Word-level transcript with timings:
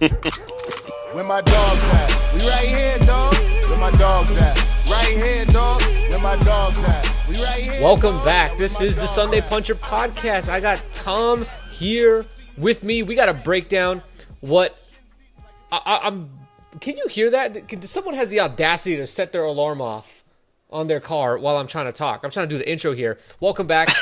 Where 1.12 1.24
my 1.24 1.42
dogs 1.42 1.92
at? 1.92 2.32
We 2.32 2.40
right 2.40 2.66
here, 2.66 2.98
dog. 3.06 3.34
Where 3.68 3.76
my 3.76 3.90
dogs 3.90 4.34
at? 4.40 4.56
Right 4.88 5.14
here, 5.14 5.44
dog. 5.44 5.82
Where 5.82 6.18
my 6.18 6.36
dogs 6.36 6.82
at? 6.88 7.28
We 7.28 7.34
right 7.34 7.60
here. 7.60 7.82
Welcome 7.82 8.14
dog. 8.14 8.24
back. 8.24 8.56
This 8.56 8.80
is 8.80 8.96
the 8.96 9.04
Sunday? 9.04 9.42
Puncher 9.42 9.74
podcast. 9.74 10.48
I 10.48 10.58
got 10.58 10.80
Tom 10.94 11.44
here 11.70 12.24
with 12.56 12.82
me. 12.82 13.02
We 13.02 13.14
got 13.14 13.26
to 13.26 13.34
break 13.34 13.68
down 13.68 14.00
what 14.40 14.82
I, 15.70 15.82
I, 15.84 16.06
I'm. 16.06 16.30
Can 16.80 16.96
you 16.96 17.06
hear 17.08 17.28
that? 17.32 17.84
Someone 17.84 18.14
has 18.14 18.30
the 18.30 18.40
audacity 18.40 18.96
to 18.96 19.06
set 19.06 19.32
their 19.32 19.44
alarm 19.44 19.82
off 19.82 20.19
on 20.72 20.86
their 20.86 21.00
car 21.00 21.36
while 21.38 21.56
I'm 21.56 21.66
trying 21.66 21.86
to 21.86 21.92
talk. 21.92 22.20
I'm 22.24 22.30
trying 22.30 22.48
to 22.48 22.54
do 22.54 22.58
the 22.58 22.70
intro 22.70 22.92
here. 22.92 23.18
Welcome 23.40 23.66
back. 23.66 23.88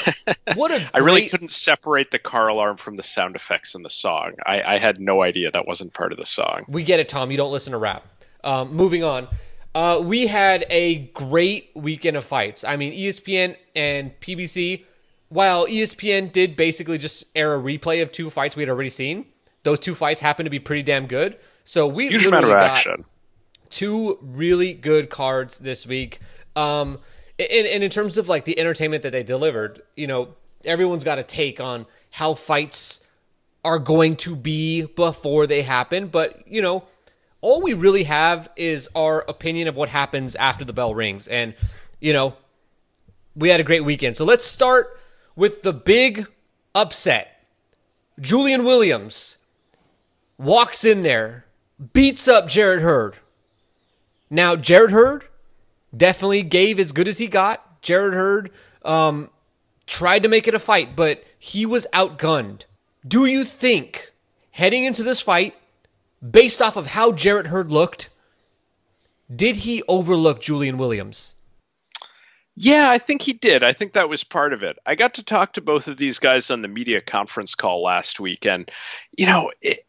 What 0.54 0.70
a 0.70 0.90
I 0.94 0.98
really 0.98 1.28
couldn't 1.28 1.50
separate 1.52 2.10
the 2.10 2.18
car 2.18 2.48
alarm 2.48 2.78
from 2.78 2.96
the 2.96 3.02
sound 3.02 3.36
effects 3.36 3.74
in 3.74 3.82
the 3.82 3.90
song. 3.90 4.32
I, 4.46 4.62
I 4.62 4.78
had 4.78 4.98
no 4.98 5.22
idea 5.22 5.50
that 5.50 5.66
wasn't 5.66 5.92
part 5.92 6.10
of 6.12 6.18
the 6.18 6.24
song. 6.26 6.64
We 6.68 6.84
get 6.84 7.00
it, 7.00 7.08
Tom. 7.08 7.30
You 7.30 7.36
don't 7.36 7.52
listen 7.52 7.72
to 7.72 7.78
rap. 7.78 8.06
Um, 8.42 8.74
moving 8.74 9.04
on. 9.04 9.28
Uh, 9.74 10.00
we 10.02 10.26
had 10.26 10.64
a 10.70 10.96
great 11.14 11.70
weekend 11.74 12.16
of 12.16 12.24
fights. 12.24 12.64
I 12.64 12.76
mean, 12.76 12.92
ESPN 12.92 13.56
and 13.76 14.18
PBC, 14.20 14.84
while 15.28 15.66
ESPN 15.66 16.32
did 16.32 16.56
basically 16.56 16.96
just 16.98 17.24
air 17.36 17.54
a 17.54 17.58
replay 17.58 18.00
of 18.02 18.10
two 18.10 18.30
fights 18.30 18.56
we 18.56 18.62
had 18.62 18.70
already 18.70 18.88
seen, 18.90 19.26
those 19.64 19.78
two 19.78 19.94
fights 19.94 20.20
happened 20.20 20.46
to 20.46 20.50
be 20.50 20.58
pretty 20.60 20.82
damn 20.82 21.06
good. 21.06 21.36
So 21.64 21.86
we 21.86 22.08
Huge 22.08 22.24
amount 22.26 22.46
of 22.46 22.50
got 22.52 22.62
action. 22.70 23.04
two 23.68 24.18
really 24.22 24.72
good 24.72 25.10
cards 25.10 25.58
this 25.58 25.86
week. 25.86 26.20
Um, 26.56 26.98
and, 27.38 27.66
and 27.66 27.84
in 27.84 27.90
terms 27.90 28.18
of 28.18 28.28
like 28.28 28.44
the 28.44 28.58
entertainment 28.58 29.02
that 29.04 29.12
they 29.12 29.22
delivered, 29.22 29.82
you 29.96 30.06
know, 30.06 30.34
everyone's 30.64 31.04
got 31.04 31.18
a 31.18 31.22
take 31.22 31.60
on 31.60 31.86
how 32.10 32.34
fights 32.34 33.06
are 33.64 33.78
going 33.78 34.16
to 34.16 34.34
be 34.34 34.82
before 34.82 35.46
they 35.46 35.62
happen. 35.62 36.08
But, 36.08 36.48
you 36.48 36.62
know, 36.62 36.84
all 37.40 37.60
we 37.60 37.74
really 37.74 38.04
have 38.04 38.48
is 38.56 38.88
our 38.94 39.20
opinion 39.28 39.68
of 39.68 39.76
what 39.76 39.88
happens 39.88 40.34
after 40.34 40.64
the 40.64 40.72
bell 40.72 40.94
rings. 40.94 41.28
And, 41.28 41.54
you 42.00 42.12
know, 42.12 42.34
we 43.36 43.48
had 43.50 43.60
a 43.60 43.64
great 43.64 43.84
weekend. 43.84 44.16
So 44.16 44.24
let's 44.24 44.44
start 44.44 44.98
with 45.36 45.62
the 45.62 45.72
big 45.72 46.26
upset. 46.74 47.44
Julian 48.20 48.64
Williams 48.64 49.38
walks 50.38 50.84
in 50.84 51.02
there, 51.02 51.44
beats 51.92 52.26
up 52.26 52.48
Jarrett 52.48 52.82
Hurd. 52.82 53.16
Now, 54.30 54.56
Jarrett 54.56 54.90
Hurd 54.90 55.27
definitely 55.96 56.42
gave 56.42 56.78
as 56.78 56.92
good 56.92 57.08
as 57.08 57.18
he 57.18 57.26
got. 57.26 57.82
Jarrett 57.82 58.14
Hurd 58.14 58.50
um, 58.84 59.30
tried 59.86 60.22
to 60.24 60.28
make 60.28 60.48
it 60.48 60.54
a 60.54 60.58
fight, 60.58 60.96
but 60.96 61.24
he 61.38 61.66
was 61.66 61.86
outgunned. 61.92 62.62
Do 63.06 63.26
you 63.26 63.44
think, 63.44 64.12
heading 64.50 64.84
into 64.84 65.02
this 65.02 65.20
fight, 65.20 65.54
based 66.28 66.60
off 66.60 66.76
of 66.76 66.88
how 66.88 67.12
Jarrett 67.12 67.46
Hurd 67.46 67.70
looked, 67.70 68.10
did 69.34 69.56
he 69.56 69.82
overlook 69.88 70.40
Julian 70.40 70.78
Williams? 70.78 71.34
Yeah, 72.60 72.90
I 72.90 72.98
think 72.98 73.22
he 73.22 73.34
did. 73.34 73.62
I 73.62 73.72
think 73.72 73.92
that 73.92 74.08
was 74.08 74.24
part 74.24 74.52
of 74.52 74.64
it. 74.64 74.78
I 74.84 74.96
got 74.96 75.14
to 75.14 75.22
talk 75.22 75.52
to 75.52 75.60
both 75.60 75.86
of 75.86 75.96
these 75.96 76.18
guys 76.18 76.50
on 76.50 76.60
the 76.60 76.66
media 76.66 77.00
conference 77.00 77.54
call 77.54 77.84
last 77.84 78.18
week, 78.18 78.46
and 78.46 78.68
you 79.16 79.26
know, 79.26 79.52
it, 79.60 79.86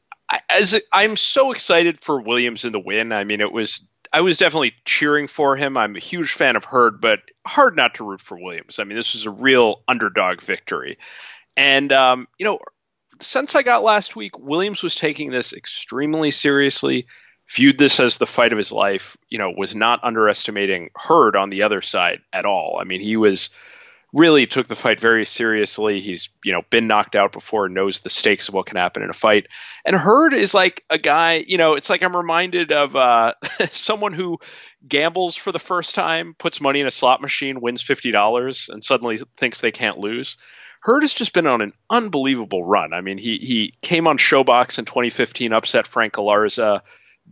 as 0.48 0.80
I'm 0.92 1.16
so 1.16 1.52
excited 1.52 2.00
for 2.00 2.22
Williams 2.22 2.66
in 2.66 2.72
the 2.72 2.80
win. 2.80 3.12
I 3.12 3.24
mean, 3.24 3.42
it 3.42 3.52
was 3.52 3.88
I 4.12 4.22
was 4.22 4.38
definitely 4.38 4.74
cheering 4.86 5.28
for 5.28 5.56
him. 5.56 5.78
I'm 5.78 5.96
a 5.96 6.00
huge 6.00 6.32
fan 6.32 6.56
of 6.56 6.66
Hurd, 6.66 7.00
but 7.00 7.20
hard 7.46 7.76
not 7.76 7.96
to 7.96 8.04
root 8.04 8.22
for 8.22 8.40
Williams. 8.40 8.80
I 8.80 8.84
mean, 8.84 8.98
this 8.98 9.14
was 9.14 9.26
a 9.26 9.32
real 9.32 9.84
underdog 9.88 10.42
victory, 10.42 10.98
and 11.56 11.92
um, 11.94 12.28
you 12.38 12.46
know, 12.46 12.60
since 13.22 13.56
I 13.56 13.64
got 13.64 13.84
last 13.84 14.16
week, 14.16 14.38
Williams 14.40 14.82
was 14.82 14.96
taking 14.96 15.32
this 15.32 15.54
extremely 15.54 16.32
seriously 16.32 17.08
viewed 17.50 17.78
this 17.78 18.00
as 18.00 18.18
the 18.18 18.28
fight 18.28 18.52
of 18.52 18.58
his 18.58 18.72
life, 18.72 19.18
you 19.28 19.40
know, 19.40 19.52
was 19.56 19.74
not 19.76 20.04
underestimating 20.04 20.90
Hurd 20.96 21.36
on 21.36 21.50
the 21.50 21.64
other 21.64 21.82
side 21.82 22.22
at 22.32 22.46
all. 22.46 22.78
I 22.80 22.84
mean, 22.84 23.02
he 23.02 23.18
was 23.18 23.50
really 24.14 24.48
took 24.48 24.68
the 24.68 24.76
fight 24.76 25.00
very 25.00 25.26
seriously. 25.26 26.02
He's, 26.02 26.30
you 26.44 26.54
know, 26.54 26.62
been 26.70 26.88
knocked 26.88 27.16
out 27.16 27.32
before, 27.32 27.70
knows 27.70 28.00
the 28.00 28.10
stakes 28.10 28.48
of 28.48 28.54
what 28.54 28.66
can 28.66 28.78
happen 28.78 29.04
in 29.04 29.10
a 29.10 29.14
fight. 29.14 29.48
And 29.86 29.96
Hurd 29.96 30.34
is 30.34 30.54
like 30.54 30.84
a 30.90 30.98
guy, 30.98 31.44
you 31.46 31.58
know, 31.58 31.76
it's 31.76 31.90
like 31.90 32.02
I'm 32.02 32.16
reminded 32.16 32.72
of 32.72 32.96
uh, 32.96 33.34
someone 33.72 34.14
who 34.14 34.40
gambles 34.88 35.36
for 35.36 35.52
the 35.52 35.60
first 35.60 35.94
time, 35.94 36.36
puts 36.38 36.62
money 36.62 36.82
in 36.82 36.88
a 36.88 36.92
slot 36.92 37.22
machine, 37.22 37.62
wins 37.62 37.84
$50, 37.84 38.70
and 38.70 38.84
suddenly 38.84 39.20
thinks 39.38 39.62
they 39.62 39.72
can't 39.72 40.00
lose. 40.00 40.38
Hurd 40.82 41.04
has 41.04 41.14
just 41.14 41.34
been 41.34 41.48
on 41.48 41.62
an 41.62 41.74
unbelievable 41.90 42.64
run. 42.64 42.94
I 42.94 43.02
mean, 43.02 43.18
he 43.18 43.38
he 43.38 43.74
came 43.82 44.08
on 44.08 44.18
ShoBox 44.18 44.80
in 44.80 44.86
2015, 44.86 45.52
upset 45.52 45.88
Frank 45.88 46.14
Galarza, 46.14 46.82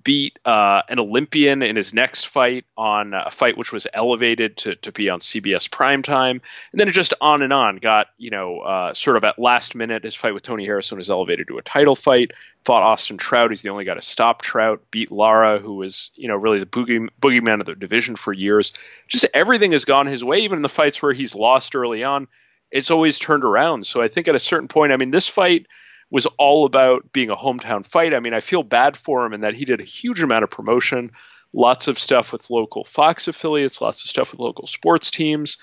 beat 0.04 0.38
uh, 0.46 0.82
an 0.90 1.00
Olympian 1.00 1.62
in 1.62 1.76
his 1.76 1.94
next 1.94 2.26
fight 2.26 2.66
on 2.78 3.14
a 3.14 3.32
fight 3.32 3.58
which 3.58 3.72
was 3.72 3.88
elevated 3.94 4.58
to, 4.58 4.76
to 4.76 4.92
be 4.92 5.10
on 5.10 5.20
CBS 5.20 5.70
primetime. 5.70 6.32
And 6.32 6.42
then 6.74 6.88
it 6.88 6.92
just 6.92 7.14
on 7.20 7.42
and 7.42 7.52
on 7.52 7.78
got, 7.78 8.08
you 8.18 8.30
know, 8.30 8.60
uh, 8.60 8.94
sort 8.94 9.18
of 9.18 9.24
at 9.24 9.40
last 9.40 9.76
minute, 9.76 10.04
his 10.04 10.16
fight 10.16 10.34
with 10.34 10.44
Tony 10.44 10.66
Harrison 10.66 10.98
was 10.98 11.10
elevated 11.10 11.48
to 11.48 11.58
a 11.58 11.62
title 11.62 11.96
fight. 11.96 12.32
Fought 12.66 12.84
Austin 12.84 13.18
Trout. 13.18 13.52
He's 13.52 13.62
the 13.62 13.70
only 13.70 13.86
guy 13.86 13.94
to 13.94 14.02
stop 14.02 14.42
Trout. 14.42 14.82
Beat 14.92 15.10
Lara, 15.10 15.60
who 15.60 15.76
was, 15.76 16.12
you 16.16 16.28
know, 16.28 16.36
really 16.36 16.60
the 16.60 16.66
boogie, 16.66 17.08
boogeyman 17.22 17.60
of 17.60 17.66
the 17.66 17.76
division 17.76 18.16
for 18.16 18.34
years. 18.34 18.74
Just 19.08 19.26
everything 19.34 19.72
has 19.72 19.86
gone 19.86 20.06
his 20.06 20.24
way, 20.24 20.40
even 20.40 20.58
in 20.58 20.64
the 20.64 20.70
fights 20.70 21.02
where 21.02 21.14
he's 21.14 21.34
lost 21.34 21.76
early 21.76 22.04
on. 22.04 22.28
It's 22.70 22.92
always 22.92 23.20
turned 23.20 23.46
around. 23.46 23.88
So 23.88 24.02
I 24.02 24.10
think 24.10 24.28
at 24.28 24.36
a 24.36 24.40
certain 24.40 24.68
point, 24.68 24.92
I 24.92 24.98
mean, 24.98 25.12
this 25.12 25.28
fight 25.30 25.68
was 26.10 26.26
all 26.38 26.66
about 26.66 27.12
being 27.12 27.30
a 27.30 27.36
hometown 27.36 27.86
fight. 27.86 28.14
I 28.14 28.20
mean, 28.20 28.34
I 28.34 28.40
feel 28.40 28.64
bad 28.64 28.96
for 28.96 29.26
him 29.26 29.34
in 29.34 29.42
that 29.42 29.56
he 29.56 29.66
did 29.66 29.82
a 29.82 29.86
huge 29.86 30.22
amount 30.22 30.44
of 30.44 30.50
promotion, 30.50 31.12
lots 31.54 31.88
of 31.88 32.00
stuff 32.00 32.32
with 32.32 32.50
local 32.50 32.84
Fox 32.84 33.28
affiliates, 33.28 33.82
lots 33.82 34.04
of 34.04 34.10
stuff 34.10 34.32
with 34.32 34.40
local 34.40 34.68
sports 34.68 35.12
teams. 35.12 35.58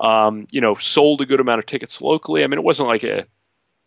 Um, 0.00 0.46
you 0.52 0.60
know, 0.60 0.76
sold 0.76 1.22
a 1.22 1.26
good 1.26 1.40
amount 1.40 1.58
of 1.58 1.66
tickets 1.66 2.00
locally. 2.00 2.44
I 2.44 2.46
mean, 2.46 2.60
it 2.60 2.64
wasn't 2.64 2.88
like 2.88 3.02
a, 3.02 3.26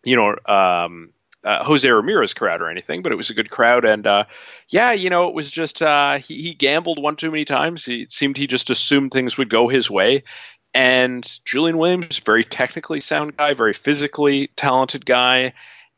you 0.04 0.16
know, 0.16 0.36
um, 0.54 1.12
uh, 1.42 1.64
Jose 1.64 1.88
Ramirez 1.90 2.34
crowd 2.34 2.60
or 2.60 2.68
anything, 2.68 3.02
but 3.02 3.12
it 3.12 3.16
was 3.16 3.30
a 3.30 3.34
good 3.34 3.50
crowd. 3.50 3.86
And 3.86 4.06
uh, 4.06 4.24
yeah, 4.68 4.92
you 4.92 5.08
know, 5.08 5.28
it 5.28 5.34
was 5.34 5.50
just 5.50 5.82
uh, 5.82 6.18
he, 6.18 6.42
he 6.42 6.54
gambled 6.54 7.00
one 7.00 7.16
too 7.16 7.30
many 7.30 7.46
times. 7.46 7.86
He, 7.86 8.02
it 8.02 8.12
seemed 8.12 8.36
he 8.36 8.46
just 8.46 8.68
assumed 8.68 9.10
things 9.10 9.38
would 9.38 9.48
go 9.48 9.68
his 9.68 9.90
way. 9.90 10.24
And 10.74 11.28
Julian 11.44 11.78
Williams, 11.78 12.18
very 12.18 12.44
technically 12.44 13.00
sound 13.00 13.36
guy, 13.36 13.54
very 13.54 13.74
physically 13.74 14.48
talented 14.54 15.04
guy 15.04 15.54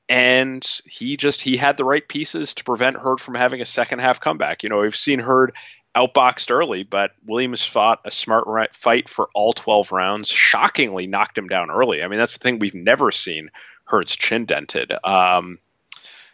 and 0.09 0.67
he 0.87 1.17
just 1.17 1.41
he 1.41 1.57
had 1.57 1.77
the 1.77 1.85
right 1.85 2.07
pieces 2.07 2.55
to 2.55 2.65
prevent 2.65 2.97
Hurd 2.97 3.21
from 3.21 3.35
having 3.35 3.61
a 3.61 3.67
second 3.67 4.01
half 4.01 4.21
comeback. 4.21 4.63
You 4.63 4.69
know, 4.69 4.81
we've 4.81 4.97
seen 4.97 5.19
Hurd 5.19 5.55
outboxed 5.97 6.51
early, 6.51 6.83
but 6.83 7.13
Williams 7.25 7.65
fought 7.65 8.01
a 8.05 8.11
smart 8.11 8.45
ri- 8.47 8.69
fight 8.73 9.09
for 9.09 9.29
all 9.35 9.53
12 9.53 9.93
rounds. 9.93 10.29
Shockingly, 10.29 11.07
knocked 11.07 11.39
him 11.39 11.47
down 11.47 11.71
early. 11.71 12.03
I 12.03 12.09
mean, 12.09 12.19
that's 12.19 12.37
the 12.37 12.43
thing 12.43 12.59
we've 12.59 12.75
never 12.75 13.13
seen 13.13 13.51
Hurd's 13.85 14.17
chin 14.17 14.45
dented. 14.45 14.93
Um, 15.05 15.59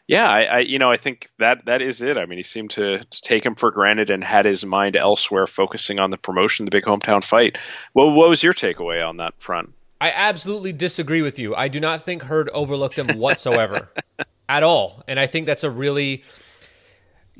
yeah, 0.06 0.28
I, 0.28 0.42
I 0.42 0.58
you 0.60 0.80
know 0.80 0.90
I 0.90 0.96
think 0.96 1.28
that 1.38 1.66
that 1.66 1.82
is 1.82 2.02
it. 2.02 2.18
I 2.18 2.26
mean, 2.26 2.38
he 2.38 2.42
seemed 2.42 2.70
to, 2.70 2.98
to 2.98 3.20
take 3.20 3.46
him 3.46 3.54
for 3.54 3.70
granted 3.70 4.10
and 4.10 4.24
had 4.24 4.44
his 4.44 4.64
mind 4.64 4.96
elsewhere, 4.96 5.46
focusing 5.46 6.00
on 6.00 6.10
the 6.10 6.18
promotion, 6.18 6.64
the 6.64 6.72
big 6.72 6.84
hometown 6.84 7.22
fight. 7.22 7.58
Well, 7.94 8.10
what 8.10 8.28
was 8.28 8.42
your 8.42 8.54
takeaway 8.54 9.06
on 9.06 9.18
that 9.18 9.34
front? 9.40 9.72
I 10.00 10.10
absolutely 10.10 10.72
disagree 10.72 11.22
with 11.22 11.38
you. 11.38 11.54
I 11.54 11.68
do 11.68 11.78
not 11.80 12.04
think 12.04 12.22
Hurd 12.22 12.48
overlooked 12.50 12.98
him 12.98 13.18
whatsoever 13.18 13.90
at 14.48 14.62
all. 14.62 15.02
And 15.06 15.20
I 15.20 15.26
think 15.26 15.46
that's 15.46 15.64
a 15.64 15.70
really 15.70 16.24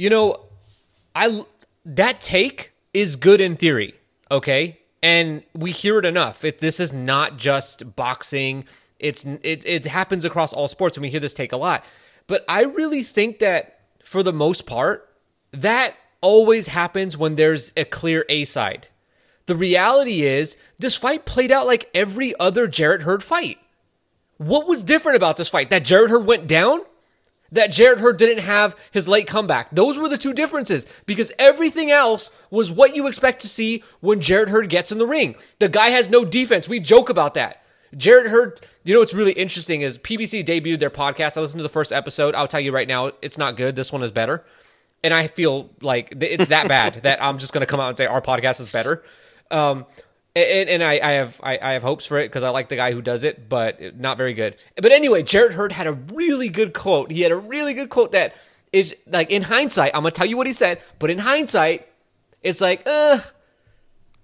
you 0.01 0.09
know, 0.09 0.47
I 1.15 1.45
that 1.85 2.23
take 2.23 2.73
is 2.95 3.17
good 3.17 3.41
in 3.43 3.57
theory, 3.57 3.95
okay? 4.31 4.81
And 5.03 5.43
we 5.55 5.73
hear 5.73 5.99
it 5.99 6.07
enough. 6.07 6.43
It 6.43 6.59
this 6.59 6.81
is 6.81 6.95
not 6.95 7.37
just 7.37 7.97
boxing. 7.97 8.65
It's 8.99 9.25
it 9.25 9.67
it 9.67 9.85
happens 9.85 10.25
across 10.25 10.55
all 10.55 10.69
sports 10.69 10.97
and 10.97 11.03
we 11.03 11.11
hear 11.11 11.21
this 11.21 11.35
take 11.35 11.53
a 11.53 11.59
lot. 11.59 11.85
But 12.27 12.47
I 12.49 12.63
really 12.63 13.03
think 13.03 13.41
that 13.41 13.81
for 14.03 14.23
the 14.23 14.33
most 14.33 14.65
part, 14.65 15.07
that 15.53 15.97
always 16.23 16.69
happens 16.69 17.19
when 17.19 17.37
there's 17.37 17.71
a 17.77 17.85
clear 17.85 18.25
A 18.31 18.47
side. 18.47 18.89
The 19.51 19.57
reality 19.57 20.23
is, 20.23 20.57
this 20.79 20.95
fight 20.95 21.25
played 21.25 21.51
out 21.51 21.67
like 21.67 21.91
every 21.93 22.39
other 22.39 22.69
Jarrett 22.69 23.03
Hurd 23.03 23.21
fight. 23.21 23.59
What 24.37 24.69
was 24.69 24.85
different 24.85 25.17
about 25.17 25.37
this 25.37 25.49
fight? 25.49 25.71
That 25.71 25.85
Jarrett 25.85 26.13
Hurd 26.13 26.25
went 26.25 26.47
down? 26.47 26.83
That 27.51 27.73
Jarrett 27.73 27.99
Hurd 27.99 28.17
didn't 28.17 28.45
have 28.45 28.77
his 28.93 29.09
late 29.09 29.27
comeback? 29.27 29.73
Those 29.73 29.99
were 29.99 30.09
the 30.09 30.17
two 30.17 30.33
differences 30.33 30.87
because 31.05 31.33
everything 31.37 31.91
else 31.91 32.31
was 32.49 32.71
what 32.71 32.95
you 32.95 33.09
expect 33.09 33.41
to 33.41 33.49
see 33.49 33.83
when 33.99 34.21
Jarrett 34.21 34.51
Hurd 34.51 34.69
gets 34.69 34.93
in 34.93 34.99
the 34.99 35.05
ring. 35.05 35.35
The 35.59 35.69
guy 35.69 35.89
has 35.89 36.09
no 36.09 36.25
defense. 36.25 36.69
We 36.69 36.79
joke 36.79 37.09
about 37.09 37.35
that. 37.35 37.61
Jarrett 37.97 38.31
Hurd, 38.31 38.61
you 38.85 38.95
know 38.95 39.01
what's 39.01 39.15
really 39.15 39.33
interesting 39.33 39.83
is 39.83 39.99
PBC 39.99 40.47
debuted 40.47 40.79
their 40.79 40.91
podcast. 40.91 41.37
I 41.37 41.41
listened 41.41 41.59
to 41.59 41.65
the 41.65 41.69
first 41.69 41.91
episode. 41.91 42.37
I'll 42.37 42.47
tell 42.47 42.61
you 42.61 42.71
right 42.71 42.87
now, 42.87 43.11
it's 43.21 43.37
not 43.37 43.57
good. 43.57 43.75
This 43.75 43.93
one 43.93 44.05
is 44.05 44.13
better. 44.13 44.45
And 45.03 45.13
I 45.13 45.27
feel 45.27 45.71
like 45.81 46.13
it's 46.21 46.51
that 46.51 46.69
bad 46.69 46.95
that 47.03 47.21
I'm 47.21 47.39
just 47.39 47.53
going 47.53 47.63
to 47.63 47.67
come 47.67 47.81
out 47.81 47.89
and 47.89 47.99
say 47.99 48.07
our 48.07 48.23
podcast 48.23 48.61
is 48.61 48.71
better. 48.71 49.03
Um, 49.51 49.87
and, 50.35 50.69
and 50.69 50.85
I, 50.85 51.01
I 51.03 51.13
have 51.13 51.41
I, 51.43 51.59
I 51.61 51.73
have 51.73 51.83
hopes 51.83 52.07
for 52.07 52.19
it 52.19 52.29
because 52.29 52.43
I 52.43 52.51
like 52.51 52.69
the 52.69 52.77
guy 52.77 52.93
who 52.93 53.03
does 53.03 53.25
it, 53.25 53.49
but 53.49 53.99
not 53.99 54.17
very 54.17 54.35
good. 54.35 54.57
But 54.77 54.93
anyway, 54.93 55.23
Jarrett 55.23 55.53
Hurd 55.53 55.73
had 55.73 55.87
a 55.87 55.93
really 55.93 56.49
good 56.49 56.73
quote. 56.73 57.11
He 57.11 57.23
had 57.23 57.33
a 57.33 57.37
really 57.37 57.75
good 57.75 57.91
quote 57.91 58.13
that 58.13 58.35
is 58.73 58.95
like 59.07 59.31
in 59.31 59.43
hindsight, 59.43 59.93
I'm 59.95 60.03
gonna 60.03 60.13
tell 60.13 60.27
you 60.27 60.37
what 60.37 60.47
he 60.47 60.53
said, 60.53 60.81
but 60.99 61.11
in 61.11 61.19
hindsight, 61.19 61.89
it's 62.43 62.61
like, 62.61 62.83
uh, 62.87 63.21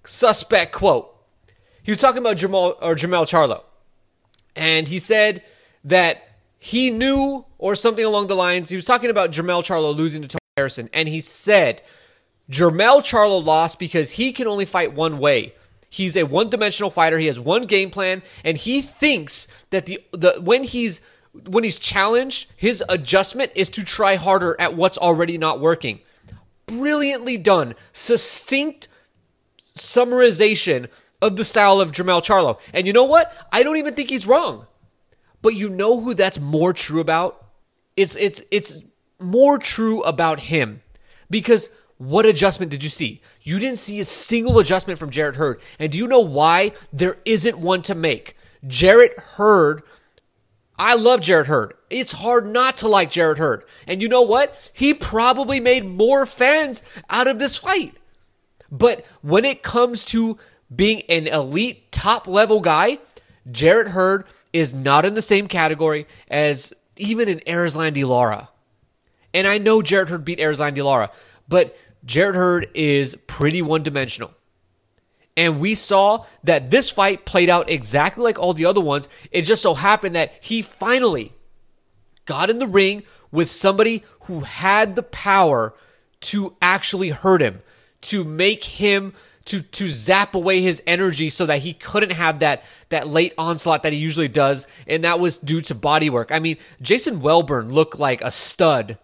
suspect 0.04 0.72
quote. 0.72 1.12
He 1.82 1.90
was 1.90 2.00
talking 2.00 2.18
about 2.18 2.36
Jermall 2.36 2.76
or 2.80 2.94
Jermell 2.94 3.26
Charlo, 3.26 3.62
and 4.54 4.86
he 4.86 4.98
said 4.98 5.42
that 5.84 6.22
he 6.58 6.90
knew 6.90 7.44
or 7.58 7.74
something 7.74 8.04
along 8.04 8.28
the 8.28 8.36
lines. 8.36 8.68
He 8.68 8.76
was 8.76 8.86
talking 8.86 9.10
about 9.10 9.30
Jermell 9.30 9.64
Charlo 9.64 9.94
losing 9.94 10.22
to 10.22 10.28
Tony 10.28 10.40
Harrison, 10.56 10.88
and 10.92 11.08
he 11.08 11.20
said 11.20 11.82
Jermell 12.50 13.00
Charlo 13.00 13.44
lost 13.44 13.78
because 13.78 14.12
he 14.12 14.32
can 14.32 14.46
only 14.46 14.64
fight 14.64 14.94
one 14.94 15.18
way. 15.18 15.54
He's 15.88 16.16
a 16.16 16.24
one-dimensional 16.24 16.90
fighter. 16.90 17.18
He 17.18 17.26
has 17.26 17.40
one 17.40 17.62
game 17.62 17.90
plan, 17.90 18.22
and 18.44 18.56
he 18.56 18.82
thinks 18.82 19.48
that 19.70 19.86
the 19.86 20.00
the 20.12 20.40
when 20.42 20.64
he's 20.64 21.00
when 21.44 21.64
he's 21.64 21.78
challenged, 21.78 22.50
his 22.56 22.82
adjustment 22.88 23.52
is 23.54 23.68
to 23.70 23.84
try 23.84 24.16
harder 24.16 24.56
at 24.58 24.74
what's 24.74 24.98
already 24.98 25.38
not 25.38 25.60
working. 25.60 26.00
Brilliantly 26.66 27.36
done, 27.36 27.74
succinct 27.92 28.88
summarization 29.76 30.88
of 31.22 31.36
the 31.36 31.44
style 31.44 31.80
of 31.80 31.92
Jermell 31.92 32.24
Charlo. 32.24 32.58
And 32.72 32.86
you 32.86 32.92
know 32.92 33.04
what? 33.04 33.32
I 33.52 33.62
don't 33.62 33.76
even 33.76 33.94
think 33.94 34.10
he's 34.10 34.26
wrong. 34.26 34.66
But 35.42 35.54
you 35.54 35.68
know 35.68 36.00
who 36.00 36.14
that's 36.14 36.40
more 36.40 36.72
true 36.72 37.00
about? 37.00 37.46
It's 37.96 38.16
it's 38.16 38.42
it's 38.50 38.80
more 39.20 39.58
true 39.58 40.02
about 40.02 40.40
him. 40.40 40.82
Because 41.30 41.70
what 41.98 42.26
adjustment 42.26 42.70
did 42.70 42.82
you 42.82 42.90
see? 42.90 43.22
You 43.42 43.58
didn't 43.58 43.78
see 43.78 44.00
a 44.00 44.04
single 44.04 44.58
adjustment 44.58 44.98
from 44.98 45.10
Jarrett 45.10 45.36
Hurd. 45.36 45.60
And 45.78 45.90
do 45.90 45.98
you 45.98 46.06
know 46.06 46.20
why 46.20 46.72
there 46.92 47.16
isn't 47.24 47.58
one 47.58 47.82
to 47.82 47.94
make? 47.94 48.36
Jarrett 48.66 49.18
Hurd 49.18 49.82
I 50.78 50.94
love 50.94 51.20
Jarrett 51.20 51.46
Hurd. 51.46 51.74
It's 51.88 52.12
hard 52.12 52.46
not 52.46 52.76
to 52.78 52.88
like 52.88 53.10
Jarrett 53.10 53.38
Hurd. 53.38 53.64
And 53.86 54.02
you 54.02 54.08
know 54.08 54.22
what? 54.22 54.70
He 54.72 54.92
probably 54.92 55.60
made 55.60 55.86
more 55.86 56.26
fans 56.26 56.84
out 57.08 57.26
of 57.26 57.38
this 57.38 57.56
fight. 57.56 57.94
But 58.70 59.04
when 59.22 59.44
it 59.44 59.62
comes 59.62 60.04
to 60.06 60.36
being 60.74 61.02
an 61.08 61.28
elite 61.28 61.90
top 61.92 62.26
level 62.26 62.60
guy, 62.60 62.98
Jarrett 63.50 63.88
Hurd 63.88 64.26
is 64.52 64.74
not 64.74 65.04
in 65.04 65.14
the 65.14 65.22
same 65.22 65.48
category 65.48 66.06
as 66.28 66.72
even 66.96 67.28
an 67.28 67.40
Erislandy 67.46 68.06
Lara. 68.06 68.50
And 69.32 69.46
I 69.46 69.58
know 69.58 69.82
Jarrett 69.82 70.08
Hurd 70.08 70.24
beat 70.24 70.38
Erislandy 70.38 70.84
Lara, 70.84 71.10
but 71.48 71.76
Jarrett 72.06 72.36
Hurd 72.36 72.68
is 72.74 73.16
pretty 73.26 73.60
one 73.60 73.82
dimensional. 73.82 74.32
And 75.36 75.60
we 75.60 75.74
saw 75.74 76.24
that 76.44 76.70
this 76.70 76.88
fight 76.88 77.26
played 77.26 77.50
out 77.50 77.68
exactly 77.68 78.24
like 78.24 78.38
all 78.38 78.54
the 78.54 78.64
other 78.64 78.80
ones. 78.80 79.08
It 79.30 79.42
just 79.42 79.60
so 79.60 79.74
happened 79.74 80.16
that 80.16 80.32
he 80.40 80.62
finally 80.62 81.34
got 82.24 82.48
in 82.48 82.58
the 82.58 82.66
ring 82.66 83.02
with 83.30 83.50
somebody 83.50 84.02
who 84.22 84.40
had 84.40 84.96
the 84.96 85.02
power 85.02 85.74
to 86.20 86.56
actually 86.62 87.10
hurt 87.10 87.42
him, 87.42 87.60
to 88.00 88.24
make 88.24 88.64
him 88.64 89.12
to 89.44 89.60
to 89.60 89.88
zap 89.88 90.34
away 90.34 90.60
his 90.60 90.82
energy 90.86 91.28
so 91.28 91.46
that 91.46 91.60
he 91.60 91.72
couldn't 91.72 92.10
have 92.10 92.40
that 92.40 92.64
that 92.88 93.06
late 93.06 93.32
onslaught 93.38 93.82
that 93.82 93.92
he 93.92 93.98
usually 93.98 94.28
does, 94.28 94.66
and 94.86 95.04
that 95.04 95.20
was 95.20 95.36
due 95.36 95.60
to 95.60 95.74
body 95.74 96.10
work. 96.10 96.32
I 96.32 96.38
mean, 96.38 96.56
Jason 96.80 97.20
Welborn 97.20 97.72
looked 97.72 97.98
like 97.98 98.22
a 98.22 98.30
stud 98.30 98.98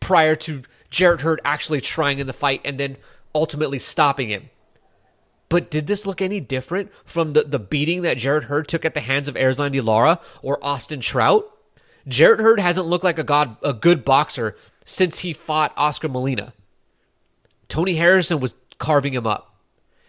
prior 0.00 0.34
to 0.36 0.62
Jarrett 0.96 1.20
Hurd 1.20 1.42
actually 1.44 1.82
trying 1.82 2.20
in 2.20 2.26
the 2.26 2.32
fight 2.32 2.62
and 2.64 2.80
then 2.80 2.96
ultimately 3.34 3.78
stopping 3.78 4.30
him. 4.30 4.48
But 5.50 5.70
did 5.70 5.86
this 5.86 6.06
look 6.06 6.22
any 6.22 6.40
different 6.40 6.90
from 7.04 7.34
the, 7.34 7.42
the 7.42 7.58
beating 7.58 8.00
that 8.00 8.16
Jarrett 8.16 8.44
Hurd 8.44 8.66
took 8.66 8.86
at 8.86 8.94
the 8.94 9.00
hands 9.00 9.28
of 9.28 9.34
Erislandy 9.34 9.84
Lara 9.84 10.20
or 10.40 10.58
Austin 10.64 11.00
Trout? 11.00 11.46
Jarrett 12.08 12.40
Hurd 12.40 12.60
hasn't 12.60 12.86
looked 12.86 13.04
like 13.04 13.18
a 13.18 13.24
god 13.24 13.58
a 13.62 13.74
good 13.74 14.06
boxer 14.06 14.56
since 14.86 15.18
he 15.18 15.34
fought 15.34 15.74
Oscar 15.76 16.08
Molina. 16.08 16.54
Tony 17.68 17.96
Harrison 17.96 18.40
was 18.40 18.54
carving 18.78 19.12
him 19.12 19.26
up. 19.26 19.54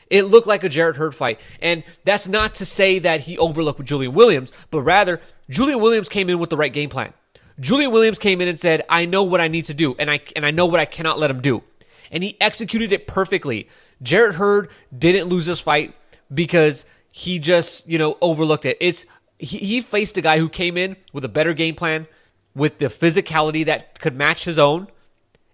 It 0.10 0.24
looked 0.24 0.48
like 0.48 0.64
a 0.64 0.70
Jarrett 0.70 0.96
Hurd 0.96 1.14
fight. 1.14 1.42
And 1.62 1.84
that's 2.06 2.30
not 2.30 2.54
to 2.56 2.66
say 2.66 3.00
that 3.00 3.20
he 3.20 3.38
overlooked 3.38 3.84
Julian 3.84 4.14
Williams, 4.14 4.54
but 4.72 4.84
rather 4.84 5.20
Julian 5.50 5.82
Williams 5.82 6.08
came 6.08 6.30
in 6.30 6.40
with 6.40 6.50
the 6.50 6.56
right 6.56 6.72
game 6.72 6.90
plan. 6.90 7.12
Julian 7.60 7.92
Williams 7.92 8.20
came 8.20 8.42
in 8.42 8.48
and 8.48 8.60
said, 8.60 8.86
I 8.90 9.06
know 9.06 9.24
what 9.24 9.42
I 9.42 9.48
need 9.48 9.66
to 9.66 9.74
do, 9.74 9.96
and 9.98 10.12
I 10.12 10.20
and 10.36 10.46
I 10.46 10.52
know 10.52 10.66
what 10.66 10.80
I 10.80 10.86
cannot 10.86 11.20
let 11.20 11.32
him 11.32 11.42
do. 11.42 11.64
And 12.12 12.24
he 12.24 12.40
executed 12.40 12.92
it 12.92 13.08
perfectly. 13.08 13.68
Jarrett 14.02 14.36
Hurd 14.36 14.70
didn't 14.98 15.28
lose 15.28 15.46
this 15.46 15.60
fight 15.60 15.96
because 16.34 16.86
he 17.12 17.40
just, 17.40 17.88
you 17.88 17.98
know, 17.98 18.18
overlooked 18.22 18.66
it. 18.66 18.78
It's 18.80 19.06
he, 19.40 19.58
he 19.58 19.82
faced 19.82 20.18
a 20.18 20.22
guy 20.22 20.40
who 20.40 20.50
came 20.50 20.78
in 20.78 20.96
with 21.14 21.26
a 21.26 21.30
better 21.30 21.54
game 21.54 21.76
plan, 21.76 22.08
with 22.56 22.78
the 22.78 22.86
physicality 22.86 23.66
that 23.66 24.00
could 24.00 24.16
match 24.16 24.46
his 24.46 24.58
own. 24.58 24.88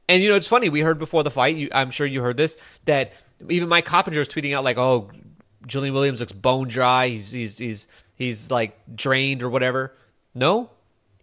And 0.10 0.22
you 0.22 0.30
know, 0.30 0.36
it's 0.36 0.48
funny. 0.48 0.70
We 0.70 0.82
heard 0.82 1.00
before 1.00 1.24
the 1.24 1.32
fight. 1.32 1.56
You, 1.56 1.70
I'm 1.74 1.92
sure 1.92 2.06
you 2.06 2.22
heard 2.22 2.38
this 2.38 2.58
that 2.86 3.14
even 3.50 3.70
Mike 3.70 3.86
Coppinger 3.86 4.20
is 4.20 4.28
tweeting 4.28 4.54
out 4.56 4.64
like, 4.64 4.78
"Oh, 4.78 5.10
Julian 5.66 5.94
Williams 5.94 6.20
looks 6.20 6.34
bone 6.34 6.68
dry. 6.68 7.08
He's 7.08 7.32
he's 7.32 7.58
he's 7.58 7.88
he's 8.16 8.52
like 8.52 8.78
drained 8.94 9.42
or 9.42 9.50
whatever." 9.50 9.96
No, 10.36 10.70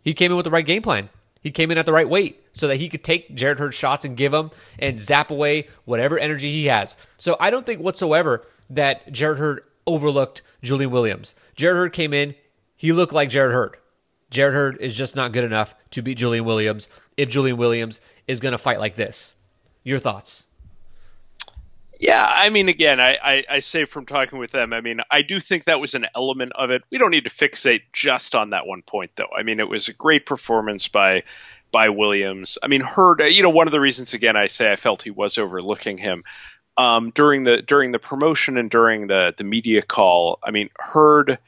he 0.02 0.14
came 0.14 0.30
in 0.30 0.36
with 0.36 0.44
the 0.44 0.50
right 0.50 0.66
game 0.66 0.82
plan. 0.82 1.08
He 1.40 1.50
came 1.50 1.70
in 1.70 1.78
at 1.78 1.86
the 1.86 1.92
right 1.92 2.08
weight 2.08 2.44
so 2.52 2.68
that 2.68 2.76
he 2.76 2.88
could 2.88 3.02
take 3.02 3.34
Jarrett 3.34 3.58
Hurd 3.58 3.74
shots 3.74 4.04
and 4.04 4.16
give 4.16 4.32
them 4.32 4.50
and 4.78 5.00
zap 5.00 5.30
away 5.30 5.68
whatever 5.84 6.18
energy 6.18 6.50
he 6.52 6.66
has. 6.66 6.96
So 7.16 7.36
I 7.40 7.50
don't 7.50 7.64
think 7.64 7.80
whatsoever 7.80 8.44
that 8.68 9.10
Jarrett 9.10 9.38
Hurd 9.38 9.64
overlooked 9.86 10.42
Julian 10.62 10.90
Williams. 10.90 11.34
Jarrett 11.56 11.76
Hurd 11.78 11.92
came 11.92 12.12
in, 12.12 12.34
he 12.76 12.92
looked 12.92 13.12
like 13.12 13.30
Jarrett 13.30 13.54
Hurd. 13.54 13.76
Jarrett 14.30 14.54
Hurd 14.54 14.76
is 14.80 14.94
just 14.94 15.16
not 15.16 15.32
good 15.32 15.44
enough 15.44 15.74
to 15.90 16.02
beat 16.02 16.18
Julian 16.18 16.44
Williams 16.44 16.88
if 17.16 17.28
Julian 17.28 17.56
Williams 17.56 18.00
is 18.28 18.40
going 18.40 18.52
to 18.52 18.58
fight 18.58 18.78
like 18.78 18.94
this. 18.94 19.34
Your 19.82 19.98
thoughts? 19.98 20.46
Yeah, 22.00 22.24
I 22.24 22.48
mean, 22.48 22.70
again, 22.70 22.98
I, 22.98 23.18
I, 23.22 23.44
I, 23.50 23.58
say 23.58 23.84
from 23.84 24.06
talking 24.06 24.38
with 24.38 24.50
them, 24.50 24.72
I 24.72 24.80
mean, 24.80 25.00
I 25.10 25.20
do 25.20 25.38
think 25.38 25.64
that 25.64 25.80
was 25.80 25.92
an 25.92 26.06
element 26.14 26.52
of 26.54 26.70
it. 26.70 26.82
We 26.90 26.96
don't 26.96 27.10
need 27.10 27.24
to 27.24 27.30
fixate 27.30 27.82
just 27.92 28.34
on 28.34 28.50
that 28.50 28.66
one 28.66 28.80
point, 28.80 29.10
though. 29.16 29.28
I 29.38 29.42
mean, 29.42 29.60
it 29.60 29.68
was 29.68 29.88
a 29.88 29.92
great 29.92 30.24
performance 30.24 30.88
by 30.88 31.24
by 31.70 31.90
Williams. 31.90 32.56
I 32.62 32.68
mean, 32.68 32.80
Hurd, 32.80 33.20
you 33.28 33.42
know, 33.42 33.50
one 33.50 33.68
of 33.68 33.72
the 33.72 33.80
reasons, 33.80 34.14
again, 34.14 34.34
I 34.34 34.46
say 34.46 34.72
I 34.72 34.76
felt 34.76 35.02
he 35.02 35.10
was 35.10 35.36
overlooking 35.36 35.98
him 35.98 36.24
um, 36.78 37.10
during 37.10 37.44
the 37.44 37.60
during 37.60 37.92
the 37.92 37.98
promotion 37.98 38.56
and 38.56 38.70
during 38.70 39.06
the 39.06 39.34
the 39.36 39.44
media 39.44 39.82
call. 39.82 40.38
I 40.42 40.52
mean, 40.52 40.70
Hurd 40.78 41.38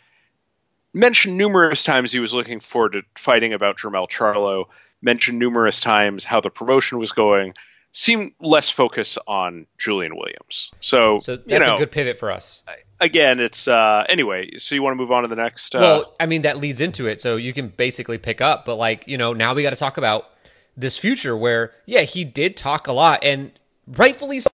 mentioned 0.93 1.39
numerous 1.39 1.83
times 1.83 2.13
he 2.13 2.21
was 2.21 2.35
looking 2.35 2.61
forward 2.61 2.93
to 2.93 3.03
fighting 3.17 3.55
about 3.55 3.79
Jermell 3.79 4.07
Charlo. 4.07 4.67
Mentioned 5.01 5.39
numerous 5.39 5.81
times 5.81 6.27
how 6.27 6.43
the 6.43 6.51
promotion 6.51 6.99
was 6.99 7.13
going 7.13 7.55
seem 7.93 8.35
less 8.41 8.71
focused 8.71 9.19
on 9.27 9.67
Julian 9.79 10.17
Williams. 10.17 10.73
So, 10.81 11.19
so 11.21 11.37
that's 11.37 11.49
you 11.49 11.59
know, 11.59 11.77
a 11.77 11.79
good 11.79 11.93
pivot 11.93 12.19
for 12.19 12.31
us. 12.31 12.65
Again, 13.01 13.39
it's 13.39 13.69
uh, 13.69 14.05
anyway. 14.09 14.59
So 14.59 14.75
you 14.75 14.83
want 14.83 14.93
to 14.93 14.97
move 14.97 15.13
on 15.13 15.23
to 15.23 15.29
the 15.29 15.37
next? 15.37 15.75
Uh, 15.75 15.81
well, 15.81 16.17
I 16.19 16.27
mean 16.27 16.43
that 16.43 16.59
leads 16.59 16.81
into 16.81 17.07
it, 17.07 17.21
so 17.21 17.37
you 17.37 17.53
can 17.53 17.69
basically 17.69 18.19
pick 18.19 18.41
up. 18.41 18.65
But 18.65 18.77
like 18.77 19.07
you 19.07 19.19
know, 19.19 19.33
now 19.33 19.55
we 19.55 19.63
got 19.63 19.71
to 19.71 19.77
talk 19.77 19.99
about 19.99 20.31
this 20.77 20.99
future 20.99 21.37
where 21.37 21.73
yeah, 21.87 22.03
he 22.03 22.25
did 22.25 22.57
talk 22.57 22.87
a 22.89 22.93
lot, 22.93 23.23
and 23.23 23.53
rightfully 23.87 24.41
so. 24.41 24.49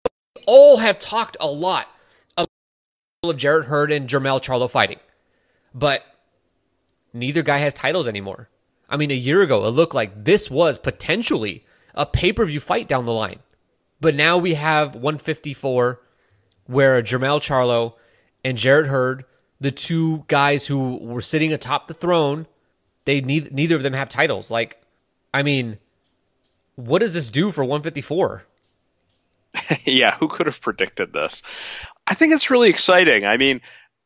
All 0.47 0.79
have 0.79 0.99
talked 0.99 1.37
a 1.41 1.47
lot 1.47 1.89
of 2.37 2.49
Jarrett 3.37 3.67
Hurd 3.67 3.93
and 3.93 4.09
Jermell 4.09 4.43
Charlo 4.43 4.71
fighting, 4.71 4.99
but 5.75 6.03
neither 7.13 7.43
guy 7.43 7.59
has 7.59 7.75
titles 7.75 8.09
anymore. 8.09 8.49
I 8.89 8.97
mean, 8.97 9.11
a 9.11 9.15
year 9.15 9.43
ago, 9.43 9.67
it 9.67 9.71
looked 9.71 9.95
like 9.95 10.25
this 10.25 10.51
was 10.51 10.79
potentially 10.79 11.67
a 11.95 12.07
pay 12.07 12.33
per 12.33 12.45
view 12.45 12.61
fight 12.61 12.89
down 12.89 13.07
the 13.07 13.13
line. 13.13 13.41
But 14.01 14.15
now 14.15 14.39
we 14.39 14.55
have 14.55 14.95
154 14.95 16.01
where 16.67 17.03
Jermell 17.03 17.41
Charlo 17.41 17.95
and 18.45 18.57
Jarrett 18.57 18.87
Hurd, 18.87 19.25
the 19.61 19.73
two 19.73 20.25
guys 20.29 20.67
who 20.67 20.99
were 20.99 21.21
sitting 21.21 21.53
atop 21.53 21.89
the 21.89 21.95
throne, 21.95 22.47
they 23.05 23.21
neither, 23.21 23.51
neither 23.51 23.75
of 23.75 23.83
them 23.83 23.95
have 23.95 24.09
titles. 24.09 24.51
Like, 24.51 24.81
I 25.35 25.43
mean, 25.43 25.79
what 26.77 27.01
does 27.01 27.15
this 27.15 27.31
do 27.31 27.51
for 27.51 27.65
154? 27.65 28.45
yeah, 29.85 30.17
who 30.17 30.29
could 30.29 30.47
have 30.47 30.61
predicted 30.61 31.13
this? 31.13 31.43
I 32.07 32.15
think 32.15 32.35
it's 32.35 32.51
really 32.51 32.69
exciting. 32.69 33.25
I 33.25 33.37
mean, 33.37 33.61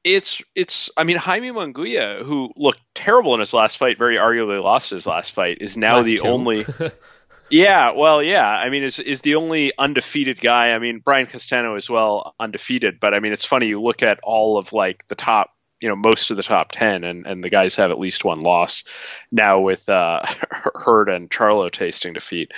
it's 0.05 0.43
it's 0.55 0.91
I 0.97 1.05
mean 1.05 1.17
Jaime 1.17 1.51
Munguia, 1.51 2.25
who 2.25 2.51
looked 2.57 2.81
terrible 2.95 3.35
in 3.35 3.41
his 3.41 3.53
last 3.53 3.77
fight, 3.77 3.99
very 3.99 4.17
arguably 4.17 4.63
lost 4.63 4.91
his 4.91 5.07
last 5.07 5.33
fight, 5.33 5.59
is 5.61 5.77
now 5.77 5.99
last 5.99 6.07
the 6.07 6.17
two. 6.17 6.27
only 6.27 6.67
Yeah, 7.51 7.93
well, 7.93 8.23
yeah. 8.23 8.47
I 8.47 8.71
mean, 8.71 8.83
is 8.83 8.99
is 8.99 9.21
the 9.21 9.35
only 9.35 9.73
undefeated 9.79 10.41
guy. 10.41 10.71
I 10.73 10.79
mean, 10.79 11.01
Brian 11.01 11.27
Castano 11.27 11.77
as 11.77 11.89
well, 11.91 12.35
undefeated. 12.41 12.99
But 12.99 13.15
I 13.15 13.21
mean, 13.21 13.33
it's 13.33 13.45
funny. 13.45 13.67
You 13.67 13.81
look 13.81 14.03
at 14.03 14.21
all 14.23 14.57
of 14.59 14.73
like 14.73 15.07
the 15.09 15.15
top, 15.15 15.51
you 15.81 15.89
know, 15.89 15.97
most 15.97 16.31
of 16.31 16.39
the 16.39 16.43
top 16.43 16.73
ten, 16.73 17.05
and 17.05 17.27
and 17.27 17.45
the 17.45 17.51
guys 17.51 17.77
have 17.77 17.91
at 17.91 17.99
least 17.99 18.25
one 18.25 18.43
loss 18.43 18.85
now 19.31 19.61
with 19.61 19.87
uh, 19.89 20.25
Hurd 20.75 21.11
and 21.11 21.31
Charlo 21.31 21.71
tasting 21.71 22.15
defeat. 22.15 22.53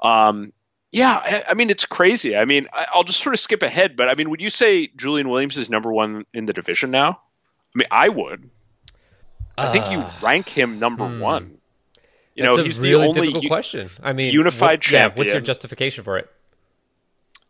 Um, 0.00 0.52
yeah, 0.92 1.16
I, 1.16 1.44
I, 1.50 1.54
mean, 1.54 1.68
it's 1.68 1.84
crazy. 1.84 2.36
I 2.36 2.44
mean, 2.44 2.68
I, 2.72 2.86
I'll 2.94 3.04
just 3.04 3.20
sort 3.20 3.34
of 3.34 3.40
skip 3.40 3.62
ahead. 3.62 3.96
But 3.96 4.08
I 4.08 4.14
mean, 4.14 4.30
would 4.30 4.40
you 4.40 4.50
say 4.50 4.86
Julian 4.86 5.28
Williams 5.28 5.58
is 5.58 5.68
number 5.68 5.92
one 5.92 6.24
in 6.32 6.46
the 6.46 6.52
division 6.52 6.90
now? 6.90 7.20
I 7.74 7.78
mean, 7.78 7.88
I 7.90 8.08
would. 8.08 8.50
I 9.58 9.72
think 9.72 9.90
you 9.90 9.98
uh, 9.98 10.10
rank 10.22 10.48
him 10.48 10.78
number 10.78 11.06
hmm. 11.06 11.20
one. 11.20 11.55
You 12.36 12.42
That's 12.42 12.56
know, 12.56 12.62
a 12.62 12.66
he's 12.66 12.78
really 12.78 12.90
the 12.90 13.08
only 13.08 13.20
difficult 13.20 13.42
u- 13.44 13.48
question. 13.48 13.90
I 14.02 14.12
mean, 14.12 14.30
unified 14.30 14.80
what, 14.80 14.90
yeah, 14.90 15.08
what's 15.14 15.32
your 15.32 15.40
justification 15.40 16.04
for 16.04 16.18
it? 16.18 16.30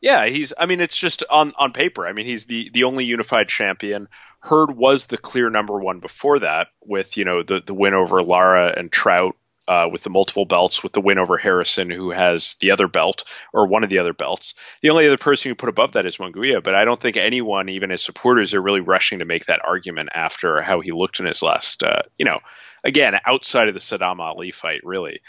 Yeah, 0.00 0.26
he's. 0.26 0.52
I 0.56 0.66
mean, 0.66 0.80
it's 0.80 0.96
just 0.96 1.24
on 1.28 1.54
on 1.58 1.72
paper. 1.72 2.06
I 2.06 2.12
mean, 2.12 2.26
he's 2.26 2.46
the 2.46 2.70
the 2.72 2.84
only 2.84 3.04
unified 3.04 3.48
champion. 3.48 4.06
Hurd 4.38 4.76
was 4.76 5.08
the 5.08 5.18
clear 5.18 5.50
number 5.50 5.80
one 5.80 5.98
before 5.98 6.38
that, 6.38 6.68
with 6.84 7.16
you 7.16 7.24
know 7.24 7.42
the 7.42 7.60
the 7.66 7.74
win 7.74 7.94
over 7.94 8.22
Lara 8.22 8.72
and 8.76 8.92
Trout, 8.92 9.34
uh, 9.66 9.88
with 9.90 10.04
the 10.04 10.10
multiple 10.10 10.44
belts, 10.44 10.84
with 10.84 10.92
the 10.92 11.00
win 11.00 11.18
over 11.18 11.36
Harrison, 11.36 11.90
who 11.90 12.10
has 12.10 12.54
the 12.60 12.70
other 12.70 12.86
belt 12.86 13.24
or 13.52 13.66
one 13.66 13.82
of 13.82 13.90
the 13.90 13.98
other 13.98 14.12
belts. 14.12 14.54
The 14.82 14.90
only 14.90 15.08
other 15.08 15.16
person 15.16 15.48
you 15.48 15.56
put 15.56 15.68
above 15.68 15.94
that 15.94 16.06
is 16.06 16.18
Munguia, 16.18 16.62
but 16.62 16.76
I 16.76 16.84
don't 16.84 17.00
think 17.00 17.16
anyone, 17.16 17.68
even 17.70 17.90
his 17.90 18.02
supporters, 18.02 18.54
are 18.54 18.62
really 18.62 18.80
rushing 18.80 19.18
to 19.18 19.24
make 19.24 19.46
that 19.46 19.62
argument 19.66 20.10
after 20.14 20.62
how 20.62 20.80
he 20.80 20.92
looked 20.92 21.18
in 21.18 21.26
his 21.26 21.42
last. 21.42 21.82
Uh, 21.82 22.02
you 22.16 22.24
know, 22.24 22.38
again 22.84 23.14
outside 23.24 23.68
of 23.68 23.74
the 23.74 23.80
Saddam 23.80 24.20
Ali 24.20 24.50
fight, 24.50 24.80
really. 24.84 25.20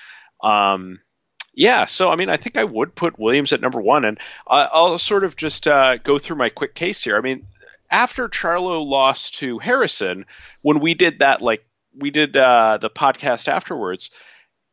Um, 0.41 0.99
yeah, 1.53 1.85
so 1.85 2.11
I 2.11 2.15
mean, 2.15 2.29
I 2.29 2.37
think 2.37 2.57
I 2.57 2.63
would 2.63 2.93
put 2.93 3.17
Williams 3.17 3.51
at 3.51 3.61
number 3.61 3.81
one, 3.81 4.05
and 4.05 4.19
I'll 4.45 4.99
sort 4.99 5.23
of 5.23 5.35
just 5.35 5.67
uh, 5.67 5.97
go 5.97 6.19
through 6.19 6.37
my 6.37 6.49
quick 6.49 6.75
case 6.75 7.03
here. 7.03 7.17
I 7.17 7.21
mean, 7.21 7.47
after 7.89 8.29
Charlo 8.29 8.85
lost 8.85 9.39
to 9.39 9.57
Harrison, 9.57 10.25
when 10.61 10.79
we 10.79 10.93
did 10.93 11.19
that, 11.19 11.41
like 11.41 11.65
we 11.95 12.11
did 12.11 12.37
uh, 12.37 12.77
the 12.79 12.91
podcast 12.91 13.47
afterwards, 13.47 14.11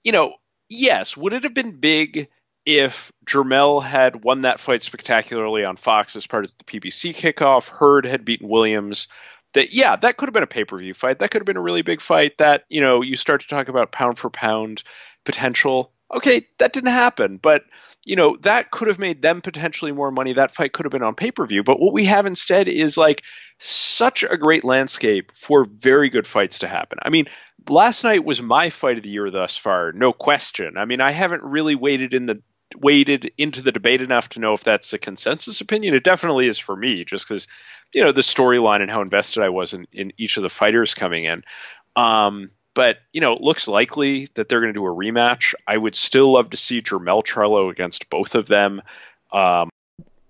you 0.02 0.12
know, 0.12 0.35
yes, 0.69 1.16
would 1.16 1.33
it 1.33 1.45
have 1.45 1.54
been 1.54 1.81
big 1.81 2.28
if 2.66 3.12
Jermell 3.26 3.83
had 3.83 4.23
won 4.23 4.43
that 4.43 4.61
fight 4.61 4.83
spectacularly 4.83 5.64
on 5.64 5.76
Fox 5.76 6.16
as 6.16 6.26
part 6.26 6.45
of 6.45 6.52
the 6.59 6.64
PBC 6.64 7.14
kickoff? 7.14 7.69
Hurd 7.69 8.04
had 8.04 8.25
beaten 8.26 8.49
Williams. 8.49 9.09
That 9.54 9.73
yeah, 9.73 9.96
that 9.96 10.16
could 10.16 10.28
have 10.28 10.34
been 10.34 10.42
a 10.42 10.49
pay 10.49 10.64
per 10.64 10.78
view 10.78 10.94
fight. 10.94 11.18
That 11.18 11.30
could 11.30 11.40
have 11.40 11.46
been 11.46 11.56
a 11.56 11.62
really 11.62 11.82
big 11.82 12.00
fight. 12.00 12.38
That 12.38 12.64
you 12.68 12.80
know, 12.80 13.02
you 13.02 13.16
start 13.16 13.40
to 13.42 13.49
talk 13.49 13.68
about 13.68 13.92
pound 13.92 14.18
for 14.18 14.30
pound 14.30 14.82
potential. 15.25 15.92
Okay, 16.14 16.46
that 16.58 16.73
didn't 16.73 16.92
happen, 16.92 17.38
but 17.38 17.62
you 18.04 18.16
know 18.16 18.37
that 18.42 18.70
could 18.70 18.88
have 18.88 18.99
made 18.99 19.23
them 19.23 19.40
potentially 19.40 19.92
more 19.92 20.11
money. 20.11 20.34
That 20.34 20.54
fight 20.54 20.73
could 20.73 20.84
have 20.84 20.92
been 20.92 21.02
on 21.02 21.14
pay 21.14 21.30
per 21.30 21.46
view. 21.46 21.62
But 21.62 21.80
what 21.80 21.92
we 21.92 22.04
have 22.04 22.26
instead 22.26 22.68
is 22.68 22.96
like 22.96 23.23
such 23.58 24.23
a 24.23 24.37
great 24.37 24.64
landscape 24.64 25.32
for 25.34 25.64
very 25.64 26.11
good 26.11 26.26
fights 26.26 26.61
to 26.61 26.68
happen. 26.68 26.99
I 27.02 27.11
mean, 27.11 27.26
last 27.68 28.04
night 28.04 28.25
was 28.25 28.42
my 28.42 28.70
fight 28.70 28.99
of 28.99 29.02
the 29.02 29.08
year 29.08 29.30
thus 29.30 29.56
far, 29.56 29.92
no 29.92 30.12
question. 30.12 30.76
I 30.76 30.84
mean, 30.84 31.00
I 31.00 31.12
haven't 31.12 31.42
really 31.42 31.75
waited 31.75 32.12
in 32.12 32.26
the 32.26 32.42
waded 32.76 33.33
into 33.38 33.62
the 33.62 33.73
debate 33.73 34.00
enough 34.00 34.31
to 34.31 34.40
know 34.40 34.52
if 34.52 34.64
that's 34.64 34.93
a 34.93 34.99
consensus 34.99 35.61
opinion. 35.61 35.95
It 35.95 36.04
definitely 36.04 36.49
is 36.49 36.59
for 36.59 36.75
me, 36.75 37.04
just 37.04 37.26
because 37.26 37.47
you 37.93 38.02
know 38.02 38.12
the 38.12 38.21
storyline 38.21 38.81
and 38.81 38.90
how 38.90 39.02
invested 39.02 39.43
I 39.43 39.50
was 39.50 39.75
in, 39.75 39.87
in 39.93 40.12
each 40.16 40.37
of 40.37 40.43
the 40.43 40.50
fighters 40.50 40.95
coming 40.95 41.25
in. 41.25 41.45
Um, 41.97 42.50
but 42.75 42.99
you 43.12 43.21
know, 43.21 43.33
it 43.33 43.40
looks 43.40 43.69
likely 43.69 44.28
that 44.35 44.49
they're 44.49 44.61
going 44.61 44.73
to 44.73 44.78
do 44.78 44.87
a 44.87 44.95
rematch. 44.95 45.54
I 45.66 45.76
would 45.76 45.97
still 45.97 46.33
love 46.33 46.50
to 46.50 46.57
see 46.57 46.83
Jermell 46.83 47.25
Charlo 47.25 47.71
against 47.71 48.11
both 48.11 48.35
of 48.35 48.47
them. 48.47 48.83
Um, 49.33 49.71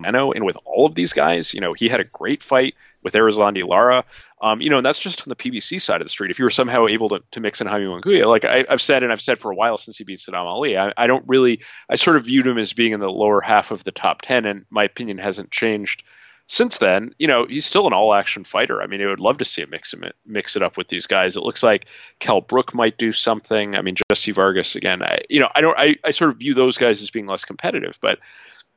and 0.02 0.44
with 0.44 0.58
all 0.64 0.86
of 0.86 0.94
these 0.94 1.12
guys, 1.12 1.54
you 1.54 1.60
know, 1.60 1.72
he 1.72 1.88
had 1.88 2.00
a 2.00 2.04
great 2.04 2.42
fight 2.42 2.74
with 3.04 3.14
Erislandy 3.14 3.66
Lara. 3.66 4.04
Um, 4.40 4.60
you 4.60 4.70
know, 4.70 4.78
and 4.78 4.86
that's 4.86 4.98
just 4.98 5.20
on 5.20 5.28
the 5.28 5.36
PBC 5.36 5.80
side 5.80 6.00
of 6.00 6.06
the 6.06 6.10
street. 6.10 6.30
If 6.30 6.38
you 6.38 6.44
were 6.44 6.50
somehow 6.50 6.86
able 6.86 7.10
to, 7.10 7.22
to 7.32 7.40
mix 7.40 7.60
in 7.60 7.66
Jaime 7.66 7.86
Munguia, 7.86 8.26
like 8.26 8.44
I, 8.44 8.64
have 8.68 8.82
said, 8.82 9.02
and 9.02 9.12
I've 9.12 9.20
said 9.20 9.38
for 9.38 9.52
a 9.52 9.54
while 9.54 9.78
since 9.78 9.98
he 9.98 10.04
beat 10.04 10.18
Saddam 10.18 10.46
Ali, 10.46 10.76
I, 10.76 10.92
I 10.96 11.06
don't 11.06 11.24
really, 11.28 11.60
I 11.88 11.94
sort 11.94 12.16
of 12.16 12.24
viewed 12.24 12.46
him 12.46 12.58
as 12.58 12.72
being 12.72 12.92
in 12.92 13.00
the 13.00 13.10
lower 13.10 13.40
half 13.40 13.70
of 13.70 13.84
the 13.84 13.92
top 13.92 14.22
10, 14.22 14.44
and 14.46 14.64
my 14.70 14.84
opinion 14.84 15.18
hasn't 15.18 15.50
changed 15.50 16.02
since 16.46 16.78
then. 16.78 17.14
You 17.18 17.28
know, 17.28 17.46
he's 17.46 17.66
still 17.66 17.86
an 17.86 17.92
all 17.92 18.12
action 18.12 18.44
fighter. 18.44 18.82
I 18.82 18.86
mean, 18.86 19.02
I 19.02 19.06
would 19.06 19.20
love 19.20 19.38
to 19.38 19.44
see 19.44 19.62
him 19.62 19.70
mix 19.70 19.94
mix 20.26 20.56
it 20.56 20.62
up 20.62 20.76
with 20.76 20.88
these 20.88 21.06
guys. 21.06 21.36
It 21.36 21.42
looks 21.42 21.62
like 21.62 21.86
Kell 22.18 22.40
Brook 22.40 22.74
might 22.74 22.98
do 22.98 23.12
something. 23.12 23.76
I 23.76 23.82
mean, 23.82 23.96
Jesse 24.10 24.32
Vargas 24.32 24.76
again. 24.76 25.02
I, 25.02 25.20
you 25.30 25.40
know, 25.40 25.48
I 25.54 25.60
don't, 25.60 25.78
I, 25.78 25.96
I 26.04 26.10
sort 26.10 26.30
of 26.30 26.38
view 26.38 26.54
those 26.54 26.76
guys 26.76 27.02
as 27.02 27.10
being 27.10 27.26
less 27.26 27.44
competitive, 27.44 27.98
but 28.00 28.18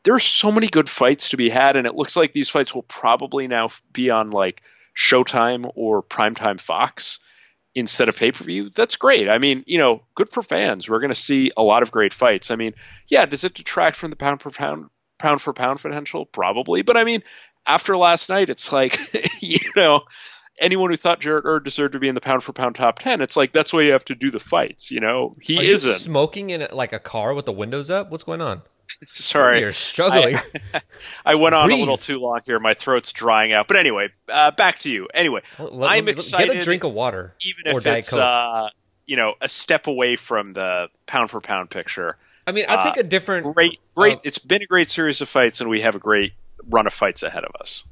there 0.08 0.16
are 0.16 0.20
so 0.20 0.54
many 0.54 0.70
good 0.70 0.90
fights 0.90 1.30
to 1.30 1.38
be 1.38 1.50
had, 1.50 1.76
and 1.76 1.86
it 1.86 1.94
looks 1.94 2.16
like 2.16 2.32
these 2.32 2.48
fights 2.48 2.74
will 2.74 2.84
probably 2.84 3.50
now 3.50 3.68
be 3.92 4.10
on 4.10 4.30
like 4.30 4.62
Showtime 4.98 5.70
or 5.76 6.02
Primetime 6.02 6.62
Fox 6.62 7.20
instead 7.76 8.08
of 8.08 8.16
pay 8.16 8.32
per 8.32 8.46
view. 8.46 8.70
That's 8.70 8.96
great. 8.96 9.28
I 9.28 9.38
mean, 9.38 9.66
you 9.68 9.80
know, 9.80 10.04
good 10.16 10.30
for 10.30 10.42
fans. 10.42 10.88
We're 10.88 11.02
going 11.02 11.12
to 11.12 11.14
see 11.16 11.52
a 11.58 11.62
lot 11.62 11.84
of 11.84 11.92
great 11.92 12.14
fights. 12.14 12.52
I 12.52 12.56
mean, 12.56 12.74
yeah, 13.10 13.26
does 13.26 13.44
it 13.44 13.54
detract 13.54 13.98
from 13.98 14.10
the 14.10 14.16
pound 14.16 14.42
for 14.42 14.50
pound 14.50 14.86
pound 15.20 15.42
for 15.42 15.52
pound 15.52 15.82
potential? 15.82 16.26
Probably, 16.26 16.84
but 16.84 16.96
I 16.96 17.04
mean, 17.04 17.22
after 17.66 17.98
last 17.98 18.30
night, 18.30 18.50
it's 18.50 18.72
like 18.72 18.98
you 19.42 19.60
know. 19.76 20.04
Anyone 20.60 20.90
who 20.90 20.98
thought 20.98 21.20
Jarrett 21.20 21.44
Hurd 21.44 21.66
deserved 21.66 21.94
to 21.94 22.00
be 22.00 22.08
in 22.08 22.16
the 22.16 22.22
pound 22.22 22.44
for 22.44 22.52
pound 22.52 22.76
top 22.76 22.98
ten, 22.98 23.22
it's 23.22 23.36
like 23.36 23.52
that's 23.52 23.72
why 23.72 23.82
you 23.82 23.92
have 23.92 24.06
to 24.06 24.16
do 24.16 24.32
the 24.32 24.40
fights. 24.40 24.90
You 24.90 25.02
know, 25.02 25.36
he 25.40 25.60
Are 25.60 25.64
isn't. 25.64 25.96
smoking 25.96 26.50
in 26.50 26.66
like 26.72 26.94
a 26.94 27.00
car 27.00 27.36
with 27.36 27.46
the 27.46 27.52
windows 27.52 27.92
up? 27.92 28.10
What's 28.10 28.24
going 28.24 28.42
on? 28.42 28.64
Sorry, 29.14 29.60
You're 29.60 29.74
struggling. 29.74 30.38
I, 30.74 30.82
I 31.26 31.36
went 31.36 31.56
on 31.56 31.68
Breathe. 31.68 31.78
a 31.78 31.80
little 31.80 31.98
too 31.98 32.20
long 32.20 32.40
here. 32.46 32.60
My 32.60 32.74
throat's 32.74 33.12
drying 33.12 33.54
out. 33.54 33.68
But 33.68 33.78
anyway, 33.78 34.10
uh, 34.30 34.52
back 34.52 34.80
to 34.80 34.92
you. 34.92 35.08
Anyway, 35.14 35.42
Let- 35.60 35.92
I'm 35.92 36.08
excited. 36.08 36.54
Get 36.54 36.62
a 36.62 36.66
drink 36.66 36.84
of 36.84 36.94
water, 36.94 37.34
even 37.42 37.76
if 37.76 37.86
it's 37.86 38.14
uh, 38.14 38.70
you 39.06 39.18
know 39.18 39.36
a 39.42 39.50
step 39.50 39.88
away 39.88 40.16
from 40.16 40.54
the 40.54 40.88
pound 41.06 41.30
for 41.30 41.42
pound 41.42 41.70
picture. 41.70 42.18
I 42.46 42.54
mean, 42.54 42.66
I'll 42.70 42.80
uh, 42.80 42.84
take 42.84 42.98
a 42.98 43.04
different. 43.04 43.54
Great, 43.54 43.80
great. 43.96 44.18
uh, 44.18 44.22
it's 44.24 44.40
been 44.40 44.62
a 44.62 44.68
great 44.68 44.90
series 44.90 45.22
of 45.22 45.30
fights, 45.30 45.62
and 45.62 45.70
we 45.70 45.82
have 45.82 45.96
a 45.96 46.00
great 46.00 46.34
run 46.70 46.88
of 46.88 46.94
fights 46.94 47.24
ahead 47.24 47.44
of 47.44 47.52
us. 47.60 47.84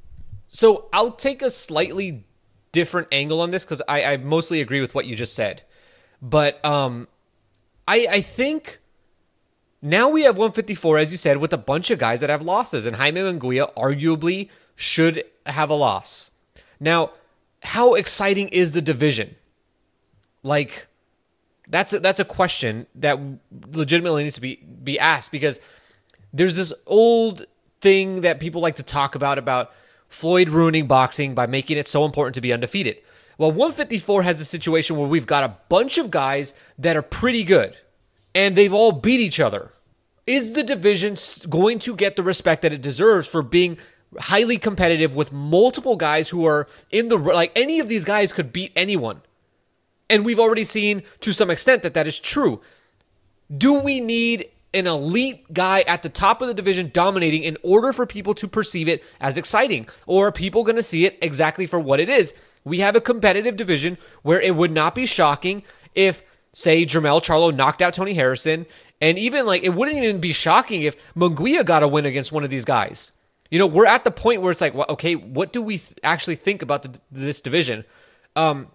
So 0.48 0.88
I'll 0.94 1.12
take 1.12 1.42
a 1.42 1.52
slightly 1.52 2.24
different 2.72 3.10
angle 3.12 3.42
on 3.42 3.52
this 3.52 3.64
because 3.64 3.82
I, 3.88 4.04
I 4.04 4.18
mostly 4.18 4.62
agree 4.62 4.82
with 4.82 4.96
what 4.96 5.06
you 5.06 5.16
just 5.16 5.34
said, 5.34 5.64
but 6.22 6.64
um, 6.64 7.08
I 7.88 8.08
I 8.10 8.22
think 8.22 8.80
now 9.86 10.10
we 10.10 10.24
have 10.24 10.36
154 10.36 10.98
as 10.98 11.12
you 11.12 11.18
said 11.18 11.38
with 11.38 11.54
a 11.54 11.58
bunch 11.58 11.92
of 11.92 12.00
guys 12.00 12.22
that 12.22 12.30
have 12.32 12.42
losses, 12.42 12.86
and 12.86 12.96
Jaime 12.96 13.22
Munguia 13.22 13.72
arguably 13.76 14.50
should 14.76 15.24
have 15.46 15.70
a 15.70 15.76
loss. 15.76 16.32
Now, 16.80 17.12
how 17.62 17.94
exciting 17.94 18.50
is 18.50 18.72
the 18.72 18.82
division? 18.82 19.36
Like, 20.42 20.88
that's 21.68 21.94
a, 21.94 22.00
that's 22.00 22.20
a 22.20 22.26
question 22.26 22.88
that 22.96 23.20
legitimately 23.72 24.24
needs 24.24 24.36
to 24.36 24.42
be 24.42 24.56
be 24.56 25.00
asked 25.00 25.32
because 25.32 25.60
there's 26.34 26.56
this 26.56 26.74
old 26.88 27.46
thing 27.82 28.22
that 28.22 28.40
people 28.40 28.62
like 28.62 28.78
to 28.78 28.84
talk 28.84 29.14
about 29.14 29.38
about 29.38 29.72
Floyd 30.10 30.50
ruining 30.50 30.88
boxing 30.88 31.36
by 31.36 31.46
making 31.46 31.78
it 31.78 31.88
so 31.88 32.06
important 32.06 32.36
to 32.36 32.42
be 32.42 32.52
undefeated. 32.52 32.98
Well, 33.38 33.52
154 33.52 34.24
has 34.24 34.42
a 34.42 34.46
situation 34.46 34.96
where 34.96 35.08
we've 35.08 35.26
got 35.26 35.44
a 35.44 35.58
bunch 35.70 35.98
of 35.98 36.10
guys 36.10 36.54
that 36.80 36.96
are 36.96 37.02
pretty 37.02 37.44
good 37.44 37.76
and 38.34 38.56
they've 38.56 38.74
all 38.74 38.92
beat 38.92 39.20
each 39.20 39.40
other. 39.40 39.72
Is 40.28 40.54
the 40.54 40.64
division 40.64 41.16
going 41.50 41.80
to 41.80 41.96
get 41.96 42.16
the 42.16 42.24
respect 42.24 42.64
that 42.64 42.74
it 42.74 42.82
deserves 42.82 43.28
for 43.28 43.42
being 43.42 43.78
highly 44.18 44.58
competitive 44.58 45.16
with 45.16 45.32
multiple 45.32 45.96
guys 45.96 46.30
who 46.30 46.46
are 46.46 46.68
in 46.90 47.10
the 47.10 47.18
like 47.18 47.52
any 47.56 47.80
of 47.80 47.88
these 47.88 48.06
guys 48.06 48.34
could 48.34 48.52
beat 48.52 48.72
anyone? 48.76 49.22
And 50.10 50.26
we've 50.26 50.40
already 50.40 50.64
seen 50.64 51.04
to 51.22 51.34
some 51.34 51.50
extent 51.50 51.84
that 51.84 51.94
that 51.94 52.08
is 52.08 52.20
true. 52.20 52.62
Do 53.56 53.74
we 53.74 54.00
need 54.00 54.50
an 54.74 54.88
elite 54.88 55.52
guy 55.54 55.82
at 55.82 56.04
the 56.04 56.10
top 56.10 56.42
of 56.42 56.48
the 56.48 56.54
division 56.54 56.92
dominating 56.94 57.44
in 57.44 57.58
order 57.64 57.94
for 57.94 58.06
people 58.06 58.36
to 58.36 58.48
perceive 58.48 58.90
it 58.90 59.04
as 59.22 59.38
exciting? 59.38 59.88
Or 60.06 60.28
are 60.28 60.32
people 60.32 60.64
going 60.64 60.76
to 60.76 60.84
see 60.84 61.06
it 61.06 61.18
exactly 61.22 61.66
for 61.66 61.80
what 61.80 62.00
it 62.00 62.10
is? 62.10 62.34
We 62.64 62.80
have 62.80 62.96
a 62.96 63.02
competitive 63.02 63.56
division 63.56 63.98
where 64.22 64.42
it 64.42 64.56
would 64.56 64.72
not 64.72 64.94
be 64.94 65.06
shocking 65.06 65.64
if, 65.94 66.24
say, 66.52 66.86
Jermell 66.86 67.24
Charlo 67.24 67.56
knocked 67.56 67.82
out 67.82 67.94
Tony 67.94 68.14
Harrison. 68.14 68.66
And 69.02 69.18
even 69.20 69.46
like, 69.46 69.64
it 69.64 69.74
wouldn't 69.74 69.98
even 69.98 70.20
be 70.20 70.34
shocking 70.34 70.84
if 70.84 70.96
Munguia 71.16 71.66
got 71.66 71.84
a 71.84 71.88
win 71.88 72.06
against 72.06 72.32
one 72.32 72.44
of 72.44 72.50
these 72.50 72.66
guys. 72.66 73.12
You 73.52 73.60
know, 73.60 73.68
we're 73.68 73.86
at 73.86 74.04
the 74.04 74.12
point 74.12 74.42
where 74.42 74.52
it's 74.52 74.62
like, 74.62 74.74
well, 74.74 74.88
okay, 74.90 75.16
what 75.16 75.54
do 75.54 75.62
we 75.62 75.78
th- 75.78 76.00
actually 76.04 76.36
think 76.36 76.62
about 76.62 76.84
the, 76.84 77.00
this 77.12 77.42
division? 77.42 77.86
Um, 78.36 78.68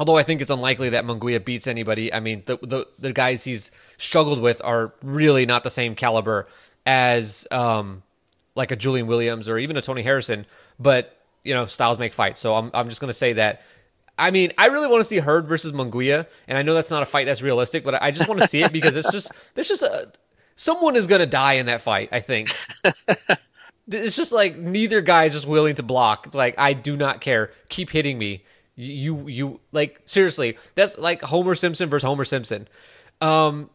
Although 0.00 0.16
I 0.16 0.22
think 0.22 0.40
it's 0.40 0.50
unlikely 0.50 0.88
that 0.90 1.04
Munguia 1.04 1.44
beats 1.44 1.66
anybody. 1.66 2.10
I 2.12 2.20
mean, 2.20 2.42
the, 2.46 2.56
the 2.62 2.86
the 2.98 3.12
guys 3.12 3.44
he's 3.44 3.70
struggled 3.98 4.40
with 4.40 4.62
are 4.64 4.94
really 5.02 5.44
not 5.44 5.62
the 5.62 5.68
same 5.68 5.94
caliber 5.94 6.48
as 6.86 7.46
um, 7.50 8.02
like 8.54 8.70
a 8.70 8.76
Julian 8.76 9.08
Williams 9.08 9.46
or 9.46 9.58
even 9.58 9.76
a 9.76 9.82
Tony 9.82 10.00
Harrison. 10.00 10.46
But 10.78 11.18
you 11.44 11.52
know, 11.52 11.66
styles 11.66 11.98
make 11.98 12.14
fights. 12.14 12.40
So 12.40 12.54
I'm 12.54 12.70
I'm 12.72 12.88
just 12.88 13.02
gonna 13.02 13.12
say 13.12 13.34
that. 13.34 13.60
I 14.20 14.30
mean, 14.30 14.52
I 14.58 14.66
really 14.66 14.86
want 14.88 15.00
to 15.00 15.04
see 15.04 15.18
Hurd 15.18 15.48
versus 15.48 15.72
Munguia, 15.72 16.26
and 16.46 16.56
I 16.58 16.62
know 16.62 16.74
that's 16.74 16.90
not 16.90 17.02
a 17.02 17.06
fight 17.06 17.24
that's 17.26 17.42
realistic, 17.42 17.82
but 17.84 18.02
I 18.02 18.10
just 18.10 18.28
want 18.28 18.40
to 18.40 18.46
see 18.46 18.62
it 18.62 18.72
because 18.72 18.94
it's 18.96 19.10
just 19.10 19.32
there's 19.54 19.68
just 19.68 19.82
a 19.82 20.12
someone 20.56 20.94
is 20.94 21.06
gonna 21.06 21.26
die 21.26 21.54
in 21.54 21.66
that 21.66 21.80
fight. 21.80 22.10
I 22.12 22.20
think. 22.20 22.48
It's 23.92 24.14
just 24.14 24.30
like 24.30 24.56
neither 24.56 25.00
guy 25.00 25.24
is 25.24 25.32
just 25.32 25.46
willing 25.48 25.74
to 25.76 25.82
block. 25.82 26.26
It's 26.26 26.36
like 26.36 26.54
I 26.58 26.74
do 26.74 26.96
not 26.96 27.20
care. 27.20 27.50
Keep 27.70 27.90
hitting 27.90 28.18
me. 28.18 28.44
You 28.76 29.26
you 29.28 29.58
like 29.72 30.00
seriously. 30.04 30.58
That's 30.76 30.96
like 30.96 31.22
Homer 31.22 31.56
Simpson 31.56 31.90
versus 31.90 32.06
Homer 32.06 32.24
Simpson. 32.24 32.68
Um, 33.20 33.68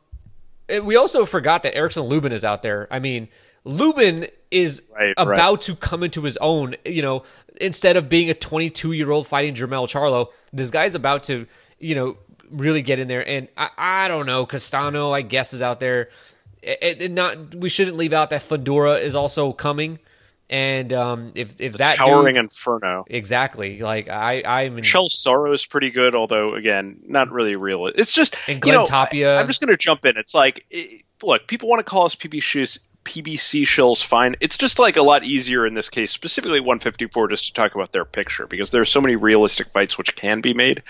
it- 0.69 0.85
we 0.85 0.95
also 0.95 1.25
forgot 1.25 1.63
that 1.63 1.75
Erickson 1.75 2.03
Lubin 2.03 2.31
is 2.31 2.45
out 2.45 2.61
there. 2.61 2.87
I 2.89 2.99
mean, 2.99 3.27
Lubin 3.65 4.27
is 4.51 4.83
Right, 4.95 5.13
about 5.17 5.53
right. 5.53 5.61
to 5.61 5.75
come 5.75 6.03
into 6.03 6.21
his 6.21 6.37
own. 6.37 6.75
You 6.85 7.01
know, 7.01 7.23
instead 7.59 7.97
of 7.97 8.07
being 8.07 8.29
a 8.29 8.33
22 8.33 8.93
year 8.93 9.11
old 9.11 9.27
fighting 9.27 9.55
Jermell 9.55 9.87
Charlo, 9.87 10.31
this 10.53 10.71
guy's 10.71 10.95
about 10.95 11.23
to 11.23 11.47
you 11.79 11.95
know 11.95 12.17
really 12.49 12.81
get 12.81 12.99
in 12.99 13.07
there. 13.07 13.27
And 13.27 13.47
I, 13.57 13.69
I 13.77 14.07
don't 14.07 14.25
know, 14.25 14.45
Castano, 14.45 15.11
I 15.11 15.21
guess, 15.21 15.53
is 15.53 15.61
out 15.61 15.79
there. 15.79 16.09
It, 16.61 17.01
it 17.01 17.11
not 17.11 17.55
we 17.55 17.69
shouldn't 17.69 17.97
leave 17.97 18.13
out 18.13 18.29
that 18.29 18.41
Fundora 18.41 19.01
is 19.01 19.15
also 19.15 19.51
coming. 19.51 19.99
And 20.47 20.93
um, 20.93 21.31
if 21.33 21.59
if 21.59 21.73
that 21.77 21.97
Towering 21.97 22.35
dude, 22.35 22.43
Inferno. 22.43 23.03
exactly 23.07 23.79
like 23.79 24.09
I 24.09 24.43
I'm 24.45 24.77
in, 24.77 24.83
Shell 24.83 25.09
Sorrow 25.09 25.51
is 25.53 25.65
pretty 25.65 25.89
good, 25.89 26.13
although 26.13 26.53
again, 26.53 26.99
not 27.07 27.31
really 27.31 27.55
real. 27.55 27.87
It's 27.87 28.13
just 28.13 28.35
And 28.47 28.57
you 28.57 28.61
Glenn 28.61 28.75
know, 28.75 28.85
Tapia. 28.85 29.37
I, 29.37 29.41
am 29.41 29.47
just 29.47 29.59
going 29.59 29.71
to 29.71 29.77
jump 29.77 30.05
in. 30.05 30.17
It's 30.17 30.35
like, 30.35 30.63
it, 30.69 31.01
look, 31.23 31.47
people 31.47 31.67
want 31.67 31.79
to 31.79 31.83
call 31.83 32.05
us 32.05 32.15
PBCs, 32.15 32.77
PBC 33.05 33.63
shills. 33.63 34.03
Fine. 34.03 34.35
It's 34.41 34.57
just 34.57 34.79
like 34.79 34.97
a 34.97 35.01
lot 35.01 35.23
easier 35.23 35.65
in 35.65 35.73
this 35.73 35.89
case, 35.89 36.11
specifically 36.11 36.59
154, 36.59 37.29
just 37.29 37.45
to 37.47 37.53
talk 37.53 37.75
about 37.75 37.91
their 37.91 38.03
picture 38.03 38.47
because 38.47 38.71
there's 38.71 38.89
so 38.89 38.99
many 38.99 39.15
realistic 39.15 39.69
fights 39.69 39.97
which 39.97 40.15
can 40.15 40.41
be 40.41 40.53
made, 40.53 40.83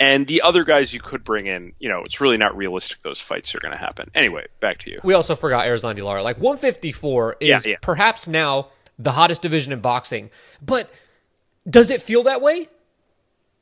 and 0.00 0.26
the 0.26 0.42
other 0.42 0.64
guys 0.64 0.92
you 0.92 1.00
could 1.00 1.22
bring 1.22 1.46
in, 1.46 1.74
you 1.78 1.88
know, 1.88 2.04
it's 2.04 2.20
really 2.20 2.36
not 2.38 2.56
realistic. 2.56 3.00
Those 3.00 3.20
fights 3.20 3.54
are 3.54 3.58
going 3.58 3.72
to 3.72 3.78
happen 3.78 4.10
anyway. 4.14 4.46
Back 4.60 4.78
to 4.80 4.90
you. 4.90 5.00
we 5.04 5.14
also 5.14 5.36
forgot 5.36 5.66
Erislandy 5.66 6.02
Lara. 6.02 6.22
Like 6.22 6.38
154 6.38 7.36
is 7.40 7.66
Yeah, 7.66 7.70
yeah. 7.72 7.76
perhaps 7.80 8.26
now 8.26 8.68
the 8.98 9.12
hottest 9.12 9.42
division 9.42 9.72
in 9.72 9.80
boxing, 9.80 10.30
but 10.60 10.90
does 11.68 11.90
it 11.90 12.02
feel 12.02 12.24
that 12.24 12.40
way? 12.40 12.68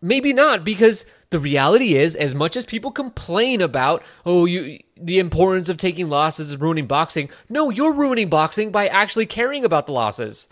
Maybe 0.02 0.32
not, 0.32 0.64
because 0.64 1.06
the 1.30 1.38
reality 1.38 1.94
is, 1.94 2.14
as 2.14 2.34
much 2.34 2.56
as 2.56 2.64
people 2.64 2.90
complain 2.90 3.60
about, 3.60 4.02
oh, 4.24 4.44
you 4.44 4.80
the 4.96 5.18
importance 5.18 5.68
of 5.68 5.76
taking 5.76 6.08
losses 6.08 6.50
is 6.50 6.56
ruining 6.56 6.86
boxing. 6.86 7.28
No, 7.48 7.70
you're 7.70 7.92
ruining 7.92 8.28
boxing 8.28 8.70
by 8.70 8.88
actually 8.88 9.26
caring 9.26 9.64
about 9.64 9.86
the 9.86 9.92
losses. 9.92 10.48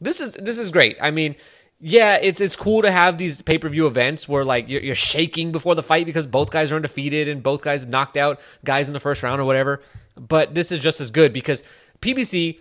This 0.00 0.20
is 0.20 0.34
this 0.34 0.58
is 0.58 0.70
great. 0.70 0.96
I 1.00 1.10
mean, 1.10 1.36
yeah, 1.80 2.18
it's 2.20 2.40
it's 2.40 2.56
cool 2.56 2.82
to 2.82 2.90
have 2.90 3.18
these 3.18 3.42
pay 3.42 3.58
per 3.58 3.68
view 3.68 3.86
events 3.86 4.28
where 4.28 4.44
like 4.44 4.68
you're, 4.68 4.82
you're 4.82 4.94
shaking 4.94 5.52
before 5.52 5.74
the 5.74 5.82
fight 5.82 6.06
because 6.06 6.26
both 6.26 6.50
guys 6.50 6.72
are 6.72 6.76
undefeated 6.76 7.28
and 7.28 7.42
both 7.42 7.62
guys 7.62 7.86
knocked 7.86 8.16
out 8.16 8.40
guys 8.64 8.88
in 8.88 8.94
the 8.94 9.00
first 9.00 9.22
round 9.22 9.40
or 9.40 9.44
whatever. 9.44 9.82
But 10.16 10.54
this 10.54 10.72
is 10.72 10.78
just 10.78 11.00
as 11.00 11.10
good 11.10 11.32
because 11.32 11.62
PBC 12.00 12.60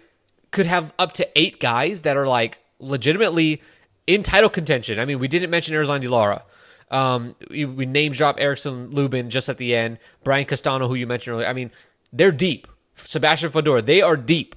could 0.52 0.66
have 0.66 0.94
up 1.00 1.14
to 1.14 1.28
eight 1.40 1.60
guys 1.60 2.04
that 2.04 2.18
are 2.18 2.28
like 2.28 2.60
legitimately 2.80 3.62
in 4.08 4.24
title 4.24 4.50
contention. 4.50 5.00
I 5.00 5.06
mean, 5.06 5.20
we 5.20 5.28
didn't 5.28 5.50
mention 5.50 5.76
Erislandy 5.76 6.10
Lara. 6.10 6.44
Um, 6.92 7.36
we, 7.50 7.66
we 7.66 7.86
name 7.86 8.12
drop 8.12 8.40
Erickson 8.40 8.92
Lubin 8.92 9.30
just 9.30 9.50
at 9.50 9.58
the 9.58 9.76
end. 9.76 9.98
Brian 10.24 10.46
Castano, 10.46 10.88
who 10.88 10.96
you 10.96 11.08
mentioned 11.08 11.36
earlier. 11.36 11.48
I 11.48 11.54
mean, 11.54 11.72
they're 12.14 12.32
deep. 12.32 12.68
Sebastian 12.96 13.52
Fedor, 13.52 13.82
they 13.82 14.02
are 14.02 14.16
deep. 14.16 14.56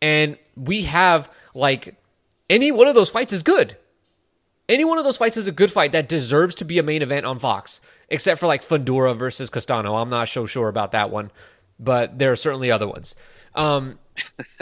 And 0.00 0.38
we 0.56 0.82
have 0.82 1.30
like 1.54 1.96
any 2.48 2.72
one 2.72 2.88
of 2.88 2.94
those 2.94 3.10
fights 3.10 3.32
is 3.32 3.42
good. 3.42 3.76
Any 4.68 4.84
one 4.84 4.98
of 4.98 5.04
those 5.04 5.16
fights 5.16 5.36
is 5.36 5.46
a 5.46 5.52
good 5.52 5.70
fight 5.70 5.92
that 5.92 6.08
deserves 6.08 6.56
to 6.56 6.64
be 6.64 6.78
a 6.78 6.82
main 6.82 7.02
event 7.02 7.24
on 7.24 7.38
Fox, 7.38 7.80
except 8.08 8.40
for 8.40 8.48
like 8.48 8.64
Fundora 8.64 9.16
versus 9.16 9.48
Castano. 9.48 9.94
I'm 9.94 10.10
not 10.10 10.28
so 10.28 10.44
sure 10.44 10.68
about 10.68 10.90
that 10.92 11.10
one, 11.10 11.30
but 11.78 12.18
there 12.18 12.32
are 12.32 12.36
certainly 12.36 12.70
other 12.70 12.88
ones. 12.88 13.14
Um, 13.54 14.00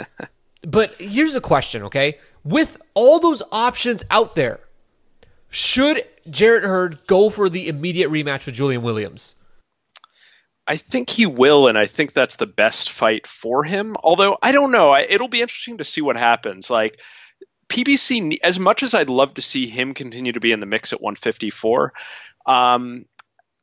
but 0.61 0.93
here's 1.01 1.33
a 1.33 1.41
question, 1.41 1.83
okay? 1.83 2.19
With 2.45 2.77
all 2.93 3.19
those 3.19 3.41
options 3.51 4.03
out 4.09 4.35
there, 4.35 4.59
should 5.49 6.05
Jarrett 6.29 6.63
Hurd 6.63 7.07
go 7.07 7.29
for 7.29 7.49
the 7.49 7.67
immediate 7.67 8.11
rematch 8.11 8.45
with 8.45 8.55
Julian 8.55 8.83
Williams? 8.83 9.35
I 10.67 10.77
think 10.77 11.09
he 11.09 11.25
will, 11.25 11.67
and 11.67 11.77
I 11.77 11.85
think 11.87 12.13
that's 12.13 12.37
the 12.37 12.47
best 12.47 12.91
fight 12.91 13.27
for 13.27 13.63
him. 13.63 13.95
Although 14.03 14.37
I 14.41 14.51
don't 14.51 14.71
know, 14.71 14.91
I, 14.91 15.01
it'll 15.01 15.27
be 15.27 15.41
interesting 15.41 15.79
to 15.79 15.83
see 15.83 16.01
what 16.01 16.17
happens. 16.17 16.69
Like 16.69 16.99
PBC, 17.67 18.37
as 18.43 18.59
much 18.59 18.83
as 18.83 18.93
I'd 18.93 19.09
love 19.09 19.35
to 19.35 19.41
see 19.41 19.67
him 19.67 19.93
continue 19.93 20.31
to 20.31 20.39
be 20.39 20.51
in 20.51 20.59
the 20.59 20.65
mix 20.65 20.93
at 20.93 21.01
154, 21.01 21.93
um, 22.45 23.05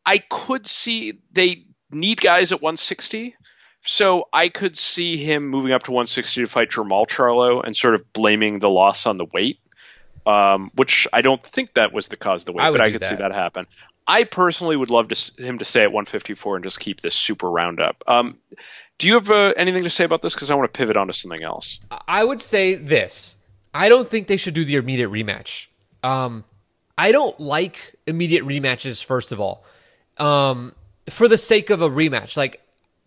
I 0.05 0.19
could 0.19 0.67
see 0.67 1.21
they 1.33 1.67
need 1.91 2.21
guys 2.21 2.53
at 2.53 2.63
160. 2.63 3.35
So 3.85 4.29
I 4.33 4.49
could 4.49 4.79
see 4.79 5.17
him 5.17 5.49
moving 5.49 5.73
up 5.73 5.85
to 5.85 5.91
160 5.91 6.43
to 6.43 6.47
fight 6.47 6.71
Jermall 6.71 7.07
Charlo 7.07 7.63
and 7.65 7.77
sort 7.77 7.95
of 7.95 8.13
blaming 8.13 8.61
the 8.61 8.69
loss 8.69 9.07
on 9.07 9.17
the 9.17 9.25
weight, 9.25 9.59
um, 10.25 10.71
which 10.75 11.09
I 11.13 11.23
don't 11.23 11.43
think 11.43 11.75
that 11.75 11.93
was 11.93 12.09
the 12.09 12.17
cause 12.17 12.43
of 12.43 12.47
the 12.47 12.53
weight, 12.53 12.65
I 12.65 12.71
but 12.71 12.81
I 12.81 12.93
could 12.93 13.03
see 13.03 13.09
that. 13.11 13.19
that 13.19 13.33
happen. 13.33 13.67
I 14.07 14.25
personally 14.25 14.77
would 14.77 14.91
love 14.91 15.09
to, 15.09 15.43
him 15.43 15.59
to 15.59 15.65
stay 15.65 15.83
at 15.83 15.93
154 15.93 16.57
and 16.57 16.65
just 16.65 16.81
keep 16.81 17.01
this 17.01 17.15
super 17.15 17.49
roundup. 17.49 18.03
Um, 18.07 18.39
do 18.99 19.09
you 19.09 19.15
have 19.15 19.31
uh, 19.31 19.53
anything 19.57 19.83
to 19.83 19.91
say 19.91 20.05
about 20.05 20.23
this? 20.23 20.35
Because 20.35 20.51
I 20.51 20.55
want 20.55 20.73
to 20.73 20.77
pivot 20.77 20.97
onto 20.97 21.13
something 21.13 21.43
else. 21.43 21.81
I 22.07 22.23
would 22.23 22.41
say 22.41 22.75
this. 22.75 23.37
I 23.75 23.89
don't 23.89 24.09
think 24.09 24.27
they 24.27 24.37
should 24.37 24.55
do 24.55 24.65
the 24.65 24.77
immediate 24.77 25.11
rematch. 25.11 25.67
Um, 26.03 26.45
I 26.97 27.13
don't 27.13 27.39
like 27.41 27.95
immediate 28.07 28.45
rematches, 28.45 29.03
first 29.03 29.33
of 29.33 29.41
all, 29.41 29.65
um, 30.19 30.75
for 31.09 31.27
the 31.27 31.39
sake 31.39 31.71
of 31.71 31.83
a 31.83 31.89
rematch. 31.89 32.37
Like, 32.37 32.61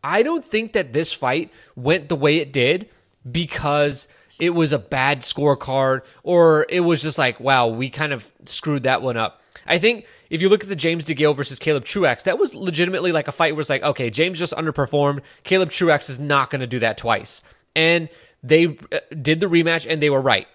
I 0.06 0.22
don't 0.22 0.46
think 0.46 0.74
that 0.74 0.94
this 0.94 1.12
fight 1.12 1.52
went 1.76 2.10
the 2.10 2.16
way 2.16 2.38
it 2.38 2.54
did 2.54 2.90
because 3.30 4.08
it 4.38 4.52
was 4.52 4.72
a 4.72 4.78
bad 4.78 5.22
scorecard 5.22 6.02
or 6.22 6.68
it 6.70 6.82
was 6.82 7.02
just 7.02 7.18
like, 7.18 7.40
wow, 7.40 7.68
we 7.68 7.90
kind 7.90 8.14
of 8.14 8.32
screwed 8.46 8.84
that 8.84 9.02
one 9.02 9.18
up. 9.18 9.42
I 9.66 9.80
think 9.80 10.06
if 10.30 10.44
you 10.44 10.50
look 10.50 10.62
at 10.62 10.70
the 10.70 10.76
James 10.76 11.06
DeGale 11.06 11.36
versus 11.36 11.58
Caleb 11.58 11.86
Truax, 11.86 12.26
that 12.26 12.38
was 12.38 12.54
legitimately 12.54 13.14
like 13.14 13.28
a 13.28 13.32
fight 13.32 13.56
where 13.56 13.62
it's 13.62 13.70
like, 13.70 13.82
okay, 13.82 14.12
James 14.12 14.38
just 14.38 14.54
underperformed. 14.54 15.22
Caleb 15.44 15.72
Truax 15.72 16.08
is 16.08 16.20
not 16.20 16.52
going 16.52 16.62
to 16.62 16.68
do 16.68 16.78
that 16.80 17.00
twice. 17.00 17.42
And 17.76 18.08
they 18.44 18.68
uh, 18.68 19.00
did 19.20 19.40
the 19.40 19.48
rematch 19.48 19.88
and 19.90 20.04
they 20.04 20.12
were 20.12 20.22
right. 20.22 20.48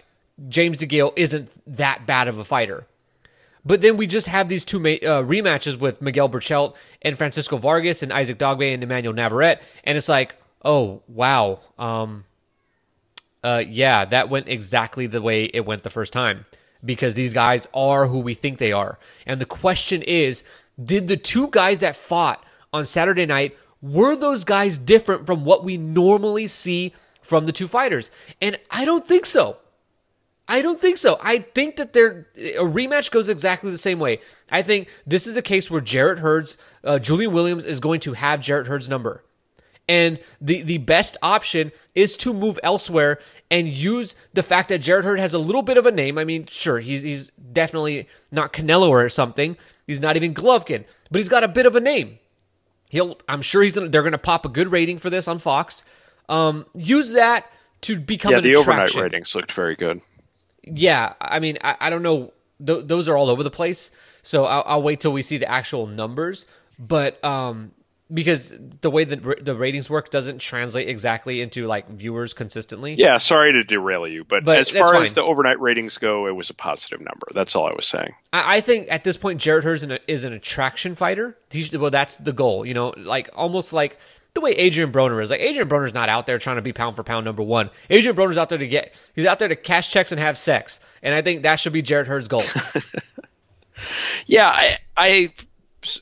James 0.47 0.77
DeGale 0.77 1.11
isn't 1.17 1.51
that 1.75 2.05
bad 2.05 2.29
of 2.29 2.37
a 2.37 2.45
fighter. 2.45 2.87
But 3.63 3.81
then 3.81 3.97
we 3.97 4.07
just 4.07 4.27
have 4.27 4.49
these 4.49 4.65
two 4.65 4.79
ma- 4.79 4.89
uh, 4.89 5.23
rematches 5.23 5.77
with 5.77 6.01
Miguel 6.01 6.29
Berchelt 6.29 6.75
and 7.01 7.17
Francisco 7.17 7.57
Vargas 7.57 8.01
and 8.01 8.11
Isaac 8.11 8.37
Dogboe 8.37 8.73
and 8.73 8.83
Emmanuel 8.83 9.13
Navarrete, 9.13 9.61
and 9.83 9.97
it's 9.97 10.09
like, 10.09 10.35
oh 10.63 11.01
wow, 11.07 11.59
um, 11.77 12.25
uh, 13.43 13.63
yeah, 13.67 14.05
that 14.05 14.29
went 14.29 14.47
exactly 14.47 15.07
the 15.07 15.21
way 15.21 15.45
it 15.45 15.65
went 15.65 15.83
the 15.83 15.89
first 15.89 16.13
time 16.13 16.45
because 16.83 17.13
these 17.13 17.33
guys 17.33 17.67
are 17.73 18.07
who 18.07 18.19
we 18.19 18.33
think 18.33 18.57
they 18.57 18.71
are. 18.71 18.97
And 19.25 19.39
the 19.39 19.45
question 19.45 20.01
is, 20.01 20.43
did 20.83 21.07
the 21.07 21.17
two 21.17 21.47
guys 21.47 21.79
that 21.79 21.95
fought 21.95 22.43
on 22.73 22.85
Saturday 22.85 23.25
night 23.25 23.57
were 23.81 24.15
those 24.15 24.43
guys 24.43 24.77
different 24.77 25.25
from 25.25 25.45
what 25.45 25.63
we 25.63 25.77
normally 25.77 26.47
see 26.47 26.93
from 27.21 27.45
the 27.45 27.51
two 27.51 27.67
fighters? 27.67 28.09
And 28.41 28.57
I 28.69 28.85
don't 28.85 29.05
think 29.05 29.25
so. 29.25 29.57
I 30.51 30.61
don't 30.61 30.81
think 30.81 30.97
so. 30.97 31.17
I 31.21 31.39
think 31.39 31.77
that 31.77 31.93
they're, 31.93 32.27
a 32.35 32.63
rematch 32.63 33.09
goes 33.09 33.29
exactly 33.29 33.71
the 33.71 33.77
same 33.77 33.99
way. 33.99 34.19
I 34.49 34.61
think 34.63 34.89
this 35.07 35.25
is 35.25 35.37
a 35.37 35.41
case 35.41 35.71
where 35.71 35.79
Jarrett 35.79 36.19
Hurd's, 36.19 36.57
uh, 36.83 36.99
Julian 36.99 37.31
Williams 37.31 37.63
is 37.63 37.79
going 37.79 38.01
to 38.01 38.11
have 38.11 38.41
Jarrett 38.41 38.67
Hurd's 38.67 38.89
number. 38.89 39.23
And 39.87 40.19
the, 40.41 40.61
the 40.61 40.77
best 40.77 41.15
option 41.21 41.71
is 41.95 42.17
to 42.17 42.33
move 42.33 42.59
elsewhere 42.63 43.19
and 43.49 43.65
use 43.65 44.15
the 44.33 44.43
fact 44.43 44.67
that 44.69 44.79
Jarrett 44.79 45.05
Hurd 45.05 45.19
has 45.19 45.33
a 45.33 45.39
little 45.39 45.61
bit 45.61 45.77
of 45.77 45.85
a 45.85 45.91
name. 45.91 46.17
I 46.17 46.25
mean, 46.25 46.45
sure, 46.47 46.79
he's 46.79 47.01
he's 47.01 47.31
definitely 47.51 48.07
not 48.29 48.53
Canelo 48.53 48.89
or 48.89 49.07
something. 49.09 49.57
He's 49.87 49.99
not 49.99 50.15
even 50.15 50.33
Golovkin, 50.33 50.85
but 51.09 51.19
he's 51.19 51.29
got 51.29 51.43
a 51.43 51.47
bit 51.47 51.65
of 51.65 51.75
a 51.75 51.79
name. 51.81 52.19
He'll 52.89 53.17
I'm 53.27 53.41
sure 53.41 53.63
he's 53.63 53.75
gonna, 53.75 53.89
they're 53.89 54.03
going 54.03 54.11
to 54.13 54.17
pop 54.17 54.45
a 54.45 54.49
good 54.49 54.69
rating 54.71 54.97
for 54.97 55.09
this 55.09 55.27
on 55.27 55.39
Fox. 55.39 55.83
Um, 56.29 56.65
use 56.75 57.13
that 57.13 57.51
to 57.81 57.99
become 57.99 58.31
Yeah, 58.31 58.37
an 58.37 58.43
the 58.43 58.55
overnight 58.55 58.93
ratings 58.95 59.35
looked 59.35 59.51
very 59.51 59.75
good. 59.75 60.01
Yeah, 60.63 61.13
I 61.19 61.39
mean, 61.39 61.57
I, 61.63 61.75
I 61.79 61.89
don't 61.89 62.03
know. 62.03 62.33
Th- 62.65 62.85
those 62.85 63.09
are 63.09 63.17
all 63.17 63.29
over 63.29 63.43
the 63.43 63.51
place. 63.51 63.91
So 64.23 64.45
I'll, 64.45 64.63
I'll 64.65 64.83
wait 64.83 64.99
till 64.99 65.11
we 65.11 65.21
see 65.21 65.37
the 65.37 65.49
actual 65.49 65.87
numbers. 65.87 66.45
But 66.77 67.23
um, 67.23 67.71
because 68.13 68.53
the 68.81 68.91
way 68.91 69.03
that 69.03 69.25
r- 69.25 69.37
the 69.41 69.55
ratings 69.55 69.89
work 69.89 70.09
doesn't 70.09 70.39
translate 70.39 70.89
exactly 70.89 71.41
into 71.41 71.65
like 71.67 71.87
viewers 71.89 72.33
consistently. 72.33 72.95
Yeah, 72.97 73.17
sorry 73.17 73.53
to 73.53 73.63
derail 73.63 74.07
you, 74.07 74.23
but, 74.23 74.43
But 74.43 74.59
as 74.59 74.69
far 74.69 74.95
as 74.95 75.13
the 75.13 75.23
overnight 75.23 75.59
ratings 75.59 75.97
go, 75.97 76.27
it 76.27 76.35
was 76.35 76.49
a 76.49 76.53
positive 76.53 76.99
number. 76.99 77.27
That's 77.33 77.55
all 77.55 77.67
I 77.67 77.73
was 77.73 77.85
saying. 77.85 78.13
I, 78.33 78.57
I 78.57 78.61
think 78.61 78.87
at 78.89 79.03
this 79.03 79.17
point, 79.17 79.39
Jarrett 79.39 79.83
an, 79.83 79.99
is 80.07 80.23
an 80.23 80.33
attraction 80.33 80.95
fighter. 80.95 81.37
He, 81.49 81.75
well, 81.77 81.91
that's 81.91 82.17
the 82.17 82.33
goal. 82.33 82.65
You 82.65 82.73
know, 82.73 82.93
like 82.97 83.29
almost 83.33 83.73
like 83.73 83.97
the 84.33 84.41
way 84.41 84.51
Adrian 84.51 84.91
Broner 84.91 85.21
is. 85.21 85.29
Like 85.29 85.41
Adrian 85.41 85.67
Broner's 85.67 85.93
not 85.93 86.09
out 86.09 86.25
there 86.25 86.37
trying 86.37 86.55
to 86.55 86.61
be 86.61 86.73
pound 86.73 86.95
for 86.95 87.03
pound 87.03 87.25
number 87.25 87.43
one. 87.43 87.69
Adrian 87.89 88.15
Broner's 88.15 88.37
out 88.37 88.49
there 88.49 88.57
to 88.57 88.67
get. 88.67 88.95
He's 89.13 89.25
out 89.25 89.39
there 89.39 89.47
to 89.47 89.55
cash 89.55 89.91
checks 89.91 90.11
and 90.11 90.19
have 90.19 90.37
sex. 90.37 90.79
And 91.03 91.13
I 91.13 91.21
think 91.21 91.43
that 91.43 91.57
should 91.57 91.73
be 91.73 91.81
Jarrett 91.81 92.07
Hurd's 92.07 92.27
goal. 92.27 92.43
Yeah, 94.25 94.47
I, 94.47 94.77
I, 94.95 95.33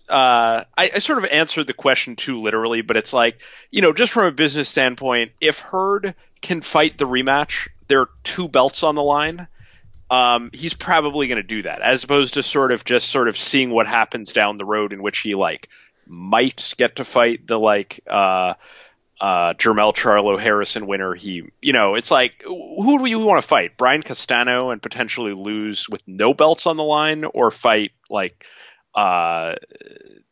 uh, 0.09 0.63
I, 0.77 0.91
I 0.95 0.99
sort 0.99 1.19
of 1.19 1.25
answered 1.25 1.67
the 1.67 1.73
question 1.73 2.15
too 2.15 2.41
literally, 2.41 2.81
but 2.81 2.97
it's 2.97 3.13
like, 3.13 3.39
you 3.71 3.81
know, 3.81 3.93
just 3.93 4.11
from 4.11 4.25
a 4.25 4.31
business 4.31 4.69
standpoint, 4.69 5.31
if 5.41 5.59
Hurd 5.59 6.15
can 6.41 6.61
fight 6.61 6.97
the 6.97 7.05
rematch, 7.07 7.69
there 7.87 8.01
are 8.01 8.09
two 8.23 8.47
belts 8.47 8.83
on 8.83 8.95
the 8.95 9.01
line. 9.01 9.47
Um, 10.11 10.49
he's 10.53 10.73
probably 10.73 11.27
going 11.27 11.41
to 11.41 11.47
do 11.47 11.61
that, 11.63 11.81
as 11.81 12.03
opposed 12.03 12.33
to 12.33 12.43
sort 12.43 12.71
of 12.71 12.83
just 12.83 13.09
sort 13.09 13.27
of 13.27 13.37
seeing 13.37 13.69
what 13.69 13.87
happens 13.87 14.33
down 14.33 14.57
the 14.57 14.65
road, 14.65 14.91
in 14.91 15.03
which 15.03 15.19
he 15.19 15.35
like 15.35 15.69
might 16.09 16.73
get 16.77 16.97
to 16.97 17.05
fight 17.05 17.47
the 17.47 17.57
like 17.59 18.01
uh, 18.09 18.55
uh, 19.21 19.53
Jermell 19.53 19.95
Charlo 19.95 20.39
Harrison 20.39 20.87
winner. 20.87 21.13
He, 21.13 21.43
you 21.61 21.73
know, 21.73 21.95
it's 21.95 22.11
like 22.11 22.43
who 22.43 22.99
do 22.99 23.05
you 23.05 23.19
want 23.19 23.41
to 23.41 23.47
fight? 23.47 23.77
Brian 23.77 24.01
Castano 24.01 24.71
and 24.71 24.81
potentially 24.81 25.33
lose 25.33 25.87
with 25.87 26.01
no 26.07 26.33
belts 26.33 26.67
on 26.67 26.77
the 26.77 26.83
line, 26.83 27.25
or 27.25 27.51
fight 27.51 27.91
like 28.09 28.45
uh, 28.95 29.55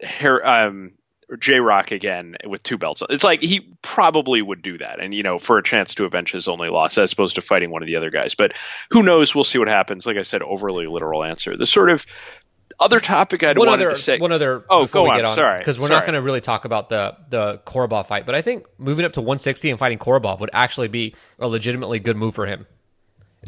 hair, 0.01 0.45
um, 0.45 0.93
J 1.37 1.59
Rock 1.59 1.91
again 1.91 2.37
with 2.45 2.63
two 2.63 2.77
belts. 2.77 3.03
It's 3.09 3.23
like 3.23 3.41
he 3.41 3.75
probably 3.81 4.41
would 4.41 4.61
do 4.61 4.77
that, 4.77 5.01
and 5.01 5.13
you 5.13 5.23
know, 5.23 5.37
for 5.37 5.57
a 5.57 5.63
chance 5.63 5.95
to 5.95 6.05
avenge 6.05 6.31
his 6.31 6.47
only 6.47 6.69
loss, 6.69 6.97
as 6.97 7.11
opposed 7.11 7.35
to 7.35 7.41
fighting 7.41 7.69
one 7.69 7.81
of 7.81 7.87
the 7.87 7.97
other 7.97 8.09
guys. 8.09 8.35
But 8.35 8.53
who 8.89 9.03
knows? 9.03 9.35
We'll 9.35 9.43
see 9.43 9.59
what 9.59 9.67
happens. 9.67 10.05
Like 10.05 10.17
I 10.17 10.21
said, 10.21 10.41
overly 10.41 10.87
literal 10.87 11.25
answer. 11.25 11.57
The 11.57 11.65
sort 11.65 11.89
of 11.89 12.05
other 12.79 12.99
topic 12.99 13.43
I'd 13.43 13.57
one 13.57 13.67
wanted 13.67 13.85
other, 13.87 13.95
to 13.95 14.01
say. 14.01 14.19
One 14.19 14.31
other. 14.31 14.63
Oh, 14.69 14.81
before 14.81 14.99
go 14.99 15.03
we 15.05 15.09
on. 15.11 15.15
get 15.17 15.25
on, 15.25 15.35
Sorry, 15.35 15.57
because 15.59 15.79
we're 15.79 15.87
Sorry. 15.87 15.97
not 15.99 16.05
going 16.05 16.13
to 16.15 16.21
really 16.21 16.41
talk 16.41 16.65
about 16.65 16.89
the 16.89 17.15
the 17.29 17.59
Korobov 17.65 18.07
fight, 18.07 18.25
but 18.25 18.35
I 18.35 18.41
think 18.41 18.65
moving 18.77 19.05
up 19.05 19.13
to 19.13 19.21
160 19.21 19.69
and 19.71 19.79
fighting 19.79 19.97
Korobov 19.97 20.39
would 20.39 20.49
actually 20.53 20.87
be 20.87 21.15
a 21.39 21.47
legitimately 21.47 21.99
good 21.99 22.17
move 22.17 22.35
for 22.35 22.45
him. 22.45 22.67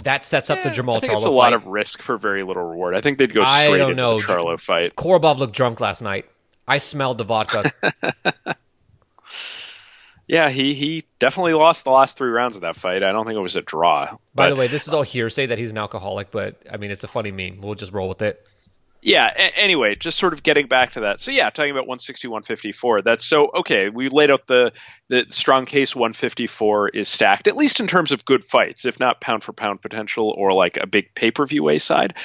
That 0.03 0.23
sets 0.23 0.49
up 0.49 0.63
the 0.63 0.69
Jermall 0.69 0.97
I 0.97 0.99
think 1.01 1.13
Charlo 1.13 1.15
it's 1.17 1.25
a 1.25 1.27
fight. 1.29 1.33
lot 1.35 1.53
of 1.53 1.65
risk 1.67 2.01
for 2.01 2.17
very 2.17 2.43
little 2.43 2.63
reward. 2.63 2.95
I 2.95 3.01
think 3.01 3.17
they'd 3.17 3.33
go 3.33 3.41
I 3.41 3.65
straight 3.65 3.77
don't 3.79 3.91
into 3.91 4.01
know. 4.01 4.17
the 4.19 4.23
Charlo 4.25 4.59
fight. 4.59 4.95
Korobov 4.95 5.37
looked 5.39 5.55
drunk 5.55 5.79
last 5.81 6.01
night. 6.01 6.25
I 6.67 6.77
smelled 6.77 7.17
the 7.17 7.23
vodka. 7.25 7.71
Yeah, 10.27 10.49
he 10.51 10.75
he 10.75 11.05
definitely 11.17 11.53
lost 11.53 11.85
the 11.85 11.89
last 11.91 12.15
three 12.15 12.29
rounds 12.29 12.55
of 12.55 12.61
that 12.61 12.75
fight. 12.75 13.01
I 13.03 13.11
don't 13.11 13.25
think 13.25 13.35
it 13.35 13.41
was 13.41 13.55
a 13.55 13.61
draw. 13.63 14.05
By 14.05 14.17
But- 14.35 14.49
the 14.49 14.55
way, 14.57 14.67
this 14.67 14.87
is 14.87 14.93
all 14.93 15.01
hearsay 15.01 15.47
that 15.47 15.57
he's 15.57 15.71
an 15.71 15.79
alcoholic, 15.79 16.29
but 16.29 16.61
I 16.71 16.77
mean, 16.77 16.91
it's 16.91 17.03
a 17.03 17.07
funny 17.07 17.31
meme. 17.31 17.61
We'll 17.61 17.73
just 17.73 17.91
roll 17.91 18.07
with 18.07 18.21
it. 18.21 18.45
Yeah 19.01 19.27
a- 19.27 19.57
anyway 19.57 19.95
just 19.95 20.17
sort 20.17 20.33
of 20.33 20.43
getting 20.43 20.67
back 20.67 20.93
to 20.93 21.01
that. 21.01 21.19
So 21.19 21.31
yeah 21.31 21.49
talking 21.49 21.71
about 21.71 21.88
160 21.88 22.27
154 22.27 23.01
that's 23.01 23.25
so 23.25 23.49
okay 23.59 23.89
we 23.89 24.09
laid 24.09 24.31
out 24.31 24.47
the 24.47 24.73
the 25.07 25.25
strong 25.29 25.65
case 25.65 25.95
154 25.95 26.89
is 26.89 27.09
stacked 27.09 27.47
at 27.47 27.57
least 27.57 27.79
in 27.79 27.88
terms 27.88 28.12
of 28.12 28.25
good 28.25 28.43
fights 28.45 28.85
if 28.85 28.99
not 28.99 29.21
pound 29.21 29.43
for 29.43 29.53
pound 29.53 29.81
potential 29.81 30.33
or 30.38 30.51
like 30.51 30.77
a 30.77 30.88
big 30.88 31.13
pay-per-view 31.15 31.69
a 31.69 31.79
side. 31.79 32.15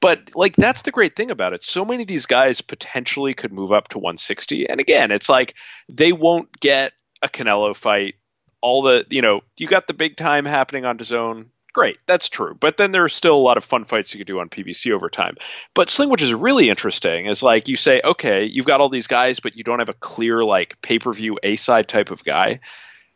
But 0.00 0.34
like 0.34 0.56
that's 0.56 0.82
the 0.82 0.90
great 0.90 1.16
thing 1.16 1.30
about 1.30 1.52
it. 1.52 1.64
So 1.64 1.84
many 1.84 2.02
of 2.02 2.08
these 2.08 2.26
guys 2.26 2.60
potentially 2.60 3.34
could 3.34 3.52
move 3.52 3.72
up 3.72 3.88
to 3.88 3.98
160 3.98 4.68
and 4.68 4.80
again 4.80 5.10
it's 5.10 5.28
like 5.28 5.54
they 5.88 6.12
won't 6.12 6.48
get 6.60 6.92
a 7.22 7.28
canelo 7.28 7.74
fight. 7.74 8.14
All 8.60 8.82
the 8.82 9.04
you 9.10 9.22
know 9.22 9.40
you 9.58 9.66
got 9.66 9.86
the 9.86 9.94
big 9.94 10.16
time 10.16 10.44
happening 10.44 10.84
on 10.84 10.98
DAZN. 10.98 11.46
Great, 11.74 11.98
that's 12.06 12.28
true. 12.28 12.56
But 12.58 12.76
then 12.76 12.92
there 12.92 13.02
are 13.04 13.08
still 13.08 13.34
a 13.34 13.36
lot 13.36 13.56
of 13.58 13.64
fun 13.64 13.84
fights 13.84 14.14
you 14.14 14.18
could 14.18 14.28
do 14.28 14.38
on 14.38 14.48
PBC 14.48 14.92
over 14.92 15.10
time. 15.10 15.36
But 15.74 15.90
Sling, 15.90 16.08
which 16.08 16.22
is 16.22 16.32
really 16.32 16.68
interesting, 16.70 17.26
is 17.26 17.42
like 17.42 17.66
you 17.66 17.76
say, 17.76 18.00
okay, 18.02 18.44
you've 18.44 18.64
got 18.64 18.80
all 18.80 18.88
these 18.88 19.08
guys, 19.08 19.40
but 19.40 19.56
you 19.56 19.64
don't 19.64 19.80
have 19.80 19.88
a 19.88 19.94
clear 19.94 20.44
like 20.44 20.80
pay 20.80 21.00
per 21.00 21.12
view 21.12 21.36
A 21.42 21.56
side 21.56 21.88
type 21.88 22.12
of 22.12 22.22
guy. 22.24 22.60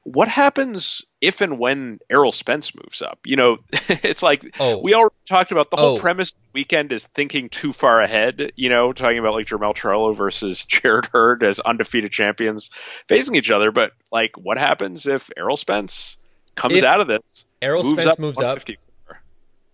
What 0.03 0.27
happens 0.27 1.03
if 1.21 1.41
and 1.41 1.59
when 1.59 1.99
Errol 2.11 2.33
Spence 2.33 2.75
moves 2.75 3.01
up? 3.03 3.21
You 3.27 3.37
know, 3.37 3.59
it's 3.73 4.23
like 4.25 4.57
Oh. 4.59 4.79
we 4.83 4.95
already 4.95 5.15
talked 5.29 5.53
about 5.53 5.71
the 5.71 5.77
whole 5.77 5.97
Oh. 5.97 6.01
premise 6.01 6.33
of 6.33 6.41
the 6.41 6.49
weekend 6.55 6.93
is 6.93 7.07
thinking 7.07 7.51
too 7.51 7.73
far 7.73 8.01
ahead. 8.01 8.53
You 8.57 8.71
know, 8.71 8.93
talking 8.93 9.19
about 9.19 9.35
like 9.35 9.47
Jermell 9.47 9.77
Charlo 9.77 10.17
versus 10.17 10.65
Jarrett 10.69 11.07
Hurd 11.13 11.45
as 11.45 11.61
undefeated 11.61 12.11
champions 12.11 12.71
facing 13.07 13.37
each 13.37 13.53
other. 13.53 13.71
But 13.71 13.93
like, 14.11 14.37
what 14.37 14.59
happens 14.59 15.07
if 15.07 15.31
Errol 15.37 15.57
Spence 15.57 16.17
comes 16.57 16.75
If 16.75 16.85
out 16.85 17.01
of 17.01 17.07
this? 17.07 17.45
Errol 17.61 17.83
moves 17.83 18.03
Spence 18.03 18.13
up 18.13 18.19
moves 18.19 18.39
up. 18.39 18.59
154? 18.59 19.21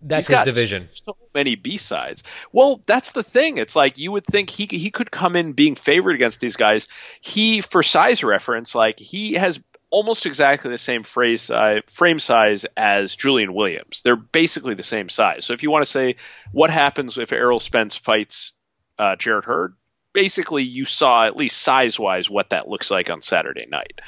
That's 0.01 0.27
He's 0.27 0.37
his 0.37 0.45
division. 0.45 0.87
So 0.93 1.17
many 1.33 1.55
B 1.55 1.77
sides. 1.77 2.23
Well, 2.51 2.81
that's 2.85 3.11
the 3.11 3.23
thing. 3.23 3.57
It's 3.57 3.75
like 3.75 3.97
you 3.97 4.11
would 4.11 4.25
think 4.25 4.49
he 4.49 4.67
he 4.69 4.91
could 4.91 5.09
come 5.09 5.35
in 5.35 5.53
being 5.53 5.75
favored 5.75 6.15
against 6.15 6.39
these 6.39 6.57
guys. 6.57 6.87
He, 7.21 7.61
for 7.61 7.81
size 7.81 8.23
reference, 8.23 8.75
like 8.75 8.99
he 8.99 9.33
has 9.33 9.59
almost 9.89 10.25
exactly 10.25 10.69
the 10.71 10.77
same 10.77 11.03
phrase 11.03 11.49
uh, 11.49 11.79
frame 11.87 12.19
size 12.19 12.65
as 12.75 13.15
Julian 13.15 13.53
Williams. 13.53 14.01
They're 14.03 14.15
basically 14.15 14.75
the 14.75 14.83
same 14.83 15.09
size. 15.09 15.45
So 15.45 15.53
if 15.53 15.63
you 15.63 15.71
want 15.71 15.85
to 15.85 15.91
say 15.91 16.17
what 16.51 16.69
happens 16.69 17.17
if 17.17 17.31
Errol 17.31 17.59
Spence 17.59 17.95
fights 17.95 18.53
uh, 18.99 19.15
Jarrett 19.15 19.45
Hurd, 19.45 19.75
basically 20.13 20.63
you 20.63 20.85
saw 20.85 21.25
at 21.25 21.35
least 21.35 21.61
size 21.61 21.97
wise 21.99 22.29
what 22.29 22.49
that 22.49 22.67
looks 22.67 22.91
like 22.91 23.09
on 23.09 23.21
Saturday 23.21 23.67
night. 23.67 24.01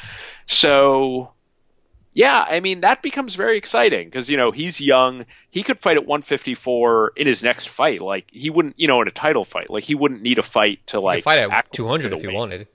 So 0.46 1.32
yeah, 2.18 2.44
I 2.50 2.62
mean 2.62 2.82
that 2.82 3.04
becomes 3.04 3.36
very 3.36 3.60
exciting 3.60 4.06
because 4.06 4.28
you 4.28 4.38
know 4.38 4.50
he's 4.50 4.82
young. 4.82 5.28
He 5.52 5.62
could 5.62 5.80
fight 5.80 5.98
at 5.98 6.08
154 6.08 7.12
in 7.16 7.28
his 7.28 7.44
next 7.44 7.70
fight. 7.70 8.02
Like 8.02 8.26
he 8.32 8.50
wouldn't, 8.50 8.80
you 8.80 8.88
know, 8.88 9.00
in 9.04 9.08
a 9.08 9.12
title 9.12 9.46
fight. 9.46 9.70
Like 9.70 9.84
he 9.84 9.94
wouldn't 9.94 10.24
need 10.24 10.40
a 10.40 10.44
fight 10.44 10.80
to 10.88 11.00
like 11.00 11.24
fight 11.24 11.38
at 11.38 11.72
200 11.72 12.14
if 12.14 12.22
he 12.22 12.28
wanted. 12.28 12.68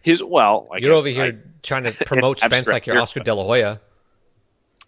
His 0.00 0.22
well, 0.22 0.68
I 0.72 0.76
You're 0.76 0.90
guess- 0.90 0.98
over 0.98 1.08
here 1.08 1.24
I- 1.24 1.58
trying 1.64 1.84
to 1.84 1.92
promote 2.06 2.38
Spence 2.38 2.68
like 2.68 2.86
you're. 2.86 2.96
Oscar 3.00 3.18
De 3.20 3.34
La 3.34 3.42
Hoya. 3.42 3.80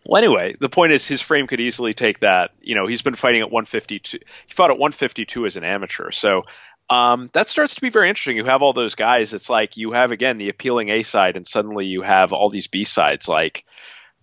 well, 0.04 0.22
anyway, 0.22 0.54
the 0.60 0.68
point 0.68 0.92
is 0.92 1.04
his 1.08 1.20
frame 1.20 1.48
could 1.48 1.58
easily 1.60 1.92
take 1.92 2.20
that. 2.20 2.52
You 2.60 2.76
know, 2.76 2.86
he's 2.86 3.02
been 3.02 3.14
fighting 3.16 3.40
at 3.40 3.50
152. 3.50 4.18
He 4.46 4.54
fought 4.54 4.70
at 4.70 4.78
152 4.78 5.46
as 5.46 5.56
an 5.56 5.64
amateur, 5.64 6.12
so 6.12 6.42
um, 6.88 7.28
that 7.32 7.48
starts 7.48 7.74
to 7.74 7.80
be 7.80 7.90
very 7.90 8.08
interesting. 8.08 8.36
You 8.36 8.44
have 8.44 8.62
all 8.62 8.72
those 8.72 8.94
guys. 8.94 9.34
It's 9.34 9.50
like 9.50 9.76
you 9.76 9.90
have 9.92 10.12
again 10.12 10.36
the 10.38 10.48
appealing 10.50 10.90
A 10.90 11.02
side, 11.02 11.36
and 11.36 11.44
suddenly 11.44 11.86
you 11.86 12.02
have 12.02 12.32
all 12.32 12.50
these 12.50 12.68
B 12.68 12.84
sides. 12.84 13.26
Like 13.26 13.64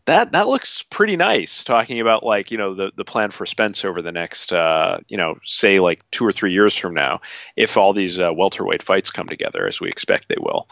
that, 0.05 0.33
that 0.33 0.47
looks 0.47 0.81
pretty 0.83 1.15
nice. 1.15 1.63
Talking 1.63 2.01
about 2.01 2.23
like 2.23 2.51
you 2.51 2.57
know 2.57 2.73
the 2.73 2.91
the 2.95 3.05
plan 3.05 3.31
for 3.31 3.45
Spence 3.45 3.85
over 3.85 4.01
the 4.01 4.11
next 4.11 4.51
uh, 4.51 4.99
you 5.07 5.17
know 5.17 5.37
say 5.45 5.79
like 5.79 6.01
two 6.11 6.25
or 6.25 6.31
three 6.31 6.51
years 6.51 6.75
from 6.75 6.93
now, 6.93 7.21
if 7.55 7.77
all 7.77 7.93
these 7.93 8.19
uh, 8.19 8.31
welterweight 8.33 8.83
fights 8.83 9.11
come 9.11 9.27
together 9.27 9.65
as 9.67 9.79
we 9.79 9.89
expect 9.89 10.27
they 10.27 10.35
will. 10.39 10.67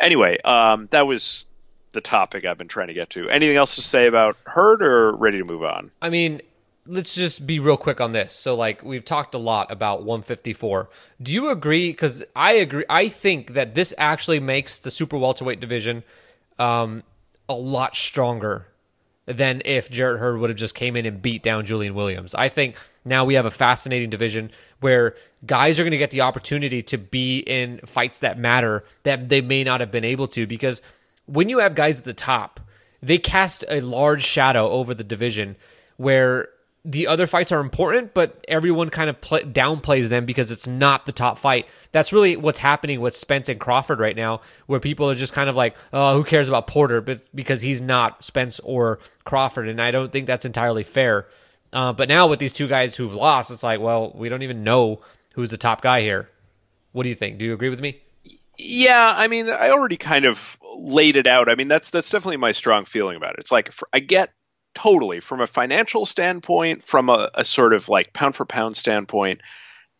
Anyway, 0.00 0.38
um, 0.44 0.88
that 0.92 1.06
was 1.06 1.46
the 1.92 2.00
topic 2.00 2.44
I've 2.44 2.56
been 2.56 2.68
trying 2.68 2.88
to 2.88 2.94
get 2.94 3.10
to. 3.10 3.28
Anything 3.28 3.56
else 3.56 3.74
to 3.74 3.82
say 3.82 4.06
about 4.06 4.36
Hurd, 4.44 4.82
or 4.82 5.12
ready 5.12 5.38
to 5.38 5.44
move 5.44 5.62
on? 5.62 5.90
I 6.00 6.08
mean, 6.08 6.40
let's 6.86 7.14
just 7.14 7.46
be 7.46 7.58
real 7.58 7.76
quick 7.76 8.00
on 8.00 8.12
this. 8.12 8.32
So, 8.32 8.54
like, 8.54 8.82
we've 8.82 9.04
talked 9.04 9.34
a 9.34 9.38
lot 9.38 9.70
about 9.70 10.04
154. 10.04 10.88
Do 11.20 11.34
you 11.34 11.50
agree? 11.50 11.90
Because 11.90 12.24
I 12.34 12.54
agree. 12.54 12.84
I 12.88 13.08
think 13.08 13.52
that 13.54 13.74
this 13.74 13.92
actually 13.98 14.40
makes 14.40 14.78
the 14.78 14.90
super 14.90 15.18
welterweight 15.18 15.60
division 15.60 16.02
um, 16.58 17.02
a 17.48 17.54
lot 17.54 17.94
stronger 17.94 18.66
than 19.32 19.62
if 19.64 19.90
Jarrett 19.90 20.20
Hurd 20.20 20.40
would 20.40 20.50
have 20.50 20.58
just 20.58 20.74
came 20.74 20.96
in 20.96 21.06
and 21.06 21.20
beat 21.22 21.42
down 21.42 21.66
Julian 21.66 21.94
Williams. 21.94 22.34
I 22.34 22.48
think 22.48 22.76
now 23.04 23.24
we 23.24 23.34
have 23.34 23.46
a 23.46 23.50
fascinating 23.50 24.10
division 24.10 24.50
where 24.80 25.14
guys 25.46 25.78
are 25.78 25.82
going 25.82 25.92
to 25.92 25.98
get 25.98 26.10
the 26.10 26.22
opportunity 26.22 26.82
to 26.84 26.98
be 26.98 27.38
in 27.38 27.78
fights 27.86 28.18
that 28.20 28.38
matter 28.38 28.84
that 29.04 29.28
they 29.28 29.40
may 29.40 29.64
not 29.64 29.80
have 29.80 29.90
been 29.90 30.04
able 30.04 30.28
to 30.28 30.46
because 30.46 30.82
when 31.26 31.48
you 31.48 31.58
have 31.58 31.74
guys 31.74 31.98
at 31.98 32.04
the 32.04 32.14
top, 32.14 32.60
they 33.02 33.18
cast 33.18 33.64
a 33.68 33.80
large 33.80 34.24
shadow 34.24 34.68
over 34.70 34.94
the 34.94 35.04
division 35.04 35.56
where 35.96 36.48
the 36.84 37.06
other 37.08 37.26
fights 37.26 37.52
are 37.52 37.60
important, 37.60 38.14
but 38.14 38.44
everyone 38.48 38.88
kind 38.88 39.10
of 39.10 39.20
pl- 39.20 39.40
downplays 39.40 40.08
them 40.08 40.24
because 40.24 40.50
it's 40.50 40.66
not 40.66 41.04
the 41.04 41.12
top 41.12 41.38
fight. 41.38 41.66
That's 41.92 42.12
really 42.12 42.36
what's 42.36 42.58
happening 42.58 43.00
with 43.00 43.14
Spence 43.14 43.48
and 43.48 43.60
Crawford 43.60 44.00
right 44.00 44.16
now, 44.16 44.40
where 44.66 44.80
people 44.80 45.10
are 45.10 45.14
just 45.14 45.32
kind 45.32 45.48
of 45.48 45.56
like, 45.56 45.76
"Oh, 45.92 46.14
who 46.14 46.24
cares 46.24 46.48
about 46.48 46.66
Porter?" 46.66 47.00
But 47.00 47.22
because 47.34 47.60
he's 47.60 47.82
not 47.82 48.24
Spence 48.24 48.60
or 48.60 48.98
Crawford, 49.24 49.68
and 49.68 49.80
I 49.80 49.90
don't 49.90 50.10
think 50.10 50.26
that's 50.26 50.44
entirely 50.44 50.82
fair. 50.82 51.26
Uh, 51.72 51.92
but 51.92 52.08
now 52.08 52.26
with 52.26 52.38
these 52.38 52.52
two 52.52 52.66
guys 52.66 52.94
who've 52.94 53.14
lost, 53.14 53.50
it's 53.50 53.62
like, 53.62 53.80
well, 53.80 54.12
we 54.14 54.28
don't 54.28 54.42
even 54.42 54.64
know 54.64 55.00
who's 55.34 55.50
the 55.50 55.56
top 55.56 55.82
guy 55.82 56.00
here. 56.00 56.28
What 56.92 57.04
do 57.04 57.08
you 57.08 57.14
think? 57.14 57.38
Do 57.38 57.44
you 57.44 57.52
agree 57.52 57.68
with 57.68 57.80
me? 57.80 58.00
Yeah, 58.58 59.14
I 59.16 59.28
mean, 59.28 59.48
I 59.48 59.70
already 59.70 59.96
kind 59.96 60.24
of 60.24 60.58
laid 60.74 61.16
it 61.16 61.26
out. 61.26 61.48
I 61.48 61.54
mean, 61.54 61.68
that's 61.68 61.90
that's 61.90 62.10
definitely 62.10 62.38
my 62.38 62.52
strong 62.52 62.84
feeling 62.84 63.16
about 63.16 63.34
it. 63.34 63.40
It's 63.40 63.52
like 63.52 63.72
I 63.92 64.00
get 64.00 64.32
totally 64.74 65.20
from 65.20 65.40
a 65.40 65.46
financial 65.46 66.06
standpoint, 66.06 66.84
from 66.84 67.08
a, 67.08 67.30
a 67.34 67.44
sort 67.44 67.72
of 67.72 67.88
like 67.88 68.12
pound 68.12 68.36
for 68.36 68.44
pound 68.44 68.76
standpoint, 68.76 69.40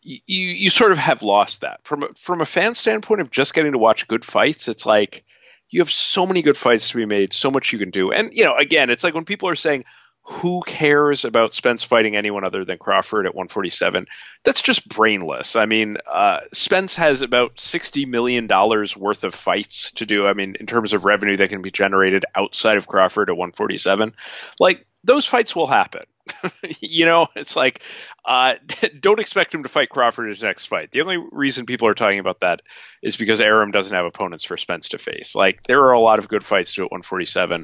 you 0.01 0.19
you 0.25 0.69
sort 0.69 0.91
of 0.91 0.97
have 0.97 1.23
lost 1.23 1.61
that. 1.61 1.79
From 1.83 2.03
a, 2.03 2.07
from 2.15 2.41
a 2.41 2.45
fan 2.45 2.73
standpoint 2.73 3.21
of 3.21 3.31
just 3.31 3.53
getting 3.53 3.73
to 3.73 3.77
watch 3.77 4.07
good 4.07 4.25
fights, 4.25 4.67
it's 4.67 4.85
like 4.85 5.23
you 5.69 5.81
have 5.81 5.91
so 5.91 6.25
many 6.25 6.41
good 6.41 6.57
fights 6.57 6.89
to 6.89 6.97
be 6.97 7.05
made, 7.05 7.33
so 7.33 7.51
much 7.51 7.71
you 7.71 7.79
can 7.79 7.91
do. 7.91 8.11
And 8.11 8.33
you 8.33 8.43
know, 8.43 8.55
again, 8.55 8.89
it's 8.89 9.03
like 9.03 9.13
when 9.13 9.25
people 9.25 9.49
are 9.49 9.55
saying, 9.55 9.85
"Who 10.23 10.61
cares 10.65 11.25
about 11.25 11.55
Spence 11.55 11.83
fighting 11.83 12.15
anyone 12.15 12.45
other 12.45 12.65
than 12.65 12.77
Crawford 12.77 13.25
at 13.25 13.35
147?" 13.35 14.07
That's 14.43 14.61
just 14.61 14.87
brainless. 14.87 15.55
I 15.55 15.65
mean, 15.65 15.97
uh, 16.11 16.41
Spence 16.53 16.95
has 16.95 17.21
about 17.21 17.59
60 17.59 18.05
million 18.05 18.47
dollars 18.47 18.95
worth 18.95 19.23
of 19.23 19.33
fights 19.33 19.91
to 19.93 20.05
do. 20.05 20.27
I 20.27 20.33
mean, 20.33 20.55
in 20.59 20.65
terms 20.65 20.93
of 20.93 21.05
revenue 21.05 21.37
that 21.37 21.49
can 21.49 21.61
be 21.61 21.71
generated 21.71 22.25
outside 22.35 22.77
of 22.77 22.87
Crawford 22.87 23.29
at 23.29 23.37
147, 23.37 24.13
like 24.59 24.85
those 25.03 25.25
fights 25.25 25.55
will 25.55 25.67
happen. 25.67 26.03
you 26.79 27.05
know, 27.05 27.27
it's 27.35 27.55
like 27.55 27.81
uh, 28.25 28.55
don't 28.99 29.19
expect 29.19 29.53
him 29.53 29.63
to 29.63 29.69
fight 29.69 29.89
Crawford 29.89 30.25
in 30.25 30.29
his 30.29 30.43
next 30.43 30.65
fight. 30.65 30.91
The 30.91 31.01
only 31.01 31.17
reason 31.31 31.65
people 31.65 31.87
are 31.87 31.93
talking 31.93 32.19
about 32.19 32.41
that 32.41 32.61
is 33.01 33.17
because 33.17 33.41
Arum 33.41 33.71
doesn't 33.71 33.95
have 33.95 34.05
opponents 34.05 34.43
for 34.43 34.57
Spence 34.57 34.89
to 34.89 34.97
face. 34.97 35.35
Like 35.35 35.63
there 35.63 35.79
are 35.79 35.93
a 35.93 35.99
lot 35.99 36.19
of 36.19 36.27
good 36.27 36.43
fights 36.43 36.75
to 36.75 36.83
at 36.83 36.91
147. 36.91 37.55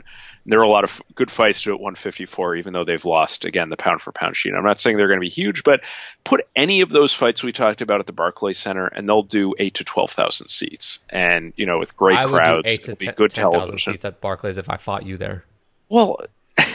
And 0.48 0.54
there 0.54 0.60
are 0.60 0.64
a 0.64 0.70
lot 0.70 0.84
of 0.84 1.02
good 1.14 1.30
fights 1.30 1.62
to 1.64 1.72
at 1.72 1.80
154, 1.80 2.56
even 2.56 2.74
though 2.74 2.86
they've 2.86 3.04
lost 3.04 3.46
again 3.46 3.70
the 3.70 3.78
pound 3.78 4.02
for 4.02 4.12
pound 4.12 4.36
sheet. 4.36 4.54
I'm 4.58 4.64
not 4.64 4.80
saying 4.80 4.98
they're 4.98 5.08
going 5.08 5.20
to 5.20 5.26
be 5.26 5.30
huge, 5.30 5.64
but 5.64 5.82
put 6.24 6.48
any 6.56 6.82
of 6.82 6.90
those 6.90 7.14
fights 7.14 7.44
we 7.44 7.52
talked 7.52 7.82
about 7.82 8.00
at 8.00 8.08
the 8.08 8.14
Barclays 8.14 8.58
Center, 8.58 8.88
and 8.88 9.08
they'll 9.08 9.24
do 9.24 9.54
eight 9.60 9.76
to 9.76 9.84
12,000 9.84 10.48
seats, 10.48 11.00
and 11.10 11.54
you 11.58 11.66
know 11.66 11.80
with 11.80 11.98
great 11.98 12.18
I 12.18 12.26
would 12.26 12.34
crowds, 12.34 12.64
do 12.64 12.70
eight 12.70 12.84
to 12.84 12.92
it'll 12.92 13.00
be 13.00 13.06
10 13.08 13.16
good 13.16 13.32
10,000 13.32 13.52
television. 13.60 13.94
seats 13.94 14.06
at 14.06 14.22
Barclays 14.22 14.58
if 14.58 14.70
I 14.70 14.78
fought 14.78 15.06
you 15.06 15.18
there. 15.18 15.44
Well, 15.90 16.22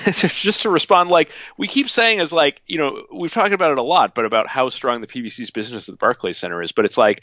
just 0.13 0.63
to 0.63 0.71
respond, 0.71 1.11
like 1.11 1.31
we 1.57 1.69
keep 1.69 1.89
saying, 1.89 2.21
is 2.21 2.33
like 2.33 2.63
you 2.67 2.79
know 2.79 3.05
we've 3.13 3.33
talked 3.33 3.53
about 3.53 3.73
it 3.73 3.79
a 3.79 3.83
lot, 3.83 4.15
but 4.15 4.25
about 4.25 4.49
how 4.49 4.69
strong 4.69 5.01
the 5.01 5.07
PBC's 5.07 5.51
business 5.51 5.89
at 5.89 5.93
the 5.93 5.99
Barclays 5.99 6.39
Center 6.39 6.63
is. 6.63 6.73
But 6.73 6.85
it's 6.85 6.99
like 6.99 7.23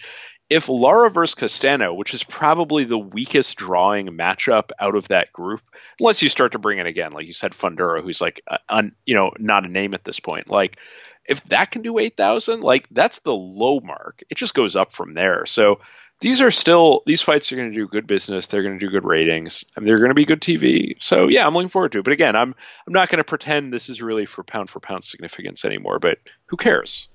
if 0.49 0.67
Lara 0.67 1.09
versus 1.09 1.35
Castano, 1.35 1.93
which 1.93 2.13
is 2.13 2.23
probably 2.23 2.83
the 2.83 2.97
weakest 2.97 3.55
drawing 3.57 4.07
matchup 4.07 4.71
out 4.79 4.95
of 4.95 5.07
that 5.09 5.31
group, 5.31 5.61
unless 5.99 6.23
you 6.23 6.29
start 6.29 6.53
to 6.53 6.59
bring 6.59 6.79
in 6.79 6.87
again, 6.87 7.11
like 7.11 7.27
you 7.27 7.33
said, 7.33 7.51
Fundora, 7.51 8.01
who's 8.01 8.19
like, 8.19 8.41
uh, 8.47 8.57
un, 8.67 8.95
you 9.05 9.15
know, 9.15 9.31
not 9.37 9.67
a 9.67 9.69
name 9.69 9.93
at 9.93 10.03
this 10.03 10.19
point. 10.19 10.49
Like, 10.49 10.77
if 11.25 11.43
that 11.45 11.69
can 11.69 11.83
do 11.83 11.99
8,000, 11.99 12.61
like 12.61 12.87
that's 12.89 13.19
the 13.19 13.33
low 13.33 13.79
mark. 13.79 14.23
It 14.29 14.37
just 14.37 14.55
goes 14.55 14.75
up 14.75 14.91
from 14.91 15.13
there. 15.13 15.45
So 15.45 15.81
these 16.21 16.41
are 16.41 16.51
still, 16.51 17.01
these 17.05 17.21
fights 17.21 17.51
are 17.51 17.55
going 17.55 17.69
to 17.69 17.75
do 17.75 17.87
good 17.87 18.05
business. 18.05 18.47
They're 18.47 18.63
going 18.63 18.77
to 18.77 18.85
do 18.85 18.91
good 18.91 19.05
ratings 19.05 19.63
and 19.75 19.87
they're 19.87 19.99
going 19.99 20.09
to 20.09 20.15
be 20.15 20.25
good 20.25 20.41
TV. 20.41 21.01
So 21.01 21.27
yeah, 21.27 21.47
I'm 21.47 21.53
looking 21.53 21.69
forward 21.69 21.93
to 21.93 21.99
it. 21.99 22.03
But 22.03 22.13
again, 22.13 22.35
I'm, 22.35 22.53
I'm 22.85 22.93
not 22.93 23.09
going 23.09 23.17
to 23.17 23.23
pretend 23.23 23.71
this 23.71 23.89
is 23.89 24.01
really 24.01 24.25
for 24.25 24.43
pound 24.43 24.69
for 24.69 24.79
pound 24.79 25.05
significance 25.05 25.63
anymore, 25.63 25.99
but 25.99 26.17
who 26.47 26.57
cares? 26.57 27.07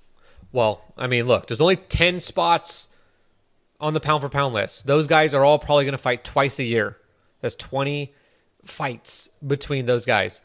Well, 0.53 0.83
I 0.97 1.07
mean, 1.07 1.27
look, 1.27 1.49
there's 1.49 1.61
only 1.61 1.77
10 1.77 2.21
spots 2.21 2.89
on 3.81 3.93
the 3.93 4.01
pound 4.01 4.23
for 4.23 4.29
pound 4.29 4.55
list. 4.55 4.87
Those 4.87 5.07
guys 5.07 5.35
are 5.35 5.45
all 5.45 5.59
probably 5.59 5.85
going 5.85 5.93
to 5.93 5.99
fight 5.99 6.25
twice 6.25 6.59
a 6.59 6.65
year. 6.65 6.97
That's 7.41 7.57
20 7.57 8.15
fights 8.65 9.29
between 9.47 9.85
those 9.85 10.07
guys. 10.07 10.41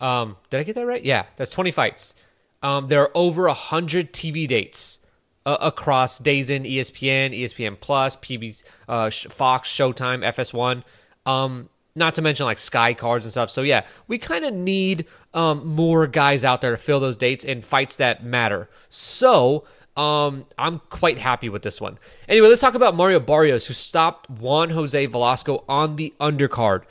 Um, 0.00 0.36
did 0.48 0.60
I 0.60 0.62
get 0.62 0.76
that 0.76 0.86
right? 0.86 1.04
Yeah, 1.04 1.26
that's 1.36 1.50
20 1.50 1.72
fights. 1.72 2.14
Um, 2.62 2.88
there 2.88 3.02
are 3.02 3.10
over 3.14 3.46
100 3.46 4.12
TV 4.12 4.48
dates 4.48 5.00
uh, 5.48 5.56
across 5.62 6.20
in 6.20 6.64
ESPN, 6.64 7.32
ESPN 7.32 7.80
Plus, 7.80 8.16
PB, 8.16 8.62
uh, 8.86 9.10
Fox, 9.10 9.70
Showtime, 9.70 10.22
FS1. 10.22 10.84
Um, 11.24 11.70
not 11.94 12.14
to 12.16 12.22
mention 12.22 12.44
like 12.44 12.58
Sky 12.58 12.92
cards 12.92 13.24
and 13.24 13.32
stuff. 13.32 13.48
So 13.48 13.62
yeah, 13.62 13.86
we 14.08 14.18
kind 14.18 14.44
of 14.44 14.52
need 14.52 15.06
um, 15.32 15.66
more 15.66 16.06
guys 16.06 16.44
out 16.44 16.60
there 16.60 16.72
to 16.72 16.76
fill 16.76 17.00
those 17.00 17.16
dates 17.16 17.44
in 17.44 17.62
fights 17.62 17.96
that 17.96 18.22
matter. 18.22 18.68
So 18.90 19.64
um, 19.96 20.44
I'm 20.58 20.80
quite 20.90 21.18
happy 21.18 21.48
with 21.48 21.62
this 21.62 21.80
one. 21.80 21.98
Anyway, 22.28 22.48
let's 22.48 22.60
talk 22.60 22.74
about 22.74 22.94
Mario 22.94 23.18
Barrios, 23.18 23.66
who 23.66 23.72
stopped 23.72 24.28
Juan 24.28 24.68
Jose 24.68 25.06
Velasco 25.06 25.64
on 25.66 25.96
the 25.96 26.12
undercard. 26.20 26.82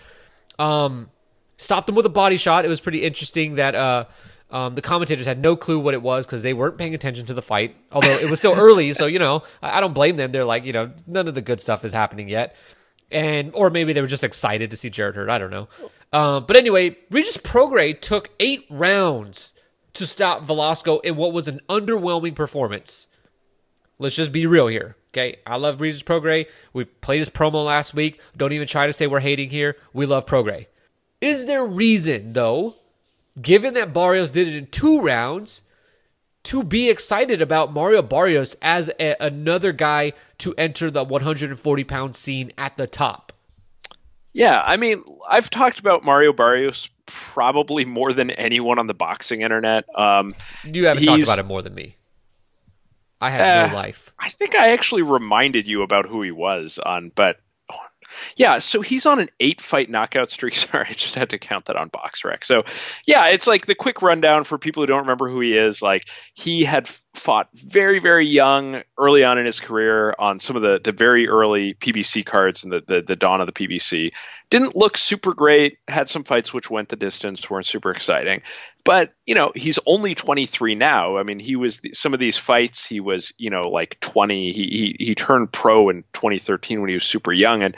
Um, 0.58 1.12
stopped 1.58 1.88
him 1.88 1.94
with 1.94 2.08
a 2.08 2.10
body 2.10 2.38
shot. 2.38 2.66
It 2.66 2.70
was 2.70 2.82
pretty 2.82 3.04
interesting 3.04 3.56
that 3.56 3.76
uh, 3.76 4.06
um, 4.50 4.76
the 4.76 4.82
commentators 4.82 5.26
had 5.26 5.42
no 5.42 5.56
clue 5.56 5.80
what 5.80 5.94
it 5.94 6.02
was 6.02 6.26
because 6.26 6.42
they 6.42 6.54
weren't 6.54 6.78
paying 6.78 6.96
attention 6.96 7.26
to 7.26 7.34
the 7.34 7.42
fight. 7.42 7.76
Although 7.92 8.18
it 8.18 8.30
was 8.30 8.40
still 8.40 8.54
early, 8.58 8.94
so 8.94 9.06
you 9.06 9.20
know 9.20 9.44
I, 9.62 9.78
I 9.78 9.82
don't 9.82 9.94
blame 9.94 10.18
them. 10.18 10.32
They're 10.32 10.46
like, 10.46 10.66
you 10.66 10.74
know, 10.74 10.92
none 11.06 11.28
of 11.28 11.36
the 11.36 11.42
good 11.42 11.60
stuff 11.60 11.84
is 11.84 11.94
happening 11.94 12.30
yet, 12.30 12.56
and 13.12 13.52
or 13.54 13.70
maybe 13.70 13.94
they 13.94 14.02
were 14.02 14.08
just 14.08 14.24
excited 14.24 14.72
to 14.72 14.78
see 14.78 14.90
Jarrett 14.90 15.16
Hurd. 15.16 15.30
I 15.30 15.38
don't 15.38 15.52
know. 15.52 15.68
Uh, 16.14 16.40
but 16.40 16.56
anyway, 16.56 16.98
Regis 17.12 17.38
Prograis 17.38 18.00
took 18.00 18.30
eight 18.40 18.66
rounds 18.70 19.54
to 19.94 20.08
stop 20.08 20.44
Velasco 20.44 21.00
in 21.00 21.16
what 21.16 21.34
was 21.34 21.48
an 21.48 21.60
underwhelming 21.68 22.36
performance. 22.36 23.08
Let's 24.00 24.16
just 24.16 24.32
be 24.32 24.46
real 24.46 24.68
here. 24.68 24.96
Okay, 25.12 25.38
I 25.46 25.58
love 25.58 25.82
Regis 25.82 26.04
Prograis. 26.04 26.48
We 26.74 26.86
played 26.86 27.20
his 27.20 27.30
promo 27.30 27.66
last 27.66 27.94
week. 27.94 28.22
Don't 28.38 28.54
even 28.54 28.68
try 28.68 28.86
to 28.86 28.94
say 28.94 29.08
we're 29.08 29.20
hating 29.20 29.50
here. 29.50 29.76
We 29.92 30.06
love 30.06 30.26
Prograis. 30.26 30.68
Is 31.20 31.48
there 31.48 31.66
reason 31.66 32.34
though, 32.34 32.76
given 33.42 33.74
that 33.76 33.94
Barrios 33.94 34.32
did 34.32 34.48
it 34.48 34.56
in 34.56 34.68
two 34.68 35.02
rounds, 35.02 35.64
to 36.44 36.64
be 36.64 36.90
excited 36.90 37.42
about 37.42 37.74
Mario 37.74 38.02
Barrios 38.02 38.56
as 38.62 38.90
a, 39.00 39.16
another 39.20 39.74
guy 39.74 40.14
to 40.38 40.54
enter 40.58 40.90
the 40.90 41.04
140 41.04 41.84
pound 41.84 42.16
scene 42.16 42.52
at 42.58 42.78
the 42.78 42.88
top? 42.88 43.34
Yeah, 44.34 44.62
I 44.64 44.78
mean, 44.78 45.04
I've 45.28 45.50
talked 45.50 45.80
about 45.80 46.06
Mario 46.06 46.32
Barrios 46.32 46.90
probably 47.06 47.86
more 47.86 48.14
than 48.14 48.30
anyone 48.30 48.80
on 48.80 48.88
the 48.88 48.94
boxing 48.94 49.42
internet. 49.42 49.86
Um, 49.98 50.36
you 50.64 50.86
haven't 50.86 51.06
talked 51.06 51.24
about 51.24 51.40
him 51.40 51.48
more 51.48 51.62
than 51.62 51.74
me. 51.74 51.96
I 53.20 53.32
have 53.32 53.70
uh, 53.70 53.72
no 53.72 53.76
life. 53.76 54.14
I 54.20 54.30
think 54.30 54.56
I 54.56 54.74
actually 54.74 55.02
reminded 55.02 55.68
you 55.68 55.82
about 55.82 56.08
who 56.08 56.22
he 56.22 56.32
was 56.32 56.80
on, 56.80 57.12
but 57.16 57.40
yeah, 58.36 58.60
so 58.60 58.82
he's 58.82 59.06
on 59.06 59.20
an 59.20 59.30
eight 59.40 59.62
fight 59.62 59.90
knockout 59.90 60.32
streak. 60.32 60.56
Sorry, 60.56 60.86
I 60.90 60.94
just 60.94 61.16
had 61.16 61.32
to 61.32 61.38
count 61.38 61.66
that 61.66 61.76
on 61.76 61.90
BoxRec. 61.90 62.44
So, 62.44 62.64
yeah, 63.06 63.28
it's 63.28 63.48
like 63.48 63.66
the 63.66 63.76
quick 63.76 64.02
rundown 64.02 64.44
for 64.44 64.58
people 64.58 64.84
who 64.84 64.88
don't 64.88 65.02
remember 65.02 65.30
who 65.30 65.40
he 65.40 65.56
is. 65.58 65.82
Like, 65.82 66.08
he 66.34 66.64
had 66.64 66.90
fought 67.18 67.50
very, 67.54 68.00
very 68.00 68.28
young 68.28 68.82
early 68.98 69.24
on 69.24 69.38
in 69.38 69.46
his 69.46 69.60
career 69.60 70.16
on 70.18 70.40
some 70.40 70.56
of 70.56 70.62
the, 70.62 70.80
the 70.84 70.92
very 70.92 71.28
early 71.28 71.74
PBC 71.74 72.26
cards 72.26 72.64
and 72.64 72.72
the, 72.72 72.84
the, 72.86 73.02
the 73.02 73.16
dawn 73.16 73.42
of 73.42 73.48
the 73.48 73.54
PBC. 73.54 74.14
Didn't 74.50 74.76
look 74.76 74.98
super 74.98 75.34
great, 75.34 75.80
had 75.88 76.08
some 76.08 76.24
fights 76.24 76.54
which 76.54 76.70
went 76.70 76.90
the 76.90 76.96
distance, 76.96 77.50
weren't 77.50 77.66
super 77.66 77.92
exciting. 77.92 78.42
But, 78.86 79.14
you 79.26 79.36
know, 79.36 79.52
he's 79.56 79.80
only 79.86 80.16
23 80.16 80.76
now. 80.76 81.18
I 81.18 81.24
mean, 81.24 81.40
he 81.40 81.56
was 81.56 81.82
some 81.94 82.14
of 82.14 82.20
these 82.20 82.38
fights, 82.38 82.86
he 82.86 83.00
was, 83.00 83.34
you 83.38 83.50
know, 83.50 83.62
like 83.62 84.00
20. 84.00 84.52
He, 84.52 84.96
he, 84.98 85.06
he 85.08 85.16
turned 85.16 85.52
pro 85.52 85.90
in 85.90 86.04
2013 86.14 86.80
when 86.80 86.90
he 86.90 86.96
was 86.96 87.04
super 87.04 87.34
young. 87.34 87.64
And 87.64 87.76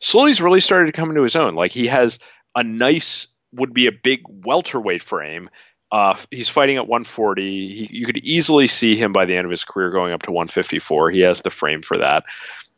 slowly 0.00 0.30
he's 0.30 0.40
really 0.40 0.60
started 0.60 0.86
to 0.86 0.92
come 0.92 1.10
into 1.10 1.22
his 1.22 1.36
own. 1.36 1.54
Like, 1.54 1.70
he 1.70 1.86
has 1.86 2.18
a 2.56 2.64
nice, 2.64 3.28
would 3.52 3.72
be 3.72 3.86
a 3.86 3.92
big 3.92 4.20
welterweight 4.28 5.02
frame 5.02 5.50
uh, 5.90 6.16
he's 6.30 6.48
fighting 6.48 6.76
at 6.76 6.86
140. 6.86 7.42
He, 7.42 7.88
you 7.90 8.06
could 8.06 8.18
easily 8.18 8.66
see 8.66 8.96
him 8.96 9.12
by 9.12 9.24
the 9.24 9.36
end 9.36 9.44
of 9.44 9.50
his 9.50 9.64
career 9.64 9.90
going 9.90 10.12
up 10.12 10.22
to 10.24 10.32
154. 10.32 11.10
He 11.10 11.20
has 11.20 11.42
the 11.42 11.50
frame 11.50 11.82
for 11.82 11.96
that, 11.98 12.24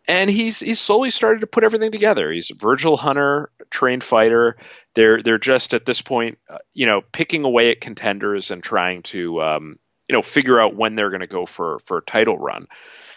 and 0.06 0.30
he's 0.30 0.60
he's 0.60 0.80
slowly 0.80 1.10
started 1.10 1.40
to 1.40 1.46
put 1.46 1.64
everything 1.64 1.92
together. 1.92 2.30
He's 2.30 2.50
a 2.50 2.54
Virgil 2.54 2.96
Hunter 2.96 3.50
trained 3.70 4.04
fighter. 4.04 4.56
They're 4.94 5.22
they're 5.22 5.38
just 5.38 5.74
at 5.74 5.84
this 5.84 6.00
point, 6.02 6.38
uh, 6.48 6.58
you 6.72 6.86
know, 6.86 7.02
picking 7.12 7.44
away 7.44 7.72
at 7.72 7.80
contenders 7.80 8.50
and 8.50 8.62
trying 8.62 9.02
to 9.04 9.42
um, 9.42 9.78
you 10.08 10.12
know 10.12 10.22
figure 10.22 10.60
out 10.60 10.76
when 10.76 10.94
they're 10.94 11.10
going 11.10 11.20
to 11.20 11.26
go 11.26 11.46
for 11.46 11.80
for 11.86 11.98
a 11.98 12.02
title 12.02 12.38
run. 12.38 12.68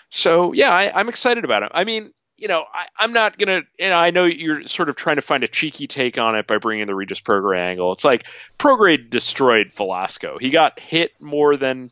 So 0.10 0.54
yeah, 0.54 0.72
I, 0.72 1.00
I'm 1.00 1.10
excited 1.10 1.44
about 1.44 1.64
him. 1.64 1.70
I 1.72 1.84
mean, 1.84 2.14
you 2.38 2.48
know, 2.48 2.66
I, 2.74 3.04
am 3.04 3.14
not 3.14 3.38
gonna. 3.38 3.62
Know, 3.80 3.92
I 3.92 4.12
know 4.12 4.26
you're 4.26 4.66
sort 4.66 4.90
of 4.90 4.96
trying 4.96 5.18
to 5.18 5.22
find 5.22 5.44
a 5.44 5.48
cheeky 5.48 5.88
take 5.88 6.18
on 6.18 6.36
it 6.36 6.48
by 6.48 6.58
bringing 6.58 6.88
the 6.88 6.96
Regis 6.96 7.22
Prograis 7.22 7.60
angle. 7.60 7.94
It's 7.94 8.04
like 8.04 8.26
Prograis 8.58 9.10
destroyed 9.10 9.72
Velasco. 9.76 10.38
He 10.40 10.50
got 10.50 10.80
hit 10.80 11.12
more 11.22 11.56
than 11.56 11.92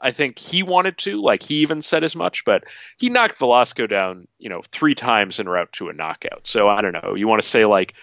I 0.00 0.12
think 0.12 0.38
he 0.38 0.62
wanted 0.62 0.98
to. 0.98 1.20
Like 1.22 1.42
he 1.42 1.56
even 1.56 1.82
said 1.82 2.04
as 2.04 2.14
much, 2.14 2.44
but 2.44 2.64
he 2.98 3.08
knocked 3.08 3.38
Velasco 3.38 3.86
down, 3.86 4.28
you 4.38 4.50
know, 4.50 4.62
three 4.70 4.94
times 4.94 5.40
en 5.40 5.48
route 5.48 5.72
to 5.74 5.88
a 5.88 5.92
knockout. 5.92 6.46
So 6.46 6.68
I 6.68 6.82
don't 6.82 6.92
know. 6.92 7.14
You 7.14 7.26
want 7.26 7.42
to 7.42 7.48
say 7.48 7.64
like 7.64 7.94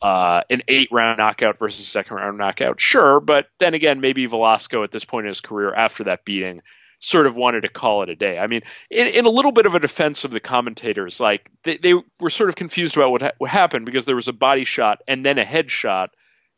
uh, 0.00 0.42
an 0.48 0.62
eight 0.68 0.88
round 0.92 1.18
knockout 1.18 1.58
versus 1.58 1.86
second 1.86 2.16
round 2.16 2.38
knockout? 2.38 2.80
Sure, 2.80 3.20
but 3.20 3.46
then 3.58 3.74
again, 3.74 4.00
maybe 4.00 4.26
Velasco 4.26 4.84
at 4.84 4.92
this 4.92 5.04
point 5.04 5.26
in 5.26 5.30
his 5.30 5.40
career 5.40 5.74
after 5.74 6.04
that 6.04 6.24
beating 6.24 6.62
sort 7.02 7.26
of 7.26 7.34
wanted 7.34 7.62
to 7.62 7.68
call 7.68 8.04
it 8.04 8.08
a 8.08 8.14
day. 8.14 8.38
I 8.38 8.46
mean, 8.46 8.62
in, 8.88 9.08
in 9.08 9.26
a 9.26 9.30
little 9.30 9.50
bit 9.50 9.66
of 9.66 9.74
a 9.74 9.80
defense 9.80 10.24
of 10.24 10.30
the 10.30 10.38
commentators, 10.38 11.18
like 11.18 11.50
they, 11.64 11.76
they 11.76 11.94
were 12.20 12.30
sort 12.30 12.48
of 12.48 12.54
confused 12.54 12.96
about 12.96 13.10
what, 13.10 13.22
ha- 13.22 13.32
what 13.38 13.50
happened 13.50 13.86
because 13.86 14.06
there 14.06 14.14
was 14.14 14.28
a 14.28 14.32
body 14.32 14.62
shot 14.62 15.02
and 15.08 15.26
then 15.26 15.36
a 15.36 15.44
head 15.44 15.68
shot 15.68 16.10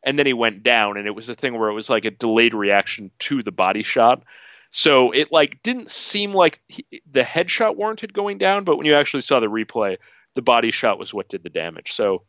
and 0.03 0.19
then 0.19 0.27
he 0.27 0.35
went 0.35 0.63
down 0.63 0.99
and 0.99 1.07
it 1.07 1.15
was 1.15 1.31
a 1.31 1.35
thing 1.35 1.59
where 1.59 1.71
it 1.71 1.75
was 1.75 1.89
like 1.89 2.05
a 2.05 2.11
delayed 2.11 2.53
reaction 2.53 3.11
to 3.21 3.43
the 3.43 3.53
body 3.53 3.83
shot. 3.83 4.23
So 4.71 5.13
it 5.13 5.33
like 5.33 5.63
didn't 5.63 5.91
seem 5.91 6.35
like 6.35 6.61
he, 6.69 6.85
the 7.11 7.23
headshot 7.23 7.77
warranted 7.77 8.13
going 8.13 8.37
down, 8.37 8.65
but 8.65 8.77
when 8.77 8.85
you 8.85 8.95
actually 8.95 9.23
saw 9.23 9.41
the 9.41 9.47
replay, 9.47 9.97
the 10.35 10.43
body 10.43 10.71
shot 10.71 10.99
was 10.99 11.15
what 11.15 11.31
did 11.31 11.43
the 11.43 11.49
damage. 11.49 11.93
So 11.93 12.23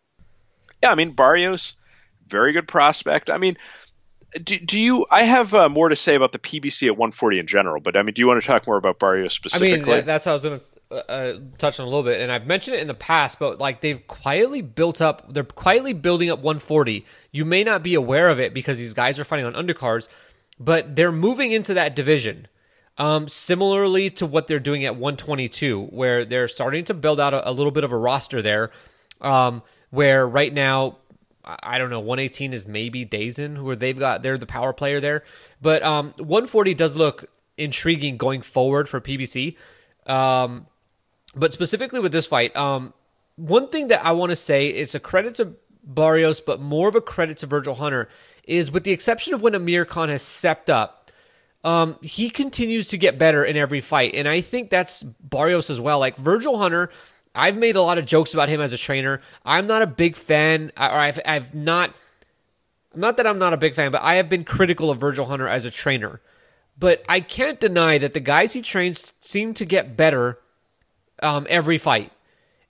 yeah, 0.82 0.92
I 0.92 0.96
mean 0.96 1.12
Barrios, 1.12 1.76
very 2.26 2.54
good 2.54 2.68
prospect. 2.68 3.30
I 3.30 3.40
mean, 3.40 3.58
do, 4.44 4.60
do 4.60 4.80
you? 4.80 5.06
I 5.10 5.24
have 5.24 5.54
uh, 5.54 5.70
more 5.70 5.90
to 5.90 5.96
say 5.96 6.16
about 6.16 6.32
the 6.32 6.40
PBC 6.40 6.88
at 6.88 6.98
140 6.98 7.40
in 7.40 7.48
general, 7.48 7.82
but 7.82 7.96
I 7.96 8.04
mean, 8.04 8.14
do 8.14 8.22
you 8.22 8.28
want 8.28 8.42
to 8.42 8.48
talk 8.48 8.68
more 8.68 8.78
about 8.78 9.00
Barrios 9.00 9.34
specifically? 9.34 9.94
I 9.94 9.96
mean, 9.98 10.06
that's 10.06 10.26
how 10.26 10.32
I 10.32 10.34
was 10.34 10.44
going 10.44 10.60
to 10.60 11.10
uh, 11.10 11.40
touch 11.58 11.80
on 11.80 11.86
a 11.86 11.90
little 11.90 12.04
bit, 12.04 12.22
and 12.22 12.32
I've 12.32 12.46
mentioned 12.46 12.78
it 12.78 12.82
in 12.82 12.88
the 12.88 12.94
past, 12.94 13.40
but 13.40 13.60
like 13.60 13.82
they've 13.82 14.06
quietly 14.08 14.62
built 14.62 15.02
up, 15.02 15.34
they're 15.34 15.44
quietly 15.44 15.94
building 15.94 16.30
up 16.30 16.40
140. 16.40 17.06
You 17.32 17.46
may 17.46 17.64
not 17.64 17.84
be 17.84 17.96
aware 17.96 18.30
of 18.30 18.40
it 18.40 18.54
because 18.54 18.78
these 18.78 18.94
guys 18.94 19.20
are 19.20 19.24
fighting 19.24 19.46
on 19.46 19.54
undercards, 19.54 20.08
but 20.60 20.96
they're 20.96 21.12
moving 21.12 21.52
into 21.52 21.74
that 21.74 21.96
division. 21.96 22.48
Um, 22.98 23.28
similarly 23.28 24.10
to 24.12 24.26
what 24.26 24.48
they're 24.48 24.58
doing 24.58 24.86
at 24.86 24.96
122, 24.96 25.88
where 25.88 26.24
they're 26.24 26.48
starting 26.48 26.86
to 26.86 26.94
build 26.94 27.20
out 27.20 27.34
a, 27.34 27.50
a 27.50 27.52
little 27.52 27.72
bit 27.72 27.84
of 27.84 27.92
a 27.92 27.98
roster 27.98 28.42
there. 28.42 28.72
Um, 29.20 29.64
where 29.90 30.28
right 30.28 30.54
now 30.54 30.98
I 31.46 31.78
don't 31.78 31.90
know, 31.90 32.00
118 32.00 32.54
is 32.54 32.68
maybe 32.68 33.06
DAZN, 33.06 33.62
where 33.62 33.76
they've 33.76 33.98
got 33.98 34.24
they're 34.24 34.38
the 34.38 34.48
power 34.48 34.74
player 34.74 35.00
there. 35.00 35.24
But 35.62 35.84
um, 35.84 36.14
140 36.18 36.74
does 36.74 36.96
look 36.96 37.26
intriguing 37.58 38.18
going 38.18 38.42
forward 38.42 38.90
for 38.90 39.00
PBC. 39.00 39.56
Um, 40.08 40.68
but 41.36 41.54
specifically 41.54 42.00
with 42.00 42.12
this 42.12 42.26
fight, 42.26 42.56
um, 42.56 42.94
one 43.36 43.68
thing 43.68 43.90
that 43.90 44.06
I 44.06 44.14
want 44.14 44.32
to 44.32 44.36
say 44.36 44.68
it's 44.68 44.96
a 44.96 45.00
credit 45.00 45.36
to 45.36 45.54
Barrios, 45.84 46.40
but 46.40 46.60
more 46.62 46.88
of 46.88 46.96
a 46.96 47.02
credit 47.02 47.38
to 47.38 47.46
Virgil 47.46 47.76
Hunter 47.76 48.10
is 48.46 48.72
with 48.72 48.84
the 48.84 48.92
exception 48.92 49.34
of 49.34 49.42
when 49.42 49.56
Amir 49.56 49.86
Khan 49.86 50.10
has 50.10 50.22
stepped 50.22 50.70
up. 50.70 51.12
Um, 51.64 51.98
he 52.02 52.30
continues 52.30 52.88
to 52.90 52.98
get 52.98 53.18
better 53.18 53.44
in 53.44 53.58
every 53.58 53.82
fight, 53.82 54.14
and 54.16 54.28
I 54.28 54.42
think 54.42 54.70
that's 54.70 55.02
Barrios 55.02 55.70
as 55.72 55.82
well. 55.82 55.98
Like 55.98 56.16
Virgil 56.16 56.58
Hunter 56.60 56.92
I've 57.36 57.58
made 57.58 57.76
a 57.76 57.82
lot 57.82 57.98
of 57.98 58.06
jokes 58.06 58.34
about 58.34 58.50
him 58.50 58.62
as 58.62 58.74
a 58.74 58.78
trainer. 58.78 59.22
I'm 59.44 59.68
not 59.68 59.82
a 59.82 59.88
big 59.88 60.16
fan, 60.16 60.72
or 60.78 60.84
I've, 60.84 61.20
I've 61.26 61.54
not. 61.54 61.94
not 62.96 63.18
that 63.18 63.28
I'm 63.28 63.40
not 63.40 63.54
a 63.54 63.58
big 63.58 63.76
fan, 63.76 63.92
but 63.92 64.02
I 64.02 64.16
have 64.16 64.30
been 64.30 64.44
critical 64.44 64.90
of 64.90 65.00
Virgil 65.00 65.26
Hunter 65.26 65.48
as 65.48 65.66
a 65.66 65.72
trainer. 65.72 66.22
But 66.78 67.04
I 67.08 67.20
can't 67.22 67.60
deny 67.60 67.98
that 67.98 68.14
the 68.14 68.20
guys 68.20 68.54
he 68.54 68.62
trains 68.62 69.14
seem 69.22 69.54
to 69.56 69.66
get 69.66 69.96
better 69.96 70.40
um, 71.24 71.48
every 71.50 71.78
fight. 71.78 72.12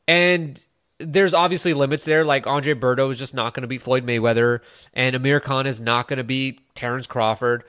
And 0.08 0.64
there's 1.00 1.34
obviously 1.34 1.74
limits 1.74 2.06
there. 2.06 2.24
Like 2.24 2.48
Andre 2.48 2.74
Berto 2.74 3.12
is 3.12 3.18
just 3.18 3.34
not 3.34 3.54
going 3.54 3.62
to 3.62 3.68
beat 3.68 3.82
Floyd 3.82 4.06
Mayweather, 4.06 4.62
and 4.94 5.16
Amir 5.16 5.40
Khan 5.40 5.68
is 5.68 5.80
not 5.80 6.08
going 6.08 6.18
to 6.18 6.24
beat 6.24 6.62
Terrence 6.76 7.08
Crawford. 7.08 7.64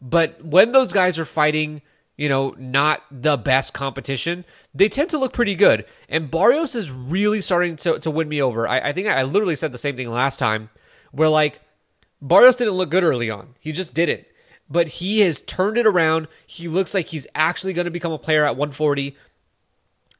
But 0.00 0.44
when 0.44 0.72
those 0.72 0.92
guys 0.92 1.18
are 1.18 1.24
fighting, 1.24 1.82
you 2.16 2.28
know, 2.28 2.54
not 2.58 3.02
the 3.10 3.36
best 3.36 3.74
competition, 3.74 4.44
they 4.74 4.88
tend 4.88 5.10
to 5.10 5.18
look 5.18 5.32
pretty 5.32 5.54
good. 5.54 5.84
And 6.08 6.30
Barrios 6.30 6.74
is 6.74 6.90
really 6.90 7.40
starting 7.40 7.76
to, 7.76 7.98
to 8.00 8.10
win 8.10 8.28
me 8.28 8.40
over. 8.40 8.66
I, 8.66 8.80
I 8.80 8.92
think 8.92 9.08
I 9.08 9.22
literally 9.22 9.56
said 9.56 9.72
the 9.72 9.78
same 9.78 9.96
thing 9.96 10.10
last 10.10 10.38
time, 10.38 10.70
where 11.12 11.28
like 11.28 11.60
Barrios 12.22 12.56
didn't 12.56 12.74
look 12.74 12.90
good 12.90 13.04
early 13.04 13.30
on. 13.30 13.54
He 13.60 13.72
just 13.72 13.94
didn't. 13.94 14.24
But 14.68 14.88
he 14.88 15.20
has 15.20 15.40
turned 15.40 15.78
it 15.78 15.86
around. 15.86 16.26
He 16.46 16.66
looks 16.66 16.92
like 16.92 17.06
he's 17.06 17.26
actually 17.34 17.72
going 17.72 17.84
to 17.84 17.90
become 17.90 18.12
a 18.12 18.18
player 18.18 18.44
at 18.44 18.56
140. 18.56 19.16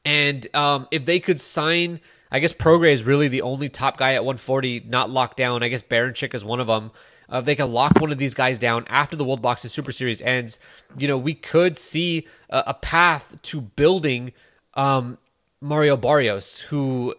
And 0.05 0.55
um, 0.55 0.87
if 0.89 1.05
they 1.05 1.19
could 1.19 1.41
sign, 1.41 1.99
I 2.31 2.39
guess 2.39 2.53
Prograis 2.53 2.93
is 2.93 3.03
really 3.03 3.27
the 3.27 3.41
only 3.41 3.67
top 3.67 3.97
guy 3.97 4.13
at 4.13 4.23
140, 4.23 4.85
not 4.87 5.09
locked 5.09 5.35
down. 5.35 5.63
I 5.63 5.67
guess 5.67 5.83
Baranchyk 5.83 6.33
is 6.33 6.45
one 6.45 6.61
of 6.61 6.67
them. 6.67 6.91
Uh, 7.29 7.41
they 7.41 7.55
can 7.55 7.71
lock 7.71 7.99
one 7.99 8.11
of 8.11 8.17
these 8.17 8.33
guys 8.33 8.57
down 8.57 8.85
after 8.87 9.15
the 9.15 9.25
World 9.25 9.41
Boxing 9.41 9.69
Super 9.69 9.91
Series 9.91 10.21
ends, 10.21 10.59
you 10.97 11.07
know, 11.07 11.17
we 11.17 11.33
could 11.33 11.77
see 11.77 12.25
a, 12.49 12.63
a 12.67 12.73
path 12.73 13.35
to 13.43 13.61
building 13.61 14.31
um, 14.75 15.17
Mario 15.59 15.97
Barrios, 15.97 16.59
who, 16.59 17.13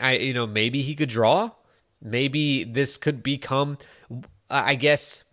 I, 0.00 0.16
you 0.16 0.34
know, 0.34 0.46
maybe 0.46 0.82
he 0.82 0.94
could 0.94 1.08
draw. 1.08 1.50
Maybe 2.00 2.62
this 2.62 2.96
could 2.96 3.22
become, 3.22 3.78
I 4.48 4.76
guess, 4.76 5.24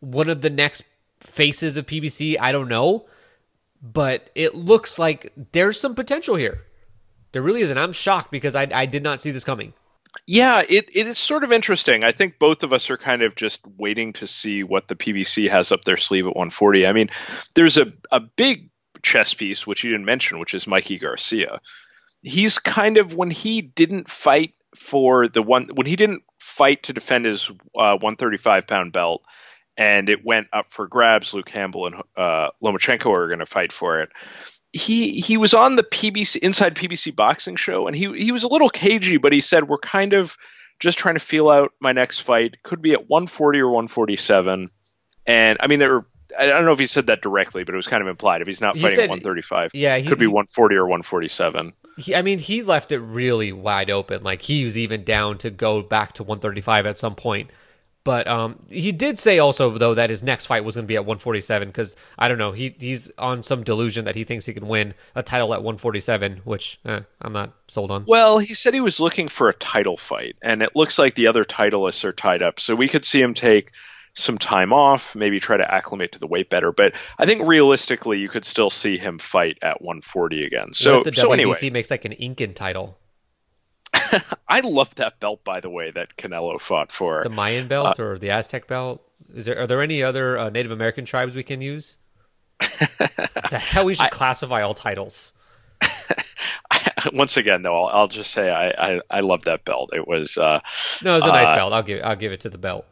one 0.00 0.30
of 0.30 0.40
the 0.40 0.48
next 0.48 0.84
faces 1.20 1.76
of 1.76 1.86
PBC. 1.86 2.36
I 2.40 2.52
don't 2.52 2.68
know 2.68 3.06
but 3.82 4.30
it 4.34 4.54
looks 4.54 4.98
like 4.98 5.32
there's 5.52 5.80
some 5.80 5.94
potential 5.94 6.36
here. 6.36 6.64
There 7.32 7.42
really 7.42 7.62
is, 7.62 7.70
and 7.70 7.78
I'm 7.78 7.92
shocked 7.92 8.30
because 8.30 8.54
I, 8.54 8.68
I 8.72 8.86
did 8.86 9.02
not 9.02 9.20
see 9.20 9.30
this 9.30 9.44
coming. 9.44 9.72
Yeah, 10.26 10.62
it, 10.68 10.88
it 10.92 11.06
is 11.06 11.18
sort 11.18 11.44
of 11.44 11.52
interesting. 11.52 12.04
I 12.04 12.12
think 12.12 12.38
both 12.38 12.62
of 12.62 12.72
us 12.72 12.90
are 12.90 12.96
kind 12.96 13.22
of 13.22 13.34
just 13.34 13.60
waiting 13.76 14.12
to 14.14 14.26
see 14.26 14.62
what 14.62 14.88
the 14.88 14.96
PBC 14.96 15.50
has 15.50 15.72
up 15.72 15.84
their 15.84 15.96
sleeve 15.96 16.26
at 16.26 16.36
140. 16.36 16.86
I 16.86 16.92
mean, 16.92 17.10
there's 17.54 17.78
a, 17.78 17.92
a 18.10 18.20
big 18.20 18.70
chess 19.02 19.34
piece, 19.34 19.66
which 19.66 19.84
you 19.84 19.90
didn't 19.90 20.06
mention, 20.06 20.38
which 20.38 20.54
is 20.54 20.66
Mikey 20.66 20.98
Garcia. 20.98 21.60
He's 22.22 22.58
kind 22.58 22.96
of, 22.96 23.14
when 23.14 23.30
he 23.30 23.62
didn't 23.62 24.10
fight 24.10 24.54
for 24.76 25.28
the 25.28 25.42
one, 25.42 25.68
when 25.74 25.86
he 25.86 25.96
didn't 25.96 26.22
fight 26.38 26.84
to 26.84 26.92
defend 26.92 27.26
his 27.26 27.48
uh, 27.48 27.96
135 27.96 28.66
pound 28.66 28.92
belt, 28.92 29.24
and 29.76 30.08
it 30.08 30.24
went 30.24 30.48
up 30.52 30.66
for 30.70 30.86
grabs. 30.86 31.32
Luke 31.32 31.46
Campbell 31.46 31.86
and 31.86 31.96
uh, 32.16 32.50
Lomachenko 32.62 33.16
are 33.16 33.28
going 33.28 33.38
to 33.38 33.46
fight 33.46 33.72
for 33.72 34.02
it. 34.02 34.10
He 34.72 35.20
he 35.20 35.36
was 35.36 35.52
on 35.52 35.76
the 35.76 35.82
PBC 35.82 36.36
Inside 36.36 36.76
PBC 36.76 37.14
Boxing 37.14 37.56
show, 37.56 37.86
and 37.86 37.96
he 37.96 38.12
he 38.22 38.30
was 38.32 38.44
a 38.44 38.48
little 38.48 38.68
cagey, 38.70 39.16
but 39.16 39.32
he 39.32 39.40
said 39.40 39.68
we're 39.68 39.78
kind 39.78 40.12
of 40.12 40.36
just 40.78 40.96
trying 40.98 41.16
to 41.16 41.20
feel 41.20 41.50
out 41.50 41.72
my 41.80 41.92
next 41.92 42.20
fight. 42.20 42.62
Could 42.62 42.80
be 42.80 42.92
at 42.92 43.08
140 43.08 43.58
or 43.58 43.66
147. 43.70 44.70
And 45.26 45.58
I 45.60 45.66
mean, 45.66 45.78
there 45.80 45.92
were 45.92 46.06
I 46.38 46.46
don't 46.46 46.64
know 46.64 46.70
if 46.70 46.78
he 46.78 46.86
said 46.86 47.08
that 47.08 47.20
directly, 47.22 47.64
but 47.64 47.74
it 47.74 47.76
was 47.76 47.88
kind 47.88 48.00
of 48.00 48.08
implied. 48.08 48.40
If 48.42 48.46
he's 48.46 48.60
not 48.60 48.76
He 48.76 48.82
fighting 48.82 48.96
said- 48.96 49.04
at 49.04 49.10
135, 49.10 49.70
yeah, 49.74 49.96
he- 49.98 50.08
could 50.08 50.18
be 50.20 50.28
140 50.28 50.76
or 50.76 50.84
147. 50.86 51.72
He, 51.98 52.14
I 52.14 52.22
mean, 52.22 52.38
he 52.38 52.62
left 52.62 52.92
it 52.92 53.00
really 53.00 53.52
wide 53.52 53.90
open. 53.90 54.22
Like 54.22 54.42
he 54.42 54.62
was 54.64 54.78
even 54.78 55.02
down 55.02 55.38
to 55.38 55.50
go 55.50 55.82
back 55.82 56.12
to 56.14 56.22
135 56.22 56.86
at 56.86 56.96
some 56.96 57.16
point. 57.16 57.50
But 58.02 58.26
um, 58.26 58.58
he 58.68 58.92
did 58.92 59.18
say 59.18 59.38
also 59.38 59.76
though 59.76 59.94
that 59.94 60.08
his 60.08 60.22
next 60.22 60.46
fight 60.46 60.64
was 60.64 60.74
going 60.74 60.84
to 60.84 60.88
be 60.88 60.96
at 60.96 61.02
147 61.02 61.68
because 61.68 61.96
I 62.18 62.28
don't 62.28 62.38
know 62.38 62.52
he 62.52 62.74
he's 62.78 63.10
on 63.18 63.42
some 63.42 63.62
delusion 63.62 64.06
that 64.06 64.16
he 64.16 64.24
thinks 64.24 64.46
he 64.46 64.54
can 64.54 64.68
win 64.68 64.94
a 65.14 65.22
title 65.22 65.52
at 65.52 65.60
147, 65.60 66.40
which 66.44 66.80
eh, 66.86 67.00
I'm 67.20 67.32
not 67.32 67.52
sold 67.68 67.90
on. 67.90 68.04
Well, 68.06 68.38
he 68.38 68.54
said 68.54 68.72
he 68.72 68.80
was 68.80 69.00
looking 69.00 69.28
for 69.28 69.48
a 69.48 69.54
title 69.54 69.98
fight, 69.98 70.36
and 70.42 70.62
it 70.62 70.74
looks 70.74 70.98
like 70.98 71.14
the 71.14 71.26
other 71.26 71.44
titleists 71.44 72.04
are 72.04 72.12
tied 72.12 72.42
up. 72.42 72.58
So 72.58 72.74
we 72.74 72.88
could 72.88 73.04
see 73.04 73.20
him 73.20 73.34
take 73.34 73.72
some 74.14 74.38
time 74.38 74.72
off, 74.72 75.14
maybe 75.14 75.40
try 75.40 75.56
to 75.56 75.74
acclimate 75.74 76.12
to 76.12 76.18
the 76.18 76.26
weight 76.26 76.50
better. 76.50 76.72
But 76.72 76.94
I 77.18 77.26
think 77.26 77.46
realistically, 77.46 78.18
you 78.18 78.28
could 78.28 78.44
still 78.44 78.70
see 78.70 78.98
him 78.98 79.18
fight 79.18 79.58
at 79.62 79.82
140 79.82 80.44
again. 80.44 80.72
So, 80.72 80.98
what 80.98 81.06
if 81.06 81.14
the 81.14 81.20
so 81.20 81.28
WBC 81.28 81.32
anyway, 81.32 81.70
makes 81.70 81.90
like 81.90 82.04
an 82.04 82.12
Incan 82.12 82.54
title, 82.54 82.98
I 84.48 84.60
love 84.60 84.94
that 84.96 85.20
belt, 85.20 85.42
by 85.44 85.60
the 85.60 85.70
way, 85.70 85.90
that 85.90 86.16
Canelo 86.16 86.60
fought 86.60 86.92
for. 86.92 87.22
the 87.22 87.28
Mayan 87.30 87.68
belt 87.68 87.98
or 88.00 88.18
the 88.18 88.30
Aztec 88.30 88.66
belt. 88.66 89.02
Is 89.34 89.46
there 89.46 89.58
are 89.60 89.66
there 89.66 89.82
any 89.82 90.02
other 90.02 90.38
uh, 90.38 90.50
Native 90.50 90.72
American 90.72 91.04
tribes 91.04 91.34
we 91.36 91.42
can 91.42 91.60
use? 91.60 91.98
That's 92.98 93.72
how 93.72 93.84
we 93.84 93.94
should 93.94 94.10
classify 94.10 94.62
all 94.62 94.74
titles. 94.74 95.32
Once 97.12 97.36
again, 97.36 97.62
though, 97.62 97.84
I'll, 97.86 98.00
I'll 98.00 98.08
just 98.08 98.30
say 98.30 98.50
I, 98.50 98.68
I, 98.96 99.00
I 99.10 99.20
love 99.20 99.42
that 99.42 99.64
belt. 99.64 99.90
It 99.94 100.06
was, 100.06 100.36
uh, 100.36 100.60
No, 101.02 101.14
was 101.14 101.24
a 101.24 101.28
nice 101.28 101.48
Uh, 101.48 101.56
belt. 101.56 101.72
I'll 101.72 101.82
give 101.82 102.00
I'll 102.04 102.16
give 102.16 102.32
it 102.32 102.40
to 102.40 102.50
the 102.50 102.58
belt. 102.58 102.84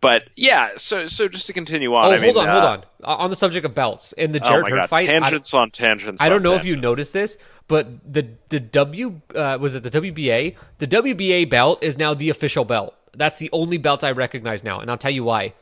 but 0.00 0.24
yeah. 0.36 0.70
So 0.76 1.06
so 1.08 1.28
just 1.28 1.46
to 1.48 1.52
continue 1.52 1.94
on. 1.94 2.06
Oh, 2.06 2.08
I 2.12 2.18
hold 2.18 2.36
mean, 2.36 2.48
on, 2.48 2.48
hold 2.48 2.64
uh, 2.64 2.66
on. 2.68 2.84
Uh, 3.04 3.22
On 3.22 3.30
the 3.30 3.36
subject 3.36 3.64
of 3.66 3.74
belts, 3.74 4.12
in 4.14 4.32
the 4.32 4.40
Oh 4.44 4.48
Jarrett 4.48 4.64
my 4.64 4.70
Hurd 4.70 4.80
God, 4.82 4.88
fight, 4.88 5.08
I, 5.10 5.20
tangents 5.20 5.54
on 5.54 5.70
tangents. 5.70 6.20
I 6.22 6.28
don't 6.28 6.38
on 6.38 6.42
know 6.42 6.54
if 6.54 6.64
you 6.64 6.76
noticed 6.76 7.12
this, 7.12 7.38
but 7.68 8.12
the 8.12 8.28
the 8.48 8.58
W 8.58 9.20
uh, 9.34 9.58
was 9.60 9.74
it 9.74 9.82
the 9.82 9.90
WBA? 9.90 10.56
The 10.78 10.86
WBA 10.86 11.48
belt 11.48 11.84
is 11.84 11.98
now 11.98 12.14
the 12.14 12.30
official 12.30 12.64
belt. 12.64 12.94
That's 13.16 13.38
the 13.38 13.50
only 13.52 13.78
belt 13.78 14.02
I 14.02 14.10
recognize 14.10 14.64
now, 14.64 14.80
and 14.80 14.90
I'll 14.90 14.98
tell 14.98 15.10
you 15.10 15.24
why. 15.24 15.54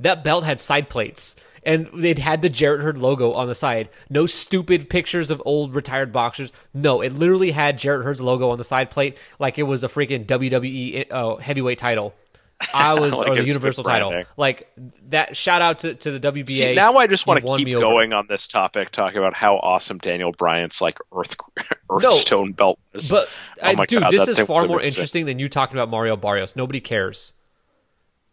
That 0.00 0.24
belt 0.24 0.44
had 0.44 0.58
side 0.58 0.88
plates, 0.88 1.36
and 1.62 2.04
it 2.04 2.18
had 2.18 2.42
the 2.42 2.48
Jarrett 2.48 2.80
Hurd 2.80 2.98
logo 2.98 3.32
on 3.32 3.46
the 3.46 3.54
side. 3.54 3.88
No 4.10 4.26
stupid 4.26 4.90
pictures 4.90 5.30
of 5.30 5.42
old 5.44 5.74
retired 5.74 6.12
boxers. 6.12 6.52
No, 6.72 7.00
it 7.00 7.12
literally 7.12 7.52
had 7.52 7.78
Jarrett 7.78 8.04
Hurd's 8.04 8.22
logo 8.22 8.50
on 8.50 8.58
the 8.58 8.64
side 8.64 8.90
plate, 8.90 9.18
like 9.38 9.58
it 9.58 9.64
was 9.64 9.84
a 9.84 9.88
freaking 9.88 10.26
WWE 10.26 11.06
uh, 11.10 11.36
heavyweight 11.36 11.78
title. 11.78 12.14
I 12.74 12.94
was 12.94 13.12
Like 13.12 13.28
or 13.28 13.34
the 13.34 13.44
Universal 13.44 13.84
title. 13.84 14.10
branding. 14.10 14.26
Like 14.36 14.70
that. 15.08 15.36
Shout 15.36 15.60
out 15.60 15.80
to, 15.80 15.94
to 15.94 16.18
the 16.18 16.32
WBA. 16.32 16.48
See, 16.48 16.74
now 16.74 16.96
I 16.96 17.06
just 17.06 17.26
want 17.26 17.44
to 17.44 17.56
keep 17.56 17.68
over. 17.68 17.84
going 17.84 18.12
on 18.12 18.26
this 18.28 18.48
topic, 18.48 18.90
talking 18.90 19.18
about 19.18 19.34
how 19.34 19.56
awesome 19.56 19.98
Daniel 19.98 20.32
Bryan's 20.32 20.80
like 20.80 20.98
Earth 21.12 21.36
Earthstone 21.90 22.52
belt 22.52 22.78
is. 22.92 23.10
But 23.10 23.28
Oh 23.62 23.74
my 23.76 23.84
dude, 23.86 24.02
God, 24.02 24.10
this 24.10 24.28
is 24.28 24.40
far 24.40 24.66
more 24.66 24.80
interesting 24.80 25.26
than 25.26 25.38
you 25.38 25.48
talking 25.48 25.76
about 25.76 25.90
Mario 25.90 26.16
Barrios. 26.16 26.56
Nobody 26.56 26.80
cares. 26.80 27.32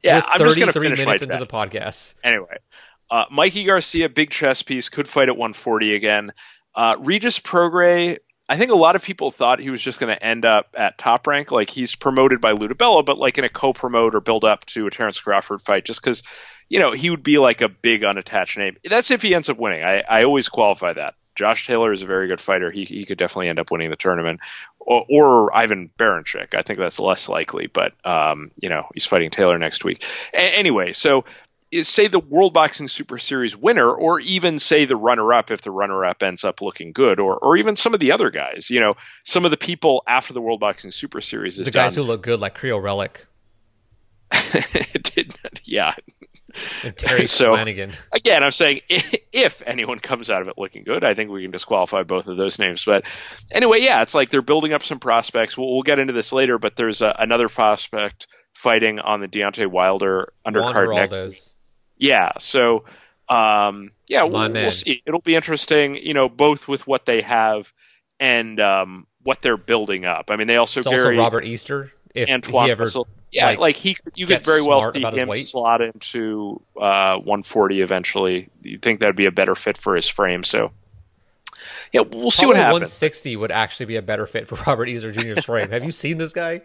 yeah, 0.04 0.18
We're 0.18 0.22
I'm 0.32 0.40
just 0.40 0.58
going 0.58 0.68
to 0.68 0.74
33 0.74 0.82
finish 0.90 1.00
my 1.00 1.06
minutes 1.06 1.24
into 1.24 1.38
the 1.38 1.48
podcast. 1.48 2.16
Anyway, 2.24 2.58
uh, 3.10 3.26
Mikey 3.32 3.66
Garcia, 3.66 4.08
big 4.10 4.30
chess 4.30 4.62
piece, 4.64 4.90
could 4.90 5.08
fight 5.08 5.30
at 5.30 5.36
140 5.38 5.96
again. 5.96 6.32
Uh, 6.74 6.96
Regis 7.00 7.40
Prograis, 7.40 8.20
I 8.52 8.58
think 8.58 8.72
a 8.72 8.76
lot 8.76 8.98
of 8.98 9.02
people 9.02 9.32
thought 9.32 9.60
he 9.60 9.70
was 9.70 9.82
just 9.82 9.98
going 9.98 10.14
to 10.14 10.22
end 10.22 10.44
up 10.44 10.76
at 10.78 10.98
top 10.98 11.26
rank. 11.26 11.54
Like 11.54 11.70
he's 11.70 11.96
promoted 11.96 12.42
by 12.42 12.52
Lou 12.52 12.68
DiBella, 12.68 13.06
but 13.06 13.18
like 13.18 13.38
in 13.38 13.46
a 13.46 13.50
co-promote 13.50 14.14
or 14.14 14.20
build 14.20 14.44
up 14.44 14.66
to 14.66 14.88
a 14.88 14.92
Terrence 14.92 15.22
Crawford 15.22 15.62
fight, 15.62 15.86
just 15.86 16.02
because 16.02 16.24
you 16.68 16.80
know 16.80 16.92
he 16.92 17.10
would 17.10 17.24
be 17.24 17.38
like 17.38 17.62
a 17.62 17.70
big 17.70 18.04
unattached 18.04 18.58
name. 18.58 18.76
That's 18.84 19.10
if 19.10 19.22
he 19.22 19.34
ends 19.34 19.50
up 19.50 19.58
winning. 19.58 19.84
I, 19.84 20.02
I 20.02 20.24
always 20.26 20.50
qualify 20.50 20.92
that. 20.92 21.16
Josh 21.34 21.66
Taylor 21.66 21.94
is 21.94 22.02
a 22.02 22.06
very 22.06 22.28
good 22.28 22.42
fighter. 22.42 22.72
He 22.72 22.84
he 22.84 23.06
could 23.06 23.18
definitely 23.18 23.48
end 23.48 23.60
up 23.60 23.72
winning 23.72 23.90
the 23.90 23.96
tournament, 23.96 24.42
or, 24.80 25.06
or 25.10 25.56
Ivan 25.56 25.90
Baranchyk. 25.98 26.54
I 26.54 26.62
think 26.62 26.78
that's 26.78 27.00
less 27.00 27.30
likely, 27.30 27.68
but 27.68 27.94
um, 28.06 28.52
you 28.58 28.68
know 28.68 28.90
he's 28.94 29.06
fighting 29.06 29.30
Taylor 29.30 29.58
next 29.60 29.86
week. 29.86 30.04
A- 30.34 30.58
anyway, 30.58 30.92
so 30.92 31.24
is 31.72 31.88
say 31.88 32.08
the 32.08 32.20
World 32.20 32.54
Boxing 32.54 32.88
Super 32.88 33.18
Series 33.18 33.56
winner, 33.56 33.90
or 33.92 34.20
even 34.20 34.60
say 34.60 34.86
the 34.86 34.96
runner-up 34.96 35.52
if 35.52 35.62
the 35.62 35.72
runner-up 35.72 36.22
ends 36.24 36.44
up 36.44 36.62
looking 36.62 36.92
good, 36.92 37.20
or 37.20 37.38
or 37.38 37.58
even 37.58 37.76
some 37.76 37.94
of 37.94 38.00
the 38.00 38.12
other 38.12 38.30
guys. 38.30 38.70
You 38.70 38.80
know, 38.82 38.96
some 39.24 39.46
of 39.46 39.52
the 39.52 39.58
people 39.58 40.04
after 40.08 40.34
the 40.34 40.42
World 40.42 40.60
Boxing 40.60 40.92
Super 40.92 41.22
Series 41.22 41.60
is 41.60 41.66
The 41.66 41.72
guys 41.72 41.96
done. 41.96 42.04
who 42.04 42.08
look 42.10 42.24
good, 42.24 42.40
like 42.40 42.58
Kiryl 42.58 42.82
Relikh 42.82 43.26
did 45.16 45.36
not- 45.44 45.62
yeah. 45.66 45.94
and 46.84 46.96
Terry 46.98 47.28
So- 47.28 47.54
Flanagan. 47.56 47.92
Again, 48.12 48.44
I'm 48.44 48.52
saying 48.52 48.82
i- 48.90 49.20
if 49.32 49.62
anyone 49.66 50.00
comes 50.00 50.30
out 50.30 50.42
of 50.42 50.48
it 50.48 50.58
looking 50.58 50.84
good, 50.84 51.04
I 51.04 51.14
think 51.14 51.32
we 51.32 51.42
can 51.42 51.52
disqualify 51.52 52.04
both 52.04 52.28
of 52.28 52.38
those 52.38 52.60
names. 52.60 52.84
But 52.86 53.04
anyway, 53.52 53.80
yeah, 53.82 54.02
it's 54.02 54.14
like 54.16 54.30
they're 54.30 54.42
building 54.42 54.74
up 54.74 54.84
some 54.84 55.00
prospects. 55.00 55.58
We'll, 55.58 55.72
we'll 55.74 55.84
get 55.84 56.00
into 56.00 56.14
this 56.14 56.32
later, 56.34 56.58
but 56.58 56.76
there's 56.76 57.02
a, 57.02 57.16
another 57.20 57.48
prospect 57.50 58.28
fighting 58.54 59.00
on 59.00 59.22
the 59.22 59.28
Deontay 59.28 59.68
Wilder 59.68 60.34
undercard 60.46 60.94
next. 60.96 61.56
Yeah. 62.02 62.32
So, 62.40 62.84
um, 63.30 63.92
yeah, 64.10 64.24
we'll, 64.24 64.52
we'll 64.52 64.72
see. 64.72 65.02
It'll 65.06 65.22
be 65.22 65.36
interesting, 65.36 65.96
you 65.96 66.14
know, 66.14 66.28
both 66.28 66.68
with 66.68 66.86
what 66.86 67.06
they 67.06 67.22
have 67.22 67.72
and 68.20 68.60
um, 68.60 69.08
what 69.24 69.42
they're 69.42 69.56
building 69.56 70.06
up. 70.06 70.32
I 70.32 70.36
mean, 70.36 70.48
they 70.48 70.58
also 70.58 70.80
It's 70.82 70.88
also 70.88 71.16
Robert 71.16 71.46
Easter. 71.46 71.94
If 72.14 72.30
Antoine 72.30 72.66
he 72.66 72.72
ever, 72.72 72.84
Russell. 72.84 73.08
Yeah, 73.32 73.46
like, 73.46 73.60
like, 73.60 73.76
he, 73.78 73.96
you 74.16 74.28
could 74.28 74.44
very 74.44 74.62
well 74.62 74.92
see 74.92 75.02
him 75.02 75.34
slot 75.38 75.82
into 75.82 76.62
uh, 76.76 77.16
140 77.16 77.80
eventually. 77.80 78.50
You 78.62 78.78
think 78.78 79.00
that'd 79.00 79.16
be 79.16 79.28
a 79.28 79.32
better 79.32 79.56
fit 79.56 79.78
for 79.78 79.96
his 79.96 80.10
frame? 80.10 80.44
So, 80.44 80.72
yeah, 81.94 82.02
we'll 82.02 82.32
see 82.32 82.46
what 82.46 82.58
happens. 82.58 82.74
160 82.74 83.38
would 83.38 83.52
actually 83.52 83.86
be 83.86 83.96
a 83.96 84.02
better 84.02 84.28
fit 84.28 84.50
for 84.50 84.56
Robert 84.68 84.90
Easter 84.90 85.14
Jr.'s 85.14 85.46
frame. 85.46 85.70
Have 85.70 85.86
you 85.86 85.94
seen 85.94 86.18
this 86.18 86.34
guy? 86.34 86.64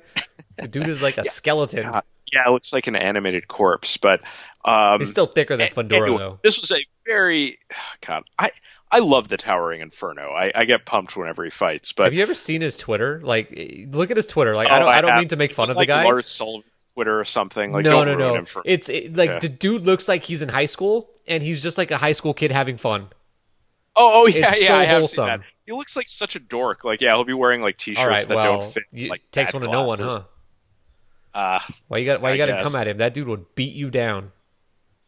The 0.58 0.66
dude 0.66 0.88
is 0.88 1.00
like 1.00 1.18
a 1.18 1.24
skeleton. 1.30 1.84
God. 1.84 2.02
Yeah, 2.36 2.48
it 2.48 2.52
looks 2.52 2.72
like 2.72 2.86
an 2.86 2.96
animated 2.96 3.48
corpse, 3.48 3.96
but 3.96 4.20
um, 4.64 5.00
It's 5.00 5.10
still 5.10 5.26
thicker 5.26 5.56
than 5.56 5.68
Fundora 5.68 6.02
anyway, 6.02 6.18
though. 6.18 6.38
This 6.42 6.60
was 6.60 6.70
a 6.72 6.84
very 7.06 7.58
God. 8.06 8.24
I 8.38 8.50
I 8.90 9.00
love 9.00 9.28
the 9.28 9.36
Towering 9.36 9.80
Inferno. 9.80 10.30
I, 10.30 10.52
I 10.54 10.64
get 10.64 10.84
pumped 10.86 11.16
whenever 11.16 11.42
he 11.42 11.50
fights. 11.50 11.92
But 11.92 12.04
Have 12.04 12.14
you 12.14 12.22
ever 12.22 12.34
seen 12.34 12.60
his 12.60 12.76
Twitter? 12.76 13.20
Like, 13.22 13.52
look 13.90 14.12
at 14.12 14.16
his 14.16 14.28
Twitter. 14.28 14.54
Like, 14.54 14.68
Oh, 14.70 14.74
I 14.74 14.78
don't, 14.78 14.88
I 14.88 15.00
don't 15.00 15.10
have- 15.10 15.18
mean 15.18 15.28
to 15.28 15.36
make 15.36 15.54
fun 15.54 15.70
of 15.70 15.76
like 15.76 15.88
the 15.88 15.94
guy. 15.94 16.04
Lars 16.04 16.28
Sullivan's 16.28 16.64
Twitter 16.94 17.18
or 17.18 17.24
something. 17.24 17.72
Like, 17.72 17.84
no, 17.84 18.04
don't 18.04 18.18
no, 18.18 18.34
no. 18.36 18.44
for 18.44 18.62
It's 18.64 18.88
it, 18.88 19.16
like 19.16 19.28
Yeah. 19.30 19.38
the 19.40 19.48
dude 19.48 19.82
looks 19.86 20.06
like 20.06 20.22
he's 20.24 20.40
in 20.42 20.48
high 20.48 20.66
school, 20.66 21.10
and 21.26 21.42
he's 21.42 21.62
just 21.64 21.78
like 21.78 21.90
a 21.90 21.96
high 21.98 22.12
school 22.12 22.32
kid 22.32 22.52
having 22.52 22.76
fun. 22.76 23.08
Oh, 23.96 24.22
oh 24.22 24.26
yeah, 24.26 24.46
It's 24.48 24.62
yeah. 24.62 24.68
so 24.68 24.76
I 24.76 24.84
have 24.84 24.98
wholesome. 25.00 25.16
seen 25.28 25.38
that. 25.38 25.46
He 25.66 25.72
looks 25.72 25.96
like 25.96 26.06
such 26.06 26.36
a 26.36 26.38
dork. 26.38 26.84
Like, 26.84 27.00
yeah, 27.00 27.14
he'll 27.14 27.24
be 27.24 27.32
wearing 27.32 27.62
like 27.62 27.76
t-shirts 27.78 28.06
right, 28.06 28.28
that 28.28 28.36
well, 28.36 28.60
don't 28.60 28.72
fit. 28.72 28.84
you, 28.92 29.08
like 29.08 29.22
takes 29.32 29.52
one 29.52 29.62
to 29.62 29.68
know 29.70 29.82
one, 29.84 29.98
huh? 29.98 30.22
Uh, 31.36 31.60
Why 31.88 31.98
you 31.98 32.06
got? 32.06 32.22
Why 32.22 32.32
you 32.32 32.38
got 32.38 32.46
to 32.46 32.62
come 32.62 32.74
at 32.74 32.88
him? 32.88 32.96
That 32.96 33.12
dude 33.12 33.28
would 33.28 33.54
beat 33.54 33.74
you 33.74 33.90
down. 33.90 34.32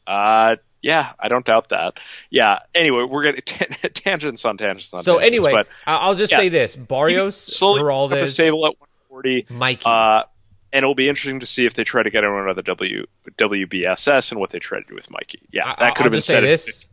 uh, 0.06 0.56
yeah, 0.82 1.12
I 1.18 1.26
don't 1.28 1.44
doubt 1.44 1.70
that. 1.70 1.94
Yeah. 2.30 2.58
Anyway, 2.74 3.02
we're 3.10 3.22
getting 3.24 3.40
t- 3.44 3.88
tangents 3.88 4.44
on 4.44 4.56
tangents 4.58 4.92
on 4.94 5.00
So 5.02 5.14
tangents, 5.18 5.26
anyway, 5.26 5.52
but 5.52 5.68
I- 5.86 5.96
I'll 5.96 6.14
just 6.14 6.30
yeah. 6.30 6.38
say 6.38 6.48
this: 6.50 6.76
Barrios, 6.76 7.34
slowly 7.36 7.80
pick 7.80 7.86
up 7.88 8.12
a 8.12 8.24
Geraldes, 8.26 8.32
stable 8.32 8.66
at 8.66 8.74
140. 9.10 9.46
Mikey. 9.50 9.82
Uh, 9.86 10.22
and 10.72 10.82
it'll 10.84 10.94
be 10.94 11.08
interesting 11.08 11.40
to 11.40 11.46
see 11.46 11.64
if 11.64 11.72
they 11.74 11.82
try 11.82 12.02
to 12.02 12.10
get 12.10 12.22
him 12.24 12.32
another 12.34 12.60
W 12.62 13.06
WBSS 13.38 14.30
and 14.32 14.38
what 14.40 14.50
they 14.50 14.58
try 14.58 14.80
to 14.80 14.86
do 14.86 14.94
with 14.94 15.10
Mikey. 15.10 15.40
Yeah, 15.50 15.64
I- 15.66 15.76
that 15.80 15.94
could 15.94 16.02
I'll 16.02 16.04
have 16.04 16.12
been 16.12 16.20
said. 16.22 16.44
this: 16.44 16.88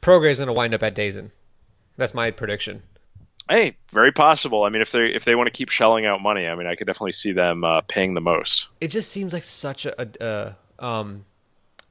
Prograis's 0.00 0.38
going 0.38 0.46
to 0.46 0.52
wind 0.52 0.72
up 0.72 0.82
at 0.84 0.94
DAZN. 0.94 1.32
That's 1.96 2.14
my 2.14 2.30
prediction. 2.30 2.82
Hey, 3.48 3.76
very 3.92 4.12
possible. 4.12 4.64
I 4.64 4.68
mean, 4.68 4.82
if 4.82 4.92
they 4.92 5.06
if 5.06 5.24
they 5.24 5.34
want 5.34 5.46
to 5.48 5.50
keep 5.50 5.68
shelling 5.68 6.06
out 6.06 6.22
money, 6.22 6.46
I 6.46 6.54
mean, 6.54 6.66
I 6.66 6.74
could 6.74 6.86
definitely 6.86 7.12
see 7.12 7.32
them 7.32 7.64
uh, 7.64 7.80
paying 7.82 8.14
the 8.14 8.20
most. 8.20 8.68
It 8.80 8.88
just 8.88 9.10
seems 9.10 9.32
like 9.32 9.44
such 9.44 9.84
a, 9.86 10.08
a, 10.20 10.84
um 10.84 11.24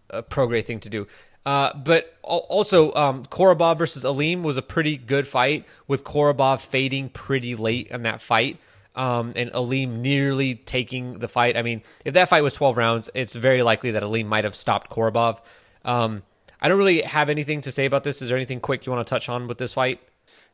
a 0.10 0.62
thing 0.62 0.80
to 0.80 0.90
do. 0.90 1.08
Uh, 1.46 1.76
but 1.76 2.16
also, 2.22 2.94
um, 2.94 3.26
Korobov 3.26 3.78
versus 3.78 4.04
Aleem 4.04 4.44
was 4.44 4.58
a 4.58 4.62
pretty 4.62 4.98
good 4.98 5.26
fight, 5.26 5.66
with 5.88 6.04
Korobov 6.04 6.62
fading 6.62 7.10
pretty 7.10 7.56
late 7.56 7.88
in 7.88 8.04
that 8.04 8.22
fight, 8.22 8.60
um, 8.96 9.34
and 9.36 9.52
Aleem 9.52 10.02
nearly 10.02 10.56
taking 10.56 11.18
the 11.18 11.28
fight. 11.28 11.58
I 11.58 11.64
mean, 11.64 11.82
if 12.06 12.14
that 12.14 12.30
fight 12.30 12.44
was 12.44 12.54
12 12.54 12.78
rounds, 12.78 13.10
it's 13.16 13.34
very 13.34 13.64
likely 13.64 13.92
that 13.92 14.04
Aleem 14.04 14.28
might 14.28 14.44
have 14.44 14.56
stopped 14.56 14.92
Korobov. 14.92 15.42
Um, 15.84 16.22
I 16.62 16.68
don't 16.68 16.78
really 16.78 17.02
have 17.02 17.30
anything 17.30 17.62
to 17.62 17.72
say 17.72 17.86
about 17.86 18.04
this. 18.04 18.22
Is 18.22 18.30
there 18.30 18.38
anything 18.38 18.60
quick 18.60 18.86
you 18.86 18.92
want 18.92 19.06
to 19.06 19.10
touch 19.10 19.28
on 19.28 19.48
with 19.48 19.58
this 19.58 19.74
fight? 19.74 20.00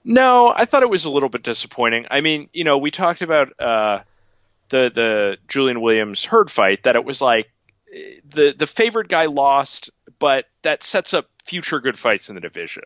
No, 0.09 0.53
I 0.55 0.63
thought 0.63 0.83
it 0.83 0.89
was 0.89 1.03
a 1.03 1.09
little 1.09 1.27
bit 1.27 1.43
disappointing. 1.43 2.05
I 2.09 2.21
mean, 2.21 2.49
you 2.53 2.63
know, 2.63 2.77
we 2.77 2.91
talked 2.91 3.21
about 3.21 3.49
uh, 3.59 3.99
the 4.69 4.89
the 4.95 5.37
Julian 5.49 5.81
Williams 5.81 6.23
Hurd 6.23 6.49
fight 6.49 6.83
that 6.83 6.95
it 6.95 7.03
was 7.03 7.21
like 7.21 7.51
the 7.91 8.55
the 8.57 8.67
favored 8.67 9.09
guy 9.09 9.25
lost, 9.25 9.89
but 10.17 10.45
that 10.61 10.81
sets 10.81 11.13
up 11.13 11.27
future 11.43 11.81
good 11.81 11.99
fights 11.99 12.29
in 12.29 12.35
the 12.35 12.41
division. 12.41 12.83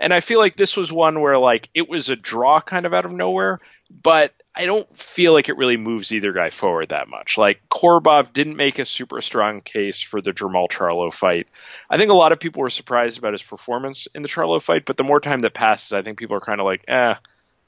And 0.00 0.12
I 0.12 0.18
feel 0.18 0.40
like 0.40 0.56
this 0.56 0.76
was 0.76 0.92
one 0.92 1.20
where 1.20 1.38
like 1.38 1.68
it 1.74 1.88
was 1.88 2.08
a 2.08 2.16
draw 2.16 2.60
kind 2.60 2.86
of 2.86 2.92
out 2.92 3.04
of 3.04 3.12
nowhere, 3.12 3.60
but 3.88 4.34
I 4.56 4.66
don't 4.66 4.96
feel 4.96 5.32
like 5.32 5.48
it 5.48 5.56
really 5.56 5.76
moves 5.76 6.12
either 6.12 6.32
guy 6.32 6.50
forward 6.50 6.90
that 6.90 7.08
much. 7.08 7.36
Like 7.38 7.60
Korobov 7.68 8.32
didn't 8.32 8.56
make 8.56 8.78
a 8.78 8.84
super 8.84 9.20
strong 9.20 9.60
case 9.60 10.00
for 10.00 10.20
the 10.20 10.32
Jermall 10.32 10.68
Charlo 10.68 11.12
fight. 11.12 11.48
I 11.90 11.96
think 11.96 12.10
a 12.10 12.14
lot 12.14 12.32
of 12.32 12.38
people 12.38 12.62
were 12.62 12.70
surprised 12.70 13.18
about 13.18 13.32
his 13.32 13.42
performance 13.42 14.06
in 14.14 14.22
the 14.22 14.28
Charlo 14.28 14.62
fight, 14.62 14.84
but 14.86 14.96
the 14.96 15.04
more 15.04 15.20
time 15.20 15.40
that 15.40 15.54
passes, 15.54 15.92
I 15.92 16.02
think 16.02 16.18
people 16.18 16.36
are 16.36 16.40
kind 16.40 16.60
of 16.60 16.66
like, 16.66 16.84
eh, 16.86 17.14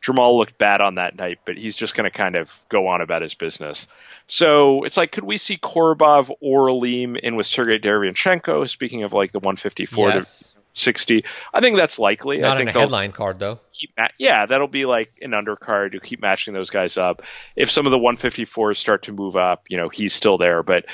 Jermall 0.02 0.38
looked 0.38 0.58
bad 0.58 0.80
on 0.80 0.96
that 0.96 1.16
night, 1.16 1.40
but 1.44 1.56
he's 1.56 1.74
just 1.74 1.96
going 1.96 2.08
to 2.08 2.16
kind 2.16 2.36
of 2.36 2.52
go 2.68 2.86
on 2.88 3.00
about 3.00 3.22
his 3.22 3.34
business. 3.34 3.88
So 4.28 4.84
it's 4.84 4.96
like, 4.96 5.10
could 5.10 5.24
we 5.24 5.36
see 5.36 5.56
Korobov 5.56 6.30
or 6.40 6.68
Aleem 6.68 7.18
in 7.18 7.34
with 7.34 7.46
Sergey 7.46 7.78
Derevyanchenko? 7.78 8.68
Speaking 8.68 9.02
of 9.02 9.12
like 9.12 9.32
the 9.32 9.40
154 9.40 10.08
yes, 10.08 10.42
to 10.42 10.55
60, 10.76 11.24
I 11.52 11.60
think 11.60 11.76
that's 11.76 11.98
likely. 11.98 12.38
not 12.38 12.56
I 12.56 12.60
in 12.60 12.66
think 12.66 12.70
a 12.70 12.72
they'll 12.74 12.82
headline 12.82 13.12
card 13.12 13.38
though. 13.38 13.60
ma- 13.98 14.08
yeah, 14.18 14.46
that'll 14.46 14.68
be 14.68 14.84
like 14.84 15.12
an 15.22 15.30
undercard. 15.32 15.94
You 15.94 16.00
keep 16.00 16.20
matching 16.20 16.54
those 16.54 16.70
guys 16.70 16.96
up. 16.98 17.22
If 17.56 17.70
some 17.70 17.86
of 17.86 17.90
the 17.92 17.98
154s 17.98 18.76
start 18.76 19.02
to 19.04 19.12
move 19.12 19.36
up, 19.36 19.64
you 19.68 19.76
know 19.78 19.88
he's 19.88 20.12
still 20.12 20.38
there, 20.38 20.62
but 20.62 20.86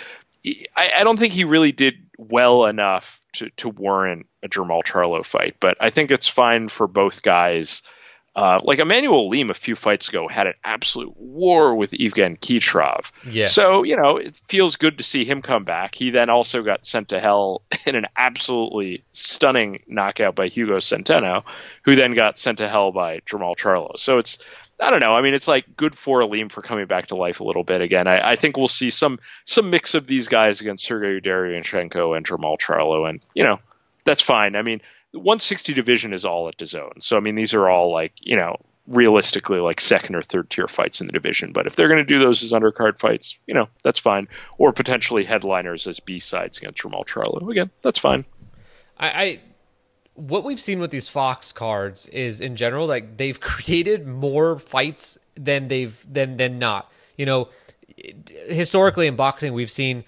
he- 0.42 0.66
I, 0.76 0.92
I 0.98 1.04
don't 1.04 1.18
think 1.18 1.32
he 1.32 1.44
really 1.44 1.72
did 1.72 1.94
well 2.18 2.66
enough 2.66 3.20
to, 3.34 3.50
to 3.58 3.68
warrant 3.68 4.26
a 4.42 4.48
Jermall 4.48 4.82
Charlo 4.84 5.24
fight. 5.24 5.56
But 5.60 5.76
I 5.80 5.90
think 5.90 6.10
it's 6.10 6.28
fine 6.28 6.68
for 6.68 6.86
both 6.86 7.22
guys. 7.22 7.82
Uh, 8.34 8.60
like 8.64 8.78
Immanuwel 8.78 9.28
Aleem 9.28 9.50
a 9.50 9.54
few 9.54 9.76
fights 9.76 10.08
ago 10.08 10.26
had 10.26 10.46
an 10.46 10.54
absolute 10.64 11.14
war 11.18 11.74
with 11.74 11.90
Ievgen 11.90 12.38
Khytrov. 12.38 13.10
Yes. 13.30 13.54
So, 13.54 13.82
you 13.82 13.96
know, 13.96 14.16
it 14.16 14.34
feels 14.48 14.76
good 14.76 14.98
to 14.98 15.04
see 15.04 15.26
him 15.26 15.42
come 15.42 15.64
back. 15.64 15.94
He 15.94 16.10
then 16.10 16.30
also 16.30 16.62
got 16.62 16.86
sent 16.86 17.08
to 17.08 17.20
hell 17.20 17.60
in 17.86 17.94
an 17.94 18.06
absolutely 18.16 19.04
stunning 19.12 19.82
knockout 19.86 20.34
by 20.34 20.48
Hugo 20.48 20.78
Centeno, 20.78 21.42
who 21.84 21.94
then 21.94 22.12
got 22.12 22.38
sent 22.38 22.58
to 22.58 22.68
hell 22.68 22.90
by 22.90 23.20
Jermall 23.20 23.54
Charlo. 23.54 23.98
So 23.98 24.16
it's, 24.18 24.38
I 24.80 24.90
don't 24.90 25.00
know. 25.00 25.14
I 25.14 25.20
mean, 25.20 25.34
it's 25.34 25.48
like 25.48 25.76
good 25.76 25.94
for 25.94 26.22
Aleem 26.22 26.50
for 26.50 26.62
coming 26.62 26.86
back 26.86 27.08
to 27.08 27.16
life 27.16 27.40
a 27.40 27.44
little 27.44 27.64
bit 27.64 27.82
again. 27.82 28.06
I, 28.06 28.32
I 28.32 28.36
think 28.36 28.56
we'll 28.56 28.66
see 28.66 28.88
some 28.88 29.20
some 29.44 29.70
mix 29.70 29.94
of 29.94 30.06
these 30.06 30.28
guys 30.28 30.60
against 30.60 30.84
Sergey 30.84 31.20
Derevyanchenko 31.20 32.16
and 32.16 32.26
Jermall 32.26 32.58
Charlo, 32.58 33.08
and 33.08 33.20
you 33.34 33.44
know 33.44 33.60
that's 34.04 34.22
fine. 34.22 34.56
I 34.56 34.62
mean, 34.62 34.80
160 35.12 35.74
division 35.74 36.12
is 36.12 36.24
all 36.24 36.48
at 36.48 36.56
DAZN, 36.56 37.02
so 37.02 37.16
I 37.16 37.20
mean 37.20 37.34
these 37.34 37.54
are 37.54 37.68
all 37.68 37.92
like 37.92 38.12
you 38.20 38.36
know 38.36 38.56
realistically 38.86 39.58
like 39.58 39.80
second 39.80 40.16
or 40.16 40.22
third 40.22 40.50
tier 40.50 40.66
fights 40.66 41.00
in 41.00 41.06
the 41.06 41.12
division. 41.12 41.52
But 41.52 41.66
if 41.66 41.76
they're 41.76 41.88
going 41.88 41.98
to 41.98 42.04
do 42.04 42.18
those 42.18 42.42
as 42.42 42.52
undercard 42.52 42.98
fights, 42.98 43.38
you 43.46 43.54
know 43.54 43.68
that's 43.82 43.98
fine, 43.98 44.28
or 44.58 44.72
potentially 44.72 45.24
headliners 45.24 45.86
as 45.86 46.00
B 46.00 46.18
sides 46.18 46.58
against 46.58 46.82
Jermall 46.82 47.06
Charlo. 47.06 47.50
Again, 47.50 47.70
that's 47.82 47.98
fine. 47.98 48.24
I, 48.98 49.08
I 49.08 49.40
what 50.14 50.44
we've 50.44 50.60
seen 50.60 50.80
with 50.80 50.90
these 50.90 51.08
Fox 51.08 51.52
cards 51.52 52.08
is 52.08 52.40
in 52.40 52.56
general 52.56 52.86
like 52.86 53.16
they've 53.16 53.40
created 53.40 54.06
more 54.06 54.58
fights 54.58 55.18
than 55.34 55.68
they've 55.68 56.04
than 56.10 56.36
than 56.38 56.58
not. 56.58 56.90
You 57.16 57.26
know, 57.26 57.48
historically 58.48 59.06
in 59.06 59.16
boxing 59.16 59.52
we've 59.52 59.70
seen 59.70 60.04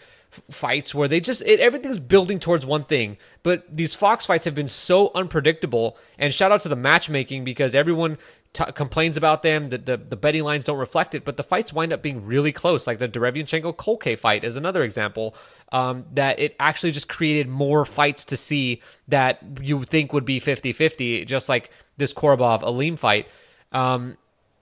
fights 0.50 0.94
where 0.94 1.08
they 1.08 1.20
just 1.20 1.42
it, 1.42 1.60
everything's 1.60 1.98
building 1.98 2.38
towards 2.38 2.66
one 2.66 2.84
thing. 2.84 3.16
But 3.42 3.64
these 3.74 3.94
fox 3.94 4.26
fights 4.26 4.44
have 4.44 4.54
been 4.54 4.68
so 4.68 5.10
unpredictable. 5.14 5.96
And 6.18 6.32
shout 6.32 6.52
out 6.52 6.60
to 6.62 6.68
the 6.68 6.76
matchmaking 6.76 7.44
because 7.44 7.74
everyone 7.74 8.18
t- 8.52 8.64
complains 8.74 9.16
about 9.16 9.42
them. 9.42 9.68
The, 9.68 9.78
the 9.78 9.96
the 9.96 10.16
betting 10.16 10.42
lines 10.42 10.64
don't 10.64 10.78
reflect 10.78 11.14
it. 11.14 11.24
But 11.24 11.36
the 11.36 11.42
fights 11.42 11.72
wind 11.72 11.92
up 11.92 12.02
being 12.02 12.24
really 12.26 12.52
close. 12.52 12.86
Like 12.86 12.98
the 12.98 13.08
Derevyanchenko 13.08 13.76
Culcay 13.76 14.18
fight 14.18 14.44
is 14.44 14.56
another 14.56 14.82
example 14.82 15.34
um, 15.72 16.04
that 16.14 16.38
it 16.40 16.56
actually 16.58 16.92
just 16.92 17.08
created 17.08 17.48
more 17.48 17.84
fights 17.84 18.24
to 18.26 18.36
see 18.36 18.82
that 19.08 19.40
you 19.60 19.84
think 19.84 20.12
would 20.12 20.24
be 20.24 20.40
50-50 20.40 21.26
just 21.26 21.48
like 21.48 21.70
this 21.96 22.12
Korobov 22.12 22.62
Aleem 22.62 22.98
fight. 22.98 23.28
Um, 23.72 24.16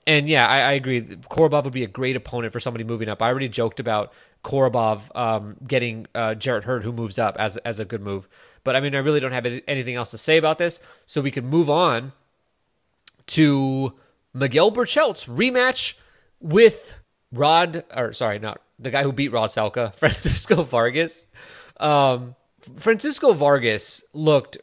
and 0.07 0.29
yeah, 0.29 0.47
I, 0.47 0.59
I 0.61 0.73
agree. 0.73 1.03
Korobov 1.03 1.65
would 1.65 1.73
be 1.73 1.85
a 1.85 1.89
great 1.89 2.17
opponent 2.17 2.53
for 2.53 2.61
somebody 2.61 2.85
moving 2.85 3.09
up. 3.09 3.23
I 3.23 3.29
already 3.29 3.49
joked 3.49 3.79
about 3.81 4.13
Korobov 4.45 5.15
um, 5.17 5.57
getting 5.67 6.07
uh, 6.15 6.35
Jarrett 6.35 6.65
Hurd, 6.65 6.85
who 6.85 6.93
moves 6.93 7.19
up, 7.19 7.37
as 7.39 7.57
as 7.59 7.79
a 7.79 7.85
good 7.85 8.03
move. 8.03 8.29
But 8.65 8.77
I 8.77 8.81
mean, 8.81 8.95
I 8.95 8.99
really 8.99 9.21
don't 9.21 9.33
have 9.33 9.47
anything 9.67 9.95
else 9.95 10.11
to 10.13 10.19
say 10.19 10.37
about 10.37 10.59
this, 10.59 10.81
so 11.07 11.21
we 11.21 11.31
can 11.31 11.47
move 11.47 11.71
on 11.71 12.13
to 13.29 13.95
Miguel 14.35 14.71
Berchelt's 14.71 15.27
rematch 15.27 15.95
with 16.41 16.95
Rod, 17.33 17.85
or 17.95 18.13
sorry, 18.13 18.39
not 18.39 18.61
the 18.79 18.91
guy 18.91 19.03
who 19.03 19.13
beat 19.13 19.33
Rod 19.33 19.51
Salka, 19.51 19.95
Francisco 19.97 20.63
Vargas. 20.63 21.27
Um, 21.79 22.35
Francisco 22.77 23.33
Vargas 23.33 24.05
looked 24.13 24.59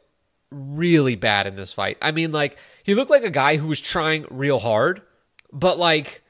really 0.52 1.16
bad 1.16 1.48
in 1.48 1.56
this 1.56 1.74
fight. 1.74 1.98
I 2.02 2.12
mean, 2.12 2.32
like 2.32 2.58
he 2.84 2.96
looked 2.96 3.12
like 3.12 3.24
a 3.24 3.30
guy 3.30 3.58
who 3.58 3.68
was 3.68 3.82
trying 3.82 4.26
real 4.30 4.60
hard, 4.60 5.02
but 5.52 5.78
like 5.78 6.24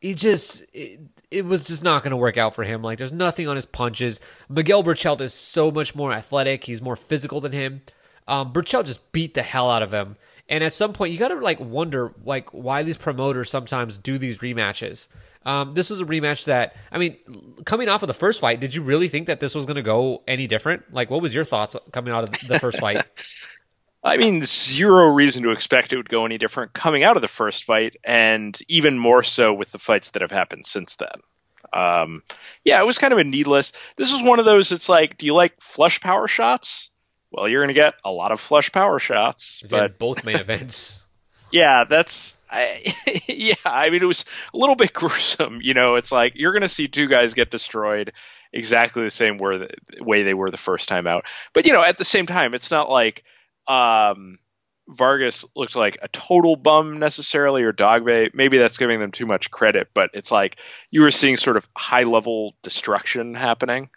he 0.00 0.14
just 0.14 0.64
it, 0.72 1.00
it 1.34 1.44
was 1.44 1.66
just 1.66 1.82
not 1.82 2.02
going 2.02 2.12
to 2.12 2.16
work 2.16 2.38
out 2.38 2.54
for 2.54 2.64
him. 2.64 2.82
Like 2.82 2.98
there's 2.98 3.12
nothing 3.12 3.48
on 3.48 3.56
his 3.56 3.66
punches. 3.66 4.20
Miguel 4.48 4.84
Berchelt 4.84 5.20
is 5.20 5.34
so 5.34 5.70
much 5.70 5.94
more 5.94 6.12
athletic. 6.12 6.64
He's 6.64 6.80
more 6.80 6.96
physical 6.96 7.40
than 7.40 7.52
him. 7.52 7.82
Um, 8.26 8.52
just 8.64 9.12
beat 9.12 9.34
the 9.34 9.42
hell 9.42 9.68
out 9.68 9.82
of 9.82 9.92
him. 9.92 10.16
And 10.48 10.62
at 10.62 10.72
some 10.72 10.92
point, 10.92 11.12
you 11.12 11.18
got 11.18 11.28
to 11.28 11.36
like 11.36 11.58
wonder 11.60 12.12
like 12.24 12.50
why 12.50 12.82
these 12.82 12.96
promoters 12.96 13.50
sometimes 13.50 13.98
do 13.98 14.18
these 14.18 14.38
rematches. 14.38 15.08
Um, 15.46 15.74
this 15.74 15.90
was 15.90 16.00
a 16.00 16.04
rematch 16.04 16.46
that 16.46 16.76
I 16.90 16.98
mean, 16.98 17.16
coming 17.64 17.88
off 17.88 18.02
of 18.02 18.06
the 18.06 18.14
first 18.14 18.40
fight, 18.40 18.60
did 18.60 18.74
you 18.74 18.82
really 18.82 19.08
think 19.08 19.26
that 19.26 19.40
this 19.40 19.54
was 19.54 19.66
going 19.66 19.76
to 19.76 19.82
go 19.82 20.22
any 20.26 20.46
different? 20.46 20.92
Like, 20.92 21.10
what 21.10 21.20
was 21.20 21.34
your 21.34 21.44
thoughts 21.44 21.76
coming 21.92 22.12
out 22.12 22.24
of 22.24 22.48
the 22.48 22.58
first 22.58 22.78
fight? 22.78 23.04
I 24.04 24.18
mean, 24.18 24.44
zero 24.44 25.06
reason 25.06 25.44
to 25.44 25.50
expect 25.50 25.92
it 25.92 25.96
would 25.96 26.08
go 26.08 26.26
any 26.26 26.36
different 26.36 26.74
coming 26.74 27.04
out 27.04 27.16
of 27.16 27.22
the 27.22 27.28
first 27.28 27.64
fight, 27.64 27.96
and 28.04 28.56
even 28.68 28.98
more 28.98 29.22
so 29.22 29.54
with 29.54 29.72
the 29.72 29.78
fights 29.78 30.10
that 30.10 30.22
have 30.22 30.30
happened 30.30 30.66
since 30.66 30.96
then. 30.96 31.08
Um, 31.72 32.22
yeah, 32.64 32.80
it 32.80 32.86
was 32.86 32.98
kind 32.98 33.12
of 33.12 33.18
a 33.18 33.24
needless. 33.24 33.72
This 33.96 34.12
was 34.12 34.22
one 34.22 34.38
of 34.38 34.44
those. 34.44 34.72
It's 34.72 34.88
like, 34.88 35.16
do 35.16 35.26
you 35.26 35.34
like 35.34 35.60
flush 35.60 36.00
power 36.00 36.28
shots? 36.28 36.90
Well, 37.30 37.48
you're 37.48 37.62
going 37.62 37.68
to 37.68 37.74
get 37.74 37.94
a 38.04 38.10
lot 38.10 38.30
of 38.30 38.40
flush 38.40 38.70
power 38.70 38.98
shots, 38.98 39.60
But 39.62 39.70
but 39.70 39.98
both 39.98 40.24
main 40.24 40.36
events. 40.36 41.04
yeah, 41.50 41.84
that's 41.88 42.36
I, 42.50 42.94
yeah. 43.26 43.54
I 43.64 43.90
mean, 43.90 44.02
it 44.02 44.06
was 44.06 44.24
a 44.52 44.58
little 44.58 44.76
bit 44.76 44.92
gruesome. 44.92 45.60
You 45.62 45.74
know, 45.74 45.96
it's 45.96 46.12
like 46.12 46.34
you're 46.36 46.52
going 46.52 46.62
to 46.62 46.68
see 46.68 46.88
two 46.88 47.08
guys 47.08 47.34
get 47.34 47.50
destroyed 47.50 48.12
exactly 48.52 49.02
the 49.02 49.10
same 49.10 49.38
way 49.38 50.22
they 50.22 50.34
were 50.34 50.50
the 50.50 50.56
first 50.56 50.88
time 50.88 51.06
out. 51.06 51.24
But 51.54 51.66
you 51.66 51.72
know, 51.72 51.82
at 51.82 51.98
the 51.98 52.04
same 52.04 52.26
time, 52.26 52.54
it's 52.54 52.70
not 52.70 52.88
like 52.90 53.24
um, 53.66 54.36
Vargas 54.88 55.44
looked 55.56 55.76
like 55.76 55.98
a 56.02 56.08
total 56.08 56.56
bum 56.56 56.98
necessarily, 56.98 57.62
or 57.62 57.72
Dogboe. 57.72 58.34
Maybe 58.34 58.58
that's 58.58 58.78
giving 58.78 59.00
them 59.00 59.12
too 59.12 59.26
much 59.26 59.50
credit, 59.50 59.88
but 59.94 60.10
it's 60.14 60.30
like 60.30 60.56
you 60.90 61.00
were 61.00 61.10
seeing 61.10 61.36
sort 61.36 61.56
of 61.56 61.68
high 61.76 62.02
level 62.02 62.54
destruction 62.62 63.34
happening. 63.34 63.88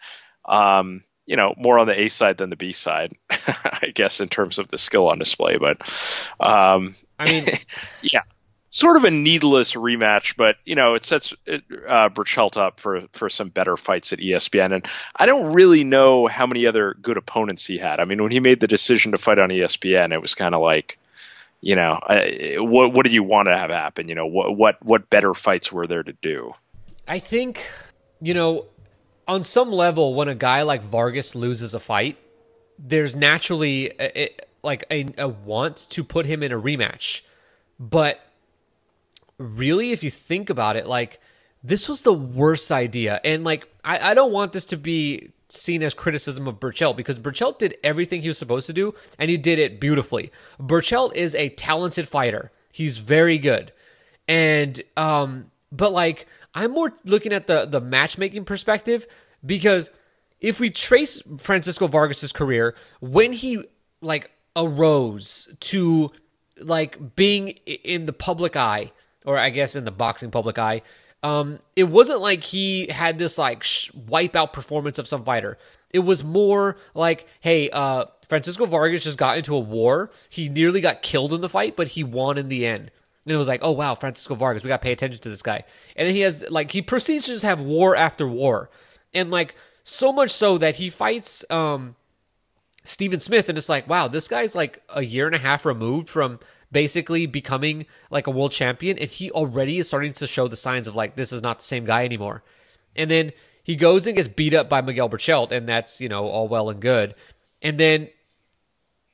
Um, 0.45 1.01
you 1.25 1.35
know, 1.35 1.53
more 1.57 1.77
on 1.79 1.87
the 1.87 1.99
A 1.99 2.07
side 2.07 2.37
than 2.37 2.49
the 2.49 2.55
B 2.55 2.71
side, 2.71 3.11
I 3.29 3.91
guess, 3.93 4.21
in 4.21 4.29
terms 4.29 4.59
of 4.59 4.69
the 4.69 4.77
skill 4.77 5.09
on 5.09 5.19
display. 5.19 5.57
But 5.57 5.81
um, 6.39 6.95
I 7.19 7.29
mean, 7.29 7.47
yeah, 8.01 8.23
sort 8.77 8.97
of 8.97 9.03
a 9.03 9.11
needless 9.11 9.73
rematch, 9.73 10.35
but 10.37 10.57
you 10.65 10.75
know 10.75 10.95
it 10.95 11.05
sets 11.05 11.33
uh, 11.47 12.09
Berchelt 12.09 12.57
up 12.57 12.79
for 12.79 13.03
for 13.11 13.29
some 13.29 13.49
better 13.49 13.77
fights 13.77 14.13
at 14.13 14.19
ESPN. 14.19 14.73
And 14.73 14.87
I 15.15 15.25
don't 15.25 15.53
really 15.53 15.83
know 15.83 16.27
how 16.27 16.45
many 16.45 16.67
other 16.67 16.95
good 17.01 17.17
opponents 17.17 17.65
he 17.65 17.77
had. 17.77 17.99
I 17.99 18.05
mean, 18.05 18.21
when 18.21 18.31
he 18.31 18.39
made 18.39 18.59
the 18.59 18.67
decision 18.67 19.11
to 19.13 19.17
fight 19.17 19.39
on 19.39 19.49
ESPN, 19.49 20.13
it 20.13 20.21
was 20.21 20.35
kind 20.35 20.53
of 20.53 20.61
like, 20.61 20.99
you 21.61 21.75
know, 21.75 21.99
what 22.59 22.93
what 22.93 23.03
did 23.03 23.13
you 23.13 23.23
want 23.23 23.47
to 23.47 23.57
have 23.57 23.69
happen? 23.69 24.09
You 24.09 24.15
know, 24.15 24.27
what 24.27 24.55
what 24.55 24.83
what 24.83 25.09
better 25.09 25.33
fights 25.33 25.71
were 25.71 25.87
there 25.87 26.03
to 26.03 26.13
do? 26.13 26.53
I 27.07 27.19
think, 27.19 27.65
you 28.21 28.33
know, 28.33 28.65
on 29.27 29.43
some 29.43 29.71
level, 29.71 30.13
when 30.13 30.27
a 30.27 30.35
guy 30.35 30.63
like 30.63 30.83
Vargas 30.83 31.35
loses 31.35 31.73
a 31.73 31.79
fight, 31.79 32.17
there's 32.77 33.15
naturally 33.15 33.91
a, 33.99 34.23
a, 34.23 34.29
like 34.61 34.83
a, 34.91 35.05
a 35.17 35.27
want 35.27 35.87
to 35.89 36.03
put 36.03 36.25
him 36.25 36.43
in 36.43 36.51
a 36.51 36.59
rematch, 36.59 37.21
but 37.79 38.19
really, 39.39 39.91
if 39.91 40.03
you 40.03 40.09
think 40.09 40.49
about 40.49 40.75
it, 40.75 40.87
like 40.87 41.19
this 41.63 41.89
was 41.89 42.01
the 42.01 42.13
worst 42.13 42.71
idea. 42.71 43.19
And 43.23 43.43
like, 43.43 43.67
I, 43.83 44.11
I 44.11 44.13
don't 44.13 44.31
want 44.31 44.53
this 44.53 44.65
to 44.67 44.77
be 44.77 45.31
seen 45.49 45.81
as 45.81 45.93
criticism 45.93 46.47
of 46.47 46.59
Berchelt 46.59 46.95
because 46.97 47.19
Berchelt 47.19 47.59
did 47.59 47.77
everything 47.83 48.21
he 48.21 48.27
was 48.27 48.37
supposed 48.37 48.67
to 48.67 48.73
do 48.73 48.93
and 49.17 49.29
he 49.29 49.37
did 49.37 49.59
it 49.59 49.79
beautifully. 49.79 50.31
Berchelt 50.59 51.15
is 51.15 51.35
a 51.35 51.49
talented 51.49 52.07
fighter. 52.07 52.51
He's 52.71 52.97
very 52.99 53.37
good. 53.37 53.71
And 54.27 54.81
um 54.97 55.51
but 55.71 55.91
like 55.91 56.27
I'm 56.53 56.71
more 56.71 56.93
looking 57.05 57.31
at 57.31 57.47
the 57.47 57.65
the 57.65 57.79
matchmaking 57.79 58.45
perspective 58.45 59.07
because 59.45 59.89
if 60.41 60.59
we 60.59 60.69
trace 60.69 61.21
Francisco 61.37 61.87
Vargas's 61.87 62.33
career 62.33 62.75
when 62.99 63.31
he 63.31 63.63
like 64.01 64.31
arose 64.55 65.49
to 65.61 66.11
like 66.59 67.15
being 67.15 67.49
in 67.65 68.05
the 68.05 68.13
public 68.13 68.57
eye 68.57 68.91
or 69.27 69.37
I 69.37 69.49
guess 69.51 69.75
in 69.75 69.83
the 69.85 69.91
boxing 69.91 70.31
public 70.31 70.57
eye, 70.57 70.81
um, 71.21 71.59
it 71.75 71.83
wasn't 71.83 72.21
like 72.21 72.43
he 72.43 72.87
had 72.87 73.19
this 73.19 73.37
like 73.37 73.61
sh- 73.61 73.91
wipeout 73.91 74.53
performance 74.53 74.97
of 74.97 75.07
some 75.07 75.25
fighter. 75.25 75.57
It 75.91 75.99
was 75.99 76.23
more 76.23 76.77
like, 76.95 77.27
hey, 77.41 77.69
uh, 77.69 78.05
Francisco 78.29 78.65
Vargas 78.65 79.03
just 79.03 79.17
got 79.17 79.37
into 79.37 79.53
a 79.53 79.59
war. 79.59 80.11
He 80.29 80.47
nearly 80.47 80.79
got 80.79 81.01
killed 81.01 81.33
in 81.33 81.41
the 81.41 81.49
fight, 81.49 81.75
but 81.75 81.89
he 81.89 82.03
won 82.03 82.37
in 82.37 82.47
the 82.47 82.65
end. 82.65 82.89
And 83.25 83.33
it 83.33 83.37
was 83.37 83.49
like, 83.49 83.59
oh 83.61 83.71
wow, 83.71 83.95
Francisco 83.95 84.35
Vargas, 84.35 84.63
we 84.63 84.69
got 84.69 84.81
to 84.81 84.85
pay 84.85 84.93
attention 84.93 85.21
to 85.21 85.29
this 85.29 85.41
guy. 85.41 85.63
And 85.97 86.07
then 86.07 86.15
he 86.15 86.21
has 86.21 86.45
like 86.49 86.71
he 86.71 86.81
proceeds 86.81 87.25
to 87.25 87.33
just 87.33 87.43
have 87.43 87.59
war 87.59 87.95
after 87.95 88.25
war, 88.25 88.69
and 89.13 89.29
like 89.29 89.55
so 89.83 90.13
much 90.13 90.31
so 90.31 90.57
that 90.57 90.75
he 90.75 90.89
fights 90.89 91.43
um 91.51 91.97
Stephen 92.85 93.19
Smith, 93.19 93.49
and 93.49 93.57
it's 93.57 93.67
like, 93.67 93.89
wow, 93.89 94.07
this 94.07 94.29
guy's 94.29 94.55
like 94.55 94.81
a 94.87 95.03
year 95.03 95.25
and 95.25 95.35
a 95.35 95.39
half 95.39 95.65
removed 95.65 96.07
from 96.07 96.39
basically 96.77 97.25
becoming 97.25 97.87
like 98.11 98.27
a 98.27 98.29
world 98.29 98.51
champion, 98.51 98.99
and 98.99 99.09
he 99.09 99.31
already 99.31 99.79
is 99.79 99.87
starting 99.87 100.11
to 100.13 100.27
show 100.27 100.47
the 100.47 100.55
signs 100.55 100.87
of 100.87 100.95
like 100.95 101.15
this 101.15 101.33
is 101.33 101.41
not 101.41 101.57
the 101.57 101.65
same 101.65 101.85
guy 101.85 102.05
anymore. 102.05 102.43
And 102.95 103.09
then 103.09 103.33
he 103.63 103.75
goes 103.75 104.05
and 104.05 104.15
gets 104.15 104.27
beat 104.27 104.53
up 104.53 104.69
by 104.69 104.81
Miguel 104.81 105.09
Berchelt, 105.09 105.51
and 105.51 105.67
that's 105.67 105.99
you 105.99 106.07
know 106.07 106.27
all 106.27 106.47
well 106.47 106.69
and 106.69 106.79
good. 106.79 107.15
And 107.63 107.79
then 107.79 108.09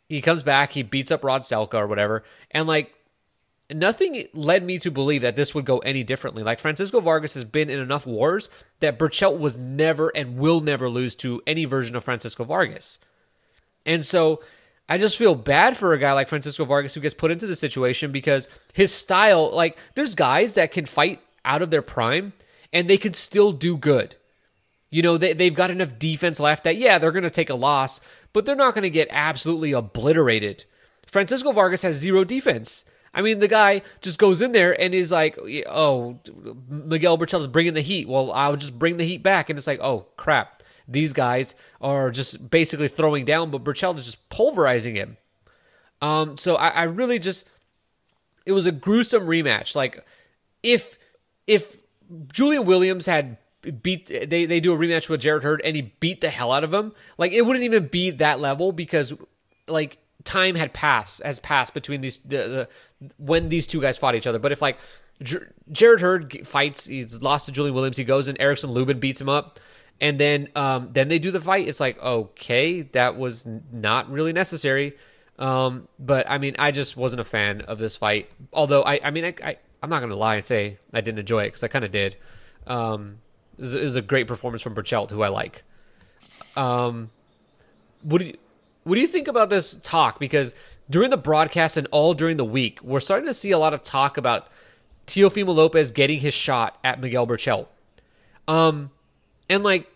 he 0.09 0.19
comes 0.19 0.43
back, 0.43 0.73
he 0.73 0.83
beats 0.83 1.09
up 1.09 1.23
Rod 1.23 1.43
Salka 1.43 1.75
or 1.75 1.87
whatever, 1.87 2.25
and 2.51 2.67
like 2.67 2.93
nothing 3.71 4.27
led 4.33 4.65
me 4.65 4.77
to 4.79 4.91
believe 4.91 5.21
that 5.21 5.37
this 5.37 5.55
would 5.55 5.63
go 5.63 5.77
any 5.79 6.03
differently. 6.03 6.43
Like 6.43 6.59
Francisco 6.59 6.99
Vargas 6.99 7.35
has 7.35 7.45
been 7.45 7.69
in 7.69 7.79
enough 7.79 8.05
wars 8.05 8.49
that 8.81 8.99
Berchelt 8.99 9.39
was 9.39 9.57
never 9.57 10.09
and 10.09 10.37
will 10.37 10.59
never 10.59 10.89
lose 10.89 11.15
to 11.15 11.41
any 11.47 11.63
version 11.63 11.95
of 11.95 12.03
Francisco 12.03 12.43
Vargas. 12.43 12.99
And 13.85 14.05
so 14.05 14.41
I 14.89 14.97
just 14.97 15.17
feel 15.17 15.35
bad 15.35 15.77
for 15.77 15.93
a 15.93 15.97
guy 15.97 16.11
like 16.13 16.27
Francisco 16.27 16.65
Vargas 16.65 16.93
who 16.93 17.01
gets 17.01 17.13
put 17.13 17.31
into 17.31 17.47
the 17.47 17.55
situation 17.55 18.11
because 18.11 18.49
his 18.73 18.93
style, 18.93 19.51
like, 19.53 19.77
there's 19.95 20.15
guys 20.15 20.55
that 20.55 20.71
can 20.71 20.85
fight 20.85 21.21
out 21.45 21.61
of 21.61 21.69
their 21.69 21.81
prime 21.81 22.33
and 22.73 22.89
they 22.89 22.97
can 22.97 23.13
still 23.13 23.51
do 23.53 23.77
good. 23.77 24.15
You 24.89 25.01
know, 25.01 25.17
they, 25.17 25.33
they've 25.33 25.55
got 25.55 25.71
enough 25.71 25.97
defense 25.97 26.39
left 26.39 26.65
that, 26.65 26.77
yeah, 26.77 26.99
they're 26.99 27.11
going 27.11 27.23
to 27.23 27.29
take 27.29 27.49
a 27.49 27.55
loss, 27.55 28.01
but 28.33 28.45
they're 28.45 28.55
not 28.55 28.73
going 28.73 28.83
to 28.83 28.89
get 28.89 29.07
absolutely 29.09 29.71
obliterated. 29.71 30.65
Francisco 31.07 31.51
Vargas 31.51 31.81
has 31.83 31.95
zero 31.95 32.23
defense. 32.23 32.85
I 33.13 33.21
mean, 33.21 33.39
the 33.39 33.47
guy 33.47 33.83
just 34.01 34.19
goes 34.19 34.41
in 34.41 34.51
there 34.51 34.79
and 34.79 34.93
is 34.93 35.11
like, 35.11 35.39
oh, 35.67 36.19
Miguel 36.67 37.17
Berchelt's 37.17 37.47
bringing 37.47 37.75
the 37.75 37.81
heat. 37.81 38.07
Well, 38.07 38.31
I'll 38.31 38.55
just 38.55 38.77
bring 38.77 38.97
the 38.97 39.05
heat 39.05 39.23
back. 39.23 39.49
And 39.49 39.57
it's 39.57 39.67
like, 39.67 39.79
oh, 39.81 40.07
crap 40.17 40.62
these 40.87 41.13
guys 41.13 41.55
are 41.81 42.11
just 42.11 42.49
basically 42.49 42.87
throwing 42.87 43.25
down, 43.25 43.51
but 43.51 43.63
Berchelt 43.63 43.97
is 43.97 44.05
just 44.05 44.29
pulverizing 44.29 44.95
him. 44.95 45.17
Um, 46.01 46.37
so 46.37 46.55
I, 46.55 46.69
I 46.69 46.83
really 46.83 47.19
just 47.19 47.47
it 48.45 48.51
was 48.51 48.65
a 48.65 48.71
gruesome 48.71 49.25
rematch. 49.25 49.75
Like 49.75 50.05
if 50.61 50.97
if 51.47 51.77
Julian 52.31 52.65
Williams 52.65 53.05
had 53.05 53.37
beat 53.81 54.07
they, 54.07 54.45
they 54.45 54.59
do 54.59 54.73
a 54.73 54.77
rematch 54.77 55.07
with 55.07 55.21
Jarrett 55.21 55.43
Hurd 55.43 55.61
and 55.63 55.75
he 55.75 55.93
beat 55.99 56.21
the 56.21 56.29
hell 56.29 56.51
out 56.51 56.63
of 56.63 56.73
him, 56.73 56.93
like 57.17 57.31
it 57.31 57.43
wouldn't 57.43 57.63
even 57.63 57.87
be 57.87 58.11
that 58.11 58.39
level 58.39 58.71
because 58.71 59.13
like 59.67 59.97
time 60.25 60.55
had 60.55 60.73
passed 60.73 61.23
has 61.23 61.39
passed 61.39 61.73
between 61.73 62.01
these 62.01 62.17
the, 62.19 62.37
the 62.37 62.69
when 63.17 63.49
these 63.49 63.67
two 63.67 63.81
guys 63.81 63.97
fought 63.97 64.15
each 64.15 64.27
other. 64.27 64.39
But 64.39 64.51
if 64.51 64.61
like 64.61 64.77
J- 65.21 65.37
Jarrett 65.71 66.01
Hurd 66.01 66.45
fights, 66.45 66.85
he's 66.85 67.21
lost 67.21 67.45
to 67.45 67.51
Julian 67.51 67.75
Williams, 67.75 67.97
he 67.97 68.03
goes 68.03 68.27
and 68.27 68.39
Erickson 68.41 68.71
Lubin 68.71 68.99
beats 68.99 69.21
him 69.21 69.29
up 69.29 69.59
and 70.01 70.19
then 70.19 70.49
um, 70.55 70.89
then 70.91 71.07
they 71.07 71.19
do 71.19 71.31
the 71.31 71.39
fight. 71.39 71.67
It's 71.67 71.79
like 71.79 72.01
okay, 72.01 72.81
that 72.81 73.17
was 73.17 73.47
not 73.71 74.09
really 74.09 74.33
necessary. 74.33 74.97
Um, 75.39 75.87
but 75.99 76.29
I 76.29 76.37
mean, 76.37 76.55
I 76.59 76.71
just 76.71 76.95
wasn't 76.95 77.21
a 77.21 77.25
fan 77.25 77.61
of 77.61 77.79
this 77.79 77.97
fight. 77.97 78.29
Although 78.51 78.83
I, 78.83 78.99
I 79.03 79.11
mean, 79.11 79.25
I, 79.25 79.33
I 79.43 79.57
am 79.81 79.89
not 79.89 79.99
gonna 79.99 80.15
lie 80.15 80.35
and 80.35 80.45
say 80.45 80.77
I 80.93 81.01
didn't 81.01 81.19
enjoy 81.19 81.43
it 81.43 81.47
because 81.47 81.63
I 81.63 81.67
kind 81.67 81.85
of 81.85 81.91
did. 81.91 82.15
Um, 82.67 83.17
it 83.57 83.61
was, 83.61 83.75
it 83.75 83.83
was, 83.83 83.95
a 83.95 84.01
great 84.01 84.27
performance 84.27 84.61
from 84.61 84.73
Berchelt, 84.73 85.11
who 85.11 85.21
I 85.21 85.27
like. 85.27 85.63
Um, 86.55 87.09
what 88.01 88.19
do 88.19 88.27
you 88.27 88.37
what 88.83 88.95
do 88.95 89.01
you 89.01 89.07
think 89.07 89.27
about 89.27 89.49
this 89.49 89.75
talk? 89.75 90.19
Because 90.19 90.53
during 90.89 91.09
the 91.09 91.17
broadcast 91.17 91.77
and 91.77 91.87
all 91.91 92.13
during 92.13 92.37
the 92.37 92.45
week, 92.45 92.81
we're 92.83 92.99
starting 92.99 93.27
to 93.27 93.33
see 93.33 93.51
a 93.51 93.57
lot 93.57 93.73
of 93.73 93.83
talk 93.83 94.17
about 94.17 94.47
Teofimo 95.07 95.53
Lopez 95.55 95.91
getting 95.91 96.19
his 96.19 96.33
shot 96.33 96.77
at 96.83 96.99
Miguel 96.99 97.25
Berchelt. 97.25 97.67
Um, 98.47 98.91
and 99.53 99.63
like 99.63 99.87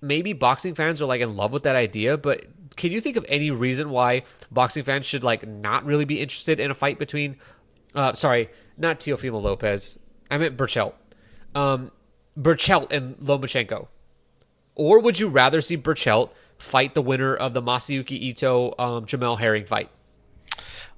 maybe 0.00 0.32
boxing 0.32 0.74
fans 0.74 1.02
are 1.02 1.06
like 1.06 1.20
in 1.20 1.36
love 1.36 1.52
with 1.52 1.64
that 1.64 1.76
idea, 1.76 2.16
but 2.16 2.46
can 2.76 2.90
you 2.90 3.00
think 3.00 3.16
of 3.16 3.26
any 3.28 3.50
reason 3.50 3.90
why 3.90 4.22
boxing 4.50 4.82
fans 4.82 5.04
should 5.04 5.22
like 5.22 5.46
not 5.46 5.84
really 5.84 6.06
be 6.06 6.20
interested 6.20 6.58
in 6.58 6.70
a 6.70 6.74
fight 6.74 6.98
between 6.98 7.36
uh 7.94 8.14
sorry, 8.14 8.48
not 8.78 8.98
Teofimo 8.98 9.42
Lopez. 9.42 9.98
I 10.30 10.38
meant 10.38 10.56
Berchelt. 10.56 10.94
Um 11.54 11.92
Berchelt 12.38 12.92
and 12.92 13.16
Lomachenko. 13.18 13.88
Or 14.74 15.00
would 15.00 15.18
you 15.18 15.28
rather 15.28 15.60
see 15.60 15.76
Berchelt 15.76 16.30
fight 16.58 16.94
the 16.94 17.02
winner 17.02 17.34
of 17.34 17.52
the 17.52 17.60
Masayuki 17.60 18.12
Ito 18.12 18.74
um, 18.78 19.06
Jamel 19.06 19.38
Herring 19.38 19.66
fight? 19.66 19.90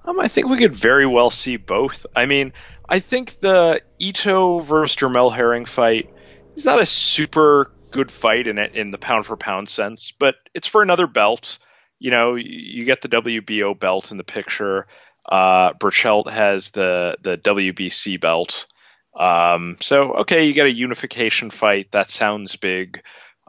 Um, 0.05 0.21
I 0.21 0.29
think 0.29 0.49
we 0.49 0.59
could 0.59 0.75
very 0.75 1.07
well 1.07 1.31
see 1.31 1.57
both. 1.57 2.07
I 2.15 2.27
mean, 2.27 2.53
I 2.89 3.01
think 3.01 3.41
the 3.41 3.81
Ito 3.99 4.59
versus 4.59 4.97
Jamel 4.97 5.33
Herring 5.35 5.65
fight 5.65 6.11
is 6.57 6.65
not 6.67 6.81
a 6.81 6.87
super 6.87 7.71
good 7.91 8.11
fight 8.11 8.47
in 8.47 8.59
it 8.59 8.75
in 8.75 8.91
the 8.91 8.99
pound 8.99 9.27
for 9.27 9.37
pound 9.37 9.69
sense, 9.69 10.13
but 10.13 10.35
it's 10.55 10.69
for 10.69 10.83
another 10.83 11.07
belt. 11.07 11.59
You 11.99 12.11
know, 12.11 12.35
you 12.35 12.85
get 12.85 13.03
the 13.03 13.09
WBO 13.09 13.79
belt 13.79 14.11
in 14.11 14.17
the 14.17 14.25
picture. 14.25 14.87
Uh, 15.29 15.73
Berchelt 15.75 16.31
has 16.31 16.71
the 16.71 17.17
the 17.21 17.37
WBC 17.37 18.21
belt. 18.21 18.67
Um, 19.15 19.77
so 19.81 20.15
okay, 20.15 20.47
you 20.47 20.53
get 20.53 20.67
a 20.67 20.73
unification 20.73 21.51
fight. 21.51 21.91
That 21.91 22.11
sounds 22.11 22.57
big. 22.57 23.03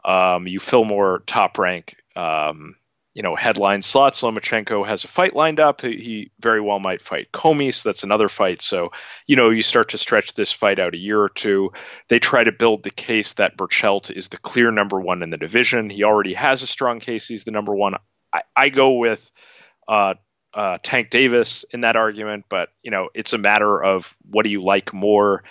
Um, 0.04 0.46
you 0.46 0.58
fill 0.58 0.84
more 0.84 1.22
top 1.26 1.58
rank 1.58 1.96
um, 2.16 2.74
you 3.14 3.22
know, 3.22 3.36
headline 3.36 3.82
slots. 3.82 4.22
Lomachenko 4.22 4.86
has 4.86 5.04
a 5.04 5.08
fight 5.08 5.36
lined 5.36 5.60
up. 5.60 5.82
He 5.82 6.30
very 6.40 6.60
well 6.60 6.78
might 6.78 7.02
fight 7.02 7.30
Commey, 7.30 7.72
so 7.72 7.88
that's 7.88 8.04
another 8.04 8.28
fight. 8.28 8.62
So, 8.62 8.92
you 9.26 9.36
know, 9.36 9.50
you 9.50 9.62
start 9.62 9.90
to 9.90 9.98
stretch 9.98 10.34
this 10.34 10.50
fight 10.50 10.78
out 10.78 10.94
a 10.94 10.98
year 10.98 11.20
or 11.20 11.28
two. 11.28 11.72
They 12.08 12.18
try 12.18 12.42
to 12.42 12.52
build 12.52 12.82
the 12.82 12.90
case 12.90 13.34
that 13.34 13.56
Berchelt 13.56 14.10
is 14.10 14.28
the 14.28 14.38
clear 14.38 14.70
number 14.70 14.98
one 14.98 15.22
in 15.22 15.30
the 15.30 15.36
division. 15.36 15.90
He 15.90 16.04
already 16.04 16.34
has 16.34 16.62
a 16.62 16.66
strong 16.66 17.00
case. 17.00 17.28
He's 17.28 17.44
the 17.44 17.50
number 17.50 17.74
one. 17.74 17.96
I, 18.32 18.42
I 18.56 18.68
go 18.70 18.92
with 18.92 19.30
uh, 19.86 20.14
uh, 20.54 20.78
Tank 20.82 21.10
Davis 21.10 21.64
in 21.70 21.80
that 21.80 21.96
argument, 21.96 22.46
but 22.48 22.70
you 22.82 22.90
know, 22.90 23.08
it's 23.14 23.34
a 23.34 23.38
matter 23.38 23.82
of 23.82 24.14
what 24.30 24.44
do 24.44 24.50
you 24.50 24.62
like 24.62 24.94
more. 24.94 25.44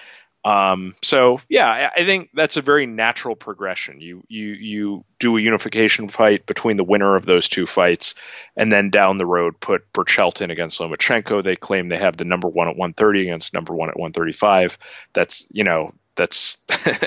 Um, 0.44 0.94
so 1.04 1.39
yeah, 1.50 1.92
I, 1.96 2.04
think 2.04 2.30
that's 2.34 2.58
a 2.58 2.62
very 2.62 2.88
natural 2.88 3.36
progression. 3.36 4.02
You 4.02 4.24
you 4.28 4.48
you 4.54 5.06
do 5.20 5.38
a 5.38 5.42
unification 5.42 6.10
fight 6.10 6.48
between 6.48 6.78
the 6.78 6.84
winner 6.84 7.16
of 7.16 7.26
those 7.26 7.48
two 7.48 7.68
fights, 7.68 8.16
and 8.56 8.72
then 8.72 8.89
down 8.89 9.18
the 9.18 9.26
road 9.26 9.60
put 9.60 9.92
Berchelt 9.94 10.42
in 10.42 10.50
against 10.50 10.80
Lomachenko. 10.80 11.44
They 11.44 11.56
claim 11.56 11.89
they 11.89 12.00
have 12.00 12.18
the 12.18 12.26
number 12.26 12.48
one 12.48 12.68
at 12.68 12.76
130 12.76 13.22
against 13.22 13.54
number 13.54 13.76
one 13.76 13.89
at 13.89 13.98
135. 13.98 14.80
That's 15.14 15.46
you 15.52 15.64
know 15.64 15.94
that's 16.16 16.57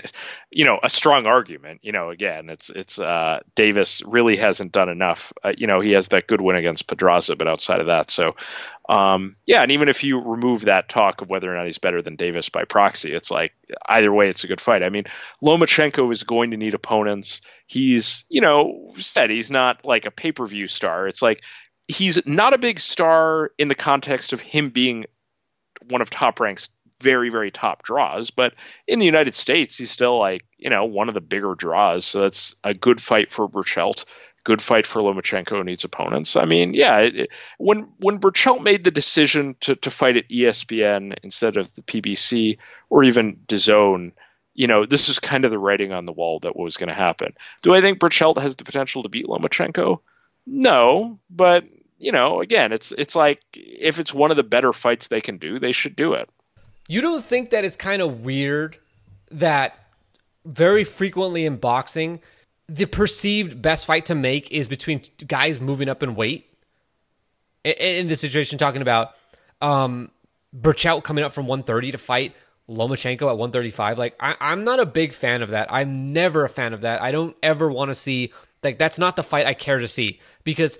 you 0.50 0.64
know 0.64 0.78
a 0.82 0.88
strong 0.88 1.26
argument 1.26 1.80
you 1.82 1.92
know 1.92 2.10
again 2.10 2.48
it's 2.48 2.70
it's 2.70 2.98
uh, 2.98 3.40
Davis 3.54 4.02
really 4.04 4.36
hasn't 4.36 4.72
done 4.72 4.88
enough. 4.88 5.32
Uh, 5.42 5.52
you 5.56 5.66
know 5.66 5.80
he 5.80 5.92
has 5.92 6.08
that 6.08 6.26
good 6.26 6.40
win 6.40 6.56
against 6.56 6.86
Pedraza 6.86 7.36
but 7.36 7.48
outside 7.48 7.80
of 7.80 7.86
that 7.88 8.10
so 8.10 8.30
um, 8.88 9.36
yeah 9.46 9.62
and 9.62 9.72
even 9.72 9.88
if 9.88 10.04
you 10.04 10.20
remove 10.20 10.62
that 10.62 10.88
talk 10.88 11.20
of 11.20 11.28
whether 11.28 11.52
or 11.52 11.56
not 11.56 11.66
he's 11.66 11.78
better 11.78 12.02
than 12.02 12.16
Davis 12.16 12.48
by 12.48 12.64
proxy 12.64 13.12
it's 13.12 13.30
like 13.30 13.52
either 13.86 14.12
way 14.12 14.28
it's 14.28 14.44
a 14.44 14.48
good 14.48 14.60
fight. 14.60 14.82
I 14.82 14.88
mean 14.88 15.04
Lomachenko 15.42 16.10
is 16.12 16.24
going 16.24 16.52
to 16.52 16.56
need 16.56 16.74
opponents. 16.74 17.40
He's 17.66 18.24
you 18.28 18.40
know 18.40 18.92
said 18.96 19.30
he's 19.30 19.50
not 19.50 19.84
like 19.84 20.06
a 20.06 20.10
pay-per-view 20.10 20.68
star. 20.68 21.06
It's 21.08 21.22
like 21.22 21.42
he's 21.88 22.26
not 22.26 22.54
a 22.54 22.58
big 22.58 22.80
star 22.80 23.50
in 23.58 23.68
the 23.68 23.74
context 23.74 24.32
of 24.32 24.40
him 24.40 24.70
being 24.70 25.04
one 25.88 26.00
of 26.00 26.10
top 26.10 26.40
ranks 26.40 26.70
very 27.04 27.30
very 27.30 27.50
top 27.50 27.82
draws 27.82 28.30
but 28.30 28.54
in 28.88 28.98
the 28.98 29.06
united 29.06 29.34
states 29.34 29.76
he's 29.78 29.90
still 29.90 30.18
like 30.18 30.44
you 30.56 30.70
know 30.70 30.86
one 30.86 31.08
of 31.08 31.14
the 31.14 31.20
bigger 31.20 31.54
draws 31.54 32.04
so 32.04 32.22
that's 32.22 32.54
a 32.64 32.74
good 32.74 33.00
fight 33.00 33.30
for 33.30 33.48
Berchelt 33.48 34.04
good 34.44 34.60
fight 34.60 34.86
for 34.86 35.00
Lomachenko 35.00 35.58
and 35.58 35.70
its 35.70 35.84
opponents. 35.84 36.36
I 36.36 36.44
mean, 36.44 36.74
yeah, 36.74 36.98
it, 36.98 37.30
when 37.58 37.88
when 37.98 38.20
Berchelt 38.20 38.62
made 38.62 38.84
the 38.84 38.90
decision 38.90 39.56
to 39.60 39.74
to 39.76 39.90
fight 39.90 40.18
at 40.18 40.28
ESPN 40.28 41.16
instead 41.22 41.56
of 41.56 41.74
the 41.74 41.82
PBC 41.82 42.58
or 42.90 43.04
even 43.04 43.40
DAZN, 43.48 44.12
you 44.52 44.66
know, 44.66 44.86
this 44.86 45.08
is 45.08 45.18
kind 45.18 45.44
of 45.44 45.50
the 45.50 45.58
writing 45.58 45.92
on 45.92 46.06
the 46.06 46.12
wall 46.12 46.40
that 46.40 46.56
was 46.56 46.76
going 46.76 46.88
to 46.88 46.94
happen. 46.94 47.34
Do 47.62 47.74
I 47.74 47.80
think 47.80 47.98
Berchelt 47.98 48.40
has 48.40 48.54
the 48.54 48.64
potential 48.64 49.02
to 49.02 49.08
beat 49.08 49.26
Lomachenko? 49.26 50.00
No, 50.46 51.18
but 51.30 51.64
you 51.98 52.12
know, 52.12 52.40
again, 52.40 52.72
it's 52.72 52.92
it's 52.92 53.16
like 53.16 53.40
if 53.54 53.98
it's 53.98 54.12
one 54.12 54.30
of 54.30 54.36
the 54.36 54.42
better 54.42 54.72
fights 54.72 55.08
they 55.08 55.22
can 55.22 55.38
do, 55.38 55.58
they 55.58 55.72
should 55.72 55.96
do 55.96 56.12
it. 56.14 56.28
You 56.88 57.00
don't 57.00 57.24
think 57.24 57.50
that 57.50 57.64
it's 57.64 57.76
kind 57.76 58.02
of 58.02 58.24
weird 58.24 58.78
that 59.30 59.84
very 60.44 60.84
frequently 60.84 61.46
in 61.46 61.56
boxing, 61.56 62.20
the 62.68 62.86
perceived 62.86 63.60
best 63.60 63.86
fight 63.86 64.06
to 64.06 64.14
make 64.14 64.50
is 64.52 64.68
between 64.68 65.02
guys 65.26 65.60
moving 65.60 65.88
up 65.88 66.02
in 66.02 66.14
weight? 66.14 66.50
In 67.64 68.08
this 68.08 68.20
situation, 68.20 68.58
talking 68.58 68.82
about 68.82 69.14
um, 69.62 70.10
Berchelt 70.54 71.02
coming 71.04 71.24
up 71.24 71.32
from 71.32 71.46
130 71.46 71.92
to 71.92 71.98
fight 71.98 72.34
Lomachenko 72.68 73.22
at 73.22 73.38
135. 73.38 73.96
Like, 73.98 74.14
I, 74.20 74.36
I'm 74.40 74.64
not 74.64 74.80
a 74.80 74.86
big 74.86 75.14
fan 75.14 75.42
of 75.42 75.50
that. 75.50 75.72
I'm 75.72 76.12
never 76.12 76.44
a 76.44 76.48
fan 76.48 76.74
of 76.74 76.82
that. 76.82 77.00
I 77.02 77.10
don't 77.10 77.34
ever 77.42 77.70
want 77.70 77.90
to 77.90 77.94
see, 77.94 78.32
like, 78.62 78.78
that's 78.78 78.98
not 78.98 79.16
the 79.16 79.22
fight 79.22 79.46
I 79.46 79.54
care 79.54 79.78
to 79.78 79.88
see 79.88 80.20
because, 80.44 80.78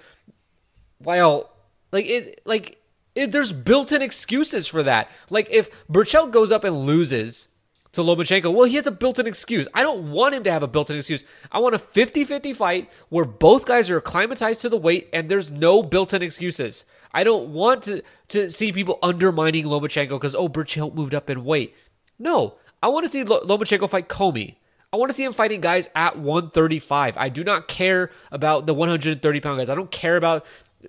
well, 1.03 1.51
like, 1.91 2.07
it, 2.07 2.43
like, 2.45 2.84
it, 3.15 3.33
there's 3.33 3.53
built-in 3.53 4.03
excuses 4.03 4.67
for 4.67 4.83
that. 4.83 5.11
Like 5.31 5.49
if 5.51 5.87
Berchelt 5.87 6.31
goes 6.31 6.51
up 6.51 6.65
and 6.65 6.87
loses 6.87 7.49
to 7.93 8.01
Lomachenko, 8.01 8.53
well, 8.53 8.67
he 8.67 8.77
has 8.77 8.87
a 8.87 8.91
built-in 8.91 9.27
excuse. 9.27 9.69
I 9.73 9.83
don't 9.83 10.11
want 10.11 10.35
him 10.35 10.43
to 10.45 10.53
have 10.53 10.63
a 10.63 10.69
built-in 10.69 10.99
excuse. 10.99 11.25
I 11.53 11.61
want 11.61 11.75
a 11.75 11.79
50-50 11.79 12.55
fight 12.57 12.91
where 13.09 13.25
both 13.25 13.67
guys 13.67 13.89
are 13.91 13.99
acclimatized 13.99 14.61
to 14.61 14.69
the 14.69 14.77
weight 14.77 15.09
and 15.13 15.29
there's 15.29 15.51
no 15.51 15.83
built-in 15.83 16.23
excuses. 16.23 16.85
I 17.13 17.23
don't 17.23 17.51
want 17.53 17.85
to, 17.85 18.03
to 18.29 18.51
see 18.51 18.73
people 18.73 18.99
undermining 19.03 19.67
Lomachenko 19.67 20.11
because, 20.11 20.35
oh, 20.35 20.49
Berchelt 20.49 20.95
moved 20.95 21.15
up 21.15 21.31
in 21.31 21.45
weight. 21.45 21.77
No, 22.19 22.57
I 22.83 22.89
want 22.89 23.05
to 23.05 23.09
see 23.09 23.25
Lomachenko 23.25 23.89
fight 23.89 24.09
Commey. 24.09 24.57
I 24.93 24.97
want 24.97 25.11
to 25.11 25.15
see 25.15 25.25
him 25.25 25.33
fighting 25.33 25.61
guys 25.61 25.91
at 25.97 26.19
135. 26.19 27.17
I 27.17 27.29
do 27.29 27.43
not 27.43 27.67
care 27.67 28.11
about 28.31 28.67
the 28.67 28.75
130 28.75 29.41
pound 29.41 29.59
guys. 29.59 29.69
I 29.69 29.75
don't 29.75 29.91
care 29.91 30.17
about 30.17 30.47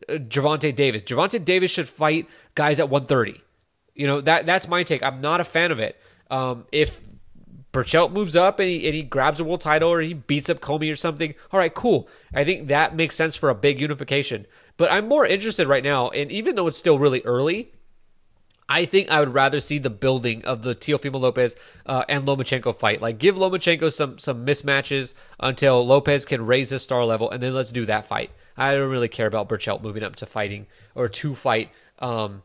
Gervonta 0.09 0.75
Davis. 0.75 1.01
Gervonta 1.03 1.43
Davis 1.43 1.71
should 1.71 1.89
fight 1.89 2.27
guys 2.55 2.79
at 2.79 2.89
130. 2.89 3.41
You 3.93 4.07
know 4.07 4.21
that 4.21 4.45
that's 4.45 4.67
my 4.67 4.83
take. 4.83 5.03
I'm 5.03 5.21
not 5.21 5.41
a 5.41 5.43
fan 5.43 5.71
of 5.71 5.79
it. 5.79 5.99
Um, 6.29 6.65
if 6.71 7.01
Berchelt 7.71 8.11
moves 8.11 8.35
up 8.35 8.59
and 8.59 8.69
he, 8.69 8.85
and 8.85 8.95
he 8.95 9.03
grabs 9.03 9.39
a 9.39 9.43
world 9.43 9.61
title 9.61 9.91
or 9.91 10.01
he 10.01 10.13
beats 10.13 10.49
up 10.49 10.61
Commey 10.61 10.91
or 10.91 10.95
something, 10.95 11.33
all 11.51 11.59
right, 11.59 11.73
cool. 11.73 12.07
I 12.33 12.43
think 12.43 12.67
that 12.67 12.95
makes 12.95 13.15
sense 13.15 13.35
for 13.35 13.49
a 13.49 13.55
big 13.55 13.79
unification. 13.79 14.47
But 14.77 14.91
I'm 14.91 15.07
more 15.07 15.25
interested 15.25 15.67
right 15.67 15.83
now, 15.83 16.09
and 16.09 16.31
even 16.31 16.55
though 16.55 16.67
it's 16.67 16.77
still 16.77 16.99
really 16.99 17.21
early, 17.23 17.71
I 18.67 18.85
think 18.85 19.11
I 19.11 19.19
would 19.19 19.33
rather 19.33 19.59
see 19.59 19.77
the 19.77 19.91
building 19.91 20.43
of 20.45 20.63
the 20.63 20.73
Teofimo 20.73 21.19
Lopez 21.19 21.55
uh, 21.85 22.03
and 22.09 22.25
Lomachenko 22.25 22.75
fight. 22.75 23.01
Like, 23.01 23.19
give 23.19 23.35
Lomachenko 23.35 23.93
some 23.93 24.17
some 24.17 24.45
mismatches 24.45 25.13
until 25.39 25.85
Lopez 25.85 26.25
can 26.25 26.45
raise 26.45 26.69
his 26.69 26.81
star 26.81 27.05
level, 27.05 27.29
and 27.29 27.41
then 27.41 27.53
let's 27.53 27.71
do 27.71 27.85
that 27.85 28.07
fight. 28.07 28.31
I 28.57 28.73
don't 28.73 28.89
really 28.89 29.07
care 29.07 29.27
about 29.27 29.49
Berchelt 29.49 29.81
moving 29.81 30.03
up 30.03 30.15
to 30.17 30.25
fighting 30.25 30.65
or 30.95 31.07
to 31.07 31.35
fight 31.35 31.69
um, 31.99 32.41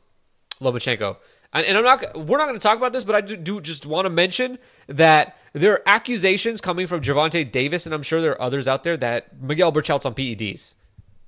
Lomachenko. 0.61 1.17
And, 1.53 1.67
and 1.67 1.79
I'm 1.79 1.85
not. 1.85 2.17
We're 2.17 2.39
not 2.39 2.47
going 2.47 2.59
to 2.59 2.63
talk 2.63 2.77
about 2.77 2.93
this, 2.93 3.05
but 3.05 3.15
I 3.15 3.23
do, 3.23 3.37
do 3.37 3.61
just 3.61 3.87
want 3.87 4.05
to 4.05 4.11
mention 4.11 4.59
that 4.89 5.37
there 5.53 5.73
are 5.73 5.83
accusations 5.87 6.61
coming 6.61 6.87
from 6.87 7.01
Gervonta 7.01 7.51
Davis, 7.51 7.87
and 7.87 7.95
I'm 7.95 8.03
sure 8.03 8.21
there 8.21 8.33
are 8.33 8.43
others 8.43 8.69
out 8.69 8.85
there 8.85 8.97
that 8.99 9.41
Miguel 9.41 9.73
Berchelt's 9.73 10.05
on 10.05 10.15
PEDs. 10.15 10.75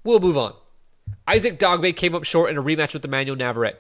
We'll 0.05 0.20
move 0.20 0.36
on. 0.36 0.55
Isaac 1.26 1.59
Dogboe 1.59 1.97
came 1.97 2.14
up 2.14 2.24
short 2.24 2.51
in 2.51 2.59
a 2.59 2.62
rematch 2.62 2.93
with 2.93 3.05
Emmanuel 3.05 3.36
Navarrete. 3.36 3.76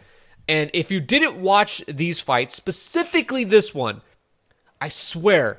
And 0.48 0.70
if 0.74 0.90
you 0.90 1.00
didn't 1.00 1.40
watch 1.40 1.84
these 1.86 2.20
fights, 2.20 2.54
specifically 2.54 3.44
this 3.44 3.74
one, 3.74 4.02
I 4.80 4.88
swear, 4.88 5.58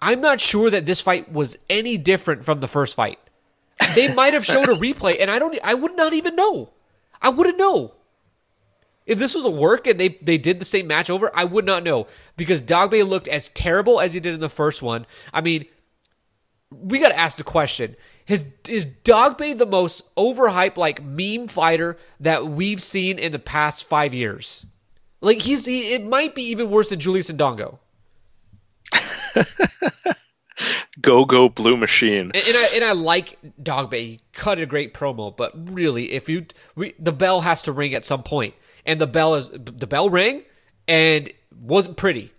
I'm 0.00 0.20
not 0.20 0.40
sure 0.40 0.70
that 0.70 0.86
this 0.86 1.00
fight 1.00 1.30
was 1.30 1.58
any 1.68 1.98
different 1.98 2.44
from 2.44 2.60
the 2.60 2.66
first 2.66 2.94
fight. 2.94 3.18
They 3.94 4.12
might 4.12 4.32
have 4.32 4.44
showed 4.44 4.68
a 4.68 4.74
replay, 4.74 5.16
and 5.20 5.30
I 5.30 5.38
don't. 5.38 5.58
I 5.62 5.74
would 5.74 5.96
not 5.96 6.14
even 6.14 6.34
know. 6.34 6.70
I 7.20 7.28
wouldn't 7.28 7.58
know. 7.58 7.92
If 9.04 9.18
this 9.18 9.34
was 9.34 9.44
a 9.44 9.50
work 9.50 9.86
and 9.86 10.00
they, 10.00 10.18
they 10.20 10.36
did 10.36 10.58
the 10.58 10.64
same 10.64 10.88
match 10.88 11.10
over, 11.10 11.30
I 11.32 11.44
would 11.44 11.64
not 11.64 11.84
know 11.84 12.08
because 12.36 12.60
Dogboe 12.60 13.06
looked 13.06 13.28
as 13.28 13.48
terrible 13.50 14.00
as 14.00 14.14
he 14.14 14.20
did 14.20 14.34
in 14.34 14.40
the 14.40 14.48
first 14.48 14.82
one. 14.82 15.06
I 15.32 15.40
mean, 15.42 15.66
we 16.72 16.98
got 16.98 17.10
to 17.10 17.18
ask 17.18 17.38
the 17.38 17.44
question: 17.44 17.94
Is 18.28 18.44
is 18.68 18.86
Dogboe 18.86 19.56
the 19.56 19.66
most 19.66 20.14
overhyped 20.16 20.76
like 20.76 21.02
meme 21.02 21.46
fighter 21.48 21.96
that 22.20 22.46
we've 22.46 22.82
seen 22.82 23.18
in 23.18 23.32
the 23.32 23.38
past 23.38 23.84
five 23.84 24.14
years? 24.14 24.66
Like 25.20 25.42
he's 25.42 25.64
he, 25.64 25.94
it 25.94 26.04
might 26.04 26.34
be 26.34 26.42
even 26.44 26.70
worse 26.70 26.88
than 26.88 26.98
Julius 26.98 27.30
Indongo. 27.30 27.78
go 31.00 31.24
go 31.24 31.48
blue 31.48 31.76
machine. 31.76 32.32
And, 32.34 32.36
and, 32.36 32.56
I 32.56 32.64
and 32.74 32.84
I 32.84 32.92
like 32.92 33.38
Dogboe. 33.62 33.98
He 33.98 34.20
cut 34.32 34.58
a 34.58 34.66
great 34.66 34.92
promo, 34.92 35.34
but 35.36 35.52
really, 35.72 36.12
if 36.12 36.28
you 36.28 36.46
we, 36.74 36.94
the 36.98 37.12
bell 37.12 37.42
has 37.42 37.62
to 37.62 37.72
ring 37.72 37.94
at 37.94 38.04
some 38.04 38.22
point, 38.22 38.54
and 38.84 39.00
the 39.00 39.06
bell 39.06 39.36
is 39.36 39.50
the 39.50 39.86
bell 39.86 40.10
rang 40.10 40.42
and 40.88 41.32
wasn't 41.58 41.96
pretty. 41.96 42.32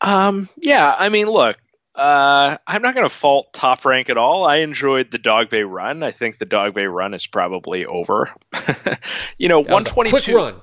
Um. 0.00 0.48
Yeah. 0.56 0.94
I 0.98 1.08
mean, 1.08 1.26
look. 1.26 1.56
Uh, 1.94 2.56
I'm 2.66 2.82
not 2.82 2.94
going 2.94 3.08
to 3.08 3.14
fault 3.14 3.52
Top 3.52 3.84
Rank 3.84 4.10
at 4.10 4.18
all. 4.18 4.44
I 4.44 4.58
enjoyed 4.58 5.10
the 5.10 5.18
Dogboe 5.18 5.68
run. 5.68 6.02
I 6.02 6.12
think 6.12 6.38
the 6.38 6.46
Dogboe 6.46 6.92
run 6.92 7.14
is 7.14 7.26
probably 7.26 7.84
over. 7.84 8.32
you 9.38 9.48
know, 9.48 9.58
122. 9.58 10.36
run. 10.36 10.54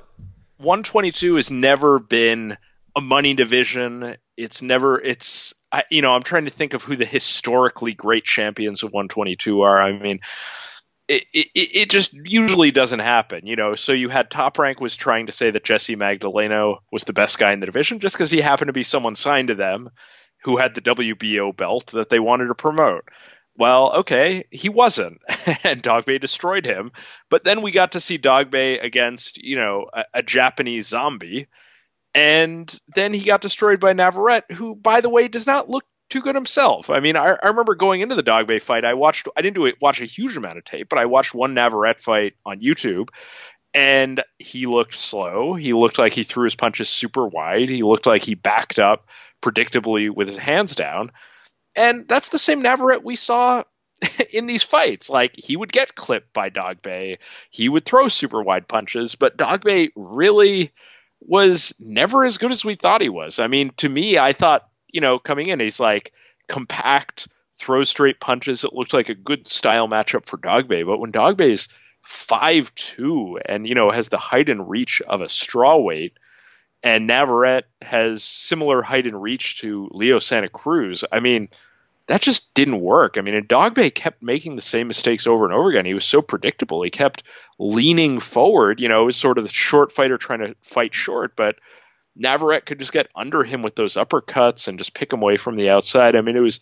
122 0.57 1.35
has 1.35 1.51
never 1.51 1.99
been 1.99 2.57
a 2.95 3.01
money 3.01 3.33
division. 3.33 4.15
It's 4.37 4.61
never. 4.61 4.99
It's 4.99 5.53
I, 5.71 5.83
you 5.91 6.01
know, 6.01 6.13
I'm 6.13 6.23
trying 6.23 6.45
to 6.45 6.51
think 6.51 6.73
of 6.73 6.83
who 6.83 6.95
the 6.95 7.05
historically 7.05 7.93
great 7.93 8.23
champions 8.23 8.83
of 8.83 8.93
122 8.93 9.61
are. 9.61 9.81
I 9.81 9.99
mean, 9.99 10.21
it, 11.09 11.25
it, 11.33 11.47
it 11.53 11.89
just 11.89 12.13
usually 12.13 12.71
doesn't 12.71 12.99
happen, 12.99 13.45
you 13.45 13.57
know. 13.57 13.75
So 13.75 13.91
you 13.91 14.07
had 14.07 14.31
Top 14.31 14.57
Rank 14.57 14.79
was 14.79 14.95
trying 14.95 15.25
to 15.25 15.33
say 15.33 15.51
that 15.51 15.65
Jesse 15.65 15.97
Magdaleno 15.97 16.77
was 16.91 17.03
the 17.03 17.13
best 17.13 17.37
guy 17.37 17.51
in 17.51 17.59
the 17.59 17.65
division 17.65 17.99
just 17.99 18.15
because 18.15 18.31
he 18.31 18.39
happened 18.39 18.69
to 18.69 18.73
be 18.73 18.83
someone 18.83 19.15
signed 19.15 19.49
to 19.49 19.55
them 19.55 19.89
who 20.47 20.55
had 20.55 20.73
the 20.73 20.81
WBO 20.81 21.55
belt 21.55 21.87
that 21.87 22.09
they 22.09 22.19
wanted 22.19 22.47
to 22.47 22.55
promote. 22.55 23.03
Well, 23.57 23.97
okay, 23.97 24.45
he 24.49 24.69
wasn't, 24.69 25.19
and 25.63 25.83
Dogboe 25.83 26.21
destroyed 26.21 26.65
him. 26.65 26.91
But 27.29 27.43
then 27.43 27.61
we 27.61 27.71
got 27.71 27.91
to 27.91 27.99
see 27.99 28.17
Dogboe 28.17 28.81
against, 28.81 29.37
you 29.43 29.57
know, 29.57 29.87
a, 29.91 30.05
a 30.13 30.23
Japanese 30.23 30.87
zombie 30.87 31.47
and 32.13 32.79
then 32.95 33.13
he 33.13 33.23
got 33.23 33.41
destroyed 33.41 33.79
by 33.79 33.93
Navarrete, 33.93 34.51
who, 34.51 34.73
by 34.73 35.01
the 35.01 35.09
way, 35.09 35.27
does 35.27 35.45
not 35.45 35.69
look 35.69 35.85
too 36.09 36.21
good 36.21 36.33
himself. 36.35 36.89
I 36.89 36.99
mean, 36.99 37.15
I, 37.15 37.37
I 37.43 37.47
remember 37.47 37.75
going 37.75 38.01
into 38.01 38.15
the 38.15 38.23
Dogboe 38.23 38.61
fight, 38.61 38.85
I 38.85 38.95
watched, 38.95 39.27
I 39.35 39.41
didn't 39.41 39.55
do 39.55 39.65
it, 39.65 39.75
watch 39.81 40.01
a 40.01 40.05
huge 40.05 40.37
amount 40.37 40.57
of 40.57 40.63
tape, 40.63 40.89
but 40.89 40.97
I 40.97 41.05
watched 41.05 41.35
one 41.35 41.53
Navarrete 41.53 41.99
fight 41.99 42.33
on 42.45 42.59
YouTube, 42.59 43.09
and 43.73 44.23
he 44.39 44.65
looked 44.65 44.95
slow. 44.95 45.53
He 45.53 45.73
looked 45.73 45.99
like 45.99 46.13
he 46.13 46.23
threw 46.23 46.45
his 46.45 46.55
punches 46.55 46.89
super 46.89 47.27
wide. 47.27 47.69
He 47.69 47.83
looked 47.83 48.07
like 48.07 48.23
he 48.23 48.33
backed 48.33 48.79
up 48.79 49.05
predictably 49.41 50.09
with 50.09 50.27
his 50.27 50.37
hands 50.37 50.75
down. 50.75 51.11
And 51.75 52.07
that's 52.07 52.29
the 52.29 52.39
same 52.39 52.61
Navarrete 52.61 53.03
we 53.03 53.15
saw 53.15 53.63
in 54.31 54.47
these 54.47 54.63
fights. 54.63 55.09
Like 55.09 55.35
he 55.35 55.55
would 55.55 55.71
get 55.71 55.95
clipped 55.95 56.33
by 56.33 56.49
Dogboe, 56.49 57.17
he 57.49 57.69
would 57.69 57.85
throw 57.85 58.07
super 58.07 58.41
wide 58.41 58.67
punches, 58.67 59.15
but 59.15 59.37
Dogboe 59.37 59.89
really 59.95 60.71
was 61.19 61.73
never 61.79 62.25
as 62.25 62.37
good 62.37 62.51
as 62.51 62.63
we 62.63 62.75
thought 62.75 63.01
he 63.01 63.09
was. 63.09 63.39
I 63.39 63.47
mean, 63.47 63.71
to 63.77 63.89
me, 63.89 64.17
I 64.17 64.33
thought 64.33 64.67
you 64.91 65.01
know 65.01 65.19
coming 65.19 65.47
in, 65.47 65.59
he's 65.59 65.79
like 65.79 66.13
compact, 66.47 67.27
throw 67.59 67.83
straight 67.83 68.19
punches. 68.19 68.63
It 68.63 68.73
looked 68.73 68.93
like 68.93 69.09
a 69.09 69.15
good 69.15 69.47
style 69.47 69.87
matchup 69.87 70.25
for 70.25 70.37
Dogboe, 70.37 70.85
but 70.85 70.99
when 70.99 71.11
Dogboe's 71.11 71.69
five 72.01 72.73
two 72.75 73.37
and 73.45 73.67
you 73.67 73.75
know 73.75 73.91
has 73.91 74.09
the 74.09 74.17
height 74.17 74.49
and 74.49 74.69
reach 74.69 75.01
of 75.01 75.21
a 75.21 75.29
straw 75.29 75.77
weight 75.77 76.13
and 76.83 77.07
Navarrete 77.07 77.65
has 77.81 78.23
similar 78.23 78.81
height 78.81 79.07
and 79.07 79.21
reach 79.21 79.59
to 79.61 79.89
Leo 79.91 80.19
Santa 80.19 80.49
Cruz. 80.49 81.03
I 81.11 81.19
mean, 81.19 81.49
that 82.07 82.21
just 82.21 82.53
didn't 82.53 82.79
work. 82.79 83.17
I 83.17 83.21
mean, 83.21 83.35
and 83.35 83.47
Dogboe 83.47 83.93
kept 83.93 84.23
making 84.23 84.55
the 84.55 84.61
same 84.61 84.87
mistakes 84.87 85.27
over 85.27 85.45
and 85.45 85.53
over 85.53 85.69
again. 85.69 85.85
He 85.85 85.93
was 85.93 86.05
so 86.05 86.21
predictable. 86.21 86.81
He 86.81 86.89
kept 86.89 87.23
leaning 87.59 88.19
forward. 88.19 88.79
You 88.79 88.87
know, 88.87 89.01
it 89.01 89.05
was 89.05 89.17
sort 89.17 89.37
of 89.37 89.43
the 89.43 89.53
short 89.53 89.91
fighter 89.91 90.17
trying 90.17 90.39
to 90.39 90.55
fight 90.61 90.93
short, 90.93 91.35
but 91.35 91.57
Navarrete 92.15 92.65
could 92.65 92.79
just 92.79 92.93
get 92.93 93.11
under 93.15 93.43
him 93.43 93.61
with 93.61 93.75
those 93.75 93.95
uppercuts 93.95 94.67
and 94.67 94.77
just 94.77 94.93
pick 94.93 95.11
him 95.11 95.21
away 95.21 95.37
from 95.37 95.55
the 95.55 95.69
outside. 95.69 96.15
I 96.15 96.21
mean, 96.21 96.37
it 96.37 96.41
was 96.41 96.61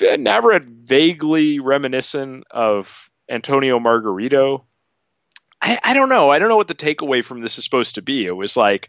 Navarrete 0.00 0.64
vaguely 0.64 1.60
reminiscent 1.60 2.44
of 2.50 3.10
Antonio 3.28 3.78
Margarito. 3.78 4.64
I, 5.60 5.78
I 5.82 5.94
don't 5.94 6.08
know. 6.08 6.30
I 6.30 6.38
don't 6.38 6.48
know 6.48 6.56
what 6.56 6.68
the 6.68 6.74
takeaway 6.74 7.24
from 7.24 7.40
this 7.40 7.58
is 7.58 7.64
supposed 7.64 7.96
to 7.96 8.02
be. 8.02 8.26
It 8.26 8.36
was 8.36 8.56
like 8.56 8.88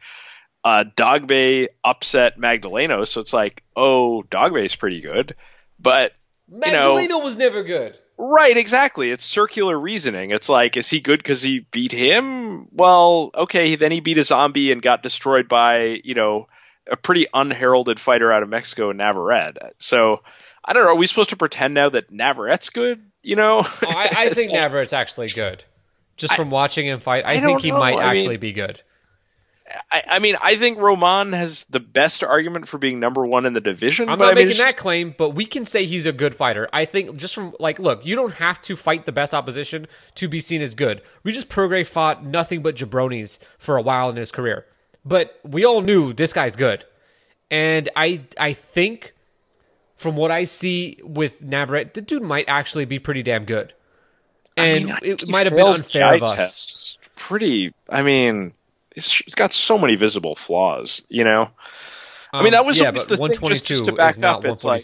uh, 0.63 0.83
Dogboe 0.95 1.67
upset 1.83 2.37
Magdaleno, 2.37 3.07
so 3.07 3.21
it's 3.21 3.33
like, 3.33 3.63
oh, 3.75 4.23
Dogboe's 4.23 4.75
pretty 4.75 5.01
good, 5.01 5.35
but 5.79 6.13
Magdaleno 6.51 7.01
you 7.01 7.07
know, 7.07 7.19
was 7.19 7.37
never 7.37 7.63
good. 7.63 7.97
Right, 8.21 8.57
exactly. 8.57 9.11
It's 9.11 9.23
circular 9.23 9.79
reasoning. 9.79 10.31
It's 10.31 10.49
like, 10.49 10.75
is 10.75 10.89
he 10.89 10.99
good 10.99 11.19
because 11.19 11.41
he 11.41 11.65
beat 11.71 11.93
him? 11.93 12.67
Well, 12.69 13.31
okay, 13.33 13.77
then 13.77 13.93
he 13.93 14.01
beat 14.01 14.17
a 14.17 14.25
zombie 14.25 14.73
and 14.73 14.81
got 14.81 15.01
destroyed 15.01 15.47
by, 15.47 16.01
you 16.03 16.15
know, 16.15 16.49
a 16.91 16.97
pretty 16.97 17.27
unheralded 17.33 17.97
fighter 17.97 18.29
out 18.29 18.43
of 18.43 18.49
Mexico, 18.49 18.91
Navarrete. 18.91 19.57
So, 19.77 20.21
I 20.65 20.73
don't 20.73 20.83
know. 20.83 20.91
Are 20.91 20.97
we 20.97 21.07
supposed 21.07 21.29
to 21.29 21.37
pretend 21.37 21.75
now 21.75 21.89
that 21.91 22.11
Navarrete's 22.11 22.71
good? 22.71 23.01
You 23.23 23.37
know? 23.37 23.59
Oh, 23.63 23.79
I, 23.83 24.09
I 24.17 24.29
think 24.33 24.51
Navarrete's 24.51 24.91
actually 24.91 25.29
good. 25.29 25.63
Just 26.17 26.35
from 26.35 26.49
I, 26.49 26.51
watching 26.51 26.87
him 26.87 26.99
fight, 26.99 27.25
I, 27.25 27.33
I 27.33 27.39
think 27.39 27.61
he 27.61 27.71
know. 27.71 27.79
might 27.79 27.99
actually 27.99 28.31
mean, 28.31 28.39
be 28.41 28.51
good. 28.51 28.81
I, 29.91 30.03
I, 30.07 30.19
mean, 30.19 30.35
I 30.41 30.55
think 30.55 30.79
Roman 30.79 31.33
has 31.33 31.65
the 31.65 31.79
best 31.79 32.23
argument 32.23 32.67
for 32.67 32.77
being 32.77 32.99
number 32.99 33.25
one 33.25 33.45
in 33.45 33.53
the 33.53 33.61
division. 33.61 34.09
I'm 34.09 34.17
not 34.17 34.31
I 34.31 34.35
mean, 34.35 34.47
making 34.47 34.59
that 34.59 34.67
just, 34.67 34.77
claim, 34.77 35.13
but 35.17 35.31
we 35.31 35.45
can 35.45 35.65
say 35.65 35.85
he's 35.85 36.05
a 36.05 36.11
good 36.11 36.33
fighter. 36.33 36.67
I 36.73 36.85
think 36.85 37.15
just 37.17 37.35
from 37.35 37.53
like, 37.59 37.77
look, 37.79 38.05
you 38.05 38.15
don't 38.15 38.33
have 38.35 38.61
to 38.63 38.75
fight 38.75 39.05
the 39.05 39.11
best 39.11 39.33
opposition 39.33 39.87
to 40.15 40.27
be 40.27 40.39
seen 40.39 40.61
as 40.61 40.75
good. 40.75 41.01
Regis 41.23 41.45
Prograis 41.45 41.87
fought 41.87 42.25
nothing 42.25 42.61
but 42.61 42.75
jabronis 42.75 43.39
for 43.57 43.77
a 43.77 43.81
while 43.81 44.09
in 44.09 44.15
his 44.15 44.31
career, 44.31 44.65
but 45.05 45.39
we 45.43 45.65
all 45.65 45.81
knew 45.81 46.13
this 46.13 46.33
guy's 46.33 46.55
good, 46.55 46.85
and 47.51 47.89
I 47.95 48.21
I 48.39 48.53
think 48.53 49.13
from 49.97 50.15
what 50.15 50.31
I 50.31 50.45
see 50.45 50.97
with 51.03 51.43
Navarrete, 51.43 51.93
the 51.93 52.01
dude 52.01 52.23
might 52.23 52.45
actually 52.47 52.85
be 52.85 52.97
pretty 52.97 53.21
damn 53.21 53.45
good, 53.45 53.73
and 54.57 54.85
I 54.85 54.87
mean, 54.87 54.97
it 55.03 55.29
might 55.29 55.45
have 55.45 55.55
been 55.55 55.67
unfair 55.67 56.15
of 56.15 56.23
us. 56.23 56.97
Pretty, 57.15 57.73
I 57.89 58.01
mean 58.01 58.53
he's 58.93 59.21
got 59.35 59.53
so 59.53 59.77
many 59.77 59.95
visible 59.95 60.35
flaws, 60.35 61.01
you 61.09 61.23
know. 61.23 61.41
Um, 61.41 62.41
I 62.41 62.43
mean, 62.43 62.51
that 62.51 62.65
was 62.65 62.79
yeah, 62.79 62.87
always 62.87 63.05
the 63.05 63.17
thing. 63.17 63.27
Just, 63.27 63.41
122 63.41 63.65
just 63.65 63.85
to 63.85 63.91
back 63.93 64.21
up, 64.23 64.45
it's 64.45 64.63
like, 64.63 64.83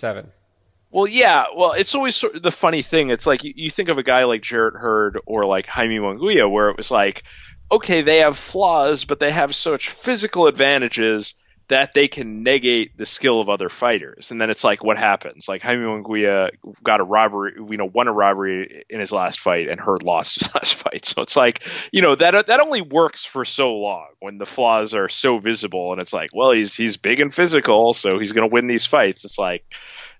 well, 0.92 1.08
yeah, 1.08 1.46
well, 1.56 1.74
it's 1.74 1.94
always 1.94 2.16
sort 2.16 2.36
of 2.36 2.42
the 2.42 2.52
funny 2.52 2.82
thing. 2.82 3.10
It's 3.10 3.28
like 3.28 3.44
you, 3.44 3.54
you 3.56 3.70
think 3.70 3.90
of 3.90 3.98
a 3.98 4.04
guy 4.04 4.24
like 4.24 4.42
Jarrett 4.42 4.76
Hurd 4.76 5.20
or 5.26 5.44
like 5.44 5.68
Jaime 5.68 5.98
Munguia, 5.98 6.50
where 6.50 6.70
it 6.70 6.78
was 6.78 6.90
like, 6.90 7.24
okay, 7.72 8.02
they 8.02 8.20
have 8.20 8.38
flaws, 8.38 9.06
but 9.06 9.20
they 9.20 9.32
have 9.32 9.54
such 9.54 9.90
physical 9.90 10.48
advantages 10.48 11.36
that 11.68 11.94
they 11.94 12.08
can 12.08 12.44
negate 12.44 12.96
the 12.96 13.06
skill 13.06 13.40
of 13.40 13.50
other 13.50 13.70
fighters. 13.70 14.30
And 14.30 14.40
then 14.40 14.50
it's 14.52 14.64
like, 14.64 14.84
what 14.84 14.98
happens? 14.98 15.48
Like 15.48 15.64
Jaime 15.64 15.84
Munguia 15.84 16.52
got 16.84 17.00
a 17.00 17.04
robbery, 17.04 17.54
you 17.58 17.78
know, 17.78 17.90
won 17.92 18.08
a 18.08 18.14
robbery 18.14 18.84
in 18.90 19.00
his 19.00 19.12
last 19.12 19.40
fight, 19.40 19.72
and 19.72 19.80
Hurd 19.80 20.04
lost 20.04 20.36
his 20.40 20.54
last 20.56 20.76
fight. 20.76 21.06
So 21.06 21.24
it's 21.24 21.36
like, 21.36 21.64
you 21.92 22.02
know, 22.02 22.16
that 22.16 22.48
that 22.48 22.60
only 22.60 22.82
works 22.82 23.26
for 23.26 23.46
so 23.46 23.74
long 23.74 24.08
when 24.20 24.38
the 24.38 24.46
flaws 24.46 24.94
are 24.94 25.10
so 25.10 25.40
visible, 25.40 25.92
and 25.92 26.02
it's 26.02 26.14
like, 26.14 26.30
well, 26.34 26.52
he's 26.52 26.76
he's 26.76 26.98
big 26.98 27.20
and 27.20 27.34
physical, 27.34 27.94
so 27.94 28.20
he's 28.20 28.32
going 28.32 28.48
to 28.48 28.54
win 28.54 28.68
these 28.68 28.86
fights. 28.86 29.26
It's 29.26 29.40
like 29.40 29.66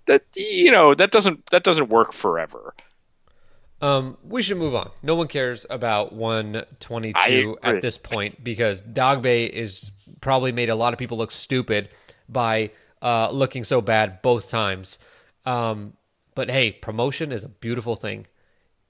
that, 0.06 0.22
you 0.34 0.72
know, 0.72 0.94
that 0.94 1.12
doesn't 1.12 1.46
that 1.50 1.62
doesn't 1.62 1.88
work 1.88 2.12
forever. 2.12 2.74
Um, 3.80 4.16
we 4.24 4.42
should 4.42 4.56
move 4.56 4.74
on. 4.74 4.90
No 5.02 5.14
one 5.14 5.28
cares 5.28 5.66
about 5.68 6.12
122 6.12 7.58
at 7.62 7.82
this 7.82 7.98
point 7.98 8.42
because 8.42 8.80
Dogboe 8.80 9.50
is 9.50 9.90
probably 10.26 10.50
made 10.50 10.68
a 10.68 10.74
lot 10.74 10.92
of 10.92 10.98
people 10.98 11.16
look 11.16 11.30
stupid 11.30 11.88
by 12.28 12.72
uh, 13.00 13.30
looking 13.30 13.62
so 13.62 13.80
bad 13.80 14.20
both 14.22 14.50
times. 14.50 14.98
Um, 15.44 15.92
but 16.34 16.50
hey, 16.50 16.72
promotion 16.72 17.30
is 17.30 17.44
a 17.44 17.48
beautiful 17.48 17.94
thing. 17.94 18.26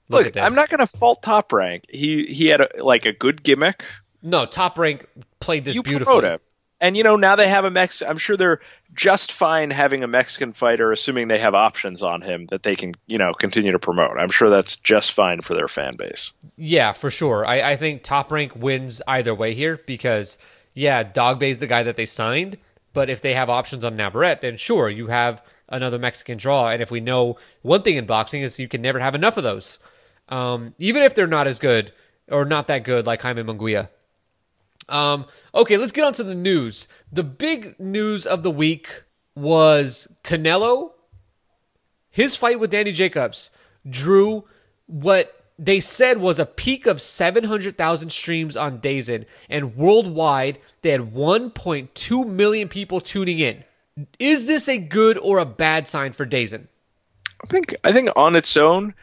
Look, 0.09 0.25
Look 0.25 0.37
I'm 0.37 0.55
not 0.55 0.69
going 0.69 0.79
to 0.79 0.87
fault 0.87 1.21
Top 1.21 1.53
Rank. 1.53 1.83
He 1.89 2.25
he 2.25 2.47
had 2.47 2.61
a, 2.61 2.83
like 2.83 3.05
a 3.05 3.13
good 3.13 3.43
gimmick. 3.43 3.85
No, 4.23 4.47
Top 4.47 4.79
Rank 4.79 5.07
played 5.39 5.63
this 5.63 5.75
you 5.75 5.83
beautifully. 5.83 6.37
And 6.81 6.97
you 6.97 7.03
know 7.03 7.17
now 7.17 7.35
they 7.35 7.47
have 7.47 7.65
a 7.65 7.71
Mex. 7.71 8.01
I'm 8.01 8.17
sure 8.17 8.35
they're 8.35 8.61
just 8.95 9.31
fine 9.31 9.69
having 9.69 10.03
a 10.03 10.07
Mexican 10.07 10.53
fighter, 10.53 10.91
assuming 10.91 11.27
they 11.27 11.39
have 11.39 11.53
options 11.53 12.01
on 12.01 12.21
him 12.21 12.45
that 12.45 12.63
they 12.63 12.75
can 12.75 12.95
you 13.05 13.19
know 13.19 13.33
continue 13.33 13.73
to 13.73 13.79
promote. 13.79 14.17
I'm 14.17 14.31
sure 14.31 14.49
that's 14.49 14.77
just 14.77 15.11
fine 15.11 15.41
for 15.41 15.53
their 15.53 15.67
fan 15.67 15.97
base. 15.97 16.33
Yeah, 16.55 16.93
for 16.93 17.11
sure. 17.11 17.45
I, 17.45 17.73
I 17.73 17.75
think 17.75 18.01
Top 18.01 18.31
Rank 18.31 18.55
wins 18.55 19.03
either 19.07 19.35
way 19.35 19.53
here 19.53 19.79
because 19.85 20.39
yeah, 20.77 21.01
Dogboe's 21.01 21.57
the 21.57 21.65
guy 21.65 21.81
that 21.81 21.95
they 21.95 22.05
signed, 22.05 22.55
but 22.93 23.09
if 23.09 23.19
they 23.19 23.33
have 23.33 23.49
options 23.49 23.83
on 23.83 23.95
Navarrete, 23.95 24.41
then 24.41 24.57
sure, 24.57 24.89
you 24.89 25.07
have 25.07 25.43
another 25.67 25.97
Mexican 25.97 26.37
draw. 26.37 26.69
And 26.69 26.83
if 26.83 26.91
we 26.91 26.99
know 26.99 27.37
one 27.63 27.81
thing 27.81 27.95
in 27.95 28.05
boxing 28.05 28.43
is 28.43 28.59
you 28.59 28.67
can 28.67 28.83
never 28.83 28.99
have 28.99 29.15
enough 29.15 29.37
of 29.37 29.43
those, 29.43 29.79
um, 30.29 30.75
even 30.77 31.01
if 31.01 31.15
they're 31.15 31.25
not 31.25 31.47
as 31.47 31.57
good 31.57 31.93
or 32.29 32.45
not 32.45 32.67
that 32.67 32.83
good 32.83 33.07
like 33.07 33.23
Jaime 33.23 33.41
Munguia. 33.41 33.89
Um, 34.87 35.25
okay, 35.55 35.77
let's 35.77 35.91
get 35.91 36.03
on 36.03 36.13
to 36.13 36.23
the 36.23 36.35
news. 36.35 36.87
The 37.11 37.23
big 37.23 37.79
news 37.79 38.27
of 38.27 38.43
the 38.43 38.51
week 38.51 39.03
was 39.33 40.07
Canelo. 40.23 40.91
His 42.11 42.35
fight 42.35 42.59
with 42.59 42.69
Danny 42.69 42.91
Jacobs 42.91 43.49
drew 43.89 44.45
what 44.85 45.36
they 45.59 45.79
said 45.79 46.19
was 46.19 46.39
a 46.39 46.45
peak 46.45 46.85
of 46.85 47.01
700,000 47.01 48.09
streams 48.11 48.55
on 48.55 48.79
DAZN, 48.79 49.25
and 49.49 49.75
worldwide 49.75 50.59
they 50.81 50.91
had 50.91 51.13
1.2 51.13 52.27
million 52.27 52.67
people 52.69 53.01
tuning 53.01 53.39
in. 53.39 53.63
Is 54.19 54.45
this 54.45 54.69
a 54.69 54.77
good 54.77 55.17
or 55.17 55.39
a 55.39 55.45
bad 55.45 55.87
sign 55.87 56.13
for 56.13 56.25
DAZN? 56.25 56.67
I 57.43 57.47
think 57.47 57.75
I 57.83 57.91
think 57.91 58.09
on 58.15 58.35
its 58.35 58.57
own, 58.57 58.93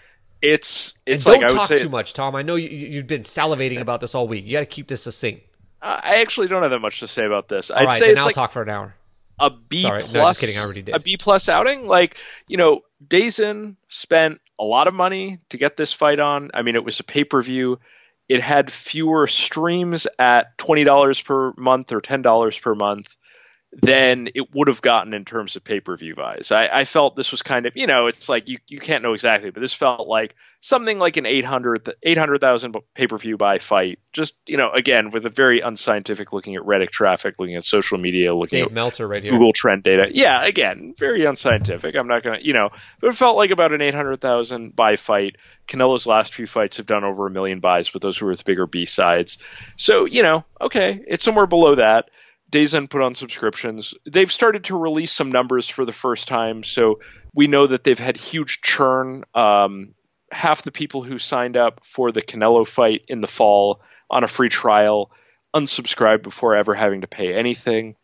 it's 0.43 0.99
it's 1.07 1.25
and 1.27 1.33
like 1.33 1.41
don't 1.41 1.51
I 1.51 1.55
talk 1.61 1.71
would 1.71 1.79
say, 1.79 1.85
too 1.85 1.91
much, 1.91 2.13
Tom. 2.13 2.35
I 2.35 2.43
know 2.43 2.55
you, 2.57 2.69
you've 2.69 3.07
been 3.07 3.23
salivating 3.23 3.81
about 3.81 4.01
this 4.01 4.15
all 4.15 4.29
week. 4.29 4.45
You 4.45 4.53
got 4.53 4.61
to 4.61 4.67
keep 4.67 4.89
this 4.89 5.03
succinct. 5.03 5.43
I 5.83 6.23
actually 6.23 6.47
don't 6.49 6.63
have 6.63 6.71
that 6.71 6.79
much 6.79 7.01
to 7.01 7.07
say 7.07 7.27
about 7.27 7.49
this. 7.49 7.71
All 7.71 7.79
I'd 7.79 7.85
right, 7.87 7.99
say 7.99 8.09
then 8.09 8.19
I'll 8.19 8.27
like 8.27 8.35
talk 8.35 8.53
for 8.53 8.63
an 8.63 8.71
hour. 8.71 8.95
a 9.39 9.51
B 9.51 9.83
Sorry, 9.83 10.01
plus. 10.01 10.15
no, 10.15 10.47
kidding, 10.47 10.59
I 10.59 10.65
already 10.65 10.83
did. 10.83 10.95
A 10.95 11.01
B 11.01 11.17
plus 11.17 11.49
outing. 11.49 11.87
Like 11.87 12.17
you 12.49 12.57
know, 12.57 12.81
DAZN 13.07 13.77
spent 13.89 14.41
a 14.59 14.65
lot 14.65 14.89
of 14.89 14.95
money 14.95 15.41
to 15.51 15.59
get 15.59 15.77
this 15.77 15.93
fight 15.93 16.21
on. 16.21 16.51
I 16.55 16.63
mean, 16.63 16.77
it 16.77 16.85
was 16.85 17.01
a 17.01 17.05
pay 17.05 17.25
per 17.25 17.43
view. 17.43 17.79
It 18.29 18.41
had 18.41 18.73
fewer 18.73 19.27
streams 19.27 20.07
at 20.19 20.57
twenty 20.57 20.85
dollars 20.85 21.21
per 21.21 21.53
month 21.57 21.93
or 21.93 22.01
ten 22.01 22.23
dollars 22.23 22.59
per 22.59 22.75
month 22.75 23.15
than 23.83 24.29
it 24.35 24.55
would 24.55 24.68
have 24.68 24.81
gotten 24.81 25.14
in 25.14 25.25
terms 25.25 25.57
of 25.57 25.64
pay 25.64 25.81
per 25.81 25.97
view 25.97 26.14
buys. 26.14 26.53
I, 26.53 26.68
I, 26.68 26.85
felt 26.85 27.16
this 27.16 27.33
was 27.33 27.43
kind 27.43 27.66
of, 27.66 27.77
you 27.77 27.87
know, 27.87 28.07
it's 28.07 28.29
like 28.29 28.49
you, 28.49 28.59
you 28.68 28.79
can't 28.79 29.03
know 29.03 29.14
exactly, 29.14 29.51
but 29.51 29.61
this 29.61 29.72
felt 29.72 30.07
like 30.07 30.35
something 30.61 30.99
like 30.99 31.16
an 31.16 31.27
800 31.27 31.91
800,000 32.03 32.77
pay 32.95 33.07
per 33.07 33.18
view 33.18 33.37
buy 33.37 33.59
fight. 33.59 33.99
Just, 34.12 34.35
you 34.47 34.57
know, 34.57 34.70
again, 34.70 35.11
with 35.11 35.27
a 35.27 35.31
very 35.31 35.61
unscientific 35.61 36.33
looking 36.33 36.55
at 36.55 36.62
Reddit 36.62 36.91
traffic, 36.91 37.35
looking 37.39 37.57
at 37.57 37.64
social 37.64 37.99
media, 37.99 38.35
looking 38.35 38.61
Dave 38.61 38.66
at 38.66 38.72
Meltzer 38.72 39.09
right 39.09 39.22
here. 39.22 39.33
Google 39.33 39.53
trend 39.53 39.83
data. 39.83 40.07
Yeah, 40.11 40.45
again, 40.45 40.95
very 40.97 41.25
unscientific. 41.25 41.97
I'm 41.97 42.07
not 42.07 42.22
going 42.22 42.39
to, 42.39 42.47
you 42.47 42.53
know, 42.53 42.70
but 43.01 43.09
it 43.09 43.16
felt 43.16 43.37
like 43.37 43.51
about 43.51 43.72
an 43.72 43.83
800,000 43.83 44.75
buy 44.75 44.97
fight. 44.97 45.37
Canelo's 45.66 46.07
last 46.07 46.35
few 46.35 46.47
fights 46.47 46.77
have 46.77 46.87
done 46.87 47.05
over 47.05 47.27
a 47.27 47.31
million 47.31 47.61
buys, 47.61 47.91
but 47.91 48.03
those 48.03 48.20
were 48.20 48.31
with 48.31 48.45
bigger 48.45 48.66
B 48.66 48.85
sides. 48.85 49.39
So, 49.77 50.05
you 50.05 50.22
know, 50.22 50.45
okay, 50.61 51.03
it's 51.07 51.25
somewhere 51.25 51.47
below 51.47 51.77
that. 51.77 52.11
DAZN 52.51 52.89
put 52.89 53.03
on 53.03 53.15
subscriptions. 53.15 53.95
They've 54.07 54.31
started 54.31 54.65
to 54.65 54.77
release 54.77 55.13
some 55.13 55.33
numbers 55.33 55.69
for 55.69 55.85
the 55.85 55.93
first 55.93 56.29
time, 56.29 56.63
so 56.63 57.01
we 57.35 57.47
know 57.47 57.67
that 57.67 57.85
they've 57.85 57.99
had 57.99 58.17
huge 58.17 58.61
churn. 58.61 59.25
Um, 59.35 59.95
half 60.31 60.63
the 60.63 60.73
people 60.73 61.03
who 61.03 61.19
signed 61.19 61.57
up 61.57 61.85
for 61.85 62.13
the 62.13 62.23
Canelo 62.23 62.67
fight 62.67 63.03
in 63.09 63.21
the 63.21 63.27
fall 63.27 63.81
on 64.11 64.25
a 64.25 64.29
free 64.29 64.49
trial 64.49 65.11
unsubscribed 65.55 66.23
before 66.23 66.57
ever 66.57 66.75
having 66.75 67.03
to 67.03 67.07
pay 67.07 67.35
anything. 67.35 67.97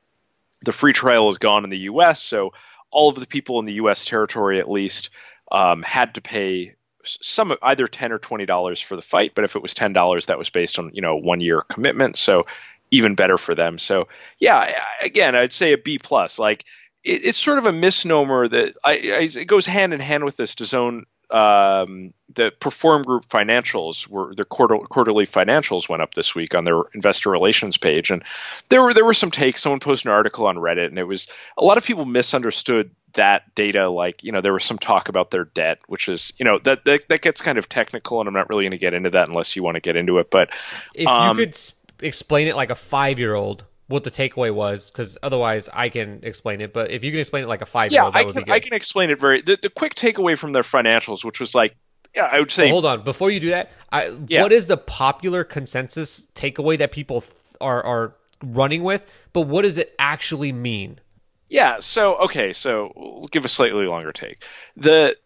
The 0.63 0.73
free 0.73 0.93
trial 0.93 1.29
is 1.31 1.39
gone 1.39 1.65
in 1.65 1.71
the 1.71 1.79
U.S., 1.79 2.23
so 2.23 2.53
all 2.91 3.09
of 3.09 3.17
the 3.17 3.27
people 3.27 3.59
in 3.61 3.67
the 3.67 3.75
U.S. 3.75 4.05
territory, 4.05 4.59
at 4.59 4.71
least, 4.71 5.11
um, 5.51 5.83
had 5.83 6.15
to 6.15 6.21
pay 6.21 6.75
some 7.05 7.57
either 7.63 7.87
ten 7.87 8.13
or 8.13 8.19
twenty 8.19 8.47
dollars 8.47 8.81
for 8.81 8.95
the 8.95 9.03
fight, 9.03 9.33
but 9.35 9.45
if 9.45 9.57
it 9.57 9.63
was 9.63 9.75
ten 9.75 9.93
dollars, 9.93 10.27
that 10.27 10.39
was 10.39 10.51
based 10.51 10.79
on 10.79 10.91
you 10.93 11.03
know 11.03 11.17
one 11.17 11.41
year 11.41 11.63
commitment. 11.63 12.17
So 12.17 12.45
even 12.91 13.15
better 13.15 13.39
for 13.39 13.55
them. 13.55 13.79
So 13.79 14.09
yeah, 14.39 14.73
again, 15.03 15.35
I'd 15.35 15.53
say 15.53 15.73
a 15.73 15.79
B 15.79 15.99
plus. 15.99 16.39
Like 16.39 16.65
it, 17.05 17.25
it's 17.25 17.39
sort 17.39 17.59
of 17.59 17.67
a 17.67 17.73
misnomer 17.73 18.49
that 18.49 18.77
I, 18.85 18.93
I, 18.93 19.41
it 19.41 19.47
goes 19.47 19.67
hand 19.67 19.95
in 19.95 20.01
hand 20.01 20.25
with 20.25 20.37
this. 20.37 20.55
DAZN 20.55 21.05
um, 21.31 22.13
the 22.35 22.53
Perform 22.59 23.03
Group 23.03 23.29
financials 23.29 24.07
were 24.07 24.35
their 24.35 24.45
quarter, 24.45 24.79
quarterly 24.79 25.27
financials 25.27 25.89
went 25.89 26.03
up 26.03 26.15
this 26.15 26.35
week 26.35 26.55
on 26.55 26.65
their 26.65 26.83
investor 26.93 27.31
relations 27.31 27.77
page, 27.77 28.11
and 28.11 28.25
there 28.69 28.83
were 28.83 28.95
there 28.95 29.05
were 29.05 29.15
some 29.15 29.31
takes. 29.31 29.63
Someone 29.63 29.81
posted 29.81 30.07
an 30.07 30.13
article 30.13 30.47
on 30.47 30.57
Reddit, 30.57 30.87
and 30.87 30.99
it 30.99 31.05
was 31.05 31.29
a 31.57 31.65
lot 31.65 31.79
of 31.79 31.85
people 31.85 32.05
misunderstood 32.05 32.91
that 33.15 33.55
data. 33.55 33.89
Like 33.89 34.25
you 34.25 34.33
know, 34.33 34.41
there 34.41 34.53
was 34.53 34.65
some 34.65 34.79
talk 34.79 35.09
about 35.09 35.31
their 35.31 35.45
debt, 35.45 35.79
which 35.87 36.09
is 36.09 36.33
you 36.39 36.45
know 36.45 36.59
that 36.65 36.85
that, 36.85 37.09
that 37.09 37.21
gets 37.21 37.41
kind 37.41 37.59
of 37.59 37.69
technical, 37.69 38.21
and 38.21 38.29
I'm 38.29 38.35
not 38.35 38.49
really 38.49 38.65
going 38.65 38.73
to 38.73 38.79
get 38.79 38.95
into 38.95 39.11
that 39.11 39.29
unless 39.29 39.55
you 39.55 39.63
want 39.63 39.77
to 39.77 39.81
get 39.81 39.97
into 39.97 40.19
it. 40.19 40.31
But 40.31 40.51
if 40.95 41.07
um, 41.07 41.39
you 41.39 41.47
could 41.47 41.55
explain 42.03 42.49
it 42.49 42.57
like 42.57 42.71
a 42.71 42.75
five 42.75 43.19
year 43.19 43.35
old 43.35 43.65
what 43.91 44.05
the 44.05 44.11
takeaway 44.11 44.55
was 44.55 44.91
because 44.91 45.19
otherwise 45.21 45.69
I 45.73 45.89
can 45.89 46.21
explain 46.23 46.61
it. 46.61 46.73
But 46.73 46.93
if 46.93 47.03
you 47.03 47.11
can 47.11 47.21
explain 47.21 47.43
it 47.43 47.49
like 47.49 47.61
a 47.61 47.67
five 47.67 47.91
year 47.91 48.05
old, 48.05 48.15
yeah, 48.15 48.21
I 48.21 48.25
can. 48.25 48.51
I 48.51 48.61
can 48.61 48.73
explain 48.73 49.11
it 49.11 49.21
very. 49.21 49.43
The, 49.43 49.59
the, 49.61 49.69
quick 49.69 49.97
takeaway 49.97 50.39
from 50.39 50.53
their 50.53 50.63
financials, 50.63 51.25
which 51.25 51.41
was 51.41 51.55
like, 51.55 51.77
yeah, 52.15 52.29
I 52.31 52.39
would 52.39 52.53
say. 52.53 52.67
Well, 52.67 52.83
hold 52.83 52.87
on, 52.87 53.03
before 53.03 53.31
you 53.31 53.41
do 53.41 53.51
that, 53.51 53.73
I, 53.91 54.17
yeah. 54.29 54.43
what 54.43 54.53
is 54.53 54.69
the 54.69 54.77
popular 54.77 55.43
consensus 55.43 56.27
takeaway 56.35 56.79
that 56.79 56.93
people 56.93 57.23
th- 57.23 57.35
are 57.61 57.83
are 57.85 58.17
running 58.45 58.85
with? 58.85 59.11
But 59.33 59.43
what 59.43 59.63
does 59.63 59.77
it 59.77 59.93
actually 59.99 60.53
mean? 60.53 61.01
Yeah. 61.49 61.81
So 61.81 62.15
okay. 62.17 62.53
So 62.53 62.93
we'll 62.95 63.29
give 63.29 63.45
a 63.45 63.49
slightly 63.49 63.87
longer 63.87 64.13
take. 64.13 64.45
The 64.77 65.17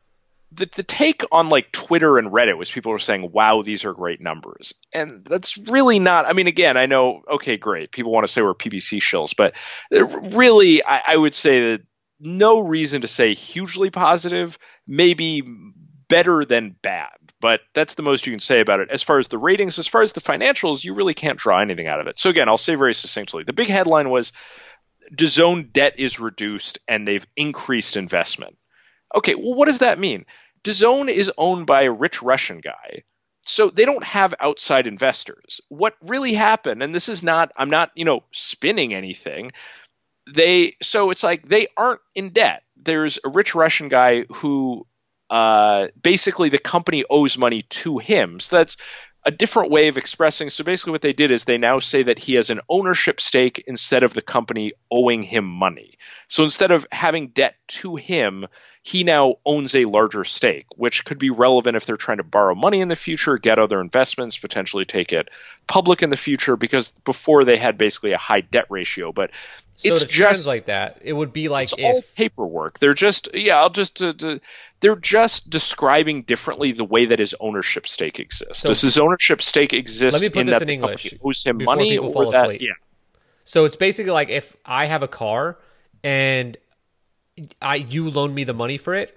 the, 0.57 0.68
the 0.74 0.82
take 0.82 1.22
on 1.32 1.48
like 1.48 1.72
Twitter 1.72 2.18
and 2.18 2.30
Reddit 2.30 2.57
was 2.57 2.70
people 2.70 2.92
were 2.92 2.98
saying, 2.98 3.30
wow, 3.32 3.62
these 3.62 3.84
are 3.84 3.92
great 3.92 4.20
numbers. 4.20 4.74
And 4.92 5.24
that's 5.24 5.57
really 5.59 5.98
not, 5.98 6.26
I 6.26 6.32
mean, 6.32 6.46
again, 6.46 6.76
I 6.76 6.86
know, 6.86 7.22
okay, 7.32 7.57
great. 7.57 7.90
People 7.90 8.12
want 8.12 8.26
to 8.26 8.32
say 8.32 8.42
we're 8.42 8.55
PBC 8.55 9.00
shills, 9.00 9.34
but 9.36 9.55
uh, 9.92 10.07
really, 10.07 10.84
I, 10.84 11.02
I 11.09 11.16
would 11.16 11.34
say 11.34 11.72
that 11.72 11.82
no 12.20 12.61
reason 12.61 13.02
to 13.02 13.09
say 13.09 13.34
hugely 13.34 13.90
positive, 13.90 14.59
maybe 14.86 15.42
better 16.09 16.44
than 16.44 16.76
bad. 16.82 17.11
But 17.40 17.61
that's 17.74 17.94
the 17.94 18.02
most 18.02 18.26
you 18.26 18.32
can 18.32 18.40
say 18.40 18.61
about 18.61 18.80
it. 18.80 18.90
As 18.90 19.02
far 19.02 19.18
as 19.18 19.28
the 19.28 19.38
ratings, 19.38 19.78
as 19.78 19.86
far 19.86 20.02
as 20.02 20.12
the 20.12 20.20
financials, 20.20 20.84
you 20.84 20.94
really 20.94 21.14
can't 21.14 21.38
draw 21.38 21.61
anything 21.61 21.88
out 21.88 22.00
of 22.00 22.07
it. 22.07 22.18
So 22.18 22.30
again, 22.30 22.48
I'll 22.48 22.57
say 22.57 22.74
very 22.74 22.94
succinctly. 22.94 23.44
The 23.44 23.52
big 23.52 23.68
headline 23.68 24.09
was 24.09 24.32
DAZN 25.14 25.72
debt 25.72 25.94
is 25.98 26.20
reduced 26.20 26.78
and 26.88 27.07
they've 27.07 27.26
increased 27.36 27.96
investment. 27.96 28.57
Okay, 29.14 29.34
well, 29.34 29.55
what 29.55 29.66
does 29.66 29.80
that 29.80 29.98
mean? 29.98 30.24
DAZN 30.65 31.09
is 31.09 31.31
owned 31.37 31.67
by 31.67 31.83
a 31.83 31.93
rich 31.93 32.23
Russian 32.23 32.61
guy. 32.61 33.05
So 33.47 33.69
they 33.69 33.85
don't 33.85 34.05
have 34.05 34.35
outside 34.41 34.87
investors. 34.87 35.61
What 35.69 35.95
really 36.03 36.33
happened, 36.33 36.83
and 36.83 36.95
this 36.95 37.09
is 37.09 37.23
not, 37.23 37.53
I'm 37.57 37.71
not, 37.71 37.91
you 37.95 38.07
know, 38.07 38.25
spinning 38.33 38.95
anything. 38.95 39.53
They, 40.33 40.77
so 40.83 41.11
it's 41.11 41.23
like 41.23 41.47
they 41.47 41.69
aren't 41.77 42.01
in 42.15 42.31
debt. 42.31 42.62
There's 42.77 43.19
a 43.23 43.29
rich 43.29 43.55
Russian 43.55 43.89
guy 43.89 44.25
who 44.33 44.87
uh, 45.29 45.89
basically 46.03 46.49
the 46.49 46.59
company 46.59 47.05
owes 47.09 47.37
money 47.37 47.62
to 47.62 47.99
him. 47.99 48.41
So 48.41 48.57
that's 48.57 48.77
a 49.27 49.31
different 49.31 49.71
way 49.71 49.89
of 49.89 49.97
expressing. 49.97 50.51
So 50.51 50.65
basically, 50.65 50.93
what 50.93 51.03
they 51.03 51.12
did 51.12 51.31
is 51.31 51.45
they 51.45 51.59
now 51.59 51.81
say 51.81 52.05
that 52.05 52.19
he 52.19 52.35
has 52.35 52.51
an 52.51 52.61
ownership 52.69 53.21
stake 53.21 53.65
instead 53.67 54.03
of 54.03 54.12
the 54.12 54.23
company 54.23 54.73
owing 54.91 55.23
him 55.23 55.45
money. 55.45 55.99
So 56.29 56.45
instead 56.45 56.71
of 56.71 56.87
having 56.93 57.29
debt 57.29 57.55
to 57.69 57.97
him, 57.97 58.47
he 58.87 59.03
now 59.03 59.37
owns 59.47 59.74
a 59.74 59.87
larger 59.87 60.24
stake, 60.24 60.66
which 60.76 61.07
could 61.07 61.18
be 61.18 61.30
relevant 61.30 61.74
if 61.74 61.87
they're 61.87 61.97
trying 61.97 62.18
to 62.18 62.22
borrow 62.22 62.55
money 62.55 62.82
in 62.82 62.89
the 62.89 62.97
future, 62.97 63.39
get 63.39 63.59
other 63.59 63.80
investments, 63.80 64.37
potentially 64.37 64.85
take 64.85 65.11
it 65.11 65.30
public 65.66 66.03
in 66.03 66.11
the 66.11 66.18
future, 66.18 66.55
because 66.55 66.93
before 67.07 67.45
they 67.45 67.57
had 67.57 67.78
basically 67.78 68.12
a 68.12 68.18
high 68.18 68.43
debt 68.43 68.66
ratio. 68.68 69.11
But 69.11 69.30
so 69.78 69.89
it's 69.89 70.01
to 70.01 70.07
just 70.07 70.47
like 70.47 70.66
that. 70.66 70.99
It 71.03 71.14
would 71.14 71.32
be 71.32 71.49
like 71.49 71.72
it's 71.72 71.78
if 71.78 71.95
all 71.95 72.03
paperwork. 72.14 72.78
They're 72.78 72.93
just 72.93 73.30
yeah. 73.32 73.57
I'll 73.57 73.70
just 73.70 74.03
uh, 74.03 74.12
uh, 74.22 74.39
they're 74.80 74.97
just 74.97 75.49
describing 75.49 76.24
differently 76.24 76.72
the 76.72 76.85
way 76.85 77.07
that 77.07 77.20
his 77.20 77.35
ownership 77.41 77.87
stake 77.87 78.20
exists. 78.20 78.59
So, 78.59 78.68
Does 78.68 78.82
his 78.82 78.99
ownership 78.99 79.41
stake 79.41 79.72
exist? 79.72 80.12
Let 80.12 80.20
me 80.20 80.28
put 80.28 80.41
in 80.41 80.47
this 80.49 80.61
in 80.61 80.68
English. 80.68 81.14
Owes 81.24 81.43
him 81.43 81.57
money 81.64 81.97
or 81.97 82.32
that? 82.32 82.61
Yeah. 82.61 82.72
So 83.45 83.64
it's 83.64 83.76
basically 83.76 84.12
like 84.12 84.28
if 84.28 84.55
I 84.62 84.85
have 84.85 85.03
a 85.03 85.09
car 85.09 85.57
and 86.03 86.55
I 87.61 87.76
you 87.76 88.11
loaned 88.11 88.35
me 88.35 88.45
the 88.45 88.55
money 88.55 88.76
for 88.76 88.95
it 88.95 89.16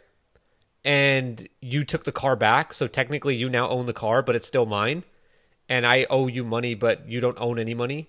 and 0.83 1.47
you 1.61 1.83
took 1.83 2.05
the 2.05 2.11
car 2.11 2.35
back, 2.37 2.73
so 2.73 2.87
technically 2.87 3.35
you 3.35 3.49
now 3.49 3.69
own 3.69 3.85
the 3.85 3.93
car, 3.93 4.21
but 4.21 4.37
it's 4.37 4.47
still 4.47 4.65
mine, 4.65 5.03
and 5.67 5.85
I 5.85 6.07
owe 6.09 6.27
you 6.27 6.45
money, 6.45 6.75
but 6.75 7.09
you 7.09 7.19
don't 7.19 7.37
own 7.39 7.59
any 7.59 7.73
money. 7.73 8.07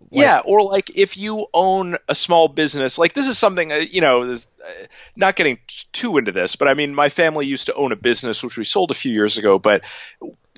Like, 0.00 0.22
yeah, 0.22 0.38
or 0.38 0.62
like 0.62 0.90
if 0.94 1.16
you 1.16 1.48
own 1.52 1.98
a 2.08 2.14
small 2.14 2.48
business, 2.48 2.96
like 2.96 3.12
this 3.12 3.26
is 3.26 3.36
something 3.36 3.72
uh, 3.72 3.76
you 3.76 4.00
know, 4.00 4.32
uh, 4.32 4.38
not 5.16 5.36
getting 5.36 5.58
too 5.92 6.16
into 6.16 6.32
this, 6.32 6.56
but 6.56 6.68
I 6.68 6.74
mean, 6.74 6.94
my 6.94 7.10
family 7.10 7.46
used 7.46 7.66
to 7.66 7.74
own 7.74 7.92
a 7.92 7.96
business 7.96 8.42
which 8.42 8.56
we 8.56 8.64
sold 8.64 8.90
a 8.90 8.94
few 8.94 9.12
years 9.12 9.36
ago, 9.36 9.58
but 9.58 9.82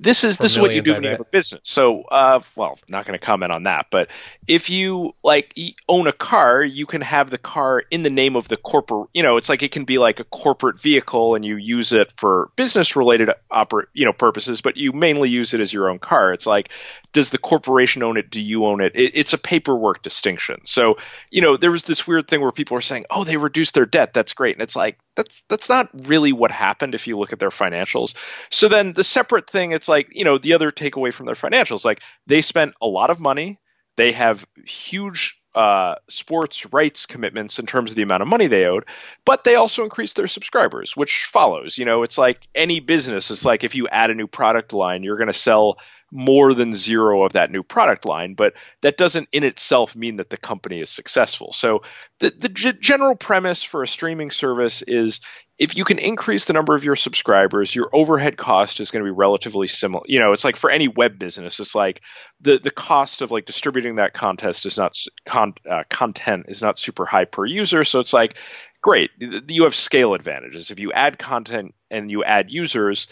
this 0.00 0.24
is 0.24 0.38
this 0.38 0.52
is 0.52 0.58
what 0.58 0.74
you 0.74 0.80
do 0.80 0.94
when 0.94 1.02
you 1.02 1.10
have 1.10 1.20
a 1.20 1.24
business. 1.24 1.60
So, 1.64 2.02
uh, 2.04 2.40
well, 2.56 2.78
not 2.88 3.04
going 3.04 3.18
to 3.18 3.24
comment 3.24 3.54
on 3.54 3.64
that, 3.64 3.86
but 3.90 4.08
if 4.46 4.70
you 4.70 5.14
like 5.22 5.54
own 5.88 6.06
a 6.06 6.12
car, 6.12 6.62
you 6.64 6.86
can 6.86 7.02
have 7.02 7.28
the 7.28 7.38
car 7.38 7.82
in 7.90 8.02
the 8.02 8.08
name 8.08 8.34
of 8.34 8.48
the 8.48 8.56
corporate. 8.56 9.10
You 9.12 9.22
know, 9.22 9.36
it's 9.36 9.50
like 9.50 9.62
it 9.62 9.72
can 9.72 9.84
be 9.84 9.98
like 9.98 10.18
a 10.18 10.24
corporate 10.24 10.80
vehicle, 10.80 11.34
and 11.34 11.44
you 11.44 11.56
use 11.56 11.92
it 11.92 12.12
for 12.16 12.50
business 12.56 12.96
related 12.96 13.30
oper- 13.52 13.88
you 13.92 14.06
know 14.06 14.14
purposes, 14.14 14.62
but 14.62 14.78
you 14.78 14.92
mainly 14.92 15.28
use 15.28 15.52
it 15.52 15.60
as 15.60 15.70
your 15.70 15.90
own 15.90 15.98
car. 15.98 16.32
It's 16.32 16.46
like, 16.46 16.70
does 17.12 17.28
the 17.28 17.38
corporation 17.38 18.02
own 18.02 18.16
it? 18.16 18.30
Do 18.30 18.40
you 18.40 18.64
own 18.64 18.80
it? 18.80 18.92
it 18.94 19.12
it's 19.14 19.34
a 19.34 19.38
paperwork 19.38 20.02
distinction. 20.02 20.60
So, 20.64 20.96
you 21.30 21.42
know, 21.42 21.58
there 21.58 21.70
was 21.70 21.84
this 21.84 22.06
weird 22.06 22.26
thing 22.26 22.40
where 22.40 22.52
people 22.52 22.76
were 22.76 22.80
saying, 22.80 23.04
"Oh, 23.10 23.24
they 23.24 23.36
reduced 23.36 23.74
their 23.74 23.86
debt. 23.86 24.14
That's 24.14 24.32
great," 24.32 24.56
and 24.56 24.62
it's 24.62 24.76
like 24.76 24.98
that's 25.14 25.42
that's 25.48 25.68
not 25.68 25.90
really 26.08 26.32
what 26.32 26.50
happened 26.50 26.94
if 26.94 27.06
you 27.06 27.18
look 27.18 27.34
at 27.34 27.38
their 27.38 27.50
financials. 27.50 28.14
So 28.50 28.68
then 28.68 28.94
the 28.94 29.04
separate 29.04 29.50
thing, 29.50 29.72
it's 29.72 29.89
like 29.90 30.08
you 30.12 30.24
know 30.24 30.38
the 30.38 30.54
other 30.54 30.72
takeaway 30.72 31.12
from 31.12 31.26
their 31.26 31.34
financials 31.34 31.84
like 31.84 32.00
they 32.26 32.40
spent 32.40 32.72
a 32.80 32.86
lot 32.86 33.10
of 33.10 33.20
money 33.20 33.58
they 33.96 34.12
have 34.12 34.46
huge 34.64 35.40
uh, 35.54 35.96
sports 36.08 36.72
rights 36.72 37.06
commitments 37.06 37.58
in 37.58 37.66
terms 37.66 37.90
of 37.90 37.96
the 37.96 38.02
amount 38.02 38.22
of 38.22 38.28
money 38.28 38.46
they 38.46 38.64
owed, 38.64 38.84
but 39.24 39.44
they 39.44 39.56
also 39.56 39.82
increased 39.82 40.16
their 40.16 40.28
subscribers, 40.28 40.96
which 40.96 41.24
follows. 41.24 41.76
You 41.76 41.84
know, 41.84 42.02
it's 42.02 42.16
like 42.16 42.46
any 42.54 42.80
business. 42.80 43.30
It's 43.30 43.44
like 43.44 43.64
if 43.64 43.74
you 43.74 43.88
add 43.88 44.10
a 44.10 44.14
new 44.14 44.28
product 44.28 44.72
line, 44.72 45.02
you're 45.02 45.16
going 45.16 45.26
to 45.26 45.32
sell 45.32 45.78
more 46.12 46.54
than 46.54 46.74
zero 46.74 47.24
of 47.24 47.34
that 47.34 47.50
new 47.50 47.62
product 47.62 48.04
line, 48.04 48.34
but 48.34 48.54
that 48.82 48.96
doesn't 48.96 49.28
in 49.32 49.44
itself 49.44 49.94
mean 49.94 50.16
that 50.16 50.28
the 50.28 50.36
company 50.36 50.80
is 50.80 50.90
successful. 50.90 51.52
So 51.52 51.82
the, 52.18 52.32
the 52.36 52.48
g- 52.48 52.72
general 52.80 53.14
premise 53.14 53.62
for 53.62 53.82
a 53.82 53.88
streaming 53.88 54.30
service 54.30 54.82
is 54.82 55.20
if 55.60 55.76
you 55.76 55.84
can 55.84 55.98
increase 55.98 56.46
the 56.46 56.54
number 56.54 56.74
of 56.74 56.84
your 56.84 56.96
subscribers, 56.96 57.74
your 57.74 57.90
overhead 57.92 58.38
cost 58.38 58.80
is 58.80 58.90
going 58.90 59.04
to 59.04 59.08
be 59.08 59.14
relatively 59.14 59.68
similar. 59.68 60.02
You 60.06 60.18
know, 60.18 60.32
it's 60.32 60.42
like 60.42 60.56
for 60.56 60.70
any 60.70 60.88
web 60.88 61.18
business, 61.18 61.60
it's 61.60 61.74
like 61.74 62.00
the 62.40 62.58
the 62.58 62.70
cost 62.70 63.20
of 63.20 63.30
like 63.30 63.44
distributing 63.44 63.96
that 63.96 64.14
contest 64.14 64.64
is 64.64 64.78
not 64.78 64.96
con, 65.26 65.52
uh, 65.70 65.84
content 65.90 66.46
is 66.48 66.62
not 66.62 66.78
super 66.78 67.04
high 67.04 67.26
per 67.26 67.44
user. 67.44 67.84
So 67.84 68.00
it's 68.00 68.14
like 68.14 68.36
great, 68.80 69.10
you 69.18 69.64
have 69.64 69.74
scale 69.74 70.14
advantages. 70.14 70.70
If 70.70 70.80
you 70.80 70.92
add 70.92 71.18
content 71.18 71.74
and 71.90 72.10
you 72.10 72.24
add 72.24 72.50
users, 72.50 73.08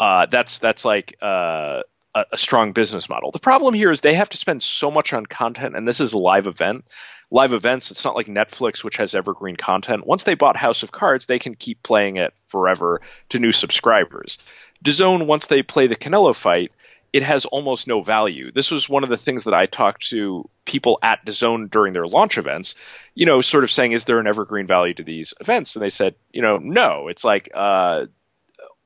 uh, 0.00 0.26
that's 0.26 0.58
that's 0.58 0.84
like 0.84 1.16
uh, 1.22 1.82
a, 2.14 2.24
a 2.32 2.38
strong 2.38 2.72
business 2.72 3.08
model. 3.08 3.30
The 3.30 3.38
problem 3.38 3.74
here 3.74 3.90
is 3.90 4.00
they 4.00 4.14
have 4.14 4.30
to 4.30 4.36
spend 4.36 4.62
so 4.62 4.90
much 4.90 5.12
on 5.12 5.26
content, 5.26 5.76
and 5.76 5.86
this 5.86 6.00
is 6.00 6.12
a 6.12 6.18
live 6.18 6.46
event. 6.46 6.86
Live 7.30 7.54
events, 7.54 7.90
it's 7.90 8.04
not 8.04 8.14
like 8.14 8.26
Netflix, 8.26 8.84
which 8.84 8.98
has 8.98 9.14
evergreen 9.14 9.56
content. 9.56 10.06
Once 10.06 10.24
they 10.24 10.34
bought 10.34 10.56
House 10.56 10.82
of 10.82 10.92
Cards, 10.92 11.26
they 11.26 11.38
can 11.38 11.54
keep 11.54 11.82
playing 11.82 12.16
it 12.16 12.34
forever 12.48 13.00
to 13.30 13.38
new 13.38 13.52
subscribers. 13.52 14.38
DAZN, 14.84 15.26
once 15.26 15.46
they 15.46 15.62
play 15.62 15.86
the 15.86 15.96
Canelo 15.96 16.34
fight, 16.34 16.72
it 17.12 17.22
has 17.22 17.44
almost 17.44 17.86
no 17.86 18.02
value. 18.02 18.50
This 18.52 18.70
was 18.70 18.88
one 18.88 19.04
of 19.04 19.10
the 19.10 19.16
things 19.16 19.44
that 19.44 19.54
I 19.54 19.66
talked 19.66 20.08
to 20.10 20.48
people 20.64 20.98
at 21.02 21.24
DAZN 21.24 21.70
during 21.70 21.92
their 21.92 22.06
launch 22.06 22.38
events, 22.38 22.74
you 23.14 23.26
know, 23.26 23.40
sort 23.40 23.64
of 23.64 23.70
saying, 23.70 23.92
is 23.92 24.04
there 24.04 24.18
an 24.18 24.26
evergreen 24.26 24.66
value 24.66 24.94
to 24.94 25.02
these 25.02 25.34
events? 25.40 25.76
And 25.76 25.82
they 25.82 25.90
said, 25.90 26.14
you 26.32 26.42
know, 26.42 26.58
no. 26.58 27.08
It's 27.08 27.24
like 27.24 27.50
uh, 27.54 28.06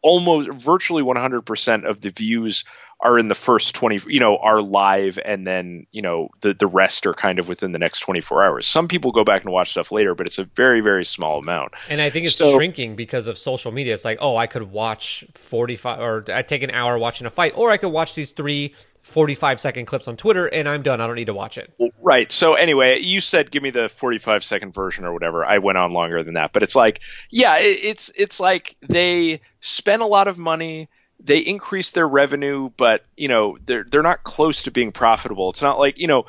almost 0.07 0.49
virtually 0.53 1.03
100% 1.03 1.89
of 1.89 2.01
the 2.01 2.11
views 2.11 2.65
are 3.01 3.19
in 3.19 3.29
the 3.29 3.35
first 3.35 3.75
20 3.75 4.01
you 4.07 4.21
know 4.21 4.39
are 4.39 4.63
live 4.63 5.19
and 5.23 5.47
then 5.47 5.87
you 5.93 6.01
know 6.01 6.29
the 6.41 6.55
the 6.55 6.67
rest 6.67 7.07
are 7.07 7.13
kind 7.13 7.39
of 7.39 7.47
within 7.47 7.73
the 7.73 7.79
next 7.79 8.01
24 8.01 8.47
hours. 8.47 8.67
Some 8.67 8.89
people 8.89 9.11
go 9.11 9.23
back 9.23 9.43
and 9.43 9.53
watch 9.53 9.73
stuff 9.73 9.93
later 9.93 10.15
but 10.15 10.27
it's 10.27 10.39
a 10.39 10.45
very 10.45 10.81
very 10.81 11.05
small 11.05 11.39
amount. 11.39 11.73
And 11.91 12.01
i 12.01 12.09
think 12.09 12.27
it's 12.27 12.37
so, 12.37 12.57
shrinking 12.57 12.97
because 12.97 13.27
of 13.27 13.37
social 13.37 13.73
media. 13.73 13.93
It's 13.93 14.05
like 14.05 14.19
oh 14.23 14.37
i 14.37 14.47
could 14.47 14.71
watch 14.71 15.25
45 15.35 16.01
or 16.01 16.25
i 16.33 16.43
take 16.43 16.63
an 16.63 16.71
hour 16.71 16.97
watching 16.97 17.27
a 17.27 17.31
fight 17.31 17.53
or 17.57 17.71
i 17.71 17.77
could 17.77 17.91
watch 17.91 18.15
these 18.15 18.33
three 18.33 18.75
45 19.07 19.61
second 19.61 19.87
clips 19.87 20.09
on 20.09 20.17
Twitter, 20.17 20.47
and 20.47 20.69
I'm 20.69 20.83
done. 20.83 21.01
I 21.01 21.07
don't 21.07 21.17
need 21.17 21.27
to 21.27 21.35
watch 21.35 21.59
it. 21.59 21.73
Right. 22.01 22.31
So 22.31 22.55
anyway, 22.55 23.01
you 23.01 23.21
said 23.21 23.51
give 23.51 23.63
me 23.63 23.71
the 23.71 23.89
45 23.89 24.45
second 24.45 24.75
version 24.75 25.05
or 25.05 25.13
whatever. 25.13 25.45
I 25.45 25.59
went 25.59 25.79
on 25.79 25.93
longer 25.93 26.23
than 26.23 26.35
that, 26.35 26.53
but 26.53 26.63
it's 26.63 26.77
like, 26.77 27.01
yeah, 27.31 27.59
it, 27.59 27.85
it's 27.85 28.11
it's 28.17 28.41
like 28.41 28.77
they 28.87 29.41
spent 29.61 30.03
a 30.03 30.07
lot 30.07 30.29
of 30.29 30.39
money 30.39 30.89
they 31.19 31.39
increase 31.39 31.93
their 31.93 32.07
revenue, 32.07 32.71
but 32.77 33.05
you 33.17 33.29
know 33.29 33.57
they're 33.65 33.85
they're 33.85 34.03
not 34.03 34.23
close 34.23 34.65
to 34.65 34.71
being 34.71 34.93
profitable. 34.93 35.51
It's 35.51 35.63
not 35.63 35.79
like 35.79 35.99
you 35.99 36.09
know 36.09 36.27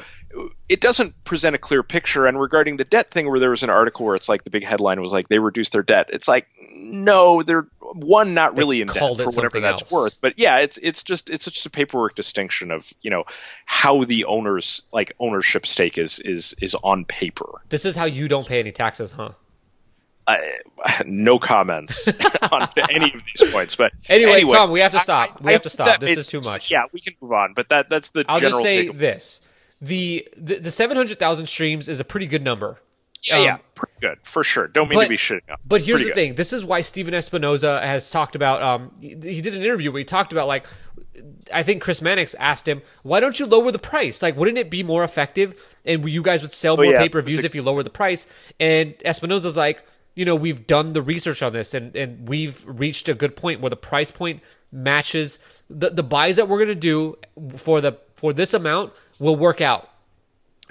it 0.70 0.82
doesn't 0.82 1.24
present 1.24 1.56
a 1.56 1.60
clear 1.60 1.84
picture. 1.84 2.26
And 2.26 2.40
regarding 2.40 2.78
the 2.78 2.84
debt 2.84 3.12
thing, 3.12 3.30
where 3.30 3.40
there 3.40 3.50
was 3.50 3.64
an 3.64 3.70
article 3.70 4.06
where 4.06 4.16
it's 4.16 4.30
like 4.30 4.44
the 4.44 4.50
big 4.50 4.64
headline 4.64 5.02
was 5.02 5.12
like 5.12 5.28
they 5.28 5.40
reduced 5.40 5.74
their 5.74 5.84
debt. 5.84 6.10
It's 6.14 6.28
like 6.28 6.48
no, 6.74 7.44
they're 7.44 7.68
one 7.94 8.34
not 8.34 8.56
They 8.56 8.62
really 8.62 8.82
in 8.82 8.88
debt 8.88 8.98
for 8.98 9.26
whatever 9.26 9.60
that's 9.60 9.82
else. 9.84 9.92
worth. 9.92 10.22
But 10.22 10.34
yeah, 10.38 10.60
it's 10.60 10.78
it's 10.78 11.04
just 11.04 11.30
it's 11.30 11.46
just 11.46 11.66
a 11.66 11.70
paperwork 11.70 12.16
distinction 12.16 12.72
of 12.72 12.92
you 13.02 13.10
know 13.10 13.24
how 13.66 14.04
the 14.04 14.26
owners 14.26 14.82
like 14.92 15.14
ownership 15.20 15.66
stake 15.66 15.98
is 15.98 16.20
is 16.20 16.54
is 16.62 16.76
on 16.76 17.06
paper. 17.06 17.48
This 17.70 17.86
is 17.86 17.96
how 17.96 18.06
you 18.06 18.28
don't 18.28 18.48
pay 18.48 18.60
any 18.60 18.72
taxes, 18.72 19.12
huh? 19.14 19.32
I, 20.30 20.60
no 21.06 21.40
comments 21.40 22.06
on 22.52 22.68
to 22.70 22.88
any 22.92 23.14
of 23.14 23.22
these 23.24 23.50
points. 23.52 23.78
But 23.78 23.94
Anyway, 24.10 24.44
Tom, 24.44 24.72
we 24.72 24.82
have 24.82 24.92
to 24.92 25.00
stop. 25.00 25.30
I- 25.40 25.44
we 25.44 25.50
I 25.52 25.54
have 25.54 25.64
to 25.64 25.70
stop. 25.70 26.02
This 26.02 26.18
is 26.18 26.28
too 26.28 26.42
much. 26.42 26.70
Yeah, 26.70 26.84
we 26.92 27.00
can 27.00 27.14
move 27.22 27.32
on. 27.32 27.54
But 27.54 27.70
that 27.70 27.90
that's 27.90 28.10
the 28.10 28.26
I'll 28.28 28.42
just 28.42 28.62
say 28.62 28.88
takeaway. 28.88 28.98
this: 28.98 29.42
the 29.82 30.28
the, 30.36 30.56
the 30.60 30.72
700,000 30.72 31.46
streams 31.48 31.88
is 31.88 32.02
a 32.02 32.04
pretty 32.04 32.26
good 32.26 32.44
number. 32.44 32.80
Yeah, 33.28 33.38
Um, 33.38 33.44
yeah, 33.44 33.58
pretty 33.76 33.94
good 34.02 34.18
for 34.24 34.44
sure. 34.44 34.68
Don't 34.68 34.90
mean 34.90 35.00
but- 35.00 35.04
to 35.04 35.10
be 35.10 35.18
shitting 35.18 35.50
up. 35.52 35.60
But 35.66 35.82
here's 35.82 36.02
Pretty 36.02 36.04
the 36.06 36.10
good. 36.10 36.16
thing: 36.16 36.36
this 36.36 36.54
is 36.54 36.64
why 36.66 36.82
Stephen 36.82 37.14
Espinoza 37.14 37.82
has 37.82 38.10
talked 38.10 38.36
about. 38.36 38.62
Um, 38.62 38.92
he, 39.00 39.10
he 39.10 39.42
did 39.42 39.54
an 39.56 39.62
interview 39.62 39.92
where 39.92 40.00
he 40.00 40.06
talked 40.06 40.32
about 40.32 40.48
like, 40.48 40.66
I 41.54 41.64
think 41.64 41.82
Chris 41.82 42.02
Mannix 42.02 42.34
asked 42.36 42.68
him, 42.68 42.82
"Why 43.04 43.20
don't 43.20 43.40
you 43.40 43.46
lower 43.46 43.72
the 43.72 43.80
price? 43.80 44.22
Like, 44.22 44.36
wouldn't 44.38 44.58
it 44.58 44.70
be 44.70 44.84
more 44.84 45.04
effective? 45.04 45.62
And 45.86 46.08
you 46.10 46.22
guys 46.22 46.42
would 46.42 46.54
sell 46.54 46.76
more 46.78 46.86
Oh, 46.86 46.90
yeah, 46.92 47.00
pay 47.00 47.10
per 47.10 47.22
views 47.22 47.44
if 47.44 47.54
you 47.56 47.64
lower 47.64 47.84
the 47.84 47.90
price?" 47.90 48.28
And 48.60 48.94
Espinoza's 49.00 49.58
like, 49.58 49.84
you 50.16 50.26
know, 50.26 50.36
we've 50.36 50.66
done 50.68 50.94
the 50.94 51.02
research 51.02 51.42
on 51.44 51.54
this, 51.54 51.74
and 51.74 51.96
and 51.96 52.28
we've 52.28 52.64
reached 52.68 53.10
a 53.10 53.14
good 53.14 53.36
point 53.36 53.62
where 53.62 53.70
the 53.70 53.76
price 53.76 54.12
point 54.12 54.42
matches 54.72 55.40
the 55.70 55.90
the 55.90 56.04
buys 56.04 56.36
that 56.38 56.48
we're 56.48 56.60
gonna 56.60 56.76
do 56.76 57.18
for 57.56 57.82
the 57.82 57.94
for 58.16 58.34
this 58.34 58.54
amount 58.54 58.94
will 59.20 59.36
work 59.36 59.62
out. 59.62 59.90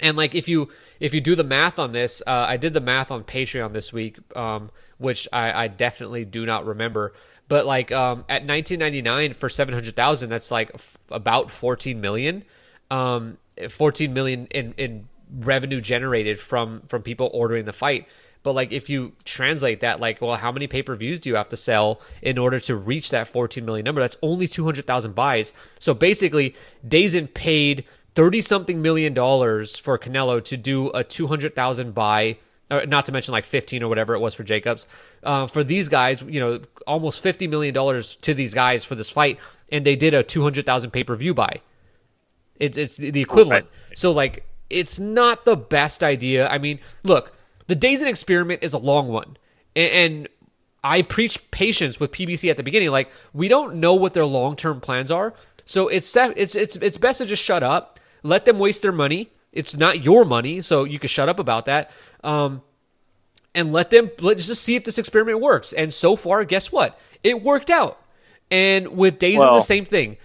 And 0.01 0.17
like 0.17 0.35
if 0.35 0.49
you 0.49 0.69
if 1.01 1.15
you 1.15 1.21
do 1.21 1.35
the 1.35 1.45
math 1.45 1.79
on 1.79 1.93
this, 1.93 2.23
uh, 2.27 2.47
I 2.49 2.57
did 2.57 2.73
the 2.73 2.81
math 2.81 3.11
on 3.11 3.25
Patreon 3.25 3.73
this 3.73 3.93
week, 3.93 4.19
um, 4.37 4.71
which 4.99 5.29
I, 5.33 5.65
I 5.65 5.69
definitely 5.69 6.25
do 6.25 6.47
not 6.47 6.67
remember. 6.67 7.13
But 7.49 7.67
like 7.67 7.93
um, 7.93 8.25
at 8.29 8.47
19.99 8.47 9.35
for 9.35 9.49
700,000, 9.49 10.29
that's 10.29 10.51
like 10.51 10.71
f- 10.75 10.99
about 11.11 11.51
14 11.51 12.01
million, 12.01 12.45
um, 12.91 13.39
14 13.69 14.13
million 14.13 14.47
in 14.47 14.75
in 14.77 15.09
revenue 15.41 15.81
generated 15.81 16.39
from 16.39 16.83
from 16.89 17.03
people 17.03 17.31
ordering 17.33 17.65
the 17.65 17.73
fight. 17.73 18.09
But 18.43 18.55
like 18.55 18.73
if 18.73 18.89
you 18.89 19.13
translate 19.25 19.81
that, 19.81 20.01
like, 20.01 20.21
well, 20.21 20.37
how 20.37 20.53
many 20.53 20.67
pay 20.67 20.83
per 20.83 20.95
views 20.95 21.21
do 21.21 21.31
you 21.31 21.37
have 21.37 21.49
to 21.49 21.57
sell 21.57 22.01
in 22.23 22.39
order 22.39 22.61
to 22.61 22.77
reach 22.77 23.11
that 23.11 23.29
14 23.29 23.65
million 23.65 23.85
number? 23.85 24.01
That's 24.01 24.17
only 24.23 24.47
200,000 24.47 25.15
buys. 25.15 25.53
So 25.79 25.95
basically, 25.95 26.55
DAZN 26.87 27.35
paid 27.35 27.85
30 28.17 28.41
something 28.41 28.83
million 28.83 29.13
dollars 29.13 29.77
for 29.77 29.99
Canelo 29.99 30.43
to 30.45 30.57
do 30.57 30.91
a 30.91 31.05
200,000 31.05 31.95
buy, 31.95 32.39
or 32.71 32.87
not 32.87 33.05
to 33.07 33.13
mention 33.13 33.33
like 33.33 33.45
15 33.45 33.83
or 33.83 33.89
whatever 33.89 34.15
it 34.15 34.21
was 34.21 34.35
for 34.35 34.43
Jacobs. 34.43 34.89
Uh, 35.23 35.47
for 35.47 35.63
these 35.63 35.89
guys, 35.89 36.23
you 36.23 36.41
know, 36.41 36.61
almost 36.87 37.23
50 37.23 37.47
million 37.47 37.75
dollars 37.75 38.17
to 38.23 38.33
these 38.33 38.55
guys 38.55 38.85
for 38.85 38.95
this 38.95 39.11
fight, 39.11 39.39
and 39.71 39.85
they 39.85 39.97
did 39.97 40.15
a 40.15 40.23
200,000 40.23 40.91
pay 40.91 41.05
per 41.05 41.15
view 41.15 41.35
buy. 41.35 41.61
It's 42.59 42.79
it's 42.79 42.97
the 42.97 43.21
equivalent. 43.21 43.67
So 43.95 44.13
like 44.13 44.47
it's 44.71 44.99
not 44.99 45.45
the 45.45 45.57
best 45.57 46.03
idea. 46.03 46.49
I 46.49 46.57
mean, 46.59 46.81
look, 47.05 47.33
the 47.67 47.77
DAZN 47.77 48.07
experiment 48.07 48.65
is 48.65 48.73
a 48.73 48.79
long 48.79 49.09
one, 49.09 49.37
and, 49.77 49.93
and 49.93 50.29
I 50.83 51.03
preach 51.03 51.51
patience 51.51 52.01
with 52.01 52.13
PBC 52.13 52.51
at 52.51 52.57
the 52.57 52.63
beginning. 52.63 52.89
Like 52.89 53.11
we 53.35 53.49
don't 53.49 53.75
know 53.75 53.93
what 53.95 54.15
their 54.15 54.25
long 54.25 54.57
term 54.57 54.81
plans 54.81 55.11
are, 55.11 55.35
so 55.67 55.89
it's 55.89 56.17
it's 56.17 56.55
it's 56.55 56.77
it's 56.77 56.97
best 56.97 57.19
to 57.19 57.27
just 57.27 57.43
shut 57.43 57.63
up, 57.63 58.01
let 58.27 58.45
them 58.45 58.59
waste 58.59 58.83
their 58.83 58.93
money. 58.93 59.31
It's 59.53 59.77
not 59.77 60.05
your 60.05 60.25
money, 60.25 60.61
so 60.63 60.85
you 60.85 60.99
can 60.99 61.09
shut 61.09 61.29
up 61.29 61.39
about 61.39 61.65
that. 61.67 61.91
Um, 62.23 62.63
and 63.55 63.73
let 63.73 63.91
them 63.91 64.11
let's 64.21 64.47
just 64.47 64.63
see 64.63 64.77
if 64.77 64.85
this 64.85 64.99
experiment 64.99 65.41
works. 65.41 65.73
And 65.73 65.93
so 65.93 66.15
far, 66.17 66.45
guess 66.45 66.71
what? 66.71 66.99
It 67.25 67.43
worked 67.43 67.71
out. 67.71 67.99
And 68.51 68.97
with 68.97 69.19
DAZN, 69.19 69.39
Well- 69.39 69.55
the 69.55 69.61
same 69.63 69.85
thing. 69.85 70.17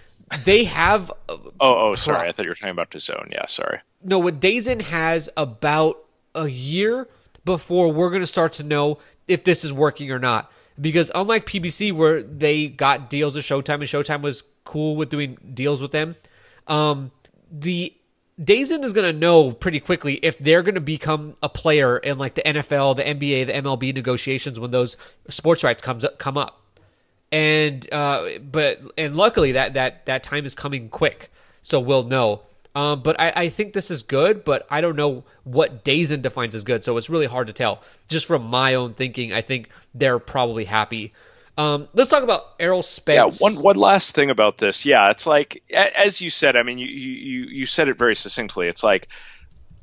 They 0.45 0.63
have 0.65 1.11
Oh, 1.29 1.49
oh, 1.59 1.95
sorry. 1.95 2.27
I 2.29 2.31
thought 2.31 2.43
you 2.43 2.49
were 2.49 2.55
talking 2.55 2.69
about 2.71 2.89
DAZN. 2.91 3.31
Yeah, 3.31 3.45
sorry. 3.47 3.79
no, 4.03 4.19
what 4.19 4.39
DAZN 4.39 4.81
has 4.83 5.29
about 5.37 5.97
a 6.35 6.47
year 6.47 7.07
before 7.43 7.91
we're 7.91 8.09
going 8.09 8.21
to 8.21 8.27
start 8.27 8.53
to 8.53 8.63
know 8.63 8.97
if 9.27 9.43
this 9.43 9.63
is 9.65 9.73
working 9.73 10.11
or 10.11 10.19
not. 10.19 10.51
Because 10.79 11.11
unlike 11.13 11.45
PBC, 11.45 11.91
where 11.91 12.23
they 12.23 12.67
got 12.67 13.09
deals 13.09 13.35
with 13.35 13.43
Showtime 13.45 13.75
and 13.75 13.83
Showtime 13.83 14.21
was 14.21 14.43
cool 14.63 14.95
with 14.95 15.09
doing 15.09 15.37
deals 15.53 15.81
with 15.81 15.91
them, 15.91 16.15
um, 16.67 17.11
the 17.51 17.93
DAZN 18.39 18.83
is 18.83 18.93
going 18.93 19.11
to 19.11 19.17
know 19.17 19.51
pretty 19.51 19.79
quickly 19.79 20.15
if 20.15 20.39
they're 20.39 20.63
going 20.63 20.75
to 20.75 20.81
become 20.81 21.35
a 21.43 21.49
player 21.49 21.97
in 21.97 22.17
like 22.17 22.35
the 22.35 22.41
NFL, 22.41 22.95
the 22.95 23.03
NBA, 23.03 23.47
the 23.47 23.53
MLB 23.53 23.93
negotiations 23.93 24.59
when 24.59 24.71
those 24.71 24.97
sports 25.29 25.63
rights 25.63 25.81
comes 25.81 26.03
up, 26.03 26.17
come 26.17 26.37
up 26.37 26.61
and 27.31 27.87
uh, 27.93 28.39
but 28.39 28.81
and 28.97 29.15
luckily 29.15 29.53
that 29.53 29.73
that 29.73 30.05
that 30.05 30.23
time 30.23 30.45
is 30.45 30.53
coming 30.53 30.89
quick, 30.89 31.31
so 31.61 31.79
we'll 31.79 32.03
know. 32.03 32.41
Um, 32.73 33.01
but 33.01 33.19
I, 33.19 33.33
I 33.35 33.49
think 33.49 33.73
this 33.73 33.91
is 33.91 34.01
good, 34.01 34.45
but 34.45 34.65
I 34.69 34.79
don't 34.79 34.95
know 34.95 35.25
what 35.43 35.83
DAZN 35.83 36.21
defines 36.21 36.55
as 36.55 36.63
good, 36.63 36.85
so 36.85 36.95
it's 36.95 37.09
really 37.09 37.25
hard 37.25 37.47
to 37.47 37.53
tell. 37.53 37.81
Just 38.07 38.25
from 38.25 38.45
my 38.45 38.75
own 38.75 38.93
thinking, 38.93 39.33
I 39.33 39.41
think 39.41 39.69
they're 39.93 40.19
probably 40.19 40.63
happy. 40.65 41.11
Um, 41.61 41.87
let's 41.93 42.09
talk 42.09 42.23
about 42.23 42.43
Errol 42.59 42.81
Spence. 42.81 43.39
Yeah, 43.39 43.45
one 43.45 43.61
one 43.61 43.75
last 43.75 44.15
thing 44.15 44.29
about 44.29 44.57
this. 44.57 44.85
Yeah, 44.85 45.11
it's 45.11 45.27
like 45.27 45.63
as 45.71 46.19
you 46.19 46.29
said. 46.29 46.55
I 46.55 46.63
mean, 46.63 46.79
you 46.79 46.87
you 46.87 47.45
you 47.45 47.65
said 47.65 47.87
it 47.87 47.97
very 47.97 48.15
succinctly. 48.15 48.67
It's 48.67 48.83
like 48.83 49.07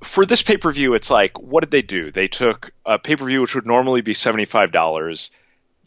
for 0.02 0.26
this 0.26 0.42
pay 0.42 0.56
per 0.56 0.72
view, 0.72 0.94
it's 0.94 1.10
like 1.10 1.38
what 1.38 1.60
did 1.60 1.70
they 1.70 1.82
do? 1.82 2.10
They 2.10 2.28
took 2.28 2.72
a 2.84 2.98
pay 2.98 3.16
per 3.16 3.26
view 3.26 3.40
which 3.40 3.54
would 3.54 3.66
normally 3.66 4.00
be 4.00 4.14
seventy 4.14 4.44
five 4.44 4.72
dollars, 4.72 5.30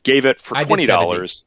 gave 0.03 0.25
it 0.25 0.39
for 0.39 0.55
twenty 0.63 0.85
dollars, 0.85 1.43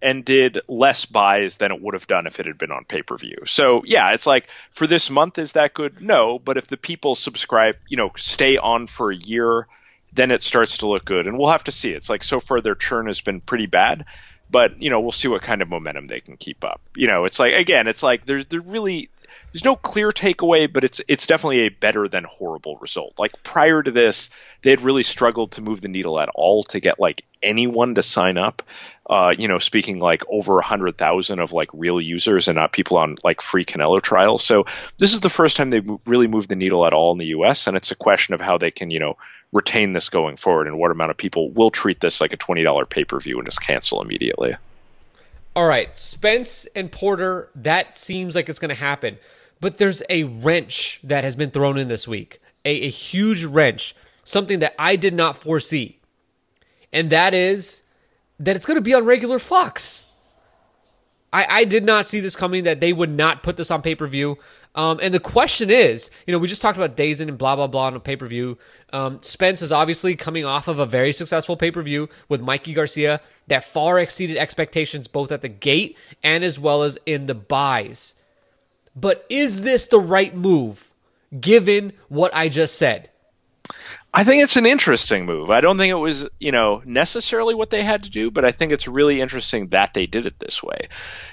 and 0.00 0.24
did 0.24 0.60
less 0.68 1.04
buys 1.04 1.56
than 1.56 1.72
it 1.72 1.80
would 1.80 1.94
have 1.94 2.06
done 2.06 2.26
if 2.28 2.38
it 2.38 2.46
had 2.46 2.58
been 2.58 2.70
on 2.70 2.84
pay 2.84 3.02
per 3.02 3.16
view. 3.16 3.38
So 3.46 3.82
yeah, 3.84 4.12
it's 4.12 4.26
like 4.26 4.48
for 4.70 4.86
this 4.86 5.10
month, 5.10 5.38
is 5.38 5.52
that 5.52 5.74
good? 5.74 6.00
No, 6.00 6.38
but 6.38 6.56
if 6.56 6.68
the 6.68 6.76
people 6.76 7.16
subscribe, 7.16 7.76
you 7.88 7.96
know, 7.96 8.12
stay 8.16 8.58
on 8.58 8.86
for 8.86 9.10
a 9.10 9.16
year, 9.16 9.66
then 10.12 10.30
it 10.30 10.42
starts 10.42 10.78
to 10.78 10.88
look 10.88 11.04
good, 11.04 11.26
and 11.26 11.38
we'll 11.38 11.50
have 11.50 11.64
to 11.64 11.72
see. 11.72 11.90
It's 11.90 12.10
like 12.10 12.24
so 12.24 12.40
far 12.40 12.60
their 12.60 12.74
churn 12.74 13.06
has 13.06 13.20
been 13.20 13.40
pretty 13.40 13.66
bad, 13.66 14.04
but 14.50 14.80
you 14.80 14.90
know 14.90 15.00
we'll 15.00 15.12
see 15.12 15.28
what 15.28 15.42
kind 15.42 15.62
of 15.62 15.68
momentum 15.68 16.06
they 16.06 16.20
can 16.20 16.36
keep 16.36 16.64
up. 16.64 16.80
You 16.94 17.08
know, 17.08 17.24
it's 17.24 17.38
like 17.38 17.54
again, 17.54 17.86
it's 17.86 18.02
like 18.02 18.26
there's 18.26 18.46
there 18.46 18.60
really 18.60 19.10
there's 19.52 19.64
no 19.64 19.76
clear 19.76 20.10
takeaway, 20.10 20.70
but 20.70 20.84
it's 20.84 21.00
it's 21.08 21.26
definitely 21.26 21.60
a 21.60 21.68
better 21.70 22.06
than 22.06 22.24
horrible 22.24 22.76
result. 22.80 23.14
Like 23.18 23.42
prior 23.42 23.82
to 23.82 23.90
this, 23.90 24.30
they 24.62 24.70
had 24.70 24.82
really 24.82 25.02
struggled 25.02 25.52
to 25.52 25.62
move 25.62 25.80
the 25.80 25.88
needle 25.88 26.20
at 26.20 26.28
all 26.34 26.64
to 26.64 26.80
get 26.80 27.00
like 27.00 27.24
anyone 27.42 27.94
to 27.94 28.02
sign 28.02 28.36
up. 28.36 28.62
Uh, 29.08 29.32
you 29.36 29.48
know, 29.48 29.58
speaking 29.58 29.98
like 30.00 30.22
over 30.28 30.58
a 30.58 30.64
hundred 30.64 30.98
thousand 30.98 31.38
of 31.38 31.52
like 31.52 31.70
real 31.72 31.98
users 31.98 32.48
and 32.48 32.56
not 32.56 32.72
people 32.72 32.98
on 32.98 33.16
like 33.24 33.40
free 33.40 33.64
Canelo 33.64 34.02
trials. 34.02 34.44
So 34.44 34.66
this 34.98 35.14
is 35.14 35.20
the 35.20 35.30
first 35.30 35.56
time 35.56 35.70
they've 35.70 35.90
really 36.04 36.26
moved 36.26 36.50
the 36.50 36.56
needle 36.56 36.84
at 36.84 36.92
all 36.92 37.12
in 37.12 37.18
the 37.18 37.26
U.S. 37.26 37.66
And 37.66 37.76
it's 37.76 37.90
a 37.90 37.96
question 37.96 38.34
of 38.34 38.42
how 38.42 38.58
they 38.58 38.70
can 38.70 38.90
you 38.90 39.00
know 39.00 39.16
retain 39.52 39.92
this 39.92 40.08
going 40.08 40.36
forward 40.36 40.66
and 40.66 40.78
what 40.78 40.90
amount 40.90 41.10
of 41.10 41.16
people 41.16 41.50
will 41.50 41.70
treat 41.70 42.00
this 42.00 42.20
like 42.20 42.32
a 42.32 42.36
twenty 42.36 42.62
dollar 42.62 42.84
pay 42.84 43.04
per 43.04 43.18
view 43.18 43.38
and 43.38 43.46
just 43.46 43.60
cancel 43.60 44.02
immediately. 44.02 44.54
All 45.56 45.66
right, 45.66 45.96
Spence 45.96 46.66
and 46.76 46.92
Porter, 46.92 47.48
that 47.56 47.96
seems 47.96 48.34
like 48.34 48.48
it's 48.48 48.58
going 48.58 48.68
to 48.68 48.74
happen. 48.74 49.18
But 49.60 49.78
there's 49.78 50.02
a 50.08 50.22
wrench 50.22 51.00
that 51.02 51.24
has 51.24 51.34
been 51.34 51.50
thrown 51.50 51.78
in 51.78 51.88
this 51.88 52.06
week, 52.06 52.40
a, 52.64 52.70
a 52.70 52.88
huge 52.88 53.44
wrench, 53.44 53.96
something 54.22 54.60
that 54.60 54.74
I 54.78 54.94
did 54.94 55.14
not 55.14 55.36
foresee. 55.36 55.98
And 56.92 57.10
that 57.10 57.34
is 57.34 57.82
that 58.38 58.54
it's 58.54 58.66
going 58.66 58.76
to 58.76 58.80
be 58.82 58.94
on 58.94 59.04
regular 59.04 59.38
Fox. 59.38 60.04
I, 61.32 61.46
I 61.48 61.64
did 61.64 61.84
not 61.84 62.06
see 62.06 62.20
this 62.20 62.36
coming 62.36 62.64
that 62.64 62.80
they 62.80 62.92
would 62.92 63.10
not 63.10 63.42
put 63.42 63.56
this 63.56 63.70
on 63.70 63.82
pay 63.82 63.94
per 63.94 64.06
view. 64.06 64.38
Um, 64.78 65.00
and 65.02 65.12
the 65.12 65.18
question 65.18 65.70
is, 65.70 66.08
you 66.24 66.32
know, 66.32 66.38
we 66.38 66.46
just 66.46 66.62
talked 66.62 66.78
about 66.78 66.96
DAZN 66.96 67.26
and 67.26 67.36
blah 67.36 67.56
blah 67.56 67.66
blah 67.66 67.86
on 67.86 67.96
a 67.96 68.00
pay 68.00 68.14
per 68.14 68.28
view. 68.28 68.58
Um, 68.92 69.20
Spence 69.22 69.60
is 69.60 69.72
obviously 69.72 70.14
coming 70.14 70.44
off 70.44 70.68
of 70.68 70.78
a 70.78 70.86
very 70.86 71.12
successful 71.12 71.56
pay 71.56 71.72
per 71.72 71.82
view 71.82 72.08
with 72.28 72.40
Mikey 72.40 72.74
Garcia 72.74 73.20
that 73.48 73.64
far 73.64 73.98
exceeded 73.98 74.36
expectations 74.36 75.08
both 75.08 75.32
at 75.32 75.42
the 75.42 75.48
gate 75.48 75.98
and 76.22 76.44
as 76.44 76.60
well 76.60 76.84
as 76.84 76.96
in 77.06 77.26
the 77.26 77.34
buys. 77.34 78.14
But 78.94 79.26
is 79.28 79.62
this 79.62 79.88
the 79.88 79.98
right 79.98 80.32
move, 80.32 80.92
given 81.38 81.92
what 82.08 82.32
I 82.32 82.48
just 82.48 82.78
said? 82.78 83.10
I 84.14 84.22
think 84.22 84.44
it's 84.44 84.56
an 84.56 84.64
interesting 84.64 85.26
move. 85.26 85.50
I 85.50 85.60
don't 85.60 85.76
think 85.76 85.90
it 85.90 85.94
was, 85.94 86.28
you 86.38 86.52
know, 86.52 86.82
necessarily 86.84 87.56
what 87.56 87.70
they 87.70 87.82
had 87.82 88.04
to 88.04 88.10
do, 88.10 88.30
but 88.30 88.44
I 88.44 88.52
think 88.52 88.70
it's 88.70 88.86
really 88.86 89.20
interesting 89.20 89.68
that 89.68 89.92
they 89.92 90.06
did 90.06 90.24
it 90.24 90.38
this 90.38 90.62
way. 90.62 90.86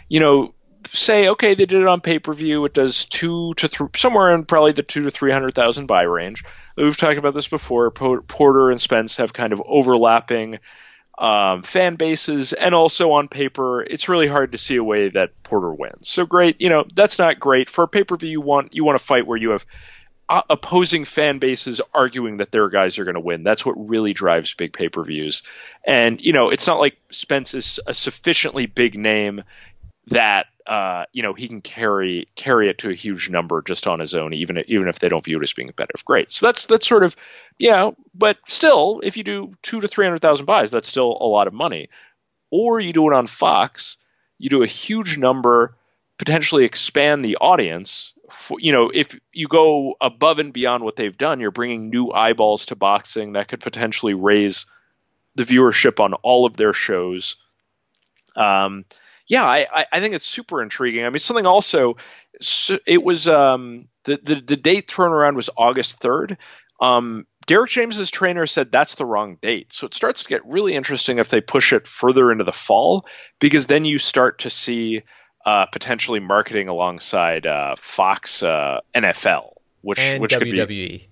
You 0.10 0.20
know, 0.20 0.55
say, 0.94 1.30
okay, 1.30 1.56
they 1.56 1.66
did 1.66 1.82
it 1.82 1.88
on 1.88 2.02
pay 2.02 2.20
per 2.20 2.34
view. 2.34 2.66
It 2.66 2.74
does 2.74 3.06
two 3.06 3.54
to 3.58 3.68
th- 3.68 3.90
somewhere 3.98 4.34
in 4.34 4.44
probably 4.44 4.72
the 4.72 4.84
two 4.84 5.04
to 5.04 5.12
three 5.12 5.32
hundred 5.32 5.56
thousand 5.56 5.88
buy 5.88 6.04
range. 6.04 6.44
We've 6.78 6.98
talked 6.98 7.18
about 7.18 7.34
this 7.34 7.48
before. 7.48 7.92
Porter 7.92 8.72
and 8.72 8.82
Spence 8.82 9.18
have 9.18 9.34
kind 9.34 9.54
of 9.54 9.62
overlapping 9.66 10.60
um, 11.18 11.64
fan 11.64 11.96
bases, 11.96 12.54
and 12.54 12.76
also 12.76 13.12
on 13.12 13.28
paper, 13.28 13.82
it's 13.82 14.10
really 14.10 14.28
hard 14.28 14.52
to 14.52 14.58
see 14.58 14.76
a 14.76 14.84
way 14.84 15.10
that 15.10 15.42
Porter 15.44 15.74
wins. 15.74 16.10
So 16.10 16.26
great, 16.26 16.60
you 16.60 16.70
know, 16.70 16.84
that's 16.94 17.18
not 17.18 17.40
great 17.40 17.70
for 17.70 17.86
a 17.86 17.88
pay 17.88 18.04
per 18.04 18.18
view. 18.18 18.30
You 18.30 18.42
want 18.42 18.74
you 18.74 18.84
want 18.84 19.00
a 19.00 19.04
fight 19.04 19.26
where 19.26 19.38
you 19.38 19.52
have 19.52 19.66
uh, 20.28 20.42
opposing 20.50 21.06
fan 21.06 21.40
bases 21.40 21.82
arguing 21.94 22.38
that 22.38 22.52
their 22.52 22.70
guys 22.70 23.00
are 23.00 23.06
going 23.06 23.16
to 23.16 23.22
win. 23.22 23.44
That's 23.44 23.66
what 23.66 23.90
really 23.90 24.14
drives 24.14 24.54
big 24.56 24.74
pay 24.74 24.90
per 24.90 25.04
views. 25.04 25.44
And 25.86 26.20
you 26.20 26.34
know, 26.34 26.50
it's 26.50 26.68
not 26.68 26.80
like 26.80 26.98
Spence 27.12 27.54
is 27.54 27.80
a 27.86 27.94
sufficiently 27.94 28.66
big 28.66 28.98
name 28.98 29.44
that 30.08 30.48
uh, 30.68 31.06
you 31.14 31.24
know 31.24 31.34
he 31.34 31.48
can 31.48 31.62
carry 31.62 32.28
carry 32.36 32.70
it 32.70 32.80
to 32.80 32.90
a 32.90 32.96
huge 32.96 33.30
number 33.30 33.62
just 33.62 33.88
on 33.88 34.00
his 34.00 34.16
own, 34.16 34.34
even 34.34 34.64
even 34.68 34.88
if 34.88 35.00
they 35.00 35.10
don't 35.10 35.24
view 35.24 35.40
it 35.40 35.44
as 35.44 35.54
being 35.54 35.68
competitive. 35.68 36.06
Great. 36.06 36.32
So 36.32 36.46
that's 36.46 36.66
that's 36.66 36.88
sort 36.88 37.04
of 37.04 37.16
yeah, 37.60 37.92
but 38.14 38.38
still, 38.48 39.02
if 39.04 39.18
you 39.18 39.24
do 39.24 39.54
two 39.62 39.80
to 39.80 39.88
three 39.88 40.06
hundred 40.06 40.22
thousand 40.22 40.46
buys, 40.46 40.72
that's 40.72 40.88
still 40.88 41.18
a 41.20 41.28
lot 41.28 41.48
of 41.48 41.54
money. 41.54 41.90
Or 42.52 42.80
you 42.80 42.94
do 42.94 43.08
it 43.08 43.14
on 43.14 43.28
Fox, 43.28 43.98
you 44.38 44.50
do 44.50 44.64
a 44.64 44.68
huge 44.68 45.18
number, 45.18 45.76
potentially 46.18 46.66
expand 46.66 47.24
the 47.24 47.38
audience. 47.38 48.14
For, 48.32 48.60
you 48.60 48.72
know, 48.72 48.90
if 48.94 49.18
you 49.32 49.48
go 49.48 49.96
above 50.02 50.40
and 50.40 50.52
beyond 50.52 50.84
what 50.84 50.96
they've 50.96 51.18
done, 51.18 51.40
you're 51.40 51.52
bringing 51.52 51.90
new 51.90 52.12
eyeballs 52.12 52.68
to 52.68 52.76
boxing 52.76 53.34
that 53.34 53.48
could 53.48 53.60
potentially 53.60 54.14
raise 54.14 54.66
the 55.36 55.44
viewership 55.44 56.00
on 56.00 56.14
all 56.14 56.46
of 56.46 56.58
their 56.58 56.74
shows. 56.74 57.36
Um, 58.36 58.86
yeah, 59.28 59.46
I, 59.46 59.86
I 59.92 60.00
think 60.00 60.14
it's 60.14 60.26
super 60.26 60.62
intriguing. 60.62 61.06
I 61.06 61.10
mean, 61.10 61.20
something 61.20 61.46
also, 61.46 61.98
it 62.86 63.04
was 63.04 63.28
um, 63.28 63.88
the, 64.04 64.20
the 64.22 64.36
the 64.36 64.56
date 64.56 64.88
thrown 64.90 65.12
around 65.12 65.36
was 65.36 65.50
August 65.58 66.00
third. 66.00 66.38
Um, 66.80 67.26
Derrick 67.48 67.72
James's 67.72 68.12
trainer 68.12 68.48
said 68.48 68.72
that's 68.72 68.96
the 68.96 69.06
wrong 69.06 69.38
date, 69.42 69.74
so 69.74 69.88
it 69.88 69.94
starts 69.94 70.24
to 70.24 70.30
get 70.30 70.46
really 70.46 70.74
interesting 70.74 71.20
if 71.20 71.30
they 71.30 71.42
push 71.42 71.74
it 71.74 71.88
further 71.88 72.32
into 72.32 72.44
the 72.44 72.52
fall, 72.52 73.08
because 73.40 73.68
then 73.68 73.86
you 73.86 73.98
start 73.98 74.40
to 74.40 74.50
see 74.50 75.04
uh, 75.46 75.66
potentially 75.68 76.20
marketing 76.20 76.68
alongside 76.68 77.46
uh, 77.48 77.76
Fox 77.78 78.44
uh, 78.44 78.82
NFL, 78.94 79.54
which 79.82 80.00
and 80.00 80.22
which 80.22 80.32
WWE. 80.34 80.40
could 80.40 80.68
be 80.68 81.10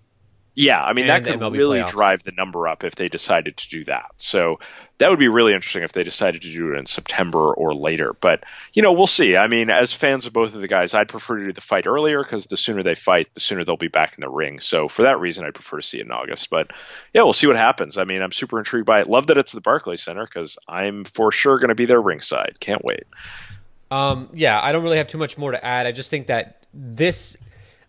yeah, 0.55 0.81
I 0.81 0.93
mean 0.93 1.07
that 1.07 1.23
could 1.23 1.39
MLB 1.39 1.57
really 1.57 1.79
playoffs. 1.79 1.89
drive 1.89 2.23
the 2.23 2.31
number 2.31 2.67
up 2.67 2.83
if 2.83 2.95
they 2.95 3.09
decided 3.09 3.57
to 3.57 3.69
do 3.69 3.85
that. 3.85 4.11
So 4.17 4.59
that 4.99 5.09
would 5.09 5.19
be 5.19 5.27
really 5.27 5.53
interesting 5.53 5.83
if 5.83 5.91
they 5.91 6.03
decided 6.03 6.43
to 6.43 6.51
do 6.51 6.73
it 6.73 6.79
in 6.79 6.85
September 6.85 7.53
or 7.53 7.73
later. 7.73 8.13
But 8.13 8.43
you 8.71 8.83
know, 8.83 8.93
we'll 8.93 9.07
see. 9.07 9.35
I 9.35 9.47
mean, 9.47 9.71
as 9.71 9.93
fans 9.93 10.27
of 10.27 10.33
both 10.33 10.53
of 10.53 10.61
the 10.61 10.67
guys, 10.67 10.93
I'd 10.93 11.09
prefer 11.09 11.37
to 11.37 11.45
do 11.45 11.53
the 11.53 11.61
fight 11.61 11.87
earlier 11.87 12.23
because 12.23 12.45
the 12.45 12.57
sooner 12.57 12.83
they 12.83 12.95
fight, 12.95 13.33
the 13.33 13.39
sooner 13.39 13.65
they'll 13.65 13.77
be 13.77 13.87
back 13.87 14.13
in 14.15 14.21
the 14.21 14.29
ring. 14.29 14.59
So 14.59 14.87
for 14.87 15.03
that 15.03 15.19
reason, 15.19 15.43
I'd 15.43 15.55
prefer 15.55 15.77
to 15.77 15.83
see 15.87 15.97
it 15.97 16.05
in 16.05 16.11
August. 16.11 16.49
But 16.51 16.71
yeah, 17.13 17.23
we'll 17.23 17.33
see 17.33 17.47
what 17.47 17.55
happens. 17.55 17.97
I 17.97 18.03
mean, 18.03 18.21
I'm 18.21 18.31
super 18.31 18.59
intrigued 18.59 18.85
by 18.85 19.01
it. 19.01 19.09
Love 19.09 19.27
that 19.27 19.37
it's 19.39 19.51
the 19.51 19.61
Barclays 19.61 20.03
Center 20.03 20.25
because 20.25 20.59
I'm 20.67 21.03
for 21.03 21.31
sure 21.31 21.57
going 21.57 21.69
to 21.69 21.75
be 21.75 21.85
there 21.85 22.01
ringside. 22.01 22.57
Can't 22.59 22.83
wait. 22.83 23.03
Um, 23.89 24.29
yeah, 24.33 24.59
I 24.61 24.71
don't 24.71 24.83
really 24.83 24.97
have 24.97 25.07
too 25.07 25.17
much 25.17 25.37
more 25.37 25.51
to 25.51 25.63
add. 25.63 25.85
I 25.85 25.91
just 25.91 26.09
think 26.09 26.27
that 26.27 26.65
this, 26.73 27.37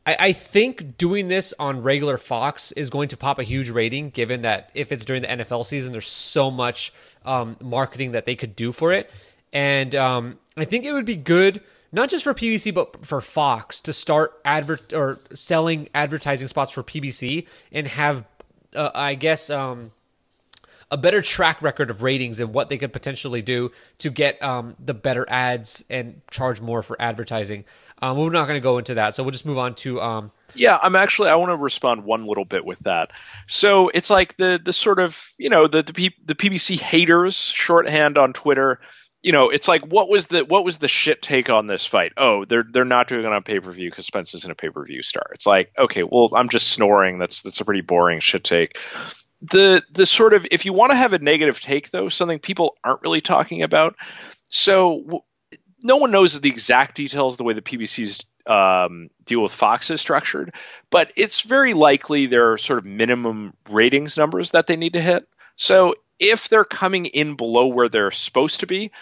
I, 0.06 0.16
I 0.18 0.32
think 0.32 0.96
doing 0.98 1.28
this 1.28 1.54
on 1.58 1.82
regular 1.82 2.18
Fox 2.18 2.72
is 2.72 2.90
going 2.90 3.08
to 3.08 3.16
pop 3.16 3.38
a 3.38 3.42
huge 3.42 3.70
rating, 3.70 4.10
given 4.10 4.42
that 4.42 4.70
if 4.74 4.92
it's 4.92 5.04
during 5.04 5.22
the 5.22 5.28
NFL 5.28 5.66
season, 5.66 5.92
there's 5.92 6.08
so 6.08 6.50
much 6.50 6.92
um, 7.24 7.56
marketing 7.60 8.12
that 8.12 8.24
they 8.24 8.36
could 8.36 8.56
do 8.56 8.72
for 8.72 8.92
it. 8.92 9.10
And 9.52 9.94
um, 9.94 10.38
I 10.56 10.64
think 10.64 10.84
it 10.84 10.92
would 10.92 11.04
be 11.04 11.16
good, 11.16 11.62
not 11.92 12.08
just 12.08 12.24
for 12.24 12.34
PBC, 12.34 12.74
but 12.74 13.06
for 13.06 13.20
Fox 13.20 13.80
to 13.82 13.92
start 13.92 14.40
advert 14.44 14.92
or 14.92 15.18
selling 15.34 15.88
advertising 15.94 16.48
spots 16.48 16.72
for 16.72 16.82
PBC 16.82 17.46
and 17.72 17.86
have, 17.86 18.24
uh, 18.74 18.90
I 18.94 19.14
guess, 19.14 19.48
um, 19.50 19.92
a 20.90 20.96
better 20.96 21.22
track 21.22 21.62
record 21.62 21.90
of 21.90 22.02
ratings 22.02 22.40
and 22.40 22.52
what 22.52 22.68
they 22.68 22.78
could 22.78 22.92
potentially 22.92 23.42
do 23.42 23.70
to 23.98 24.10
get 24.10 24.42
um, 24.42 24.76
the 24.84 24.94
better 24.94 25.24
ads 25.28 25.84
and 25.88 26.20
charge 26.30 26.60
more 26.60 26.82
for 26.82 27.00
advertising. 27.00 27.64
Um, 28.02 28.18
we're 28.18 28.30
not 28.30 28.46
going 28.46 28.58
to 28.58 28.62
go 28.62 28.78
into 28.78 28.94
that, 28.94 29.14
so 29.14 29.22
we'll 29.22 29.32
just 29.32 29.46
move 29.46 29.58
on 29.58 29.74
to 29.76 30.00
um, 30.00 30.32
Yeah, 30.54 30.78
I'm 30.80 30.96
actually 30.96 31.30
I 31.30 31.36
want 31.36 31.50
to 31.50 31.56
respond 31.56 32.04
one 32.04 32.26
little 32.26 32.44
bit 32.44 32.64
with 32.64 32.80
that. 32.80 33.12
So 33.46 33.88
it's 33.88 34.10
like 34.10 34.36
the 34.36 34.60
the 34.62 34.72
sort 34.72 35.00
of 35.00 35.22
you 35.38 35.48
know 35.48 35.68
the 35.68 35.82
the, 35.82 35.92
P, 35.92 36.14
the 36.24 36.34
PBC 36.34 36.78
haters 36.78 37.36
shorthand 37.36 38.18
on 38.18 38.32
Twitter. 38.32 38.80
You 39.22 39.32
know, 39.32 39.48
it's 39.48 39.68
like 39.68 39.86
what 39.86 40.10
was 40.10 40.26
the 40.26 40.44
what 40.44 40.64
was 40.64 40.78
the 40.78 40.88
shit 40.88 41.22
take 41.22 41.48
on 41.48 41.66
this 41.66 41.86
fight? 41.86 42.12
Oh, 42.16 42.44
they're 42.44 42.64
they're 42.70 42.84
not 42.84 43.08
doing 43.08 43.24
it 43.24 43.32
on 43.32 43.42
pay 43.42 43.60
per 43.60 43.72
view 43.72 43.88
because 43.90 44.06
Spence 44.06 44.34
isn't 44.34 44.50
a 44.50 44.54
pay 44.54 44.68
per 44.68 44.84
view 44.84 45.02
star. 45.02 45.30
It's 45.32 45.46
like 45.46 45.72
okay, 45.78 46.02
well 46.02 46.30
I'm 46.34 46.48
just 46.48 46.68
snoring. 46.68 47.18
That's 47.18 47.42
that's 47.42 47.60
a 47.60 47.64
pretty 47.64 47.80
boring 47.80 48.20
shit 48.20 48.44
take. 48.44 48.78
The 49.40 49.82
the 49.92 50.04
sort 50.04 50.34
of 50.34 50.46
if 50.50 50.66
you 50.66 50.72
want 50.72 50.90
to 50.90 50.96
have 50.96 51.14
a 51.14 51.18
negative 51.18 51.60
take 51.60 51.90
though, 51.90 52.10
something 52.10 52.38
people 52.38 52.76
aren't 52.84 53.02
really 53.02 53.22
talking 53.22 53.62
about. 53.62 53.94
So 54.50 55.24
no 55.84 55.98
one 55.98 56.10
knows 56.10 56.40
the 56.40 56.48
exact 56.48 56.96
details 56.96 57.34
of 57.34 57.38
the 57.38 57.44
way 57.44 57.52
the 57.52 57.62
PBC's 57.62 58.24
um, 58.46 59.10
deal 59.24 59.42
with 59.42 59.52
Fox 59.52 59.90
is 59.90 60.00
structured, 60.00 60.54
but 60.90 61.12
it's 61.14 61.42
very 61.42 61.74
likely 61.74 62.26
there 62.26 62.52
are 62.52 62.58
sort 62.58 62.78
of 62.78 62.86
minimum 62.86 63.54
ratings 63.70 64.16
numbers 64.16 64.52
that 64.52 64.66
they 64.66 64.76
need 64.76 64.94
to 64.94 65.00
hit. 65.00 65.28
So 65.56 65.94
if 66.18 66.48
they're 66.48 66.64
coming 66.64 67.06
in 67.06 67.36
below 67.36 67.66
where 67.66 67.88
they're 67.88 68.10
supposed 68.10 68.60
to 68.60 68.66
be, 68.66 68.92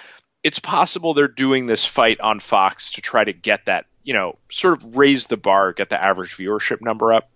it's 0.43 0.59
possible 0.59 1.15
they're 1.15 1.29
doing 1.29 1.67
this 1.67 1.85
fight 1.85 2.21
on 2.21 2.41
Fox 2.41 2.93
to 2.93 3.01
try 3.01 3.23
to 3.23 3.33
get 3.33 3.67
that, 3.67 3.87
you 4.03 4.15
know, 4.15 4.37
sort 4.51 4.75
of 4.75 4.97
raise 4.97 5.29
the 5.29 5.37
bar, 5.37 5.73
get 5.73 5.89
the 5.89 6.03
average 6.03 6.37
viewership 6.37 6.81
number 6.81 7.13
up. 7.13 7.31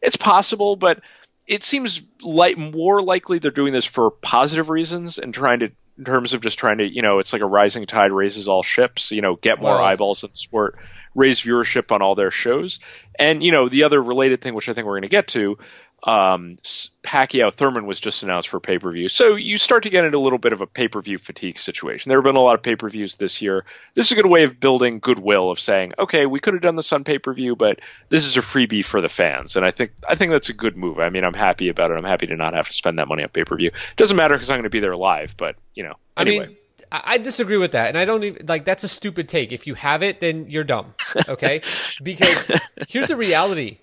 It's 0.00 0.16
possible, 0.16 0.76
but 0.76 1.00
it 1.48 1.64
seems 1.64 2.00
like 2.22 2.56
more 2.56 3.02
likely 3.02 3.40
they're 3.40 3.50
doing 3.50 3.72
this 3.72 3.84
for 3.84 4.10
positive 4.10 4.70
reasons 4.70 5.18
and 5.18 5.34
trying 5.34 5.60
to 5.60 5.72
in 5.98 6.04
terms 6.04 6.32
of 6.32 6.40
just 6.40 6.58
trying 6.58 6.78
to 6.78 6.84
you 6.84 7.02
know 7.02 7.18
it's 7.18 7.32
like 7.32 7.42
a 7.42 7.46
rising 7.46 7.86
tide 7.86 8.12
raises 8.12 8.48
all 8.48 8.62
ships 8.62 9.10
you 9.12 9.20
know 9.20 9.36
get 9.36 9.60
more 9.60 9.74
Well- 9.74 9.84
eyeballs 9.84 10.24
in 10.24 10.30
the 10.30 10.36
sport 10.36 10.78
raise 11.14 11.40
viewership 11.40 11.92
on 11.92 12.02
all 12.02 12.16
their 12.16 12.32
shows. 12.32 12.80
And 13.16 13.42
you 13.44 13.52
know 13.52 13.68
the 13.68 13.84
other 13.84 14.02
related 14.02 14.40
thing 14.40 14.54
which 14.54 14.68
i 14.68 14.72
think 14.72 14.86
we're 14.86 14.94
going 14.94 15.02
to 15.02 15.08
get 15.08 15.28
to 15.28 15.58
um, 16.04 16.58
Pacquiao 17.02 17.50
Thurman 17.50 17.86
was 17.86 17.98
just 17.98 18.22
announced 18.22 18.48
for 18.48 18.60
pay 18.60 18.78
per 18.78 18.92
view. 18.92 19.08
So 19.08 19.36
you 19.36 19.56
start 19.56 19.84
to 19.84 19.90
get 19.90 20.04
into 20.04 20.18
a 20.18 20.20
little 20.20 20.38
bit 20.38 20.52
of 20.52 20.60
a 20.60 20.66
pay 20.66 20.86
per 20.86 21.00
view 21.00 21.16
fatigue 21.16 21.58
situation. 21.58 22.10
There 22.10 22.18
have 22.18 22.24
been 22.24 22.36
a 22.36 22.42
lot 22.42 22.54
of 22.54 22.62
pay 22.62 22.76
per 22.76 22.90
views 22.90 23.16
this 23.16 23.40
year. 23.40 23.64
This 23.94 24.06
is 24.06 24.12
a 24.12 24.14
good 24.14 24.26
way 24.26 24.42
of 24.42 24.60
building 24.60 24.98
goodwill 25.00 25.50
of 25.50 25.58
saying, 25.58 25.94
okay, 25.98 26.26
we 26.26 26.40
could 26.40 26.52
have 26.52 26.62
done 26.62 26.76
this 26.76 26.92
on 26.92 27.04
pay 27.04 27.18
per 27.18 27.32
view, 27.32 27.56
but 27.56 27.80
this 28.10 28.26
is 28.26 28.36
a 28.36 28.40
freebie 28.40 28.84
for 28.84 29.00
the 29.00 29.08
fans. 29.08 29.56
And 29.56 29.64
I 29.64 29.70
think 29.70 29.92
I 30.06 30.14
think 30.14 30.32
that's 30.32 30.50
a 30.50 30.54
good 30.54 30.76
move. 30.76 30.98
I 30.98 31.08
mean, 31.08 31.24
I'm 31.24 31.34
happy 31.34 31.70
about 31.70 31.90
it. 31.90 31.96
I'm 31.96 32.04
happy 32.04 32.26
to 32.26 32.36
not 32.36 32.52
have 32.52 32.68
to 32.68 32.74
spend 32.74 32.98
that 32.98 33.08
money 33.08 33.22
on 33.22 33.30
pay 33.30 33.44
per 33.44 33.56
view. 33.56 33.70
Doesn't 33.96 34.16
matter 34.16 34.34
because 34.34 34.50
I'm 34.50 34.56
going 34.56 34.64
to 34.64 34.70
be 34.70 34.80
there 34.80 34.96
live, 34.96 35.36
but 35.38 35.56
you 35.74 35.84
know, 35.84 35.94
anyway. 36.18 36.44
I 36.44 36.48
mean, 36.48 36.56
I 36.92 37.02
I 37.04 37.18
disagree 37.18 37.56
with 37.56 37.72
that, 37.72 37.88
and 37.88 37.96
I 37.96 38.04
don't 38.04 38.24
even 38.24 38.46
like 38.46 38.66
that's 38.66 38.84
a 38.84 38.88
stupid 38.88 39.26
take. 39.26 39.52
If 39.52 39.66
you 39.66 39.74
have 39.74 40.02
it, 40.02 40.20
then 40.20 40.50
you're 40.50 40.64
dumb. 40.64 40.94
Okay, 41.28 41.62
because 42.02 42.44
here's 42.88 43.08
the 43.08 43.16
reality: 43.16 43.78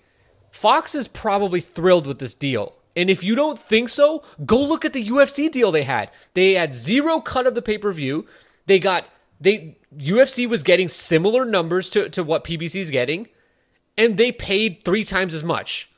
Fox 0.52 0.94
is 0.94 1.08
probably 1.08 1.60
thrilled 1.60 2.06
with 2.06 2.18
this 2.18 2.34
deal. 2.34 2.74
And 2.94 3.08
if 3.08 3.24
you 3.24 3.34
don't 3.34 3.58
think 3.58 3.88
so, 3.88 4.22
go 4.44 4.62
look 4.62 4.84
at 4.84 4.92
the 4.92 5.08
UFC 5.08 5.50
deal 5.50 5.72
they 5.72 5.82
had. 5.82 6.10
They 6.34 6.52
had 6.52 6.74
zero 6.74 7.20
cut 7.20 7.46
of 7.46 7.54
the 7.54 7.62
pay 7.62 7.78
per 7.78 7.90
view. 7.90 8.26
They 8.66 8.78
got 8.78 9.06
they 9.40 9.78
UFC 9.96 10.46
was 10.46 10.62
getting 10.62 10.88
similar 10.88 11.46
numbers 11.46 11.88
to, 11.90 12.10
to 12.10 12.22
what 12.22 12.44
PBC 12.44 12.76
is 12.76 12.90
getting, 12.90 13.28
and 13.96 14.18
they 14.18 14.30
paid 14.30 14.84
three 14.84 15.04
times 15.04 15.32
as 15.32 15.42
much. 15.42 15.90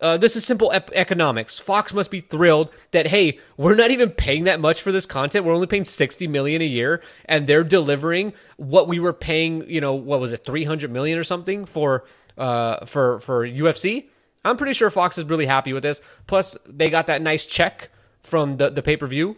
Uh, 0.00 0.16
this 0.16 0.34
is 0.34 0.46
simple 0.46 0.72
ep- 0.72 0.90
economics. 0.94 1.58
Fox 1.58 1.92
must 1.92 2.10
be 2.10 2.20
thrilled 2.20 2.70
that 2.92 3.08
hey, 3.08 3.38
we're 3.58 3.74
not 3.74 3.90
even 3.90 4.08
paying 4.08 4.44
that 4.44 4.60
much 4.60 4.80
for 4.80 4.92
this 4.92 5.04
content. 5.04 5.44
We're 5.44 5.54
only 5.54 5.66
paying 5.66 5.84
sixty 5.84 6.26
million 6.26 6.62
a 6.62 6.66
year, 6.66 7.02
and 7.26 7.46
they're 7.46 7.64
delivering 7.64 8.32
what 8.56 8.88
we 8.88 8.98
were 8.98 9.12
paying. 9.12 9.68
You 9.68 9.82
know, 9.82 9.92
what 9.94 10.20
was 10.20 10.32
it, 10.32 10.42
three 10.42 10.64
hundred 10.64 10.90
million 10.90 11.18
or 11.18 11.24
something 11.24 11.66
for 11.66 12.04
uh, 12.38 12.86
for 12.86 13.20
for 13.20 13.46
UFC? 13.46 14.08
I'm 14.44 14.56
pretty 14.56 14.72
sure 14.72 14.88
Fox 14.88 15.18
is 15.18 15.24
really 15.24 15.46
happy 15.46 15.72
with 15.72 15.82
this. 15.82 16.00
Plus, 16.26 16.56
they 16.66 16.88
got 16.88 17.08
that 17.08 17.20
nice 17.20 17.44
check 17.44 17.90
from 18.22 18.56
the 18.56 18.70
the 18.70 18.82
pay 18.82 18.96
per 18.96 19.06
view 19.06 19.36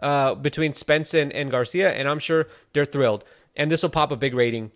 uh, 0.00 0.34
between 0.34 0.72
Spence 0.74 1.14
and, 1.14 1.32
and 1.32 1.50
Garcia, 1.50 1.92
and 1.92 2.08
I'm 2.08 2.18
sure 2.18 2.46
they're 2.72 2.84
thrilled. 2.84 3.24
And 3.54 3.70
this 3.70 3.82
will 3.82 3.90
pop 3.90 4.12
a 4.12 4.16
big 4.16 4.34
rating. 4.34 4.70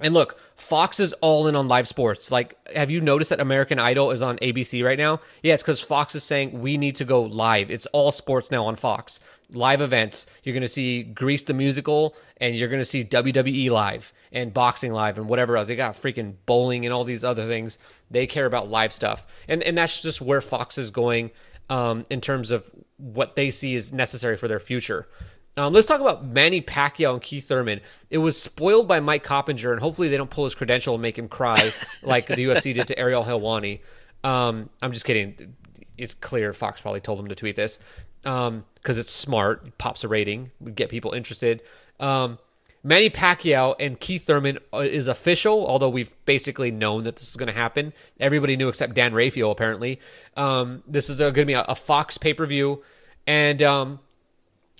And 0.00 0.14
look, 0.14 0.38
Fox 0.56 1.00
is 1.00 1.12
all 1.14 1.48
in 1.48 1.56
on 1.56 1.68
live 1.68 1.88
sports. 1.88 2.30
Like, 2.30 2.56
have 2.74 2.90
you 2.90 3.00
noticed 3.00 3.30
that 3.30 3.40
American 3.40 3.78
Idol 3.78 4.12
is 4.12 4.22
on 4.22 4.38
ABC 4.38 4.84
right 4.84 4.98
now? 4.98 5.20
Yeah, 5.42 5.54
it's 5.54 5.62
because 5.62 5.80
Fox 5.80 6.14
is 6.14 6.22
saying 6.22 6.60
we 6.60 6.76
need 6.76 6.96
to 6.96 7.04
go 7.04 7.22
live. 7.22 7.70
It's 7.70 7.86
all 7.86 8.12
sports 8.12 8.50
now 8.50 8.66
on 8.66 8.76
Fox. 8.76 9.20
Live 9.52 9.80
events. 9.80 10.26
You're 10.42 10.52
going 10.52 10.62
to 10.62 10.68
see 10.68 11.02
Grease 11.02 11.44
the 11.44 11.54
musical, 11.54 12.14
and 12.36 12.54
you're 12.54 12.68
going 12.68 12.80
to 12.80 12.84
see 12.84 13.04
WWE 13.04 13.70
live 13.70 14.12
and 14.30 14.52
boxing 14.52 14.92
live 14.92 15.18
and 15.18 15.28
whatever 15.28 15.56
else. 15.56 15.68
They 15.68 15.76
got 15.76 15.94
freaking 15.94 16.34
bowling 16.44 16.84
and 16.84 16.92
all 16.92 17.04
these 17.04 17.24
other 17.24 17.46
things. 17.46 17.78
They 18.10 18.26
care 18.26 18.46
about 18.46 18.68
live 18.68 18.92
stuff, 18.92 19.26
and 19.48 19.62
and 19.62 19.76
that's 19.76 20.02
just 20.02 20.20
where 20.20 20.40
Fox 20.40 20.76
is 20.76 20.90
going 20.90 21.30
um, 21.70 22.04
in 22.10 22.20
terms 22.20 22.50
of 22.50 22.70
what 22.98 23.36
they 23.36 23.50
see 23.50 23.74
is 23.74 23.92
necessary 23.92 24.36
for 24.36 24.48
their 24.48 24.60
future. 24.60 25.08
Um, 25.56 25.72
let's 25.72 25.88
talk 25.88 26.00
about 26.00 26.24
Manny 26.24 26.60
Pacquiao 26.60 27.14
and 27.14 27.22
Keith 27.22 27.48
Thurman. 27.48 27.80
It 28.10 28.18
was 28.18 28.40
spoiled 28.40 28.86
by 28.86 29.00
Mike 29.00 29.24
Coppinger, 29.24 29.72
and 29.72 29.80
hopefully 29.80 30.08
they 30.08 30.16
don't 30.16 30.30
pull 30.30 30.44
his 30.44 30.54
credential 30.54 30.94
and 30.94 31.02
make 31.02 31.18
him 31.18 31.28
cry 31.28 31.72
like 32.02 32.28
the 32.28 32.36
UFC 32.36 32.74
did 32.74 32.86
to 32.88 32.98
Ariel 32.98 33.24
Helwani. 33.24 33.80
Um, 34.22 34.70
I'm 34.80 34.92
just 34.92 35.04
kidding. 35.04 35.56
It's 35.96 36.14
clear 36.14 36.52
Fox 36.52 36.80
probably 36.80 37.00
told 37.00 37.18
him 37.18 37.26
to 37.28 37.34
tweet 37.34 37.56
this 37.56 37.80
because 38.28 38.48
um, 38.48 38.64
it's 39.00 39.10
smart, 39.10 39.78
pops 39.78 40.04
a 40.04 40.08
rating, 40.08 40.50
get 40.74 40.90
people 40.90 41.12
interested. 41.12 41.62
Um, 41.98 42.38
Manny 42.84 43.08
Pacquiao 43.08 43.74
and 43.80 43.98
Keith 43.98 44.26
Thurman 44.26 44.58
uh, 44.72 44.78
is 44.78 45.08
official, 45.08 45.66
although 45.66 45.88
we've 45.88 46.14
basically 46.26 46.70
known 46.70 47.04
that 47.04 47.16
this 47.16 47.28
is 47.28 47.36
going 47.36 47.48
to 47.48 47.58
happen. 47.58 47.92
Everybody 48.20 48.56
knew 48.56 48.68
except 48.68 48.94
Dan 48.94 49.14
Rafael, 49.14 49.50
apparently. 49.50 50.00
Um, 50.36 50.82
this 50.86 51.08
is 51.08 51.18
going 51.18 51.34
to 51.34 51.44
be 51.46 51.54
a, 51.54 51.62
a 51.62 51.74
Fox 51.74 52.18
pay 52.18 52.34
per 52.34 52.44
view. 52.44 52.84
And 53.26 53.62
um, 53.62 53.98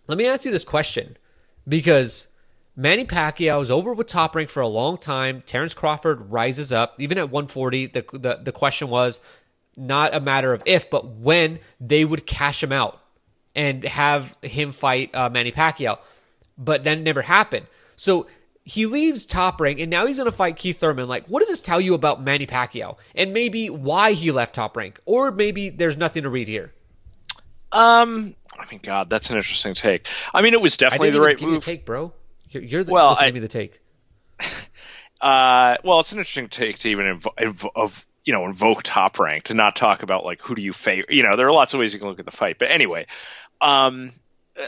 let 0.07 0.19
me 0.19 0.27
ask 0.27 0.45
you 0.45 0.51
this 0.51 0.65
question 0.65 1.17
because 1.67 2.29
Manny 2.77 3.07
Pacquiao 3.07 3.63
is 3.63 3.71
over 3.71 3.95
with 3.95 4.07
Top 4.09 4.37
Rank 4.37 4.51
for 4.51 4.61
a 4.61 4.69
long 4.69 4.99
time. 4.99 5.41
Terrence 5.41 5.75
Crawford 5.75 6.31
rises 6.31 6.71
up, 6.71 7.01
even 7.01 7.17
at 7.17 7.31
140. 7.31 7.87
The, 7.87 8.05
the, 8.13 8.41
the 8.45 8.53
question 8.53 8.89
was 8.89 9.21
not 9.77 10.15
a 10.15 10.21
matter 10.21 10.53
of 10.53 10.63
if, 10.67 10.91
but 10.91 11.07
when 11.07 11.61
they 11.81 12.05
would 12.05 12.27
cash 12.27 12.63
him 12.63 12.73
out 12.73 12.98
and 13.59 13.85
have 13.85 14.39
him 14.41 14.71
fight 14.71 15.15
uh, 15.15 15.29
Manny 15.29 15.51
Pacquiao. 15.51 15.99
But 16.57 16.85
that 16.85 17.01
never 17.01 17.23
happened. 17.23 17.67
So 17.97 18.29
he 18.63 18.87
leaves 18.87 19.27
Top 19.27 19.61
Rank, 19.61 19.81
and 19.81 19.91
now 19.91 20.07
he's 20.07 20.17
going 20.17 20.31
to 20.31 20.37
fight 20.37 20.57
Keith 20.57 20.79
Thurman. 20.79 21.09
Like, 21.09 21.27
what 21.27 21.41
does 21.41 21.49
this 21.49 21.61
tell 21.61 21.81
you 21.81 21.95
about 21.95 22.23
Manny 22.23 22.47
Pacquiao, 22.47 22.97
and 23.15 23.33
maybe 23.33 23.69
why 23.69 24.13
he 24.13 24.31
left 24.31 24.55
Top 24.55 24.77
Rank, 24.77 25.01
or 25.05 25.33
maybe 25.33 25.71
there's 25.71 25.97
nothing 25.97 26.23
to 26.23 26.31
read 26.31 26.47
here? 26.47 26.73
Um, 27.73 28.37
I 28.57 28.65
mean, 28.71 28.81
God, 28.83 29.11
that's 29.11 29.31
an 29.31 29.37
interesting 29.37 29.75
take. 29.75 30.07
I 30.33 30.41
mean, 30.41 30.55
it 30.55 30.61
was 30.61 30.77
definitely 30.77 31.11
the 31.11 31.21
right 31.21 31.37
give 31.37 31.49
move. 31.49 31.57
You 31.57 31.61
take, 31.61 31.85
bro. 31.85 32.13
You're, 32.51 32.63
you're 32.63 32.85
the 32.85 32.93
well, 32.93 33.17
supposed 33.17 33.21
to 33.21 33.27
give 33.27 33.35
me 33.35 33.41
the 33.41 33.49
take. 33.49 33.81
Uh, 35.21 35.77
well, 35.83 35.99
it's 35.99 36.13
an 36.13 36.19
interesting 36.19 36.49
take 36.49 36.79
to 36.79 36.89
even 36.89 37.19
inv- 37.19 37.35
inv- 37.37 37.71
of 37.75 38.07
you 38.25 38.33
know 38.33 38.45
invoke 38.45 38.85
top 38.85 39.19
rank 39.19 39.43
to 39.45 39.55
not 39.55 39.75
talk 39.75 40.05
about 40.05 40.25
like 40.25 40.41
who 40.43 40.55
do 40.55 40.63
you 40.63 40.73
favor. 40.73 41.07
You 41.09 41.25
know, 41.25 41.37
there 41.37 41.49
are 41.49 41.53
lots 41.53 41.75
of 41.75 41.81
ways 41.81 41.93
you 41.93 41.99
can 41.99 42.09
look 42.09 42.21
at 42.21 42.25
the 42.25 42.31
fight, 42.31 42.57
but 42.57 42.71
anyway, 42.71 43.07
um, 43.61 44.13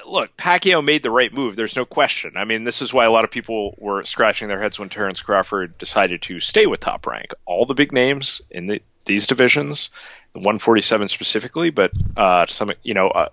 look, 0.06 0.36
Pacquiao 0.36 0.84
made 0.84 1.02
the 1.02 1.10
right 1.10 1.32
move. 1.32 1.56
There's 1.56 1.76
no 1.76 1.84
question. 1.84 2.32
I 2.36 2.44
mean, 2.44 2.64
this 2.64 2.82
is 2.82 2.92
why 2.92 3.04
a 3.04 3.10
lot 3.10 3.24
of 3.24 3.30
people 3.30 3.74
were 3.78 4.04
scratching 4.04 4.48
their 4.48 4.60
heads 4.60 4.78
when 4.78 4.88
Terrence 4.88 5.22
Crawford 5.22 5.78
decided 5.78 6.22
to 6.22 6.40
stay 6.40 6.66
with 6.66 6.80
Top 6.80 7.06
Rank. 7.06 7.32
All 7.46 7.66
the 7.66 7.74
big 7.74 7.92
names 7.92 8.42
in 8.50 8.66
the, 8.66 8.82
these 9.04 9.26
divisions, 9.26 9.90
147 10.32 11.08
specifically, 11.08 11.70
but 11.70 11.92
uh, 12.16 12.46
some, 12.46 12.70
you 12.82 12.94
know, 12.94 13.08
uh, 13.08 13.28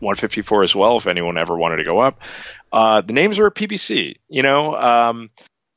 154 0.00 0.64
as 0.64 0.74
well. 0.74 0.96
If 0.96 1.06
anyone 1.06 1.38
ever 1.38 1.56
wanted 1.56 1.76
to 1.76 1.84
go 1.84 2.00
up, 2.00 2.20
uh, 2.72 3.00
the 3.02 3.12
names 3.12 3.38
are 3.38 3.46
at 3.46 3.54
PBC. 3.54 4.16
You 4.28 4.42
know, 4.42 4.76
um, 4.76 5.30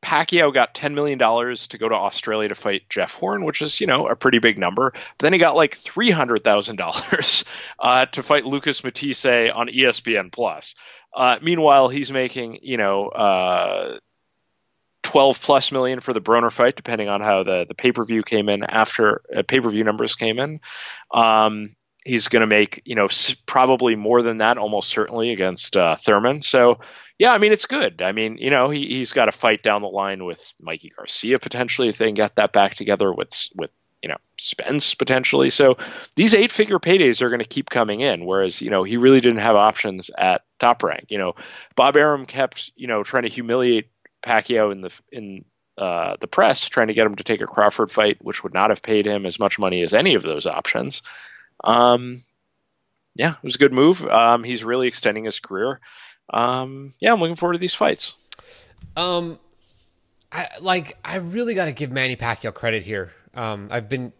Pacquiao 0.05 0.53
got 0.53 0.75
$10 0.75 0.93
million 0.93 1.17
to 1.17 1.77
go 1.79 1.89
to 1.89 1.95
Australia 1.95 2.49
to 2.49 2.55
fight 2.55 2.83
Jeff 2.89 3.15
Horn, 3.15 3.43
which 3.43 3.63
is, 3.63 3.81
you 3.81 3.87
know, 3.87 4.07
a 4.07 4.15
pretty 4.15 4.37
big 4.37 4.59
number. 4.59 4.91
But 4.91 5.17
then 5.17 5.33
he 5.33 5.39
got 5.39 5.55
like 5.55 5.75
$300,000 5.75 7.47
uh, 7.79 8.05
to 8.05 8.21
fight 8.21 8.45
Lucas 8.45 8.83
Matthysse 8.83 9.25
on 9.25 9.67
ESPN 9.67 10.31
Plus. 10.31 10.75
Uh, 11.11 11.39
meanwhile, 11.41 11.89
he's 11.89 12.11
making, 12.11 12.59
you 12.61 12.77
know, 12.77 13.07
uh, 13.07 13.97
12 15.01 15.41
plus 15.41 15.71
million 15.71 15.99
for 15.99 16.13
the 16.13 16.21
Broner 16.21 16.51
fight, 16.51 16.75
depending 16.75 17.09
on 17.09 17.21
how 17.21 17.41
the, 17.41 17.65
the 17.67 17.73
pay 17.73 17.91
per 17.91 18.03
view 18.03 18.21
came 18.21 18.47
in 18.47 18.63
after 18.63 19.23
uh, 19.35 19.41
pay 19.41 19.59
per 19.59 19.69
view 19.69 19.83
numbers 19.83 20.15
came 20.15 20.37
in. 20.37 20.59
Um, 21.09 21.69
he's 22.05 22.27
going 22.27 22.41
to 22.41 22.47
make, 22.47 22.83
you 22.85 22.93
know, 22.93 23.09
probably 23.47 23.95
more 23.95 24.21
than 24.21 24.37
that, 24.37 24.59
almost 24.59 24.89
certainly 24.89 25.31
against 25.31 25.75
uh, 25.75 25.95
Thurman. 25.95 26.41
So, 26.41 26.79
yeah, 27.17 27.31
I 27.31 27.37
mean 27.37 27.51
it's 27.51 27.65
good. 27.65 28.01
I 28.01 28.11
mean, 28.11 28.37
you 28.37 28.49
know, 28.49 28.69
he 28.69 28.87
he's 28.87 29.13
got 29.13 29.29
a 29.29 29.31
fight 29.31 29.63
down 29.63 29.81
the 29.81 29.87
line 29.87 30.25
with 30.25 30.43
Mikey 30.61 30.91
Garcia 30.95 31.39
potentially 31.39 31.87
if 31.87 31.97
they 31.97 32.05
can 32.05 32.15
get 32.15 32.35
that 32.35 32.51
back 32.51 32.75
together 32.75 33.11
with 33.11 33.49
with 33.55 33.71
you 34.01 34.09
know 34.09 34.17
Spence 34.37 34.95
potentially. 34.95 35.49
So 35.49 35.77
these 36.15 36.33
eight 36.33 36.51
figure 36.51 36.79
paydays 36.79 37.21
are 37.21 37.29
going 37.29 37.39
to 37.39 37.47
keep 37.47 37.69
coming 37.69 38.01
in. 38.01 38.25
Whereas 38.25 38.61
you 38.61 38.69
know 38.69 38.83
he 38.83 38.97
really 38.97 39.21
didn't 39.21 39.39
have 39.39 39.55
options 39.55 40.11
at 40.17 40.43
top 40.59 40.83
rank. 40.83 41.05
You 41.09 41.17
know, 41.17 41.35
Bob 41.75 41.95
Arum 41.95 42.25
kept 42.25 42.71
you 42.75 42.87
know 42.87 43.03
trying 43.03 43.23
to 43.23 43.29
humiliate 43.29 43.89
Pacquiao 44.21 44.71
in 44.71 44.81
the 44.81 44.91
in 45.09 45.45
uh, 45.77 46.17
the 46.19 46.27
press, 46.27 46.67
trying 46.67 46.87
to 46.87 46.93
get 46.93 47.05
him 47.05 47.15
to 47.15 47.23
take 47.23 47.41
a 47.41 47.47
Crawford 47.47 47.91
fight, 47.91 48.17
which 48.21 48.43
would 48.43 48.53
not 48.53 48.71
have 48.71 48.81
paid 48.81 49.05
him 49.05 49.25
as 49.25 49.39
much 49.39 49.57
money 49.57 49.81
as 49.83 49.93
any 49.93 50.15
of 50.15 50.23
those 50.23 50.45
options. 50.45 51.01
Um, 51.63 52.21
yeah, 53.15 53.31
it 53.31 53.43
was 53.43 53.55
a 53.55 53.59
good 53.59 53.73
move. 53.73 54.05
Um, 54.05 54.43
he's 54.43 54.63
really 54.63 54.87
extending 54.87 55.23
his 55.23 55.39
career 55.39 55.79
um, 56.29 56.91
yeah, 56.99 57.13
I'm 57.13 57.19
looking 57.19 57.35
forward 57.35 57.53
to 57.53 57.59
these 57.59 57.75
fights. 57.75 58.15
Um, 58.95 59.39
I 60.31 60.49
like. 60.59 60.97
I 61.03 61.17
really 61.17 61.53
got 61.53 61.65
to 61.65 61.71
give 61.71 61.91
Manny 61.91 62.15
Pacquiao 62.15 62.53
credit 62.53 62.83
here. 62.83 63.11
Um, 63.33 63.67
I've 63.71 63.89
been 63.89 64.13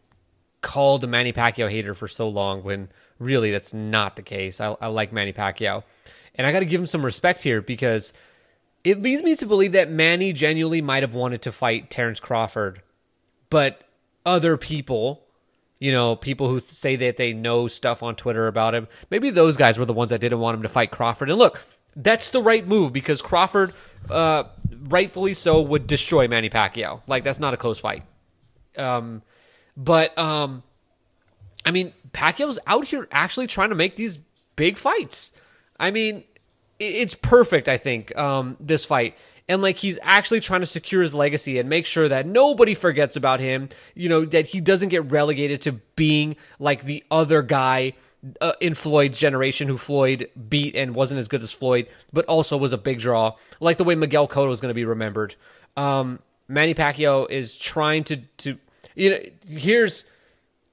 called 0.61 1.03
a 1.03 1.07
Manny 1.07 1.33
Pacquiao 1.33 1.69
hater 1.69 1.93
for 1.93 2.07
so 2.07 2.29
long 2.29 2.63
when 2.63 2.89
really 3.19 3.51
that's 3.51 3.73
not 3.73 4.15
the 4.15 4.21
case. 4.21 4.59
I, 4.59 4.75
I 4.79 4.87
like 4.87 5.11
Manny 5.11 5.33
Pacquiao, 5.33 5.83
and 6.35 6.45
I 6.45 6.51
got 6.51 6.59
to 6.59 6.65
give 6.65 6.79
him 6.79 6.87
some 6.87 7.03
respect 7.03 7.41
here 7.41 7.61
because 7.61 8.13
it 8.83 9.01
leads 9.01 9.23
me 9.23 9.35
to 9.37 9.45
believe 9.45 9.73
that 9.73 9.89
Manny 9.89 10.33
genuinely 10.33 10.81
might 10.81 11.03
have 11.03 11.15
wanted 11.15 11.41
to 11.43 11.51
fight 11.51 11.89
Terrence 11.89 12.19
Crawford, 12.19 12.81
but 13.49 13.81
other 14.25 14.57
people 14.57 15.25
you 15.79 15.91
know, 15.91 16.15
people 16.15 16.47
who 16.47 16.59
say 16.61 16.95
that 16.95 17.17
they 17.17 17.33
know 17.33 17.67
stuff 17.67 18.01
on 18.01 18.15
Twitter 18.15 18.47
about 18.47 18.73
him. 18.73 18.87
Maybe 19.09 19.29
those 19.29 19.57
guys 19.57 19.77
were 19.77 19.85
the 19.85 19.93
ones 19.93 20.11
that 20.11 20.21
didn't 20.21 20.39
want 20.39 20.55
him 20.55 20.63
to 20.63 20.69
fight 20.69 20.89
Crawford. 20.89 21.29
And 21.29 21.37
look, 21.37 21.65
that's 21.95 22.29
the 22.29 22.41
right 22.41 22.65
move 22.65 22.93
because 22.93 23.21
Crawford, 23.21 23.73
uh, 24.09 24.45
rightfully 24.87 25.33
so, 25.33 25.61
would 25.61 25.87
destroy 25.87 26.27
Manny 26.27 26.49
Pacquiao. 26.49 27.01
Like 27.07 27.23
that's 27.23 27.39
not 27.39 27.53
a 27.53 27.57
close 27.57 27.79
fight. 27.79 28.03
Um, 28.77 29.21
but 29.77 30.17
um, 30.17 30.63
I 31.65 31.71
mean, 31.71 31.93
Pacquiao's 32.11 32.59
out 32.67 32.85
here 32.85 33.07
actually 33.11 33.47
trying 33.47 33.69
to 33.69 33.75
make 33.75 33.95
these 33.95 34.19
big 34.55 34.77
fights. 34.77 35.31
I 35.79 35.91
mean, 35.91 36.23
it's 36.79 37.15
perfect. 37.15 37.69
I 37.69 37.77
think 37.77 38.15
um, 38.17 38.57
this 38.59 38.85
fight 38.85 39.15
and 39.47 39.61
like 39.61 39.77
he's 39.77 39.99
actually 40.01 40.39
trying 40.39 40.61
to 40.61 40.65
secure 40.65 41.01
his 41.01 41.13
legacy 41.13 41.59
and 41.59 41.69
make 41.69 41.85
sure 41.85 42.07
that 42.07 42.25
nobody 42.25 42.73
forgets 42.73 43.15
about 43.15 43.39
him. 43.39 43.69
You 43.93 44.09
know 44.09 44.25
that 44.25 44.47
he 44.47 44.61
doesn't 44.61 44.89
get 44.89 45.11
relegated 45.11 45.61
to 45.61 45.73
being 45.95 46.35
like 46.59 46.83
the 46.83 47.03
other 47.11 47.41
guy 47.41 47.93
uh, 48.41 48.53
in 48.59 48.73
Floyd's 48.73 49.19
generation 49.19 49.67
who 49.67 49.77
Floyd 49.77 50.29
beat 50.49 50.75
and 50.75 50.95
wasn't 50.95 51.19
as 51.19 51.27
good 51.27 51.43
as 51.43 51.51
Floyd, 51.51 51.87
but 52.13 52.25
also 52.25 52.57
was 52.57 52.73
a 52.73 52.77
big 52.77 52.99
draw, 52.99 53.35
like 53.59 53.77
the 53.77 53.83
way 53.83 53.95
Miguel 53.95 54.27
Cotto 54.27 54.51
is 54.51 54.61
going 54.61 54.69
to 54.69 54.75
be 54.75 54.85
remembered. 54.85 55.35
Um, 55.77 56.19
Manny 56.47 56.73
Pacquiao 56.73 57.29
is 57.29 57.57
trying 57.57 58.03
to 58.05 58.17
to 58.37 58.57
you 58.95 59.09
know 59.11 59.19
here's 59.47 60.05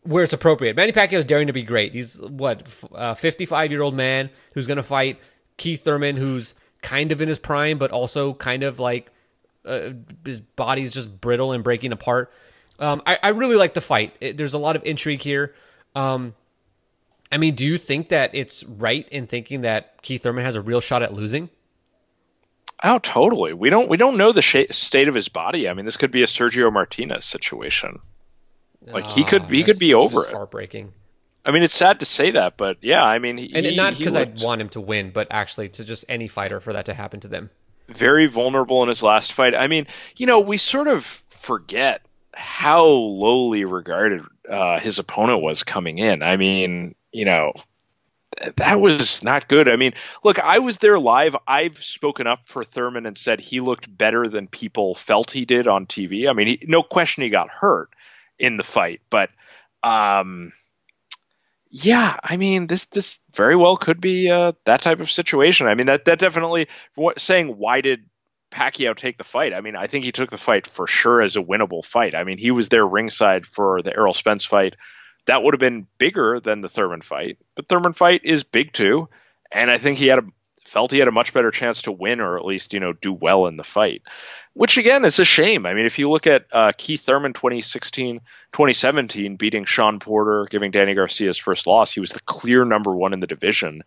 where 0.03 0.25
it's 0.25 0.33
appropriate. 0.33 0.77
Manny 0.77 0.93
Pacquiao 0.93 1.19
is 1.19 1.25
daring 1.25 1.47
to 1.47 1.53
be 1.53 1.63
great. 1.63 1.93
He's 1.93 2.21
what 2.21 2.69
a 2.93 3.15
55 3.15 3.71
year 3.71 3.83
old 3.83 3.95
man 3.95 4.31
who's 4.55 4.67
going 4.67 4.77
to 4.77 4.83
fight 4.83 5.19
Keith 5.57 5.85
Thurman, 5.85 6.17
who's 6.17 6.55
kind 6.83 7.13
of 7.13 7.21
in 7.21 7.29
his 7.29 7.39
prime, 7.39 7.79
but 7.79 7.91
also 7.91 8.35
kind 8.35 8.63
of 8.63 8.81
like 8.81 9.11
uh, 9.65 9.91
his 10.25 10.41
body's 10.41 10.93
just 10.93 11.21
brittle 11.21 11.53
and 11.53 11.63
breaking 11.63 11.93
apart. 11.93 12.33
Um, 12.79 13.03
I, 13.07 13.19
I, 13.23 13.29
really 13.29 13.55
like 13.55 13.75
the 13.75 13.81
fight. 13.81 14.17
It, 14.21 14.37
there's 14.37 14.55
a 14.55 14.59
lot 14.59 14.75
of 14.75 14.85
intrigue 14.85 15.23
here. 15.23 15.55
Um, 15.95 16.35
I 17.33 17.39
mean, 17.39 17.55
do 17.55 17.65
you 17.65 17.79
think 17.79 18.11
that 18.11 18.35
it's 18.35 18.63
right 18.65 19.09
in 19.09 19.27
thinking 19.27 19.63
that 19.63 20.03
Keith 20.03 20.23
Thurman 20.23 20.45
has 20.45 20.55
a 20.55 20.61
real 20.61 20.83
shot 20.83 21.03
at 21.03 21.15
losing? 21.15 21.49
Oh, 22.85 22.99
totally. 22.99 23.55
We 23.55 23.71
don't 23.71 23.89
we 23.89 23.97
don't 23.97 24.19
know 24.19 24.33
the 24.33 24.43
sh- 24.43 24.71
state 24.71 25.09
of 25.09 25.15
his 25.15 25.29
body. 25.29 25.69
I 25.69 25.75
mean, 25.75 25.87
this 25.87 25.97
could 25.97 26.11
be 26.11 26.23
a 26.23 26.27
Sergio 26.27 26.71
Martinez 26.73 27.25
situation. 27.25 28.01
Like 28.87 29.07
he 29.07 29.25
could 29.25 29.43
ah, 29.43 29.47
he 29.47 29.65
could 29.65 29.79
be 29.79 29.95
over 29.95 30.27
it. 30.27 30.33
Heartbreaking. 30.33 30.93
I 31.45 31.53
mean, 31.53 31.63
it's 31.63 31.75
sad 31.75 32.01
to 32.01 32.05
say 32.05 32.33
that, 32.33 32.57
but 32.57 32.79
yeah, 32.83 33.03
I 33.03 33.19
mean, 33.19 33.39
he, 33.39 33.53
and 33.55 33.77
not 33.77 33.97
because 33.97 34.15
I 34.15 34.25
want 34.25 34.61
him 34.61 34.69
to 34.71 34.81
win, 34.81 35.11
but 35.11 35.29
actually 35.31 35.71
to 35.71 35.85
just 35.85 36.05
any 36.09 36.29
fighter 36.29 36.61
for 36.61 36.73
that 36.73 36.87
to 36.87 36.95
happen 36.95 37.21
to 37.21 37.29
them. 37.29 37.51
Very 37.89 38.27
vulnerable 38.27 38.83
in 38.83 38.89
his 38.89 39.03
last 39.03 39.33
fight. 39.33 39.55
I 39.55 39.67
mean, 39.67 39.87
you 40.17 40.27
know, 40.27 40.41
we 40.41 40.57
sort 40.57 40.87
of 40.87 41.05
forget 41.31 42.07
how 42.35 42.85
lowly 42.85 43.65
regarded 43.65 44.25
uh, 44.49 44.79
his 44.79 44.99
opponent 44.99 45.43
was 45.43 45.65
coming 45.65 45.99
in. 45.99 46.23
I 46.23 46.37
mean, 46.37 46.95
you 47.13 47.25
know, 47.25 47.53
that 48.57 48.81
was 48.81 49.23
not 49.23 49.49
good. 49.49 49.69
I 49.69 49.77
mean, 49.77 49.93
look, 50.25 50.39
I 50.39 50.61
was 50.61 50.79
there 50.79 50.99
live. 50.99 51.37
I've 51.47 51.83
spoken 51.83 52.27
up 52.27 52.49
for 52.49 52.65
Thurman 52.65 53.07
and 53.07 53.17
said 53.17 53.41
he 53.41 53.61
looked 53.61 53.97
better 53.97 54.27
than 54.27 54.49
people 54.49 54.95
felt 54.95 55.31
he 55.31 55.45
did 55.45 55.69
on 55.69 55.87
TV. 55.87 56.29
I 56.29 56.33
mean, 56.33 56.47
he, 56.47 56.65
no 56.67 56.83
question 56.83 57.23
he 57.23 57.29
got 57.29 57.51
hurt 57.51 57.91
in 58.39 58.57
the 58.57 58.65
fight, 58.65 59.01
but 59.11 59.31
um, 59.83 60.53
yeah, 61.71 62.17
I 62.23 62.37
mean, 62.37 62.67
this 62.67 62.87
this 62.87 63.19
very 63.35 63.57
well 63.57 63.77
could 63.77 64.01
be 64.01 64.31
uh, 64.31 64.53
that 64.65 64.83
type 64.83 65.01
of 65.01 65.11
situation. 65.11 65.67
I 65.67 65.75
mean, 65.75 65.87
that 65.87 66.05
that 66.07 66.19
definitely 66.19 66.69
saying 67.17 67.57
why 67.57 67.81
did 67.81 68.05
Pacquiao 68.53 68.95
take 68.95 69.19
the 69.19 69.25
fight? 69.25 69.53
I 69.53 69.61
mean, 69.61 69.75
I 69.75 69.87
think 69.87 70.05
he 70.05 70.13
took 70.13 70.31
the 70.31 70.39
fight 70.39 70.67
for 70.67 70.87
sure 70.87 71.21
as 71.23 71.37
a 71.37 71.43
winnable 71.43 71.85
fight. 71.85 72.15
I 72.15 72.25
mean, 72.25 72.39
he 72.39 72.51
was 72.51 72.69
there 72.69 72.87
ringside 72.87 73.47
for 73.47 73.81
the 73.83 73.97
Errol 73.97 74.15
Spence 74.15 74.45
fight 74.45 74.75
that 75.27 75.43
would 75.43 75.55
have 75.55 75.61
been 75.61 75.87
bigger 75.99 76.41
than 76.41 76.61
the 76.61 76.69
Thurman 76.69 77.01
fight. 77.01 77.39
But 77.55 77.69
Thurman 77.69 77.93
fight 77.93 78.23
is 78.25 78.45
big 78.45 78.73
too, 78.73 79.09
and 79.51 79.71
I 79.71 79.79
think 79.79 79.99
he 79.99 80.09
had 80.09 80.19
a 80.21 80.25
felt 80.65 80.91
he 80.91 80.99
had 80.99 81.09
a 81.09 81.13
much 81.13 81.35
better 81.35 81.51
chance 81.51 81.83
to 81.83 81.93
win 81.93 82.21
or 82.21 82.39
at 82.39 82.47
least 82.47 82.73
you 82.73 82.81
know 82.81 82.95
do 82.95 83.13
well 83.13 83.47
in 83.47 83.59
the 83.59 83.65
fight 83.65 84.01
which 84.55 84.79
again 84.79 85.05
is 85.05 85.19
a 85.19 85.25
shame 85.25 85.67
i 85.67 85.75
mean 85.75 85.85
if 85.85 85.99
you 85.99 86.09
look 86.09 86.27
at 86.27 86.47
uh, 86.51 86.73
keith 86.79 87.03
thurman 87.03 87.35
2016 87.35 88.21
2017 88.53 89.37
beating 89.37 89.67
sean 89.67 89.99
porter 89.99 90.47
giving 90.49 90.71
danny 90.71 90.95
garcia 90.95 91.27
his 91.27 91.37
first 91.37 91.67
loss 91.67 91.93
he 91.93 92.01
was 92.01 92.11
the 92.11 92.21
clear 92.21 92.65
number 92.65 92.97
one 92.97 93.13
in 93.13 93.21
the 93.21 93.27
division 93.27 93.83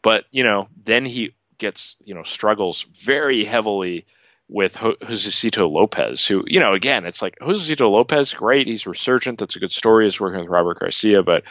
but 0.00 0.26
you 0.30 0.44
know 0.44 0.68
then 0.84 1.04
he 1.04 1.34
gets 1.58 1.96
you 2.04 2.14
know 2.14 2.22
struggles 2.22 2.82
very 2.82 3.44
heavily 3.44 4.06
with 4.48 4.74
Josesito 4.74 5.70
Lopez, 5.70 6.26
who, 6.26 6.44
you 6.46 6.58
know, 6.58 6.72
again, 6.72 7.04
it's 7.04 7.20
like 7.20 7.38
Josesito 7.38 7.90
Lopez, 7.90 8.32
great. 8.32 8.66
He's 8.66 8.86
resurgent. 8.86 9.38
That's 9.38 9.56
a 9.56 9.60
good 9.60 9.72
story. 9.72 10.06
He's 10.06 10.18
working 10.18 10.40
with 10.40 10.48
Robert 10.48 10.80
Garcia, 10.80 11.22
but, 11.22 11.44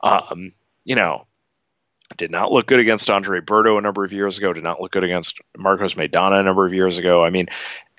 um, 0.00 0.52
you 0.82 0.94
know, 0.94 1.26
did 2.16 2.30
not 2.30 2.50
look 2.50 2.66
good 2.66 2.80
against 2.80 3.10
Andre 3.10 3.40
Berto 3.40 3.76
a 3.76 3.82
number 3.82 4.02
of 4.02 4.14
years 4.14 4.38
ago. 4.38 4.54
Did 4.54 4.64
not 4.64 4.80
look 4.80 4.92
good 4.92 5.04
against 5.04 5.40
Marcos 5.56 5.92
Maidana 5.94 6.40
a 6.40 6.42
number 6.42 6.66
of 6.66 6.72
years 6.72 6.96
ago. 6.96 7.22
I 7.22 7.28
mean, 7.28 7.48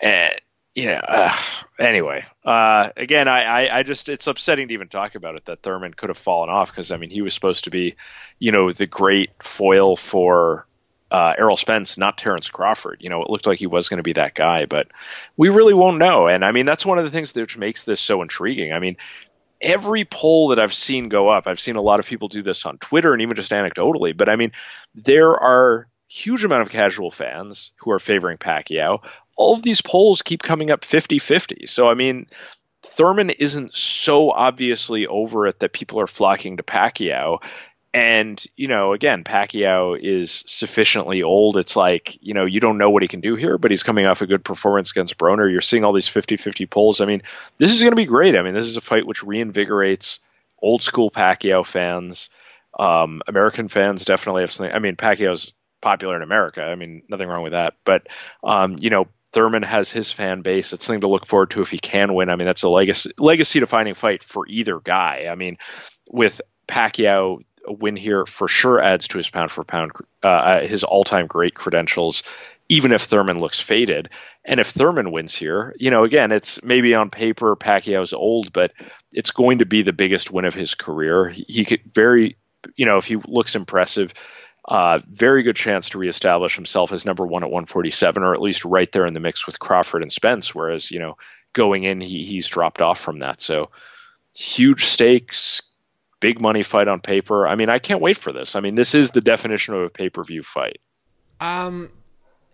uh, 0.01 0.29
you 0.73 0.87
know, 0.87 1.01
uh, 1.07 1.35
anyway, 1.79 2.25
uh, 2.43 2.89
again, 2.97 3.27
I, 3.27 3.43
I, 3.43 3.79
I, 3.79 3.83
just, 3.83 4.09
it's 4.09 4.25
upsetting 4.25 4.69
to 4.69 4.73
even 4.73 4.87
talk 4.87 5.13
about 5.13 5.35
it 5.35 5.45
that 5.45 5.61
Thurman 5.61 5.93
could 5.93 6.09
have 6.09 6.17
fallen 6.17 6.49
off 6.49 6.71
because, 6.71 6.91
I 6.91 6.97
mean, 6.97 7.11
he 7.11 7.21
was 7.21 7.35
supposed 7.35 7.65
to 7.65 7.69
be, 7.69 7.97
you 8.39 8.51
know, 8.51 8.71
the 8.71 8.87
great 8.87 9.29
foil 9.43 9.95
for 9.95 10.65
uh, 11.11 11.33
Errol 11.37 11.57
Spence, 11.57 11.97
not 11.97 12.17
Terrence 12.17 12.49
Crawford. 12.49 12.97
You 13.01 13.09
know, 13.09 13.21
it 13.21 13.29
looked 13.29 13.47
like 13.47 13.59
he 13.59 13.67
was 13.67 13.89
going 13.89 13.97
to 13.97 14.03
be 14.03 14.13
that 14.13 14.35
guy, 14.35 14.65
but 14.65 14.87
we 15.37 15.49
really 15.49 15.73
won't 15.73 15.97
know. 15.97 16.27
And 16.27 16.45
I 16.45 16.51
mean, 16.51 16.65
that's 16.65 16.85
one 16.85 16.99
of 16.99 17.05
the 17.05 17.11
things 17.11 17.31
that 17.33 17.57
makes 17.57 17.83
this 17.83 18.01
so 18.01 18.21
intriguing. 18.21 18.73
I 18.73 18.79
mean, 18.79 18.97
every 19.61 20.05
poll 20.05 20.49
that 20.49 20.59
I've 20.59 20.73
seen 20.73 21.09
go 21.09 21.29
up, 21.29 21.47
I've 21.47 21.59
seen 21.59 21.75
a 21.75 21.81
lot 21.81 21.99
of 21.99 22.05
people 22.05 22.27
do 22.27 22.41
this 22.41 22.65
on 22.65 22.77
Twitter 22.77 23.13
and 23.13 23.21
even 23.21 23.35
just 23.35 23.51
anecdotally, 23.51 24.15
but 24.15 24.29
I 24.29 24.35
mean, 24.35 24.51
there 24.95 25.37
are 25.37 25.87
huge 26.07 26.43
amount 26.43 26.63
of 26.63 26.69
casual 26.69 27.11
fans 27.11 27.71
who 27.77 27.91
are 27.91 27.99
favoring 27.99 28.37
Pacquiao. 28.37 28.99
All 29.35 29.53
of 29.53 29.63
these 29.63 29.81
polls 29.81 30.21
keep 30.21 30.41
coming 30.41 30.71
up 30.71 30.81
50-50. 30.81 31.69
So 31.69 31.87
I 31.87 31.93
mean, 31.93 32.27
Thurman 32.83 33.29
isn't 33.29 33.75
so 33.75 34.31
obviously 34.31 35.07
over 35.07 35.47
it 35.47 35.59
that 35.59 35.73
people 35.73 35.99
are 35.99 36.07
flocking 36.07 36.57
to 36.57 36.63
Pacquiao. 36.63 37.39
And, 37.91 38.43
you 38.55 38.67
know, 38.67 38.93
again, 38.93 39.23
Pacquiao 39.23 39.99
is 39.99 40.43
sufficiently 40.45 41.23
old. 41.23 41.57
It's 41.57 41.75
like, 41.75 42.19
you 42.21 42.35
know, 42.35 42.45
you 42.45 42.59
don't 42.59 42.77
know 42.77 42.91
what 42.91 43.01
he 43.01 43.07
can 43.07 43.19
do 43.19 43.35
here, 43.35 43.57
but 43.57 43.71
he's 43.71 43.81
coming 43.81 44.05
off 44.05 44.21
a 44.21 44.27
good 44.27 44.43
performance 44.43 44.91
against 44.91 45.17
Broner. 45.17 45.51
You're 45.51 45.61
seeing 45.61 45.83
all 45.83 45.93
these 45.93 46.07
50 46.07 46.37
50 46.37 46.67
polls. 46.67 47.01
I 47.01 47.05
mean, 47.05 47.23
this 47.57 47.71
is 47.71 47.81
going 47.81 47.91
to 47.91 47.95
be 47.95 48.05
great. 48.05 48.35
I 48.35 48.43
mean, 48.43 48.53
this 48.53 48.65
is 48.65 48.77
a 48.77 48.81
fight 48.81 49.07
which 49.07 49.23
reinvigorates 49.23 50.19
old 50.61 50.83
school 50.83 51.09
Pacquiao 51.09 51.65
fans. 51.65 52.29
Um, 52.77 53.23
American 53.27 53.67
fans 53.69 54.05
definitely 54.05 54.43
have 54.43 54.51
something. 54.51 54.75
I 54.75 54.79
mean, 54.79 54.95
Pacquiao's 54.95 55.53
popular 55.81 56.15
in 56.15 56.21
America. 56.21 56.61
I 56.61 56.75
mean, 56.75 57.01
nothing 57.09 57.27
wrong 57.27 57.41
with 57.41 57.53
that. 57.53 57.73
But, 57.85 58.07
um, 58.43 58.77
you 58.79 58.91
know, 58.91 59.07
Thurman 59.31 59.63
has 59.63 59.89
his 59.89 60.11
fan 60.11 60.41
base. 60.41 60.73
It's 60.73 60.85
something 60.85 61.01
to 61.01 61.07
look 61.07 61.25
forward 61.25 61.51
to 61.51 61.61
if 61.61 61.69
he 61.69 61.79
can 61.79 62.13
win. 62.13 62.29
I 62.29 62.35
mean, 62.35 62.45
that's 62.45 62.63
a 62.63 62.69
legacy 62.69 63.11
legacy 63.17 63.59
defining 63.59 63.93
fight 63.93 64.23
for 64.23 64.47
either 64.47 64.79
guy. 64.79 65.27
I 65.31 65.35
mean, 65.35 65.57
with 66.07 66.41
Pacquiao 66.67 67.39
win 67.69 67.95
here 67.95 68.25
for 68.25 68.47
sure 68.47 68.81
adds 68.81 69.07
to 69.09 69.17
his 69.17 69.29
pound 69.29 69.51
for 69.51 69.63
pound, 69.63 69.91
uh, 70.23 70.61
his 70.61 70.83
all 70.83 71.03
time 71.03 71.27
great 71.27 71.55
credentials, 71.55 72.23
even 72.67 72.91
if 72.91 73.03
Thurman 73.03 73.39
looks 73.39 73.59
faded. 73.59 74.09
And 74.45 74.59
if 74.59 74.69
Thurman 74.69 75.11
wins 75.11 75.35
here, 75.35 75.75
you 75.77 75.91
know, 75.91 76.03
again, 76.03 76.31
it's 76.31 76.63
maybe 76.63 76.95
on 76.95 77.09
paper 77.09 77.55
Pacquiao's 77.55 78.13
old, 78.13 78.53
but 78.53 78.71
it's 79.13 79.31
going 79.31 79.59
to 79.59 79.65
be 79.65 79.81
the 79.81 79.93
biggest 79.93 80.31
win 80.31 80.45
of 80.45 80.53
his 80.53 80.75
career. 80.75 81.29
He, 81.29 81.45
he 81.47 81.65
could 81.65 81.81
very, 81.93 82.37
you 82.75 82.85
know, 82.85 82.97
if 82.97 83.05
he 83.05 83.15
looks 83.15 83.55
impressive, 83.55 84.13
uh, 84.65 84.99
very 85.09 85.43
good 85.43 85.55
chance 85.55 85.89
to 85.89 85.97
reestablish 85.97 86.55
himself 86.55 86.91
as 86.91 87.05
number 87.05 87.25
one 87.25 87.43
at 87.43 87.49
147, 87.49 88.23
or 88.23 88.33
at 88.33 88.41
least 88.41 88.65
right 88.65 88.91
there 88.91 89.05
in 89.05 89.13
the 89.13 89.19
mix 89.19 89.45
with 89.45 89.59
Crawford 89.59 90.03
and 90.03 90.13
Spence. 90.13 90.53
Whereas, 90.53 90.91
you 90.91 90.99
know, 90.99 91.17
going 91.53 91.83
in, 91.83 92.01
he, 92.01 92.23
he's 92.23 92.47
dropped 92.47 92.81
off 92.81 92.99
from 92.99 93.19
that. 93.19 93.41
So 93.41 93.71
huge 94.33 94.85
stakes, 94.85 95.61
big 96.19 96.41
money 96.41 96.63
fight 96.63 96.87
on 96.87 96.99
paper. 96.99 97.47
I 97.47 97.55
mean, 97.55 97.69
I 97.69 97.77
can't 97.77 98.01
wait 98.01 98.17
for 98.17 98.31
this. 98.31 98.55
I 98.55 98.59
mean, 98.59 98.75
this 98.75 98.95
is 98.95 99.11
the 99.11 99.21
definition 99.21 99.73
of 99.73 99.81
a 99.81 99.89
pay 99.89 100.09
per 100.09 100.23
view 100.23 100.43
fight. 100.43 100.79
Um, 101.39 101.89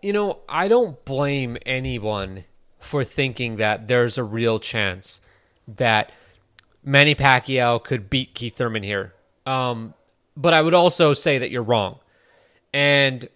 you 0.02 0.14
know, 0.14 0.40
I 0.48 0.68
don't 0.68 1.04
blame 1.06 1.58
anyone 1.66 2.46
for 2.80 3.04
thinking 3.04 3.58
that 3.58 3.88
there's 3.88 4.18
a 4.18 4.24
real 4.24 4.60
chance 4.60 5.22
that 5.68 6.12
Manny 6.84 7.16
Pacquiao 7.16 7.84
could 7.84 8.10
beat 8.10 8.36
Keith 8.36 8.58
Thurman 8.58 8.84
here. 8.84 9.14
Um, 9.46 9.94
but 10.38 10.54
I 10.54 10.62
would 10.62 10.74
also 10.74 11.14
say 11.14 11.40
that 11.40 11.50
you're 11.50 11.64
wrong. 11.64 12.00
And 12.74 13.28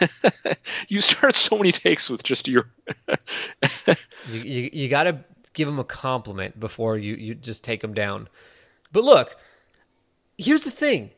you 0.88 1.00
start 1.00 1.34
so 1.34 1.56
many 1.56 1.72
takes 1.72 2.08
with 2.08 2.22
just 2.22 2.46
your. 2.46 2.68
you 4.28 4.40
you, 4.40 4.70
you 4.72 4.88
got 4.88 5.04
to 5.04 5.24
give 5.54 5.66
him 5.66 5.78
a 5.78 5.84
compliment 5.84 6.60
before 6.60 6.96
you, 6.98 7.14
you 7.14 7.34
just 7.34 7.64
take 7.64 7.82
him 7.82 7.94
down. 7.94 8.28
But 8.92 9.04
look, 9.04 9.36
here's 10.38 10.64
the 10.64 10.70
thing 10.70 11.10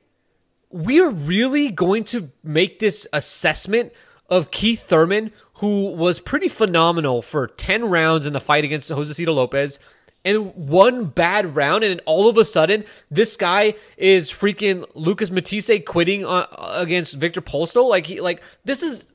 we're 0.71 1.11
really 1.11 1.71
going 1.71 2.05
to 2.05 2.31
make 2.43 2.79
this 2.79 3.07
assessment 3.13 3.93
of 4.29 4.51
Keith 4.51 4.83
Thurman, 4.83 5.33
who 5.55 5.93
was 5.93 6.21
pretty 6.21 6.49
phenomenal 6.49 7.23
for 7.23 7.47
10 7.47 7.89
rounds 7.89 8.27
in 8.27 8.33
the 8.35 8.41
fight 8.41 8.65
against 8.65 8.91
Josesito 8.91 9.35
Lopez, 9.35 9.81
and 10.25 10.55
one 10.55 11.07
bad 11.07 11.57
round, 11.57 11.85
and 11.85 12.03
all 12.05 12.29
of 12.29 12.37
a 12.37 12.45
sudden, 12.45 12.85
this 13.11 13.37
guy 13.37 13.75
is 13.97 14.31
freaking 14.31 14.85
Lucas 14.95 15.31
Matthysse 15.31 15.83
quitting 15.87 16.25
on, 16.25 16.47
against 16.75 17.15
Viktor 17.15 17.41
Postol. 17.41 17.89
Like, 17.89 18.07
he, 18.07 18.21
like, 18.21 18.43
this 18.65 18.83
is, 18.83 19.11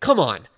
come 0.00 0.18
on. 0.18 0.48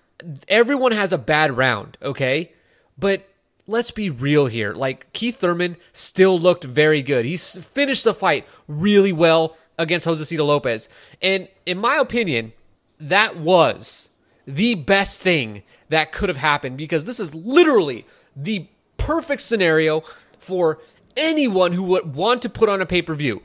Everyone 0.47 0.93
has 0.93 1.11
a 1.11 1.17
bad 1.17 1.57
round, 1.57 1.97
okay? 2.01 2.53
But 2.97 3.28
let's 3.69 3.91
be 3.91 4.09
real 4.09 4.47
here. 4.47 4.73
Like 4.73 5.11
Keith 5.13 5.37
Thurman 5.37 5.77
still 5.93 6.39
looked 6.39 6.63
very 6.63 7.01
good. 7.01 7.25
He 7.25 7.37
finished 7.37 8.03
the 8.03 8.13
fight 8.13 8.47
really 8.67 9.13
well 9.13 9.55
against 9.77 10.07
Josesito 10.07 10.45
Lopez. 10.45 10.89
And 11.21 11.47
in 11.65 11.77
my 11.77 11.97
opinion, 11.97 12.53
that 12.99 13.37
was 13.37 14.09
the 14.45 14.75
best 14.75 15.21
thing 15.21 15.63
that 15.89 16.11
could 16.11 16.29
have 16.29 16.37
happened 16.37 16.77
because 16.77 17.05
this 17.05 17.19
is 17.19 17.33
literally 17.35 18.05
the 18.35 18.67
perfect 18.97 19.41
scenario 19.41 20.03
for 20.39 20.79
anyone 21.15 21.73
who 21.73 21.83
would 21.83 22.15
want 22.15 22.41
to 22.41 22.49
put 22.49 22.69
on 22.69 22.81
a 22.81 22.85
pay-per-view. 22.85 23.41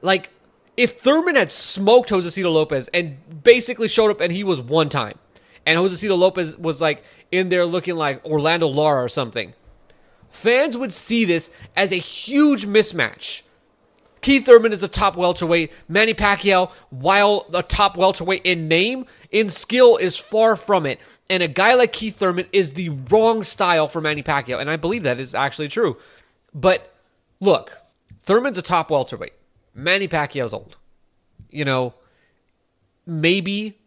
Like 0.00 0.30
if 0.76 1.00
Thurman 1.00 1.36
had 1.36 1.50
smoked 1.50 2.10
Josesito 2.10 2.52
Lopez 2.52 2.88
and 2.94 3.42
basically 3.42 3.88
showed 3.88 4.10
up 4.10 4.20
and 4.20 4.32
he 4.32 4.44
was 4.44 4.60
one 4.60 4.88
time 4.88 5.18
and 5.66 5.78
Josesito 5.78 6.16
Lopez 6.16 6.56
was 6.58 6.80
like 6.80 7.02
in 7.30 7.48
there 7.48 7.64
looking 7.64 7.96
like 7.96 8.24
Orlando 8.24 8.66
Lara 8.68 9.02
or 9.02 9.08
something. 9.08 9.54
Fans 10.30 10.76
would 10.76 10.92
see 10.92 11.24
this 11.24 11.50
as 11.76 11.92
a 11.92 11.96
huge 11.96 12.66
mismatch. 12.66 13.42
Keith 14.20 14.46
Thurman 14.46 14.72
is 14.72 14.82
a 14.82 14.88
top 14.88 15.16
welterweight. 15.16 15.70
Manny 15.86 16.14
Pacquiao, 16.14 16.70
while 16.90 17.46
a 17.52 17.62
top 17.62 17.96
welterweight 17.96 18.42
in 18.42 18.68
name, 18.68 19.04
in 19.30 19.50
skill 19.50 19.96
is 19.96 20.16
far 20.16 20.56
from 20.56 20.86
it. 20.86 20.98
And 21.28 21.42
a 21.42 21.48
guy 21.48 21.74
like 21.74 21.92
Keith 21.92 22.16
Thurman 22.16 22.46
is 22.50 22.72
the 22.72 22.88
wrong 22.88 23.42
style 23.42 23.86
for 23.86 24.00
Manny 24.00 24.22
Pacquiao. 24.22 24.60
And 24.60 24.70
I 24.70 24.76
believe 24.76 25.02
that 25.02 25.20
is 25.20 25.34
actually 25.34 25.68
true. 25.68 25.98
But 26.54 26.94
look, 27.38 27.78
Thurman's 28.22 28.58
a 28.58 28.62
top 28.62 28.90
welterweight. 28.90 29.34
Manny 29.74 30.08
Pacquiao's 30.08 30.54
old. 30.54 30.78
You 31.50 31.64
know, 31.64 31.94
maybe 33.06 33.78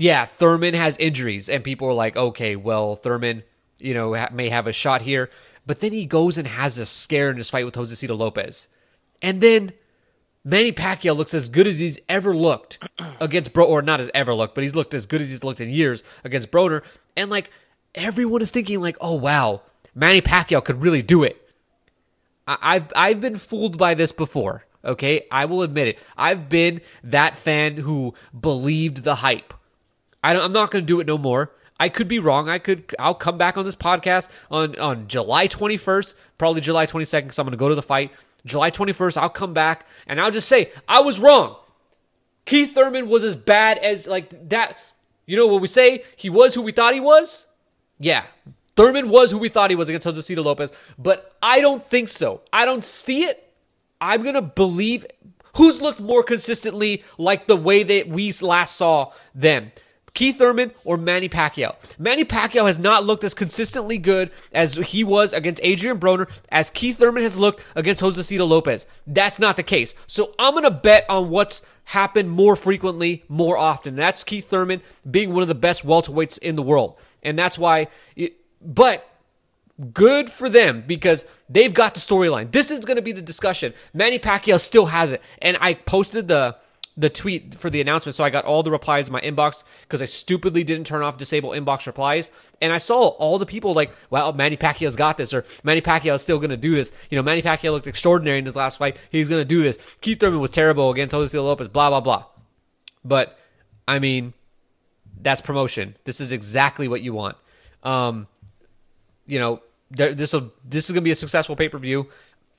yeah, 0.00 0.26
Thurman 0.26 0.74
has 0.74 0.96
injuries, 0.98 1.48
and 1.48 1.64
people 1.64 1.88
are 1.88 1.92
like, 1.92 2.16
okay, 2.16 2.54
well, 2.54 2.94
Thurman, 2.94 3.42
you 3.80 3.94
know, 3.94 4.14
ha- 4.14 4.28
may 4.32 4.48
have 4.48 4.68
a 4.68 4.72
shot 4.72 5.02
here, 5.02 5.28
but 5.66 5.80
then 5.80 5.92
he 5.92 6.06
goes 6.06 6.38
and 6.38 6.46
has 6.46 6.78
a 6.78 6.86
scare 6.86 7.30
in 7.30 7.36
his 7.36 7.50
fight 7.50 7.64
with 7.64 7.74
Josesito 7.74 8.16
Lopez, 8.16 8.68
and 9.20 9.40
then 9.40 9.72
Manny 10.44 10.70
Pacquiao 10.70 11.16
looks 11.16 11.34
as 11.34 11.48
good 11.48 11.66
as 11.66 11.80
he's 11.80 11.98
ever 12.08 12.34
looked 12.34 12.78
against 13.20 13.52
Bro, 13.52 13.66
or 13.66 13.82
not 13.82 14.00
as 14.00 14.08
ever 14.14 14.32
looked, 14.32 14.54
but 14.54 14.62
he's 14.62 14.76
looked 14.76 14.94
as 14.94 15.04
good 15.04 15.20
as 15.20 15.30
he's 15.30 15.42
looked 15.42 15.60
in 15.60 15.68
years 15.68 16.04
against 16.22 16.52
Broner, 16.52 16.82
and 17.16 17.28
like 17.28 17.50
everyone 17.96 18.40
is 18.40 18.52
thinking, 18.52 18.80
like, 18.80 18.96
oh 19.00 19.14
wow, 19.14 19.62
Manny 19.96 20.22
Pacquiao 20.22 20.64
could 20.64 20.80
really 20.80 21.02
do 21.02 21.24
it. 21.24 21.42
I- 22.46 22.58
I've 22.62 22.92
I've 22.94 23.20
been 23.20 23.36
fooled 23.36 23.76
by 23.78 23.94
this 23.94 24.12
before. 24.12 24.64
Okay, 24.84 25.26
I 25.32 25.46
will 25.46 25.62
admit 25.62 25.88
it. 25.88 25.98
I've 26.16 26.48
been 26.48 26.82
that 27.02 27.36
fan 27.36 27.78
who 27.78 28.14
believed 28.38 29.02
the 29.02 29.16
hype 29.16 29.52
I 30.22 30.34
am 30.34 30.52
not 30.52 30.70
going 30.70 30.84
to 30.84 30.86
do 30.86 31.00
it 31.00 31.06
no 31.06 31.18
more. 31.18 31.52
I 31.80 31.88
could 31.88 32.08
be 32.08 32.18
wrong. 32.18 32.48
I 32.48 32.58
could. 32.58 32.94
I'll 32.98 33.14
come 33.14 33.38
back 33.38 33.56
on 33.56 33.64
this 33.64 33.76
podcast 33.76 34.28
on 34.50 34.78
on 34.78 35.06
July 35.08 35.46
21st, 35.46 36.14
probably 36.36 36.60
July 36.60 36.86
22nd, 36.86 37.24
because 37.24 37.38
I'm 37.38 37.46
going 37.46 37.52
to 37.52 37.56
go 37.56 37.68
to 37.68 37.74
the 37.74 37.82
fight. 37.82 38.10
July 38.44 38.70
21st, 38.70 39.16
I'll 39.16 39.28
come 39.28 39.52
back 39.52 39.86
and 40.06 40.20
I'll 40.20 40.30
just 40.30 40.48
say 40.48 40.70
I 40.88 41.00
was 41.00 41.18
wrong. 41.18 41.56
Keith 42.46 42.74
Thurman 42.74 43.08
was 43.08 43.24
as 43.24 43.36
bad 43.36 43.78
as 43.78 44.06
like 44.06 44.48
that. 44.48 44.78
You 45.26 45.36
know 45.36 45.46
what 45.46 45.60
we 45.60 45.68
say? 45.68 46.04
He 46.16 46.30
was 46.30 46.54
who 46.54 46.62
we 46.62 46.72
thought 46.72 46.94
he 46.94 47.00
was. 47.00 47.46
Yeah, 48.00 48.24
Thurman 48.76 49.10
was 49.10 49.30
who 49.30 49.38
we 49.38 49.48
thought 49.48 49.70
he 49.70 49.76
was 49.76 49.88
against 49.88 50.06
Josesito 50.06 50.42
Lopez, 50.42 50.72
but 50.98 51.36
I 51.42 51.60
don't 51.60 51.84
think 51.84 52.08
so. 52.08 52.40
I 52.52 52.64
don't 52.64 52.84
see 52.84 53.24
it. 53.24 53.44
I'm 54.00 54.22
gonna 54.22 54.40
believe 54.40 55.04
Who's 55.58 55.80
looked 55.80 55.98
more 55.98 56.22
consistently 56.22 57.02
like 57.18 57.48
the 57.48 57.56
way 57.56 57.82
that 57.82 58.08
we 58.08 58.32
last 58.40 58.76
saw 58.76 59.12
them? 59.34 59.72
Keith 60.18 60.36
Thurman 60.36 60.72
or 60.84 60.96
Manny 60.96 61.28
Pacquiao. 61.28 61.76
Manny 61.96 62.24
Pacquiao 62.24 62.66
has 62.66 62.76
not 62.76 63.04
looked 63.04 63.22
as 63.22 63.34
consistently 63.34 63.98
good 63.98 64.32
as 64.52 64.74
he 64.74 65.04
was 65.04 65.32
against 65.32 65.60
Adrian 65.62 66.00
Broner 66.00 66.28
as 66.48 66.70
Keith 66.70 66.98
Thurman 66.98 67.22
has 67.22 67.38
looked 67.38 67.62
against 67.76 68.02
Josesito 68.02 68.44
Lopez. 68.48 68.88
That's 69.06 69.38
not 69.38 69.54
the 69.54 69.62
case. 69.62 69.94
So 70.08 70.34
I'm 70.36 70.54
going 70.54 70.64
to 70.64 70.72
bet 70.72 71.04
on 71.08 71.30
what's 71.30 71.62
happened 71.84 72.32
more 72.32 72.56
frequently, 72.56 73.22
more 73.28 73.56
often. 73.56 73.94
That's 73.94 74.24
Keith 74.24 74.50
Thurman 74.50 74.82
being 75.08 75.32
one 75.32 75.42
of 75.42 75.48
the 75.48 75.54
best 75.54 75.86
welterweights 75.86 76.40
in 76.40 76.56
the 76.56 76.64
world. 76.64 76.98
And 77.22 77.38
that's 77.38 77.56
why, 77.56 77.86
it, 78.16 78.38
but 78.60 79.08
good 79.92 80.28
for 80.30 80.48
them 80.48 80.82
because 80.84 81.26
they've 81.48 81.72
got 81.72 81.94
the 81.94 82.00
storyline. 82.00 82.50
This 82.50 82.72
is 82.72 82.84
going 82.84 82.96
to 82.96 83.02
be 83.02 83.12
the 83.12 83.22
discussion. 83.22 83.72
Manny 83.94 84.18
Pacquiao 84.18 84.58
still 84.58 84.86
has 84.86 85.12
it. 85.12 85.22
And 85.40 85.56
I 85.60 85.74
posted 85.74 86.26
the 86.26 86.56
the 86.98 87.08
tweet 87.08 87.54
for 87.54 87.70
the 87.70 87.80
announcement. 87.80 88.16
So 88.16 88.24
I 88.24 88.30
got 88.30 88.44
all 88.44 88.64
the 88.64 88.72
replies 88.72 89.06
in 89.06 89.12
my 89.12 89.20
inbox 89.20 89.62
because 89.82 90.02
I 90.02 90.04
stupidly 90.04 90.64
didn't 90.64 90.84
turn 90.84 91.02
off 91.02 91.16
disable 91.16 91.50
inbox 91.50 91.86
replies. 91.86 92.32
And 92.60 92.72
I 92.72 92.78
saw 92.78 93.08
all 93.08 93.38
the 93.38 93.46
people 93.46 93.72
like, 93.72 93.92
wow, 94.10 94.32
Manny 94.32 94.56
Pacquiao's 94.56 94.96
got 94.96 95.16
this, 95.16 95.32
or 95.32 95.44
Manny 95.62 95.80
Pacquiao 95.80 96.16
is 96.16 96.22
still 96.22 96.38
going 96.38 96.50
to 96.50 96.56
do 96.56 96.74
this. 96.74 96.90
You 97.08 97.16
know, 97.16 97.22
Manny 97.22 97.40
Pacquiao 97.40 97.70
looked 97.70 97.86
extraordinary 97.86 98.40
in 98.40 98.46
his 98.46 98.56
last 98.56 98.78
fight. 98.78 98.96
He's 99.10 99.28
going 99.28 99.40
to 99.40 99.44
do 99.44 99.62
this. 99.62 99.78
Keith 100.00 100.18
Thurman 100.18 100.40
was 100.40 100.50
terrible 100.50 100.90
against 100.90 101.14
Jose 101.14 101.38
Lopez, 101.38 101.68
blah, 101.68 101.88
blah, 101.88 102.00
blah. 102.00 102.24
But, 103.04 103.38
I 103.86 104.00
mean, 104.00 104.32
that's 105.22 105.40
promotion. 105.40 105.94
This 106.02 106.20
is 106.20 106.32
exactly 106.32 106.88
what 106.88 107.00
you 107.00 107.14
want. 107.14 107.36
Um, 107.84 108.26
you 109.24 109.38
know, 109.38 109.62
this 109.90 110.32
will 110.32 110.52
this 110.68 110.84
is 110.86 110.90
going 110.90 111.02
to 111.02 111.04
be 111.04 111.10
a 111.12 111.14
successful 111.14 111.56
pay 111.56 111.68
per 111.68 111.78
view. 111.78 112.08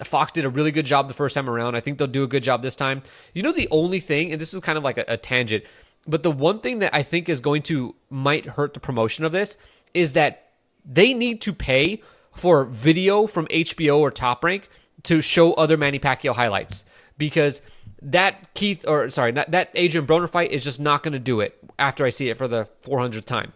Fox 0.04 0.32
did 0.32 0.46
a 0.46 0.50
really 0.50 0.72
good 0.72 0.86
job 0.86 1.08
the 1.08 1.14
first 1.14 1.36
time 1.36 1.50
around. 1.50 1.76
I 1.76 1.82
think 1.82 1.98
they'll 1.98 2.08
do 2.08 2.24
a 2.24 2.28
good 2.28 2.44
job 2.44 2.62
this 2.62 2.76
time. 2.76 3.04
You 3.34 3.44
know, 3.44 3.52
the 3.52 3.68
only 3.72 4.00
thing, 4.00 4.32
and 4.32 4.40
this 4.40 4.54
is 4.54 4.60
kind 4.62 4.78
of 4.78 4.84
like 4.84 4.98
a, 4.98 5.06
a 5.08 5.18
tangent, 5.18 5.64
but 6.08 6.24
the 6.24 6.32
one 6.32 6.60
thing 6.60 6.80
that 6.80 6.96
I 6.96 7.04
think 7.04 7.30
is 7.30 7.42
going 7.42 7.64
to 7.64 7.96
might 8.10 8.46
hurt 8.46 8.74
the 8.74 8.80
promotion 8.80 9.26
of 9.26 9.32
this 9.32 9.58
is 9.94 10.14
that 10.14 10.52
they 10.86 11.14
need 11.14 11.42
to 11.42 11.54
pay 11.54 12.02
for 12.36 12.66
video 12.66 13.28
from 13.28 13.48
HBO 13.48 14.00
or 14.00 14.12
Top 14.12 14.44
Rank 14.44 14.70
to 15.04 15.22
show 15.22 15.54
other 15.54 15.78
Manny 15.78 16.00
Pacquiao 16.00 16.34
highlights 16.34 16.86
because 17.18 17.62
that 18.02 18.54
Keith 18.54 18.88
or 18.88 19.10
sorry, 19.10 19.32
that 19.34 19.70
Adrian 19.76 20.08
Broner 20.08 20.30
fight 20.30 20.52
is 20.52 20.64
just 20.64 20.80
not 20.80 21.04
going 21.04 21.14
to 21.14 21.20
do 21.20 21.42
it 21.42 21.58
after 21.78 22.06
I 22.06 22.10
see 22.10 22.30
it 22.30 22.38
for 22.38 22.48
the 22.48 22.68
400th 22.86 23.26
time. 23.26 23.54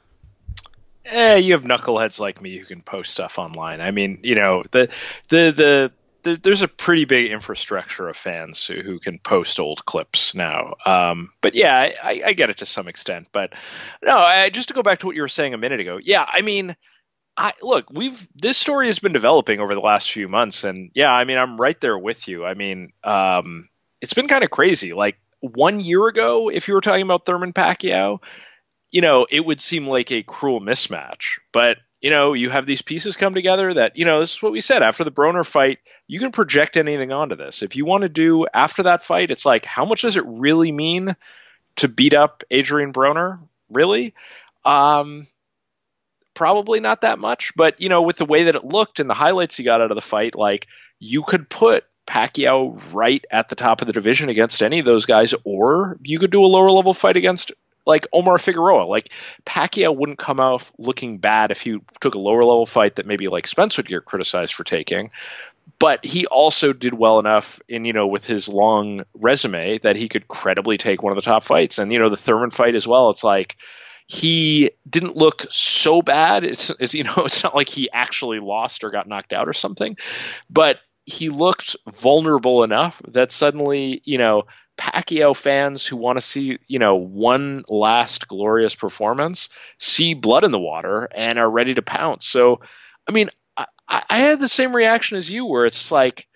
Eh, 1.06 1.36
you 1.36 1.54
have 1.54 1.64
knuckleheads 1.64 2.20
like 2.20 2.42
me 2.42 2.58
who 2.58 2.66
can 2.66 2.82
post 2.82 3.14
stuff 3.14 3.38
online. 3.38 3.82
I 3.82 3.92
mean, 3.92 4.20
you 4.24 4.36
know, 4.36 4.64
the 4.72 4.90
the 5.28 5.52
the 5.56 5.92
there's 6.24 6.62
a 6.62 6.68
pretty 6.68 7.06
big 7.06 7.32
infrastructure 7.32 8.08
of 8.08 8.18
fans 8.18 8.66
who, 8.66 8.82
who 8.82 9.00
can 9.00 9.20
post 9.20 9.60
old 9.60 9.86
clips 9.86 10.36
now. 10.36 10.76
Um, 10.86 11.32
but 11.42 11.56
yeah, 11.56 11.92
I, 12.04 12.22
I, 12.26 12.34
get 12.34 12.50
it 12.50 12.58
to 12.58 12.66
some 12.66 12.88
extent. 12.88 13.28
But 13.32 13.54
no, 14.04 14.18
I, 14.18 14.50
just 14.50 14.70
to 14.70 14.74
go 14.74 14.84
back 14.84 15.00
to 15.00 15.06
what 15.06 15.16
you 15.16 15.22
were 15.22 15.28
saying 15.28 15.54
a 15.54 15.58
minute 15.58 15.80
ago. 15.80 16.00
Yeah, 16.02 16.26
I 16.28 16.42
mean, 16.42 16.76
I 17.36 17.54
look, 17.62 17.90
we've 17.92 18.28
this 18.36 18.58
story 18.58 18.88
has 18.88 19.00
been 19.00 19.14
developing 19.14 19.60
over 19.60 19.74
the 19.74 19.82
last 19.82 20.12
few 20.12 20.28
months, 20.28 20.64
and 20.64 20.92
yeah, 20.94 21.12
I 21.12 21.24
mean, 21.24 21.38
I'm 21.38 21.60
right 21.60 21.80
there 21.80 21.98
with 21.98 22.28
you. 22.28 22.46
I 22.46 22.54
mean, 22.54 22.94
um, 23.04 23.70
it's 24.02 24.14
been 24.14 24.28
kind 24.28 24.44
of 24.44 24.50
crazy. 24.50 24.94
Like 24.94 25.18
one 25.40 25.80
year 25.80 26.08
ago, 26.08 26.50
if 26.50 26.68
you 26.68 26.74
were 26.74 26.82
talking 26.82 27.02
about 27.02 27.26
Thurman 27.26 27.54
Pacquiao, 27.54 28.20
you 28.92 29.02
know, 29.02 29.26
it 29.30 29.42
would 29.42 29.60
seem 29.60 29.88
like 29.88 30.12
a 30.12 30.24
cruel 30.24 30.62
mismatch. 30.62 31.40
But, 31.52 31.78
you 32.04 32.10
know, 32.10 32.34
you 32.34 32.50
have 32.50 32.66
these 32.66 32.82
pieces 32.82 33.16
come 33.16 33.34
together 33.34 33.74
that, 33.74 33.96
you 33.96 34.04
know, 34.04 34.20
this 34.20 34.36
is 34.36 34.42
what 34.42 34.52
we 34.52 34.60
said 34.60 34.84
after 34.84 35.06
the 35.06 35.12
Broner 35.12 35.46
fight, 35.46 35.80
you 36.06 36.20
can 36.20 36.34
project 36.34 36.76
anything 36.76 37.14
onto 37.14 37.38
this. 37.38 37.64
If 37.64 37.78
you 37.78 37.86
want 37.86 38.02
to 38.02 38.10
do 38.10 38.46
after 38.54 38.84
that 38.84 39.04
fight, 39.04 39.32
it's 39.32 39.46
like, 39.46 39.64
how 39.64 39.86
much 39.86 40.02
does 40.02 40.18
it 40.18 40.26
really 40.28 40.74
mean 40.74 41.16
to 41.78 41.88
beat 41.88 42.14
up 42.14 42.44
Adrian 42.52 42.92
Broner? 42.92 43.40
Really? 43.72 44.14
Um, 44.66 45.26
probably 46.34 46.82
not 46.82 47.02
that 47.02 47.20
much, 47.20 47.54
but 47.56 47.80
you 47.80 47.88
know, 47.88 48.02
with 48.02 48.18
the 48.18 48.26
way 48.26 48.44
that 48.44 48.56
it 48.56 48.66
looked 48.66 49.00
and 49.00 49.10
the 49.10 49.16
highlights 49.16 49.58
you 49.58 49.64
got 49.64 49.80
out 49.80 49.90
of 49.90 49.96
the 49.96 50.02
fight, 50.02 50.36
like 50.36 50.68
you 51.00 51.24
could 51.24 51.50
put 51.50 51.86
Pacquiao 52.06 52.82
right 52.92 53.24
at 53.32 53.48
the 53.48 53.56
top 53.56 53.80
of 53.80 53.88
the 53.88 53.94
division 53.94 54.28
against 54.28 54.62
any 54.62 54.80
of 54.80 54.86
those 54.86 55.06
guys, 55.06 55.34
or 55.46 55.98
you 56.02 56.20
could 56.20 56.32
do 56.32 56.44
a 56.44 56.48
lower 56.48 56.70
level 56.70 56.94
fight 56.94 57.16
against 57.16 57.54
like 57.86 58.08
Omar 58.14 58.38
Figueroa. 58.38 58.86
Like 58.86 59.10
Pacquiao 59.46 59.96
wouldn't 59.96 60.20
come 60.20 60.40
out 60.40 60.70
looking 60.78 61.18
bad 61.18 61.52
if 61.52 61.62
he 61.62 61.80
took 62.00 62.16
a 62.16 62.20
lower 62.20 62.42
level 62.42 62.66
fight 62.66 62.96
that 62.96 63.06
maybe 63.06 63.28
like 63.28 63.48
Spence 63.48 63.78
would 63.78 63.88
get 63.88 64.06
criticized 64.06 64.54
for 64.54 64.64
taking. 64.64 65.12
But 65.80 66.06
he 66.06 66.26
also 66.26 66.74
did 66.74 66.94
well 66.94 67.20
enough 67.20 67.60
in, 67.68 67.86
you 67.86 67.94
know, 67.94 68.08
with 68.08 68.26
his 68.26 68.48
long 68.48 69.04
resume 69.14 69.80
that 69.80 69.96
he 69.96 70.10
could 70.10 70.28
credibly 70.28 70.78
take 70.78 71.02
one 71.02 71.12
of 71.12 71.16
the 71.16 71.22
top 71.22 71.44
fights. 71.44 71.80
And, 71.80 71.92
you 71.92 72.00
know, 72.00 72.10
the 72.10 72.18
Thurman 72.18 72.50
fight 72.50 72.76
as 72.76 72.88
well, 72.88 73.10
it's 73.10 73.24
like 73.24 73.58
he 74.06 74.72
didn't 74.90 75.16
look 75.16 75.46
so 75.50 76.02
bad. 76.02 76.44
It's, 76.44 76.70
it's 76.70 76.94
you 76.94 77.04
know, 77.04 77.14
it's 77.18 77.44
not 77.44 77.56
like 77.56 77.70
he 77.70 77.90
actually 77.92 78.40
lost 78.40 78.84
or 78.84 78.92
got 78.92 79.08
knocked 79.08 79.34
out 79.34 79.48
or 79.48 79.54
something. 79.54 79.98
But 80.50 80.80
he 81.06 81.30
looked 81.30 81.76
vulnerable 81.92 82.64
enough 82.64 83.02
that 83.10 83.32
suddenly, 83.32 84.02
you 84.06 84.18
know, 84.18 84.46
Pacquiao 84.78 85.36
fans 85.36 85.86
who 85.86 85.98
want 85.98 86.18
to 86.18 86.22
see, 86.22 86.60
you 86.68 86.80
know, 86.80 86.96
one 86.96 87.64
last 87.68 88.28
glorious 88.28 88.76
performance 88.76 89.50
see 89.78 90.14
blood 90.14 90.44
in 90.44 90.52
the 90.52 90.60
water 90.60 91.08
and 91.14 91.38
are 91.38 91.50
ready 91.50 91.74
to 91.76 91.82
pounce. 91.82 92.28
So, 92.28 92.62
I 93.08 93.12
mean, 93.12 93.30
I, 93.56 93.66
I 93.88 94.18
had 94.18 94.40
the 94.40 94.50
same 94.50 94.76
reaction 94.76 95.18
as 95.18 95.30
you, 95.30 95.46
where 95.46 95.66
it's 95.66 95.92
like 95.92 96.28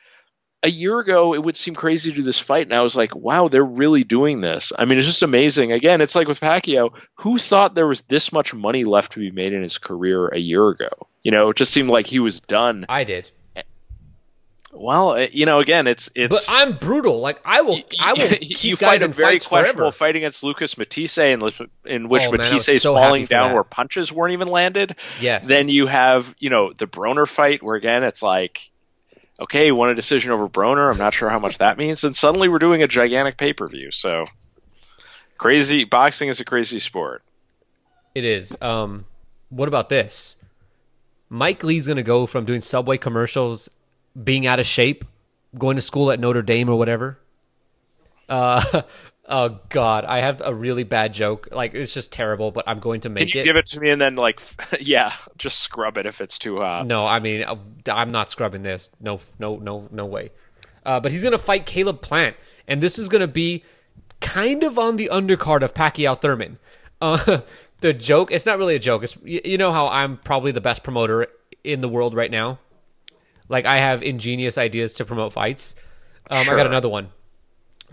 a 0.63 0.69
year 0.69 0.99
ago 0.99 1.33
it 1.33 1.43
would 1.43 1.55
seem 1.55 1.75
crazy 1.75 2.09
to 2.09 2.17
do 2.17 2.23
this 2.23 2.39
fight, 2.39 2.67
and 2.67 2.73
I 2.73 2.81
was 2.81 2.95
like, 2.95 3.15
wow, 3.15 3.47
they're 3.47 3.63
really 3.63 4.03
doing 4.03 4.41
this. 4.41 4.71
I 4.77 4.85
mean, 4.85 4.97
it's 4.97 5.07
just 5.07 5.23
amazing. 5.23 5.71
Again, 5.71 6.01
it's 6.01 6.15
like 6.15 6.27
with 6.27 6.39
Pacquiao, 6.39 6.93
who 7.15 7.37
thought 7.37 7.75
there 7.75 7.87
was 7.87 8.01
this 8.01 8.31
much 8.31 8.53
money 8.53 8.83
left 8.83 9.13
to 9.13 9.19
be 9.19 9.31
made 9.31 9.53
in 9.53 9.63
his 9.63 9.77
career 9.77 10.27
a 10.27 10.39
year 10.39 10.67
ago? 10.69 10.89
You 11.23 11.31
know, 11.31 11.49
it 11.49 11.57
just 11.57 11.73
seemed 11.73 11.89
like 11.89 12.07
he 12.07 12.19
was 12.19 12.39
done. 12.39 12.85
I 12.89 13.03
did. 13.03 13.31
Well, 14.79 15.11
uh, 15.11 15.27
you 15.31 15.45
know, 15.45 15.59
again, 15.59 15.87
it's 15.87 16.09
it's. 16.15 16.29
But 16.29 16.45
I'm 16.49 16.77
brutal. 16.77 17.19
Like 17.19 17.39
I 17.43 17.61
will, 17.61 17.81
I 17.99 18.13
will 18.13 18.29
keep 18.41 18.63
you 18.63 18.75
fight 18.75 19.01
a 19.01 19.07
very 19.07 19.39
questionable 19.39 19.91
forever. 19.91 19.91
fight 19.91 20.15
against 20.15 20.43
Lucas 20.43 20.77
Matthysse, 20.77 21.17
in, 21.17 21.41
in 21.85 22.09
which 22.09 22.23
Oh, 22.27 22.31
man, 22.31 22.41
Matthysse 22.41 22.67
is 22.69 22.83
so 22.83 22.93
falling 22.93 23.25
down 23.25 23.49
that. 23.49 23.53
where 23.55 23.63
punches 23.63 24.11
weren't 24.11 24.33
even 24.33 24.47
landed. 24.49 24.95
Yes. 25.19 25.47
Then 25.47 25.69
you 25.69 25.87
have, 25.87 26.33
you 26.39 26.49
know, 26.49 26.73
the 26.73 26.85
Broner 26.87 27.27
fight, 27.27 27.63
where 27.63 27.75
again, 27.75 28.03
it's 28.03 28.21
like, 28.21 28.69
okay, 29.39 29.71
won 29.71 29.89
a 29.89 29.95
decision 29.95 30.31
over 30.31 30.47
Broner. 30.47 30.91
I'm 30.91 30.97
not 30.97 31.13
sure 31.13 31.29
how 31.29 31.39
much 31.39 31.57
that 31.57 31.77
means. 31.77 32.03
And 32.03 32.15
suddenly 32.15 32.47
we're 32.47 32.59
doing 32.59 32.83
a 32.83 32.87
gigantic 32.87 33.37
pay 33.37 33.53
per 33.53 33.67
view. 33.67 33.91
So 33.91 34.25
crazy. 35.37 35.83
Boxing 35.85 36.29
is 36.29 36.39
a 36.39 36.45
crazy 36.45 36.79
sport. 36.79 37.23
It 38.15 38.25
is. 38.25 38.55
Um, 38.61 39.05
what 39.49 39.67
about 39.67 39.89
this? 39.89 40.37
Mike 41.29 41.63
Lee's 41.63 41.87
gonna 41.87 42.03
go 42.03 42.25
from 42.25 42.45
doing 42.45 42.61
Subway 42.61 42.97
commercials, 42.97 43.69
being 44.21 44.47
out 44.47 44.59
of 44.59 44.65
shape, 44.65 45.05
going 45.57 45.75
to 45.75 45.81
school 45.81 46.11
at 46.11 46.19
Notre 46.19 46.41
Dame 46.41 46.69
or 46.69 46.77
whatever. 46.77 47.19
Uh, 48.29 48.81
oh 49.25 49.57
God, 49.69 50.05
I 50.05 50.19
have 50.19 50.41
a 50.43 50.53
really 50.53 50.83
bad 50.83 51.13
joke. 51.13 51.49
Like 51.51 51.73
it's 51.73 51.93
just 51.93 52.11
terrible, 52.11 52.51
but 52.51 52.67
I'm 52.67 52.79
going 52.79 53.01
to 53.01 53.09
make 53.09 53.29
Can 53.29 53.37
you 53.37 53.41
it. 53.41 53.45
give 53.45 53.55
it 53.55 53.67
to 53.67 53.79
me 53.79 53.89
and 53.89 54.01
then, 54.01 54.15
like, 54.15 54.41
yeah, 54.79 55.13
just 55.37 55.59
scrub 55.59 55.97
it 55.97 56.05
if 56.05 56.21
it's 56.21 56.37
too 56.37 56.57
hot? 56.57 56.87
No, 56.87 57.05
I 57.05 57.19
mean 57.19 57.45
I'm 57.87 58.11
not 58.11 58.29
scrubbing 58.29 58.61
this. 58.63 58.91
No, 58.99 59.19
no, 59.39 59.57
no, 59.57 59.87
no 59.91 60.05
way. 60.05 60.31
Uh, 60.85 60.99
but 60.99 61.11
he's 61.11 61.23
gonna 61.23 61.37
fight 61.37 61.65
Caleb 61.65 62.01
Plant, 62.01 62.35
and 62.67 62.81
this 62.81 62.97
is 62.97 63.09
gonna 63.09 63.27
be 63.27 63.63
kind 64.21 64.63
of 64.63 64.79
on 64.79 64.95
the 64.95 65.09
undercard 65.11 65.61
of 65.61 65.73
Pacquiao 65.73 66.19
Thurman. 66.19 66.59
Uh, 67.01 67.41
the 67.81 67.93
joke, 67.93 68.31
it's 68.31 68.45
not 68.45 68.57
really 68.57 68.75
a 68.75 68.79
joke. 68.79 69.03
It's 69.03 69.17
you 69.23 69.57
know 69.57 69.71
how 69.71 69.87
I'm 69.87 70.17
probably 70.17 70.51
the 70.51 70.61
best 70.61 70.83
promoter 70.83 71.27
in 71.63 71.81
the 71.81 71.89
world 71.89 72.13
right 72.13 72.31
now. 72.31 72.59
Like 73.49 73.65
I 73.65 73.77
have 73.77 74.03
ingenious 74.03 74.57
ideas 74.57 74.93
to 74.93 75.05
promote 75.05 75.33
fights. 75.33 75.75
Um, 76.29 76.49
I 76.49 76.55
got 76.55 76.67
another 76.67 76.89
one. 76.89 77.09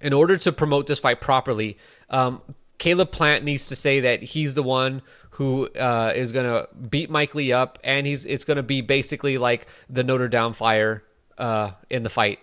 In 0.02 0.12
order 0.12 0.36
to 0.38 0.52
promote 0.52 0.86
this 0.86 0.98
fight 0.98 1.20
properly, 1.20 1.78
um, 2.10 2.42
Caleb 2.78 3.12
Plant 3.12 3.44
needs 3.44 3.68
to 3.68 3.76
say 3.76 4.00
that 4.00 4.22
he's 4.22 4.54
the 4.54 4.62
one 4.62 5.02
who 5.30 5.68
uh, 5.68 6.12
is 6.14 6.32
going 6.32 6.46
to 6.46 6.68
beat 6.88 7.10
Mike 7.10 7.34
Lee 7.34 7.52
up, 7.52 7.78
and 7.82 8.06
he's 8.06 8.24
it's 8.24 8.44
going 8.44 8.56
to 8.56 8.62
be 8.62 8.80
basically 8.80 9.38
like 9.38 9.66
the 9.88 10.04
Notre 10.04 10.28
Dame 10.28 10.52
Fire 10.52 11.02
uh, 11.38 11.72
in 11.90 12.02
the 12.02 12.10
fight. 12.10 12.40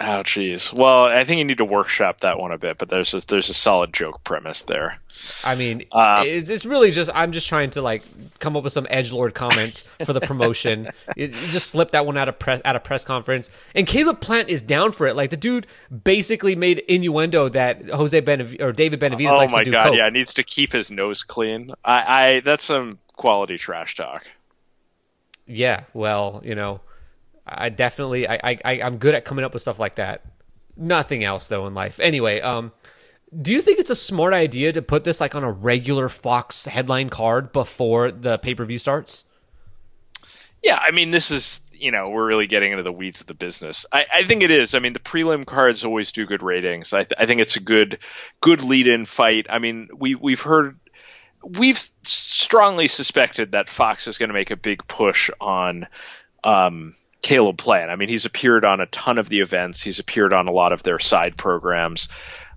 Oh, 0.00 0.20
jeez. 0.22 0.72
Well, 0.72 1.04
I 1.04 1.24
think 1.24 1.38
you 1.38 1.44
need 1.44 1.58
to 1.58 1.66
workshop 1.66 2.20
that 2.20 2.38
one 2.38 2.50
a 2.50 2.56
bit, 2.56 2.78
but 2.78 2.88
there's 2.88 3.12
a, 3.12 3.20
there's 3.26 3.50
a 3.50 3.54
solid 3.54 3.92
joke 3.92 4.24
premise 4.24 4.62
there. 4.62 4.98
I 5.44 5.54
mean, 5.54 5.84
Uh, 5.92 6.24
it's, 6.26 6.48
it's 6.48 6.64
really 6.64 6.90
just 6.90 7.10
I'm 7.14 7.32
just 7.32 7.46
trying 7.46 7.70
to 7.70 7.82
like 7.82 8.02
come 8.38 8.56
up 8.56 8.64
with 8.64 8.72
some 8.72 8.86
edge 8.88 9.12
lord 9.12 9.34
comments 9.34 9.82
for 10.04 10.14
the 10.14 10.20
promotion. 10.22 10.88
it, 11.16 11.30
you 11.30 11.48
just 11.48 11.68
slip 11.68 11.90
that 11.90 12.06
one 12.06 12.16
out 12.16 12.28
of 12.30 12.38
press 12.38 12.62
at 12.64 12.74
a 12.74 12.80
press 12.80 13.04
conference, 13.04 13.50
and 13.74 13.86
Caleb 13.86 14.20
Plant 14.22 14.48
is 14.48 14.62
down 14.62 14.92
for 14.92 15.06
it. 15.06 15.14
Like 15.14 15.28
the 15.28 15.36
dude 15.36 15.66
basically 16.04 16.56
made 16.56 16.78
innuendo 16.88 17.50
that 17.50 17.88
Jose 17.90 18.18
Benav- 18.22 18.60
or 18.62 18.72
David 18.72 18.98
Benavidez 18.98 19.30
oh 19.30 19.36
likes 19.36 19.52
my 19.52 19.58
to 19.60 19.64
do 19.66 19.70
god, 19.72 19.88
coke. 19.88 19.96
yeah, 19.98 20.08
needs 20.08 20.34
to 20.34 20.42
keep 20.42 20.72
his 20.72 20.90
nose 20.90 21.22
clean. 21.22 21.70
I, 21.84 22.24
I 22.36 22.40
that's 22.40 22.64
some 22.64 22.98
quality 23.14 23.58
trash 23.58 23.94
talk. 23.94 24.26
Yeah, 25.46 25.84
well, 25.92 26.40
you 26.44 26.54
know, 26.54 26.80
I 27.46 27.68
definitely 27.68 28.28
I, 28.28 28.58
I 28.64 28.80
I'm 28.82 28.98
good 28.98 29.14
at 29.14 29.24
coming 29.24 29.44
up 29.44 29.52
with 29.52 29.62
stuff 29.62 29.78
like 29.78 29.96
that. 29.96 30.22
Nothing 30.76 31.24
else 31.24 31.48
though 31.48 31.66
in 31.66 31.74
life. 31.74 31.98
Anyway, 32.00 32.40
um, 32.40 32.72
do 33.40 33.52
you 33.52 33.62
think 33.62 33.78
it's 33.78 33.90
a 33.90 33.96
smart 33.96 34.34
idea 34.34 34.72
to 34.72 34.82
put 34.82 35.04
this 35.04 35.20
like 35.20 35.34
on 35.34 35.44
a 35.44 35.50
regular 35.50 36.08
Fox 36.08 36.66
headline 36.66 37.08
card 37.08 37.52
before 37.52 38.10
the 38.10 38.38
pay 38.38 38.54
per 38.54 38.64
view 38.64 38.78
starts? 38.78 39.24
Yeah, 40.62 40.76
I 40.76 40.92
mean, 40.92 41.10
this 41.10 41.30
is 41.30 41.60
you 41.72 41.90
know 41.90 42.10
we're 42.10 42.26
really 42.26 42.46
getting 42.46 42.72
into 42.72 42.84
the 42.84 42.92
weeds 42.92 43.22
of 43.22 43.26
the 43.26 43.34
business. 43.34 43.86
I, 43.92 44.04
I 44.14 44.22
think 44.22 44.42
it 44.42 44.50
is. 44.50 44.74
I 44.74 44.78
mean, 44.78 44.92
the 44.92 45.00
prelim 45.00 45.44
cards 45.44 45.84
always 45.84 46.12
do 46.12 46.26
good 46.26 46.42
ratings. 46.42 46.92
I, 46.92 47.04
th- 47.04 47.18
I 47.18 47.26
think 47.26 47.40
it's 47.40 47.56
a 47.56 47.60
good 47.60 47.98
good 48.40 48.62
lead 48.62 48.86
in 48.86 49.04
fight. 49.04 49.46
I 49.50 49.58
mean, 49.58 49.88
we 49.96 50.14
we've 50.14 50.40
heard 50.40 50.78
we've 51.42 51.82
strongly 52.04 52.86
suspected 52.86 53.52
that 53.52 53.68
Fox 53.68 54.06
is 54.06 54.18
going 54.18 54.28
to 54.28 54.34
make 54.34 54.50
a 54.50 54.56
big 54.56 54.86
push 54.86 55.30
on 55.40 55.86
um, 56.44 56.94
Caleb 57.22 57.56
Plant. 57.56 57.90
I 57.90 57.96
mean, 57.96 58.08
he's 58.08 58.24
appeared 58.24 58.64
on 58.64 58.80
a 58.80 58.86
ton 58.86 59.18
of 59.18 59.28
the 59.28 59.40
events. 59.40 59.82
He's 59.82 60.00
appeared 60.00 60.32
on 60.32 60.48
a 60.48 60.52
lot 60.52 60.72
of 60.72 60.82
their 60.82 60.98
side 60.98 61.36
programs. 61.36 62.08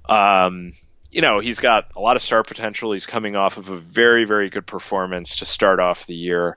Um, 0.10 0.72
you 1.12 1.22
know, 1.22 1.40
he's 1.40 1.60
got 1.60 1.92
a 1.96 2.02
lot 2.02 2.16
of 2.16 2.22
star 2.22 2.44
potential. 2.44 2.92
He's 2.92 3.06
coming 3.06 3.36
off 3.36 3.58
of 3.58 3.70
a 3.70 3.78
very, 3.78 4.26
very 4.26 4.50
good 4.50 4.68
performance 4.68 5.38
to 5.38 5.46
start 5.46 5.80
off 5.80 6.08
the 6.08 6.16
year 6.16 6.56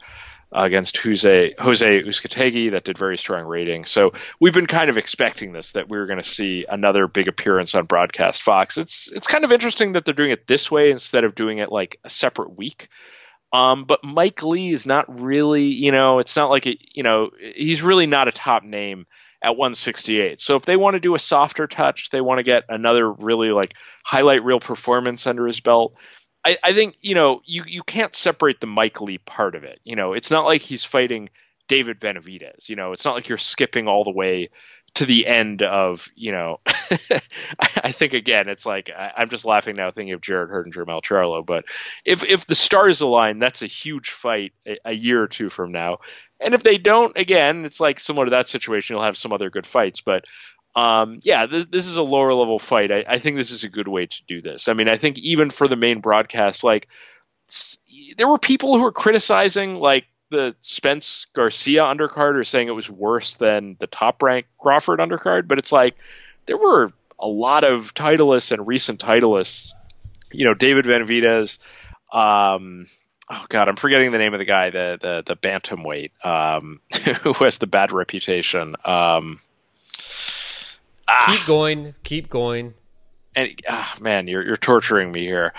against 0.50 0.96
Jose 0.96 1.54
Jose 1.58 2.02
Uzcategui 2.02 2.70
that 2.70 2.84
did 2.84 2.96
very 2.96 3.18
strong 3.18 3.44
rating. 3.44 3.84
So 3.84 4.14
we've 4.40 4.54
been 4.54 4.66
kind 4.66 4.88
of 4.88 4.96
expecting 4.96 5.52
this 5.52 5.72
that 5.72 5.88
we 5.88 5.98
were 5.98 6.06
going 6.06 6.20
to 6.20 6.28
see 6.28 6.64
another 6.68 7.06
big 7.06 7.28
appearance 7.28 7.74
on 7.74 7.84
broadcast 7.84 8.42
Fox. 8.42 8.78
It's 8.78 9.12
it's 9.12 9.26
kind 9.26 9.44
of 9.44 9.52
interesting 9.52 9.92
that 9.92 10.04
they're 10.04 10.14
doing 10.14 10.30
it 10.30 10.46
this 10.46 10.70
way 10.70 10.90
instead 10.90 11.24
of 11.24 11.34
doing 11.34 11.58
it 11.58 11.70
like 11.70 12.00
a 12.04 12.10
separate 12.10 12.56
week. 12.56 12.88
Um, 13.52 13.84
but 13.84 14.04
Mike 14.04 14.42
Lee 14.42 14.72
is 14.72 14.86
not 14.86 15.20
really, 15.20 15.64
you 15.64 15.92
know, 15.92 16.18
it's 16.18 16.36
not 16.36 16.50
like 16.50 16.66
you 16.66 17.02
know, 17.02 17.30
he's 17.54 17.82
really 17.82 18.06
not 18.06 18.28
a 18.28 18.32
top 18.32 18.62
name 18.62 19.06
at 19.42 19.56
168. 19.56 20.40
So 20.40 20.56
if 20.56 20.64
they 20.64 20.76
want 20.76 20.94
to 20.94 21.00
do 21.00 21.14
a 21.14 21.18
softer 21.18 21.66
touch, 21.66 22.10
they 22.10 22.20
want 22.20 22.38
to 22.38 22.42
get 22.42 22.64
another 22.68 23.10
really 23.10 23.50
like 23.50 23.74
highlight 24.04 24.44
reel 24.44 24.60
performance 24.60 25.26
under 25.26 25.46
his 25.46 25.60
belt. 25.60 25.94
I, 26.44 26.58
I 26.62 26.72
think 26.72 26.96
you 27.00 27.14
know 27.14 27.40
you 27.44 27.64
you 27.66 27.82
can't 27.82 28.14
separate 28.14 28.60
the 28.60 28.66
Mike 28.66 29.00
Lee 29.00 29.18
part 29.18 29.54
of 29.54 29.64
it. 29.64 29.80
You 29.84 29.96
know, 29.96 30.12
it's 30.12 30.30
not 30.30 30.44
like 30.44 30.62
he's 30.62 30.84
fighting 30.84 31.30
David 31.68 32.00
Benavidez. 32.00 32.68
You 32.68 32.76
know, 32.76 32.92
it's 32.92 33.04
not 33.04 33.14
like 33.14 33.28
you're 33.28 33.38
skipping 33.38 33.88
all 33.88 34.04
the 34.04 34.10
way 34.10 34.50
to 34.98 35.06
the 35.06 35.28
end 35.28 35.62
of 35.62 36.08
you 36.16 36.32
know 36.32 36.58
I 36.66 37.92
think 37.92 38.14
again 38.14 38.48
it's 38.48 38.66
like 38.66 38.90
I, 38.90 39.12
am 39.16 39.28
just 39.28 39.44
laughing 39.44 39.76
now 39.76 39.92
thinking 39.92 40.12
of 40.12 40.20
Jarrett 40.20 40.50
Hurd 40.50 40.66
and 40.66 40.74
Jermell 40.74 41.02
Charlo 41.02 41.46
but 41.46 41.66
if 42.04 42.24
if 42.24 42.48
the 42.48 42.56
stars 42.56 43.00
align 43.00 43.38
that's 43.38 43.62
a 43.62 43.68
huge 43.68 44.10
fight 44.10 44.54
a, 44.66 44.76
a, 44.84 44.92
year 44.92 45.22
or 45.22 45.28
two 45.28 45.50
from 45.50 45.70
now. 45.70 45.98
And 46.40 46.52
if 46.52 46.64
they 46.64 46.78
don't 46.78 47.16
again 47.16 47.64
it's 47.64 47.78
like 47.78 48.00
similar 48.00 48.24
to 48.24 48.32
that 48.32 48.48
situation 48.48 48.94
you'll 48.94 49.04
have 49.04 49.16
some 49.16 49.32
other 49.32 49.50
good 49.50 49.68
fights 49.68 50.00
but 50.00 50.24
um, 50.74 51.20
yeah 51.22 51.46
this, 51.46 51.66
this 51.66 51.86
is 51.86 51.96
a 51.96 52.02
lower 52.02 52.34
level 52.34 52.58
fight. 52.58 52.90
I, 52.90 53.04
I 53.06 53.18
think 53.20 53.36
this 53.36 53.52
is 53.52 53.62
a 53.62 53.68
good 53.68 53.86
way 53.86 54.06
to 54.06 54.22
do 54.26 54.40
this. 54.40 54.66
I 54.66 54.72
mean 54.72 54.88
I 54.88 54.96
think 54.96 55.16
even 55.18 55.50
for 55.50 55.68
the 55.68 55.76
main 55.76 56.00
broadcast 56.00 56.64
like 56.64 56.88
there 58.16 58.26
were 58.26 58.38
people 58.38 58.76
who 58.76 58.82
were 58.82 58.90
criticizing 58.90 59.76
like 59.76 60.06
the 60.30 60.54
Spence 60.62 61.26
Garcia 61.34 61.82
undercard 61.82 62.34
or 62.34 62.44
saying 62.44 62.68
it 62.68 62.72
was 62.72 62.90
worse 62.90 63.36
than 63.36 63.76
the 63.78 63.86
top 63.86 64.22
rank 64.22 64.46
Crawford 64.58 65.00
undercard, 65.00 65.48
but 65.48 65.58
it's 65.58 65.72
like 65.72 65.96
there 66.46 66.58
were 66.58 66.92
a 67.18 67.26
lot 67.28 67.64
of 67.64 67.94
titleists 67.94 68.52
and 68.52 68.66
recent 68.66 69.00
titleists. 69.00 69.72
You 70.32 70.44
know, 70.44 70.54
David 70.54 70.84
Benavidez. 70.84 71.58
Um, 72.12 72.86
oh 73.30 73.44
God, 73.48 73.68
I'm 73.68 73.76
forgetting 73.76 74.12
the 74.12 74.18
name 74.18 74.34
of 74.34 74.38
the 74.38 74.44
guy, 74.44 74.70
the 74.70 74.98
the 75.00 75.22
the 75.26 75.36
bantamweight 75.36 76.10
um, 76.24 76.80
who 77.22 77.32
has 77.44 77.58
the 77.58 77.66
bad 77.66 77.92
reputation. 77.92 78.76
Um, 78.84 79.38
ah, 81.06 81.34
keep 81.36 81.46
going, 81.46 81.94
keep 82.02 82.28
going. 82.28 82.74
And 83.34 83.60
ah, 83.68 83.96
man, 84.00 84.28
you're 84.28 84.44
you're 84.44 84.56
torturing 84.56 85.10
me 85.10 85.24
here. 85.24 85.52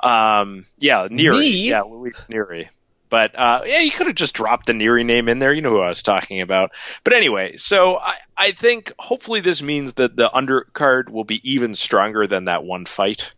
Um, 0.00 0.64
yeah, 0.78 1.08
Nery. 1.08 1.40
Me? 1.40 1.68
Yeah, 1.68 1.82
Luis 1.82 2.26
Nery. 2.30 2.68
But 3.08 3.38
uh, 3.38 3.62
yeah, 3.66 3.80
you 3.80 3.90
could 3.90 4.06
have 4.06 4.16
just 4.16 4.34
dropped 4.34 4.66
the 4.66 4.72
Nery 4.72 5.04
name 5.04 5.28
in 5.28 5.38
there. 5.38 5.52
You 5.52 5.62
know 5.62 5.70
who 5.70 5.80
I 5.80 5.88
was 5.88 6.02
talking 6.02 6.40
about. 6.40 6.72
But 7.04 7.14
anyway, 7.14 7.56
so 7.56 7.96
I, 7.96 8.16
I 8.36 8.52
think 8.52 8.92
hopefully 8.98 9.40
this 9.40 9.62
means 9.62 9.94
that 9.94 10.16
the 10.16 10.28
undercard 10.28 11.08
will 11.08 11.24
be 11.24 11.40
even 11.50 11.74
stronger 11.74 12.26
than 12.26 12.44
that 12.44 12.64
one 12.64 12.84
fight. 12.84 13.32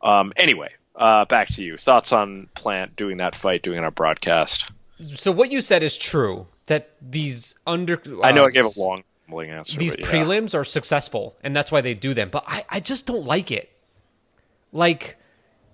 Um, 0.00 0.32
anyway, 0.36 0.70
uh, 0.96 1.24
back 1.26 1.48
to 1.50 1.62
you. 1.62 1.76
Thoughts 1.76 2.12
on 2.12 2.48
Plant 2.54 2.96
doing 2.96 3.18
that 3.18 3.34
fight, 3.34 3.62
doing 3.62 3.78
it 3.78 3.84
on 3.84 3.92
broadcast? 3.92 4.70
So 5.14 5.32
what 5.32 5.50
you 5.50 5.60
said 5.60 5.82
is 5.82 5.96
true. 5.96 6.46
That 6.66 6.90
these 7.00 7.56
under 7.66 8.00
uh, 8.06 8.22
I 8.22 8.32
know 8.32 8.44
I 8.44 8.50
gave 8.50 8.64
a 8.64 8.80
long 8.80 9.02
answer. 9.40 9.78
These 9.78 9.96
yeah. 9.98 10.06
prelims 10.06 10.54
are 10.54 10.64
successful, 10.64 11.36
and 11.42 11.56
that's 11.56 11.72
why 11.72 11.80
they 11.80 11.94
do 11.94 12.14
them. 12.14 12.28
But 12.30 12.44
I, 12.46 12.64
I 12.68 12.80
just 12.80 13.06
don't 13.06 13.24
like 13.24 13.50
it. 13.50 13.70
Like 14.72 15.16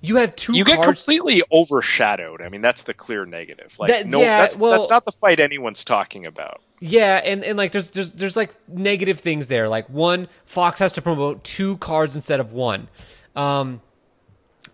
you 0.01 0.17
have 0.17 0.37
two. 0.37 0.57
You 0.57 0.65
cards. 0.65 0.79
get 0.79 0.85
completely 0.85 1.43
overshadowed. 1.51 2.41
I 2.41 2.49
mean, 2.49 2.61
that's 2.61 2.85
the 2.85 2.95
clear 2.95 3.25
negative. 3.25 3.77
Like, 3.79 3.89
that, 3.89 4.07
no, 4.07 4.21
yeah, 4.21 4.43
that's, 4.43 4.57
well, 4.57 4.73
that's 4.73 4.91
not 4.91 5.05
the 5.05 5.13
fight 5.13 5.41
anyone's 5.41 5.85
talking 5.85 6.27
about. 6.27 6.61
Yeah, 6.81 7.17
and, 7.17 7.43
and 7.43 7.59
like 7.59 7.73
there's 7.73 7.91
there's 7.91 8.13
there's 8.13 8.37
like 8.37 8.55
negative 8.69 9.19
things 9.19 9.49
there. 9.49 9.69
Like 9.69 9.89
one, 9.89 10.29
Fox 10.45 10.79
has 10.79 10.93
to 10.93 11.03
promote 11.03 11.43
two 11.43 11.77
cards 11.79 12.15
instead 12.15 12.39
of 12.39 12.53
one. 12.53 12.89
Um, 13.35 13.81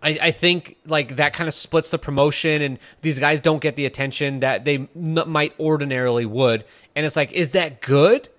I, 0.03 0.17
I 0.21 0.31
think 0.31 0.77
like 0.85 1.15
that 1.15 1.33
kind 1.33 1.47
of 1.47 1.53
splits 1.53 1.89
the 1.89 1.97
promotion, 1.97 2.61
and 2.61 2.79
these 3.01 3.17
guys 3.17 3.39
don't 3.39 3.61
get 3.61 3.75
the 3.75 3.85
attention 3.85 4.41
that 4.41 4.65
they 4.65 4.87
m- 4.95 5.29
might 5.29 5.59
ordinarily 5.59 6.25
would. 6.25 6.65
And 6.95 7.05
it's 7.05 7.15
like, 7.15 7.31
is 7.31 7.53
that 7.53 7.81
good? 7.81 8.29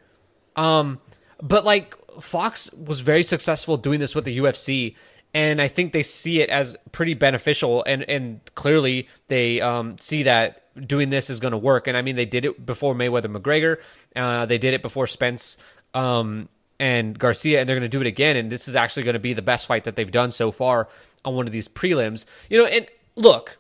Um, 0.55 1.01
but 1.43 1.65
like 1.65 1.95
Fox 2.21 2.73
was 2.73 3.01
very 3.01 3.23
successful 3.25 3.77
doing 3.77 3.99
this 4.01 4.15
with 4.15 4.25
the 4.25 4.39
UFC 4.39 4.95
and 5.35 5.61
I 5.61 5.69
think 5.69 5.93
they 5.93 6.03
see 6.03 6.41
it 6.41 6.51
as 6.51 6.77
pretty 6.93 7.15
beneficial, 7.15 7.85
and 7.85 8.03
and 8.03 8.41
clearly 8.55 9.09
they 9.29 9.61
um, 9.61 9.97
see 9.99 10.25
that 10.25 10.63
doing 10.87 11.11
this 11.11 11.31
is 11.31 11.41
going 11.41 11.53
to 11.53 11.59
work. 11.59 11.87
And 11.87 11.97
I 11.97 12.03
mean, 12.03 12.17
they 12.17 12.27
did 12.27 12.45
it 12.45 12.65
before 12.65 12.95
Mayweather 12.95 13.35
McGregor, 13.35 13.79
uh, 14.15 14.47
they 14.47 14.59
did 14.59 14.75
it 14.75 14.83
before 14.83 15.07
Spence 15.07 15.59
um, 15.95 16.49
and 16.79 17.19
Garcia, 17.19 17.61
and 17.61 17.69
they're 17.69 17.77
going 17.77 17.91
to 17.91 17.97
do 17.97 18.01
it 18.01 18.07
again. 18.07 18.37
And 18.37 18.51
this 18.51 18.69
is 18.69 18.77
actually 18.77 19.05
going 19.05 19.15
to 19.15 19.21
be 19.21 19.33
the 19.33 19.43
best 19.43 19.67
fight 19.67 19.85
that 19.85 19.97
they've 19.97 20.11
done 20.11 20.33
so 20.33 20.51
far 20.51 20.89
on 21.25 21.35
one 21.35 21.47
of 21.47 21.53
these 21.53 21.69
prelims. 21.69 22.27
You 22.51 22.59
know, 22.59 22.67
and 22.67 22.87
look, 23.15 23.59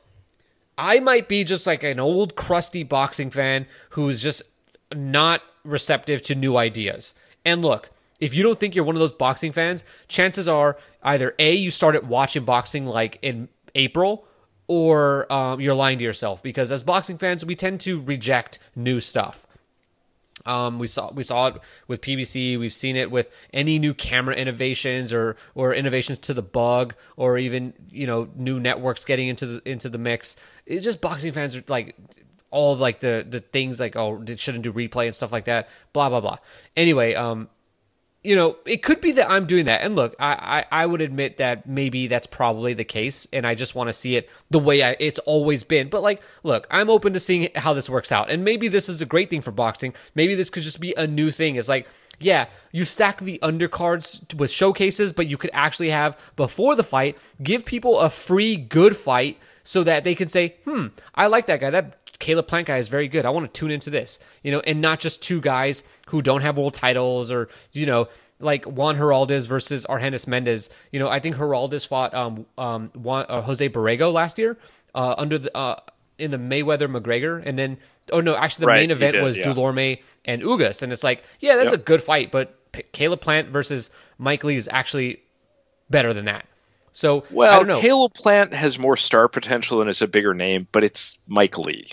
I 0.78 1.00
might 1.00 1.28
be 1.28 1.44
just 1.44 1.66
like 1.66 1.82
an 1.82 2.00
old 2.00 2.36
crusty 2.36 2.82
boxing 2.82 3.30
fan 3.30 3.66
who's 3.90 4.22
just 4.22 4.42
not 4.94 5.42
receptive 5.64 6.22
to 6.22 6.34
new 6.34 6.56
ideas. 6.56 7.14
And 7.44 7.62
look, 7.62 7.90
if 8.20 8.34
you 8.34 8.42
don't 8.42 8.58
think 8.58 8.74
you're 8.74 8.84
one 8.84 8.96
of 8.96 9.00
those 9.00 9.12
boxing 9.12 9.52
fans, 9.52 9.84
chances 10.08 10.48
are 10.48 10.76
either 11.02 11.34
A, 11.38 11.54
you 11.54 11.70
started 11.70 12.08
watching 12.08 12.44
boxing 12.44 12.86
like 12.86 13.18
in 13.22 13.48
April, 13.74 14.26
or 14.68 15.30
um, 15.32 15.60
you're 15.60 15.74
lying 15.74 15.98
to 15.98 16.04
yourself 16.04 16.42
because 16.42 16.72
as 16.72 16.82
boxing 16.82 17.18
fans, 17.18 17.44
we 17.44 17.54
tend 17.54 17.80
to 17.80 18.00
reject 18.00 18.58
new 18.74 19.00
stuff. 19.00 19.46
Um, 20.44 20.78
we 20.78 20.86
saw 20.86 21.12
we 21.12 21.22
saw 21.22 21.48
it 21.48 21.56
with 21.88 22.00
PBC. 22.00 22.58
We've 22.58 22.72
seen 22.72 22.96
it 22.96 23.10
with 23.10 23.34
any 23.52 23.78
new 23.78 23.94
camera 23.94 24.34
innovations 24.34 25.12
or 25.12 25.36
or 25.54 25.74
innovations 25.74 26.20
to 26.20 26.34
the 26.34 26.42
bug, 26.42 26.94
or 27.16 27.36
even 27.36 27.74
you 27.90 28.06
know 28.06 28.28
new 28.36 28.60
networks 28.60 29.04
getting 29.04 29.28
into 29.28 29.46
the 29.46 29.68
into 29.68 29.88
the 29.88 29.98
mix. 29.98 30.36
It's 30.64 30.84
just 30.84 31.00
boxing 31.00 31.32
fans 31.32 31.56
are 31.56 31.64
like 31.68 31.96
all 32.50 32.76
like 32.76 33.00
the 33.00 33.26
the 33.28 33.40
things 33.40 33.80
like 33.80 33.96
oh 33.96 34.22
it 34.26 34.38
shouldn't 34.38 34.62
do 34.62 34.72
replay 34.72 35.06
and 35.06 35.14
stuff 35.14 35.32
like 35.32 35.46
that. 35.46 35.68
Blah 35.92 36.10
blah 36.10 36.20
blah. 36.20 36.38
Anyway, 36.76 37.14
um, 37.14 37.48
you 38.26 38.34
know, 38.34 38.56
it 38.66 38.82
could 38.82 39.00
be 39.00 39.12
that 39.12 39.30
I'm 39.30 39.46
doing 39.46 39.66
that. 39.66 39.82
And 39.82 39.94
look, 39.94 40.16
I, 40.18 40.64
I, 40.72 40.82
I 40.82 40.86
would 40.86 41.00
admit 41.00 41.36
that 41.36 41.68
maybe 41.68 42.08
that's 42.08 42.26
probably 42.26 42.74
the 42.74 42.84
case, 42.84 43.28
and 43.32 43.46
I 43.46 43.54
just 43.54 43.76
want 43.76 43.88
to 43.88 43.92
see 43.92 44.16
it 44.16 44.28
the 44.50 44.58
way 44.58 44.82
I, 44.82 44.96
it's 44.98 45.20
always 45.20 45.62
been. 45.62 45.88
But 45.88 46.02
like, 46.02 46.20
look, 46.42 46.66
I'm 46.68 46.90
open 46.90 47.12
to 47.12 47.20
seeing 47.20 47.50
how 47.54 47.72
this 47.72 47.88
works 47.88 48.10
out, 48.10 48.28
and 48.28 48.44
maybe 48.44 48.66
this 48.66 48.88
is 48.88 49.00
a 49.00 49.06
great 49.06 49.30
thing 49.30 49.42
for 49.42 49.52
boxing. 49.52 49.94
Maybe 50.16 50.34
this 50.34 50.50
could 50.50 50.64
just 50.64 50.80
be 50.80 50.92
a 50.96 51.06
new 51.06 51.30
thing. 51.30 51.54
It's 51.54 51.68
like, 51.68 51.86
yeah, 52.18 52.46
you 52.72 52.84
stack 52.84 53.20
the 53.20 53.38
undercards 53.44 54.34
with 54.34 54.50
showcases, 54.50 55.12
but 55.12 55.28
you 55.28 55.36
could 55.36 55.50
actually 55.52 55.90
have 55.90 56.18
before 56.34 56.74
the 56.74 56.82
fight 56.82 57.16
give 57.40 57.64
people 57.64 58.00
a 58.00 58.10
free 58.10 58.56
good 58.56 58.96
fight 58.96 59.38
so 59.62 59.84
that 59.84 60.02
they 60.02 60.16
can 60.16 60.28
say, 60.28 60.56
hmm, 60.64 60.86
I 61.14 61.28
like 61.28 61.46
that 61.46 61.60
guy. 61.60 61.70
That 61.70 62.05
Caleb 62.18 62.48
Plant 62.48 62.66
guy 62.66 62.78
is 62.78 62.88
very 62.88 63.08
good. 63.08 63.26
I 63.26 63.30
want 63.30 63.52
to 63.52 63.58
tune 63.58 63.70
into 63.70 63.90
this, 63.90 64.18
you 64.42 64.50
know, 64.50 64.60
and 64.60 64.80
not 64.80 65.00
just 65.00 65.22
two 65.22 65.40
guys 65.40 65.84
who 66.08 66.22
don't 66.22 66.42
have 66.42 66.56
world 66.56 66.74
titles 66.74 67.30
or, 67.30 67.48
you 67.72 67.86
know, 67.86 68.08
like 68.38 68.64
Juan 68.64 68.96
Heraldez 68.96 69.46
versus 69.46 69.86
Argenis 69.86 70.26
Mendez. 70.26 70.70
You 70.92 71.00
know, 71.00 71.08
I 71.08 71.20
think 71.20 71.36
Heraldez 71.36 71.86
fought 71.86 72.14
um, 72.14 72.46
um, 72.58 72.90
Juan, 72.94 73.26
uh, 73.28 73.42
Jose 73.42 73.68
Borrego 73.68 74.12
last 74.12 74.38
year 74.38 74.56
uh, 74.94 75.14
under 75.16 75.38
the 75.38 75.56
uh, 75.56 75.80
in 76.18 76.30
the 76.30 76.38
Mayweather 76.38 76.90
McGregor, 76.90 77.42
and 77.44 77.58
then 77.58 77.78
oh 78.12 78.20
no, 78.20 78.36
actually 78.36 78.64
the 78.64 78.66
right, 78.68 78.80
main 78.80 78.90
event 78.90 79.12
did, 79.12 79.22
was 79.22 79.36
yeah. 79.36 79.44
Dulorme 79.44 80.02
and 80.24 80.42
Ugas, 80.42 80.82
and 80.82 80.92
it's 80.92 81.04
like 81.04 81.22
yeah, 81.40 81.56
that's 81.56 81.72
yep. 81.72 81.80
a 81.80 81.82
good 81.82 82.02
fight, 82.02 82.30
but 82.30 82.58
Caleb 82.92 83.20
Plant 83.20 83.48
versus 83.48 83.90
Mike 84.18 84.44
Lee 84.44 84.56
is 84.56 84.68
actually 84.70 85.22
better 85.88 86.12
than 86.12 86.26
that. 86.26 86.46
So 86.92 87.24
well, 87.30 87.64
Caleb 87.80 88.14
Plant 88.14 88.54
has 88.54 88.78
more 88.78 88.96
star 88.96 89.28
potential 89.28 89.82
and 89.82 89.90
is 89.90 90.00
a 90.00 90.08
bigger 90.08 90.32
name, 90.32 90.66
but 90.72 90.82
it's 90.82 91.18
Mike 91.26 91.58
Lee. 91.58 91.88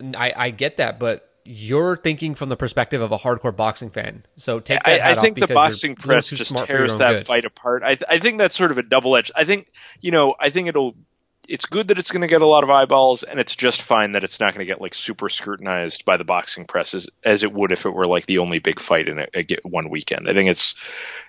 I, 0.00 0.32
I 0.36 0.50
get 0.50 0.78
that, 0.78 0.98
but 0.98 1.30
you're 1.44 1.96
thinking 1.96 2.34
from 2.34 2.48
the 2.48 2.56
perspective 2.56 3.02
of 3.02 3.12
a 3.12 3.18
hardcore 3.18 3.54
boxing 3.54 3.90
fan. 3.90 4.24
So 4.36 4.60
take 4.60 4.82
that 4.82 5.02
I, 5.02 5.12
I 5.12 5.14
think 5.14 5.38
the 5.38 5.46
boxing 5.46 5.90
you're 5.90 5.94
a 5.94 5.98
little 5.98 6.14
press 6.14 6.30
just 6.30 6.56
tears 6.66 6.96
that 6.96 7.12
good. 7.12 7.26
fight 7.26 7.44
apart. 7.44 7.82
I, 7.82 7.98
I 8.08 8.18
think 8.18 8.38
that's 8.38 8.56
sort 8.56 8.70
of 8.70 8.78
a 8.78 8.82
double 8.82 9.16
edged. 9.16 9.32
I 9.36 9.44
think 9.44 9.70
you 10.00 10.10
know. 10.10 10.34
I 10.38 10.50
think 10.50 10.68
it'll. 10.68 10.94
It's 11.46 11.66
good 11.66 11.88
that 11.88 11.98
it's 11.98 12.10
going 12.10 12.22
to 12.22 12.26
get 12.26 12.40
a 12.40 12.46
lot 12.46 12.64
of 12.64 12.70
eyeballs, 12.70 13.22
and 13.22 13.38
it's 13.38 13.54
just 13.54 13.82
fine 13.82 14.12
that 14.12 14.24
it's 14.24 14.40
not 14.40 14.54
going 14.54 14.66
to 14.66 14.72
get 14.72 14.80
like 14.80 14.94
super 14.94 15.28
scrutinized 15.28 16.06
by 16.06 16.16
the 16.16 16.24
boxing 16.24 16.64
press 16.64 16.94
as, 16.94 17.10
as 17.22 17.42
it 17.42 17.52
would 17.52 17.70
if 17.70 17.84
it 17.84 17.90
were 17.90 18.06
like 18.06 18.24
the 18.24 18.38
only 18.38 18.60
big 18.60 18.80
fight 18.80 19.08
in 19.08 19.18
a, 19.18 19.26
a, 19.34 19.46
one 19.62 19.90
weekend. 19.90 20.26
I 20.26 20.32
think 20.32 20.48
it's 20.48 20.74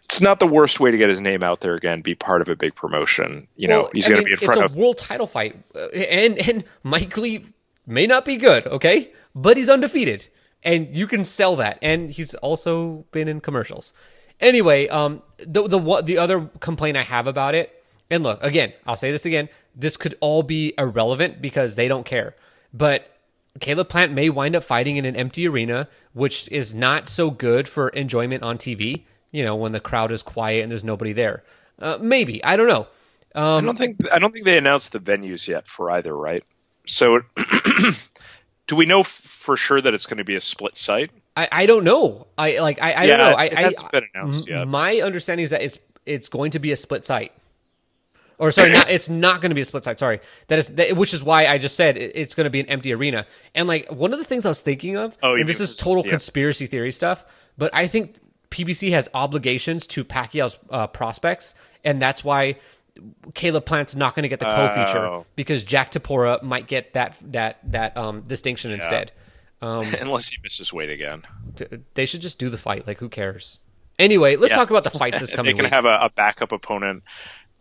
it's 0.05 0.21
not 0.21 0.39
the 0.39 0.47
worst 0.47 0.79
way 0.79 0.91
to 0.91 0.97
get 0.97 1.09
his 1.09 1.19
name 1.19 1.43
out 1.43 1.59
there 1.59 1.75
again. 1.75 1.99
Be 1.99 2.15
part 2.15 2.41
of 2.41 2.47
a 2.47 2.55
big 2.55 2.75
promotion. 2.75 3.49
You 3.57 3.67
know, 3.67 3.81
Well, 3.81 3.91
he's 3.93 4.07
going 4.07 4.21
to 4.21 4.25
be 4.25 4.31
in 4.31 4.37
front 4.37 4.63
of 4.63 4.73
a 4.73 4.79
world 4.79 4.97
title 4.97 5.27
fight, 5.27 5.57
uh, 5.75 5.89
and 5.89 6.37
and 6.37 6.63
Mike 6.81 7.17
Lee 7.17 7.43
may 7.85 8.07
not 8.07 8.25
be 8.25 8.37
good, 8.37 8.65
okay, 8.67 9.11
but 9.33 9.57
he's 9.57 9.69
undefeated, 9.69 10.27
and 10.63 10.95
you 10.95 11.07
can 11.07 11.23
sell 11.23 11.55
that, 11.57 11.77
and 11.81 12.09
he's 12.09 12.33
also 12.35 13.05
been 13.11 13.27
in 13.27 13.41
commercials. 13.41 13.93
Anyway, 14.39 14.87
um, 14.87 15.21
the 15.37 15.67
the 15.67 16.01
the 16.03 16.17
other 16.17 16.49
complaint 16.59 16.97
I 16.97 17.03
have 17.03 17.27
about 17.27 17.55
it, 17.55 17.83
and 18.09 18.23
look 18.23 18.43
again, 18.43 18.73
I'll 18.85 18.95
say 18.95 19.11
this 19.11 19.25
again, 19.25 19.49
this 19.75 19.97
could 19.97 20.15
all 20.19 20.43
be 20.43 20.73
irrelevant 20.77 21.41
because 21.41 21.75
they 21.75 21.87
don't 21.87 22.05
care, 22.05 22.35
but. 22.73 23.11
Caleb 23.61 23.87
Plant 23.87 24.11
may 24.11 24.29
wind 24.29 24.53
up 24.53 24.65
fighting 24.65 24.97
in 24.97 25.05
an 25.05 25.15
empty 25.15 25.47
arena, 25.47 25.87
which 26.11 26.49
is 26.51 26.75
not 26.75 27.07
so 27.07 27.31
good 27.31 27.69
for 27.69 27.87
enjoyment 27.87 28.43
on 28.43 28.57
TV. 28.57 29.03
You 29.31 29.45
know, 29.45 29.55
when 29.55 29.71
the 29.71 29.79
crowd 29.79 30.11
is 30.11 30.21
quiet 30.21 30.63
and 30.63 30.69
there's 30.69 30.83
nobody 30.83 31.13
there. 31.13 31.41
Uh, 31.79 31.97
maybe 32.01 32.43
I 32.43 32.57
don't 32.57 32.67
know. 32.67 32.87
I 33.57 33.61
don't 33.61 33.77
think 33.77 34.11
I 34.11 34.19
don't 34.19 34.31
think 34.31 34.45
they 34.45 34.57
announced 34.57 34.93
the 34.93 34.99
venues 34.99 35.47
yet 35.47 35.67
for 35.67 35.91
either, 35.91 36.15
right? 36.15 36.43
So, 36.87 37.21
do 38.67 38.75
we 38.75 38.85
know 38.85 39.03
for 39.03 39.55
sure 39.57 39.81
that 39.81 39.93
it's 39.93 40.05
going 40.05 40.17
to 40.17 40.23
be 40.23 40.35
a 40.35 40.41
split 40.41 40.77
site? 40.77 41.11
I, 41.37 41.47
I 41.51 41.65
don't 41.65 41.83
know. 41.83 42.27
I 42.37 42.59
like 42.59 42.81
I, 42.81 42.91
I 42.91 43.03
Yeah, 43.05 43.17
don't 43.17 43.31
know. 43.31 43.37
I, 43.37 43.45
it 43.45 43.57
I- 43.57 43.61
hasn't 43.61 43.91
been 43.91 44.05
announced 44.13 44.47
yet. 44.49 44.67
My 44.67 45.01
understanding 45.01 45.43
is 45.43 45.49
that 45.51 45.61
it's 45.61 45.79
it's 46.05 46.29
going 46.29 46.51
to 46.51 46.59
be 46.59 46.71
a 46.71 46.75
split 46.75 47.05
site. 47.05 47.31
Or 48.37 48.51
sorry, 48.51 48.73
not, 48.73 48.89
it's 48.89 49.07
not 49.07 49.39
going 49.39 49.51
to 49.51 49.55
be 49.55 49.61
a 49.61 49.65
split 49.65 49.85
site. 49.85 49.97
Sorry, 49.97 50.19
that 50.47 50.59
is 50.59 50.67
that, 50.75 50.97
which 50.97 51.13
is 51.13 51.23
why 51.23 51.47
I 51.47 51.57
just 51.57 51.75
said 51.77 51.95
it, 51.95 52.11
it's 52.15 52.35
going 52.35 52.43
to 52.43 52.49
be 52.49 52.59
an 52.59 52.65
empty 52.67 52.93
arena. 52.93 53.25
And 53.53 53.65
like 53.67 53.89
one 53.89 54.11
of 54.11 54.19
the 54.19 54.25
things 54.25 54.45
I 54.45 54.49
was 54.49 54.61
thinking 54.61 54.97
of, 54.97 55.17
Oh, 55.23 55.35
and 55.35 55.47
this 55.47 55.55
is 55.55 55.59
this 55.59 55.71
is- 55.71 55.77
total 55.77 56.03
yeah. 56.05 56.11
conspiracy 56.11 56.67
theory 56.67 56.91
stuff, 56.91 57.23
but 57.57 57.71
I 57.73 57.87
think 57.87 58.15
PBC 58.51 58.91
has 58.91 59.07
obligations 59.13 59.87
to 59.87 60.03
Pacquiao's 60.03 60.59
uh, 60.69 60.87
prospects, 60.87 61.55
and 61.85 62.01
that's 62.01 62.25
why 62.25 62.57
Caleb 63.33 63.65
Plant's 63.65 63.95
not 63.95 64.15
going 64.15 64.23
to 64.23 64.29
get 64.29 64.39
the 64.39 64.45
co-feature 64.45 65.05
Oh. 65.05 65.25
because 65.35 65.63
Jhack 65.65 65.91
Tepora 65.91 66.41
might 66.41 66.67
get 66.67 66.93
that 66.93 67.17
that 67.31 67.59
that 67.71 67.97
um, 67.97 68.21
distinction 68.21 68.71
instead. 68.71 69.11
Um, 69.61 69.85
Unless 69.99 70.27
he 70.29 70.37
misses 70.43 70.71
weight 70.71 70.89
again, 70.89 71.23
they 71.93 72.05
should 72.05 72.21
just 72.21 72.39
do 72.39 72.49
the 72.49 72.57
fight. 72.57 72.85
Like, 72.87 72.99
who 72.99 73.09
cares? 73.09 73.59
Anyway, 73.97 74.35
let's 74.35 74.51
Yeah. 74.51 74.57
talk 74.57 74.69
about 74.69 74.83
the 74.83 74.89
fights 74.97 75.19
this 75.19 75.31
coming. 75.33 75.53
they 75.53 75.57
can 75.57 75.65
week. 75.65 75.73
have 75.73 75.85
a, 75.85 75.97
a 76.05 76.09
backup 76.15 76.51
opponent, 76.51 77.03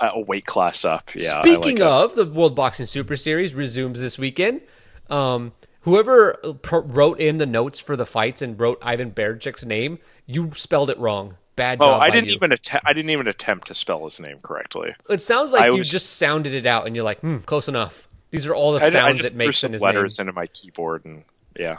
uh, 0.01 0.11
a 0.15 0.21
weight 0.21 0.45
class 0.47 0.85
up. 0.85 1.11
Yeah. 1.15 1.41
Speaking 1.41 1.77
like 1.77 1.79
that. 1.79 1.87
of, 1.87 2.15
the 2.17 2.27
World 2.27 2.55
Boxing 2.57 2.87
Super 2.87 3.17
Series 3.17 3.55
resumes 3.55 4.01
this 4.01 4.19
weekend. 4.19 4.61
Um, 5.09 5.53
whoever 5.83 6.35
pro- 6.63 6.81
wrote 6.83 7.21
in 7.21 7.39
the 7.39 7.47
notes 7.47 7.79
for 7.79 7.97
the 7.97 8.07
fights 8.07 8.43
and 8.43 8.59
wrote 8.59 8.79
Ivan 8.83 9.13
Baranchyk's 9.13 9.65
name, 9.65 9.99
you 10.27 10.51
spelled 10.55 10.91
it 10.91 10.99
wrong. 10.99 11.37
Bad 11.57 11.79
Oh. 11.81 11.95
I 11.95 12.09
by 12.09 12.11
didn't 12.11 12.29
you. 12.31 12.35
even 12.35 12.53
attempt. 12.53 12.87
I 12.87 12.93
didn't 12.93 13.11
even 13.11 13.29
attempt 13.29 13.69
to 13.69 13.75
spell 13.75 14.05
his 14.05 14.19
name 14.21 14.39
correctly. 14.43 14.95
It 15.09 15.21
sounds 15.21 15.53
like 15.53 15.63
I 15.63 15.67
you 15.69 15.79
was- 15.79 15.91
just 15.91 16.15
sounded 16.17 16.55
it 16.55 16.67
out, 16.67 16.87
and 16.87 16.97
you're 16.97 17.05
like, 17.05 17.21
hmm, 17.21 17.39
close 17.39 17.69
enough. 17.69 18.09
These 18.31 18.47
are 18.47 18.55
all 18.55 18.73
the 18.73 18.81
I, 18.83 18.87
I 18.87 18.91
sounds 18.91 19.19
just 19.21 19.33
it 19.33 19.37
makes 19.37 19.63
in 19.63 19.73
his 19.73 19.81
letters 19.83 20.19
name. 20.19 20.29
into 20.29 20.33
my 20.35 20.47
keyboard, 20.49 21.05
and 21.05 21.23
yeah. 21.57 21.79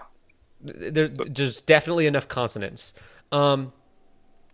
There- 0.63 1.09
There's 1.09 1.61
definitely 1.61 2.07
enough 2.07 2.27
consonants. 2.29 2.93
Um, 3.31 3.73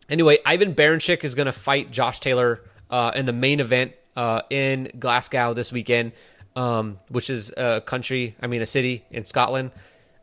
anyway, 0.09 0.39
Ivan 0.45 0.73
Baranchyk 0.73 1.23
is 1.23 1.35
going 1.35 1.45
to 1.45 1.51
fight 1.51 1.91
Josh 1.91 2.19
Taylor 2.19 2.61
uh, 2.89 3.11
in 3.15 3.25
the 3.25 3.33
main 3.33 3.59
event 3.59 3.93
uh, 4.15 4.41
in 4.49 4.91
Glasgow 4.99 5.53
this 5.53 5.71
weekend, 5.71 6.13
um, 6.55 6.97
which 7.09 7.29
is 7.29 7.53
a 7.55 7.81
country, 7.81 8.35
I 8.41 8.47
mean, 8.47 8.61
a 8.63 8.65
city 8.65 9.05
in 9.11 9.23
Scotland. 9.25 9.71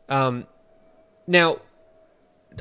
Um, 0.09 0.45
now, 1.25 1.59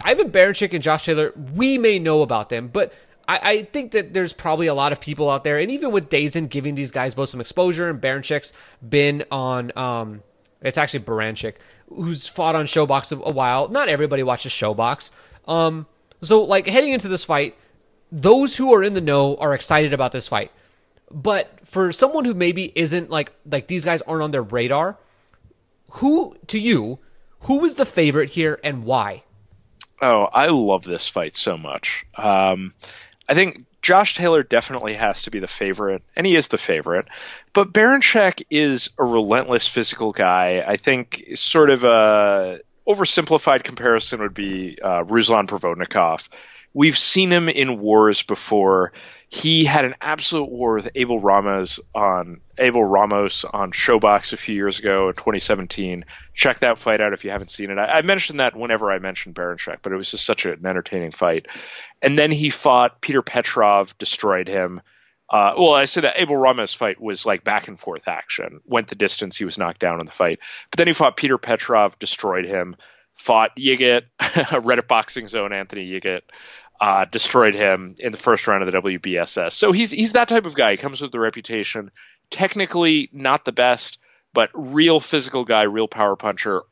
Ivan 0.03 0.31
Baranchyk 0.31 0.73
and 0.73 0.83
Josh 0.83 1.05
Taylor, 1.05 1.33
we 1.55 1.79
may 1.79 1.99
know 1.99 2.23
about 2.23 2.49
them, 2.49 2.69
but 2.69 2.93
I, 3.27 3.41
I 3.43 3.63
think 3.65 3.93
that 3.93 4.15
there's 4.15 4.33
probably 4.33 4.67
a 4.67 4.75
lot 4.75 4.93
of 4.93 5.01
people 5.01 5.29
out 5.31 5.45
there, 5.45 5.59
and 5.59 5.71
even 5.71 5.93
with 5.93 6.09
DAZN 6.09 6.49
giving 6.49 6.75
these 6.75 6.91
guys 6.91 7.15
both 7.15 7.29
some 7.29 7.41
exposure, 7.41 7.91
and 7.91 8.01
Baranchyk's 8.01 8.53
been 8.87 9.25
on, 9.31 9.77
um, 9.77 10.23
it's 10.63 10.79
actually 10.79 11.05
Baranchyk, 11.05 11.55
who's 11.89 12.27
fought 12.27 12.55
on 12.55 12.67
ShoBox 12.67 13.13
a, 13.13 13.21
a 13.23 13.33
while. 13.33 13.69
Not 13.69 13.89
everybody 13.89 14.23
watches 14.23 14.53
ShoBox. 14.53 15.13
Um, 15.47 15.87
so, 16.23 16.43
like, 16.43 16.67
heading 16.67 16.93
into 16.93 17.09
this 17.09 17.25
fight, 17.25 17.57
those 18.11 18.57
who 18.57 18.73
are 18.73 18.83
in 18.83 18.95
the 18.95 19.01
know 19.01 19.37
are 19.37 19.55
excited 19.55 19.93
about 19.93 20.13
this 20.13 20.29
fight. 20.29 20.51
But 21.11 21.61
for 21.65 21.93
someone 21.93 22.25
who 22.25 22.35
maybe 22.35 22.73
isn't 22.75 23.11
like 23.11 23.33
like 23.51 23.67
these 23.67 23.85
guys 23.85 24.03
aren't 24.03 24.23
on 24.23 24.31
their 24.31 24.43
radar, 24.43 24.99
who 25.93 26.37
to 26.49 26.59
you, 26.59 26.99
who 27.41 27.65
is 27.65 27.77
the 27.77 27.87
favorite 27.87 28.31
here 28.31 28.61
and 28.63 28.85
why? 28.85 29.25
Oh, 30.01 30.25
I 30.25 30.47
love 30.47 30.85
this 30.85 31.09
fight 31.09 31.37
so 31.37 31.57
much. 31.57 32.07
Um, 32.17 32.73
I 33.29 33.35
think 33.35 33.65
Josh 33.83 34.15
Taylor 34.15 34.43
definitely 34.43 34.95
has 34.95 35.25
to 35.25 35.31
be 35.31 35.39
the 35.41 35.49
favorite, 35.49 36.03
and 36.17 36.27
he 36.27 36.37
is 36.37 36.49
the 36.49 36.59
favorite. 36.59 37.07
But 37.53 37.73
Baranchyk 37.73 38.45
is 38.51 38.91
a 38.99 39.05
relentless 39.05 39.67
physical 39.67 40.13
guy. 40.13 40.65
I 40.67 40.77
think 40.77 41.25
sort 41.35 41.71
of 41.71 41.85
a 41.85 42.61
oversimplified 42.87 43.65
comparison 43.65 44.21
would 44.21 44.35
be 44.35 44.79
uh, 44.83 45.05
Ruslan 45.05 45.47
Provodnikov. 45.47 46.29
We've 46.73 46.99
seen 46.99 47.31
him 47.31 47.49
in 47.49 47.81
wars 47.81 48.23
before. 48.23 48.93
He 49.31 49.67
had 49.67 49.85
an 49.85 49.95
absolute 50.01 50.51
war 50.51 50.75
with 50.75 50.89
Abel 50.95 51.21
Ramos 51.21 51.81
on 51.95 52.41
Abel 52.57 52.83
Ramos 52.83 53.45
on 53.45 53.73
ShoBox 53.73 54.33
a 54.33 54.39
few 54.39 54.55
years 54.55 54.79
ago 54.79 55.09
in 55.09 55.15
2017. 55.15 56.07
Check 56.33 56.61
that 56.61 56.79
fight 56.79 57.03
out 57.03 57.13
if 57.13 57.25
you 57.25 57.31
haven't 57.31 57.51
seen 57.51 57.71
it. 57.71 57.79
I, 57.79 57.99
I 57.99 58.03
mentioned 58.03 58.41
that 58.41 58.57
whenever 58.57 58.91
I 58.91 58.99
mentioned 58.99 59.35
Baranchyk, 59.35 59.79
but 59.83 59.93
it 59.93 59.97
was 59.97 60.11
just 60.11 60.25
such 60.25 60.47
an 60.47 60.65
entertaining 60.65 61.11
fight. 61.11 61.47
And 62.01 62.19
then 62.19 62.31
he 62.31 62.49
fought 62.49 63.03
Peter 63.03 63.21
Petrov, 63.21 63.97
destroyed 63.99 64.49
him. 64.49 64.81
Uh, 65.29 65.53
well, 65.59 65.75
I 65.75 65.85
say 65.85 66.01
that 66.01 66.19
Abel 66.19 66.37
Ramos 66.37 66.73
fight 66.73 66.99
was 66.99 67.27
like 67.27 67.45
back 67.45 67.69
and 67.69 67.79
forth 67.79 68.09
action. 68.09 68.61
Went 68.65 68.89
the 68.89 68.95
distance. 68.95 69.37
He 69.37 69.45
was 69.45 69.59
knocked 69.59 69.81
down 69.81 70.01
in 70.01 70.07
the 70.07 70.13
fight. 70.13 70.39
But 70.71 70.79
then 70.79 70.87
he 70.87 70.95
fought 70.95 71.19
Peter 71.19 71.37
Petrov, 71.37 71.99
destroyed 71.99 72.47
him. 72.47 72.77
Fought 73.15 73.57
Yigit, 73.57 74.03
Reddit 74.21 74.89
Boxing 74.89 75.29
Zone 75.29 75.53
Anthony 75.53 75.91
Yigit, 75.91 76.23
uh, 76.81 77.05
destroyed 77.05 77.55
him 77.55 77.97
in 77.99 78.13
the 78.13 78.19
first 78.19 78.47
round 78.47 78.63
of 78.63 78.73
the 78.73 78.81
WBSS. 78.81 79.53
So 79.53 79.73
he's 79.73 79.91
he's 79.91 80.13
that 80.13 80.29
type 80.29 80.47
of 80.47 80.55
guy. 80.55 80.73
He 80.73 80.77
comes 80.77 81.01
with 81.01 81.13
the 81.13 81.21
reputation. 81.21 81.91
Technically 82.31 83.09
not 83.13 83.45
the 83.45 83.53
best, 83.53 83.99
but 84.33 84.51
real 84.55 85.01
physical 85.01 85.45
guy, 85.45 85.63
real 85.63 85.89
power 85.89 86.17
puncher. 86.17 86.63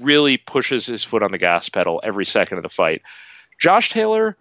Really 0.00 0.36
pushes 0.36 0.86
his 0.86 1.04
foot 1.04 1.22
on 1.22 1.32
the 1.32 1.38
gas 1.38 1.68
pedal 1.68 2.00
every 2.02 2.24
second 2.24 2.58
of 2.58 2.62
the 2.62 2.70
fight. 2.70 3.02
Josh 3.58 3.90
Taylor, 3.90 4.34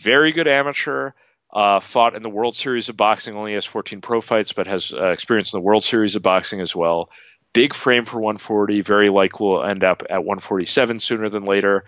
very 0.00 0.32
good 0.32 0.48
amateur. 0.48 1.12
Uh, 1.52 1.80
fought 1.80 2.14
in 2.14 2.22
the 2.22 2.28
World 2.28 2.54
Series 2.54 2.88
of 2.88 2.96
Boxing, 2.96 3.36
only 3.36 3.54
has 3.54 3.64
14 3.64 4.00
pro 4.00 4.20
fights, 4.20 4.52
but 4.52 4.68
has 4.68 4.92
uh, 4.92 5.06
experience 5.08 5.52
in 5.52 5.56
the 5.56 5.64
World 5.64 5.82
Series 5.82 6.14
of 6.14 6.22
Boxing 6.22 6.60
as 6.60 6.76
well. 6.76 7.10
Big 7.52 7.74
frame 7.74 8.04
for 8.04 8.20
140, 8.20 8.82
very 8.82 9.08
likely 9.08 9.48
will 9.48 9.64
end 9.64 9.82
up 9.82 10.04
at 10.08 10.20
147 10.20 11.00
sooner 11.00 11.28
than 11.28 11.44
later. 11.44 11.84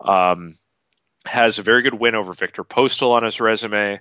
Um, 0.00 0.54
has 1.26 1.58
a 1.58 1.62
very 1.62 1.82
good 1.82 1.94
win 1.94 2.14
over 2.14 2.32
Viktor 2.32 2.64
Postol 2.64 3.12
on 3.12 3.22
his 3.22 3.40
resume. 3.40 4.00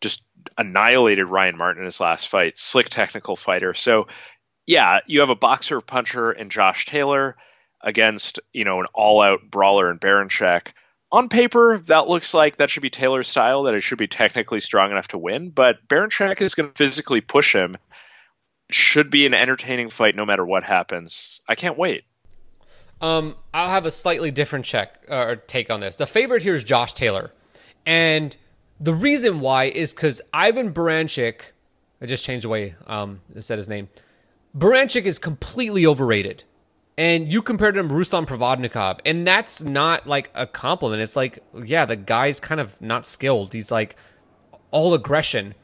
Just 0.00 0.22
annihilated 0.58 1.26
Ryan 1.26 1.56
Martin 1.56 1.82
in 1.82 1.86
his 1.86 2.00
last 2.00 2.28
fight. 2.28 2.58
Slick 2.58 2.88
technical 2.88 3.36
fighter. 3.36 3.74
So, 3.74 4.08
yeah, 4.66 5.00
you 5.06 5.20
have 5.20 5.30
a 5.30 5.36
boxer 5.36 5.80
puncher 5.80 6.32
in 6.32 6.50
Josh 6.50 6.86
Taylor 6.86 7.36
against 7.80 8.40
you 8.52 8.64
know 8.64 8.80
an 8.80 8.86
all-out 8.94 9.50
brawler 9.50 9.90
in 9.90 9.98
Baranchyk. 9.98 10.68
On 11.12 11.28
paper, 11.28 11.78
that 11.86 12.08
looks 12.08 12.34
like 12.34 12.56
that 12.56 12.70
should 12.70 12.82
be 12.82 12.90
Taylor's 12.90 13.28
style. 13.28 13.64
That 13.64 13.74
it 13.74 13.82
should 13.82 13.98
be 13.98 14.08
technically 14.08 14.60
strong 14.60 14.90
enough 14.90 15.08
to 15.08 15.18
win. 15.18 15.50
But 15.50 15.86
Baranchyk 15.86 16.40
is 16.40 16.54
going 16.54 16.70
to 16.70 16.74
physically 16.76 17.20
push 17.20 17.54
him. 17.54 17.76
Should 18.70 19.10
be 19.10 19.26
an 19.26 19.34
entertaining 19.34 19.90
fight 19.90 20.16
no 20.16 20.24
matter 20.24 20.44
what 20.44 20.64
happens. 20.64 21.40
I 21.46 21.54
can't 21.54 21.78
wait. 21.78 22.04
Um, 23.04 23.36
I'll 23.52 23.68
have 23.68 23.84
a 23.84 23.90
slightly 23.90 24.30
different 24.30 24.64
check 24.64 25.04
or 25.10 25.36
take 25.36 25.70
on 25.70 25.80
this. 25.80 25.96
The 25.96 26.06
favorite 26.06 26.42
here 26.42 26.54
is 26.54 26.64
Josh 26.64 26.94
Taylor, 26.94 27.32
and 27.84 28.34
the 28.80 28.94
reason 28.94 29.40
why 29.40 29.64
is 29.64 29.92
because 29.92 30.22
Ivan 30.32 30.72
Baranchyk. 30.72 31.52
I 32.00 32.06
just 32.06 32.24
changed 32.24 32.44
the 32.44 32.48
way 32.48 32.76
um 32.86 33.20
I 33.36 33.40
said 33.40 33.58
his 33.58 33.68
name. 33.68 33.90
Baranchyk 34.56 35.04
is 35.04 35.18
completely 35.18 35.84
overrated, 35.84 36.44
and 36.96 37.30
you 37.30 37.42
compared 37.42 37.76
him 37.76 37.90
to 37.90 37.94
Ruslan 37.94 38.26
Provodnikov, 38.26 39.00
and 39.04 39.26
that's 39.26 39.62
not 39.62 40.06
like 40.06 40.30
a 40.34 40.46
compliment. 40.46 41.02
It's 41.02 41.14
like, 41.14 41.40
yeah, 41.62 41.84
the 41.84 41.96
guy's 41.96 42.40
kind 42.40 42.58
of 42.58 42.80
not 42.80 43.04
skilled. 43.04 43.52
He's 43.52 43.70
like 43.70 43.96
all 44.70 44.94
aggression. 44.94 45.54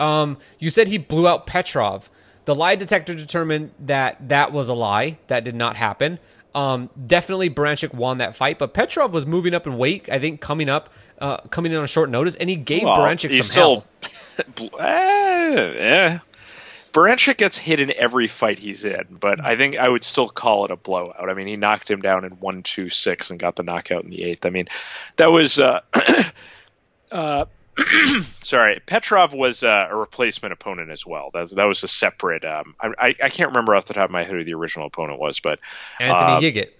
Um, 0.00 0.38
you 0.58 0.70
said 0.70 0.88
he 0.88 0.98
blew 0.98 1.28
out 1.28 1.46
Petrov. 1.46 2.10
The 2.46 2.54
lie 2.56 2.74
detector 2.74 3.14
determined 3.14 3.70
that 3.78 4.28
that 4.28 4.52
was 4.52 4.68
a 4.68 4.74
lie. 4.74 5.18
That 5.28 5.44
did 5.44 5.54
not 5.54 5.76
happen. 5.76 6.18
Um, 6.54 6.90
definitely 7.06 7.48
Baranchyk 7.50 7.94
won 7.94 8.18
that 8.18 8.34
fight, 8.34 8.58
but 8.58 8.74
Petrov 8.74 9.12
was 9.12 9.24
moving 9.26 9.54
up 9.54 9.66
in 9.66 9.78
weight. 9.78 10.08
I 10.10 10.18
think 10.18 10.40
coming 10.40 10.68
up, 10.68 10.90
uh, 11.20 11.38
coming 11.50 11.70
in 11.72 11.78
on 11.78 11.86
short 11.86 12.10
notice, 12.10 12.34
and 12.34 12.50
he 12.50 12.56
gave 12.56 12.82
Well, 12.84 12.96
Baranchyk 12.96 13.30
he's 13.30 13.46
some 13.46 13.50
still- 13.52 13.84
hell. 14.58 14.80
eh, 14.80 15.72
yeah. 15.76 16.18
Baranchyk 16.92 17.36
gets 17.36 17.56
hit 17.56 17.78
in 17.78 17.92
every 17.96 18.26
fight 18.26 18.58
he's 18.58 18.84
in, 18.84 19.04
but 19.20 19.38
I 19.44 19.54
think 19.56 19.76
I 19.76 19.88
would 19.88 20.02
still 20.02 20.28
call 20.28 20.64
it 20.64 20.72
a 20.72 20.76
blowout. 20.76 21.30
I 21.30 21.34
mean, 21.34 21.46
he 21.46 21.54
knocked 21.54 21.88
him 21.88 22.00
down 22.00 22.24
in 22.24 22.32
one, 22.32 22.64
two, 22.64 22.90
six, 22.90 23.30
and 23.30 23.38
got 23.38 23.54
the 23.54 23.62
knockout 23.62 24.02
in 24.02 24.10
the 24.10 24.24
eighth. 24.24 24.44
I 24.44 24.50
mean, 24.50 24.66
that 25.16 25.30
was. 25.30 25.60
Uh, 25.60 25.82
uh, 27.12 27.44
sorry, 28.42 28.80
Petrov 28.84 29.32
was 29.32 29.62
uh, 29.62 29.88
a 29.90 29.96
replacement 29.96 30.52
opponent 30.52 30.90
as 30.90 31.06
well. 31.06 31.30
That 31.32 31.40
was, 31.40 31.50
that 31.52 31.64
was 31.64 31.82
a 31.84 31.88
separate. 31.88 32.44
Um, 32.44 32.74
I, 32.80 32.88
I, 32.98 33.14
I 33.24 33.28
can't 33.28 33.50
remember 33.50 33.74
off 33.74 33.86
the 33.86 33.94
top 33.94 34.06
of 34.06 34.10
my 34.10 34.24
head 34.24 34.32
who 34.32 34.44
the 34.44 34.54
original 34.54 34.86
opponent 34.86 35.18
was, 35.18 35.40
but 35.40 35.60
Anthony 35.98 36.32
uh, 36.32 36.40
Yigit. 36.40 36.70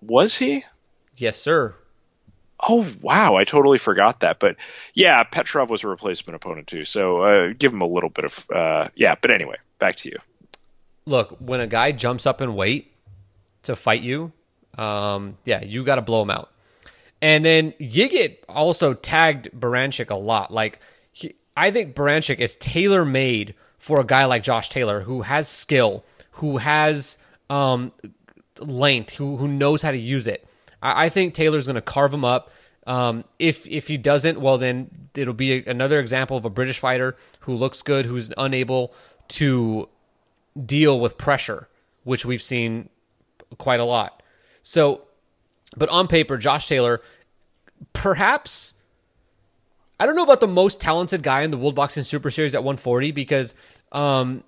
was 0.00 0.36
he? 0.36 0.64
Yes, 1.16 1.38
sir. 1.38 1.74
Oh 2.66 2.86
wow, 3.00 3.36
I 3.36 3.44
totally 3.44 3.78
forgot 3.78 4.20
that. 4.20 4.38
But 4.38 4.56
yeah, 4.94 5.22
Petrov 5.24 5.70
was 5.70 5.84
a 5.84 5.88
replacement 5.88 6.36
opponent 6.36 6.66
too, 6.66 6.84
so 6.84 7.22
uh, 7.22 7.52
give 7.56 7.72
him 7.72 7.82
a 7.82 7.86
little 7.86 8.10
bit 8.10 8.24
of 8.24 8.50
uh, 8.50 8.88
yeah. 8.94 9.16
But 9.20 9.30
anyway, 9.32 9.56
back 9.78 9.96
to 9.96 10.08
you. 10.08 10.18
Look, 11.04 11.36
when 11.40 11.60
a 11.60 11.66
guy 11.66 11.92
jumps 11.92 12.26
up 12.26 12.40
in 12.40 12.54
weight 12.54 12.92
to 13.64 13.76
fight 13.76 14.02
you, 14.02 14.32
um, 14.78 15.36
yeah, 15.44 15.62
you 15.62 15.84
got 15.84 15.96
to 15.96 16.02
blow 16.02 16.22
him 16.22 16.30
out. 16.30 16.50
And 17.24 17.42
then 17.42 17.72
Yigit 17.80 18.36
also 18.50 18.92
tagged 18.92 19.48
Baranchyk 19.58 20.10
a 20.10 20.14
lot. 20.14 20.52
Like, 20.52 20.78
he, 21.10 21.36
I 21.56 21.70
think 21.70 21.94
Baranchyk 21.94 22.38
is 22.38 22.54
tailor 22.56 23.06
made 23.06 23.54
for 23.78 23.98
a 23.98 24.04
guy 24.04 24.26
like 24.26 24.42
Josh 24.42 24.68
Taylor 24.68 25.00
who 25.00 25.22
has 25.22 25.48
skill, 25.48 26.04
who 26.32 26.58
has 26.58 27.16
um, 27.48 27.92
length, 28.60 29.14
who 29.14 29.38
who 29.38 29.48
knows 29.48 29.80
how 29.80 29.90
to 29.90 29.96
use 29.96 30.26
it. 30.26 30.46
I, 30.82 31.06
I 31.06 31.08
think 31.08 31.32
Taylor's 31.32 31.64
going 31.66 31.76
to 31.76 31.80
carve 31.80 32.12
him 32.12 32.26
up. 32.26 32.50
Um, 32.86 33.24
if 33.38 33.66
if 33.66 33.88
he 33.88 33.96
doesn't, 33.96 34.38
well 34.38 34.58
then 34.58 34.90
it'll 35.14 35.32
be 35.32 35.54
a, 35.54 35.64
another 35.70 36.00
example 36.00 36.36
of 36.36 36.44
a 36.44 36.50
British 36.50 36.78
fighter 36.78 37.16
who 37.40 37.54
looks 37.54 37.80
good, 37.80 38.04
who's 38.04 38.30
unable 38.36 38.92
to 39.28 39.88
deal 40.62 41.00
with 41.00 41.16
pressure, 41.16 41.68
which 42.02 42.26
we've 42.26 42.42
seen 42.42 42.90
quite 43.56 43.80
a 43.80 43.84
lot. 43.86 44.22
So, 44.62 45.04
but 45.74 45.88
on 45.88 46.06
paper, 46.06 46.36
Josh 46.36 46.68
Taylor, 46.68 47.00
perhaps, 47.92 48.74
I 50.00 50.06
don't 50.06 50.16
know 50.16 50.22
about 50.22 50.40
the 50.40 50.48
most 50.48 50.80
talented 50.80 51.22
guy 51.22 51.42
in 51.42 51.50
the 51.50 51.58
World 51.58 51.74
Boxing 51.74 52.02
Super 52.02 52.30
Series 52.30 52.54
at 52.54 52.62
140 52.62 53.10
because, 53.12 53.54
um, 53.92 54.42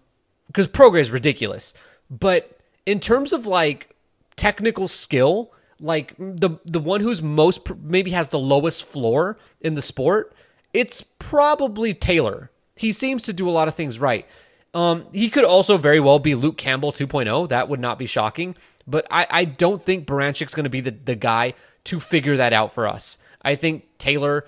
because 0.46 0.68
Prograis 0.68 1.02
is 1.02 1.10
ridiculous. 1.10 1.74
But 2.10 2.58
in 2.84 3.00
terms 3.00 3.32
of 3.32 3.46
like 3.46 3.94
technical 4.36 4.88
skill, 4.88 5.52
like 5.80 6.14
the 6.18 6.58
the 6.64 6.80
one 6.80 7.00
who's 7.00 7.20
most 7.20 7.74
maybe 7.82 8.12
has 8.12 8.28
the 8.28 8.38
lowest 8.38 8.84
floor 8.84 9.36
in 9.60 9.74
the 9.74 9.82
sport, 9.82 10.34
it's 10.72 11.02
probably 11.02 11.92
Taylor. 11.92 12.50
He 12.76 12.92
seems 12.92 13.22
to 13.24 13.32
do 13.32 13.48
a 13.48 13.50
lot 13.50 13.68
of 13.68 13.74
things 13.74 13.98
right. 13.98 14.26
Um, 14.74 15.06
he 15.12 15.30
could 15.30 15.44
also 15.44 15.78
very 15.78 16.00
well 16.00 16.18
be 16.18 16.34
Luke 16.34 16.58
Campbell 16.58 16.92
2.0. 16.92 17.48
That 17.48 17.68
would 17.68 17.80
not 17.80 17.98
be 17.98 18.06
shocking. 18.06 18.54
But 18.86 19.06
I, 19.10 19.26
I 19.30 19.44
don't 19.46 19.82
think 19.82 20.06
Baranchyk's 20.06 20.54
going 20.54 20.64
to 20.64 20.70
be 20.70 20.82
the, 20.82 20.90
the 20.90 21.14
guy 21.14 21.54
to 21.84 21.98
figure 21.98 22.36
that 22.36 22.52
out 22.52 22.72
for 22.72 22.86
us. 22.86 23.18
I 23.46 23.54
think 23.54 23.84
Taylor, 23.98 24.44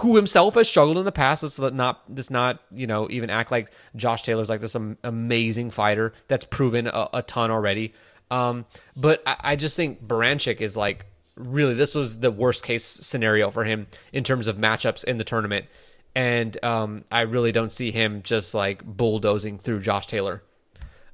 who 0.00 0.16
himself 0.16 0.54
has 0.54 0.68
struggled 0.68 0.96
in 0.98 1.04
the 1.04 1.12
past, 1.12 1.42
let's 1.42 1.58
not 1.58 2.02
let's 2.08 2.30
not 2.30 2.60
you 2.74 2.86
know 2.86 3.06
even 3.10 3.30
act 3.30 3.52
like 3.52 3.70
Josh 3.94 4.22
Taylor's 4.22 4.48
like 4.48 4.60
this 4.60 4.74
amazing 4.74 5.70
fighter 5.70 6.14
that's 6.26 6.46
proven 6.46 6.86
a, 6.88 7.08
a 7.12 7.22
ton 7.22 7.50
already. 7.50 7.92
Um, 8.30 8.64
but 8.96 9.22
I, 9.26 9.36
I 9.40 9.56
just 9.56 9.76
think 9.76 10.02
Baranchyk 10.02 10.60
is 10.60 10.76
like 10.76 11.04
really 11.36 11.74
this 11.74 11.94
was 11.94 12.20
the 12.20 12.30
worst 12.30 12.64
case 12.64 12.84
scenario 12.84 13.50
for 13.50 13.64
him 13.64 13.86
in 14.12 14.24
terms 14.24 14.48
of 14.48 14.56
matchups 14.56 15.04
in 15.04 15.18
the 15.18 15.24
tournament, 15.24 15.66
and 16.14 16.56
um, 16.64 17.04
I 17.12 17.22
really 17.22 17.52
don't 17.52 17.70
see 17.70 17.90
him 17.90 18.22
just 18.22 18.54
like 18.54 18.82
bulldozing 18.82 19.58
through 19.58 19.80
Josh 19.80 20.06
Taylor. 20.06 20.42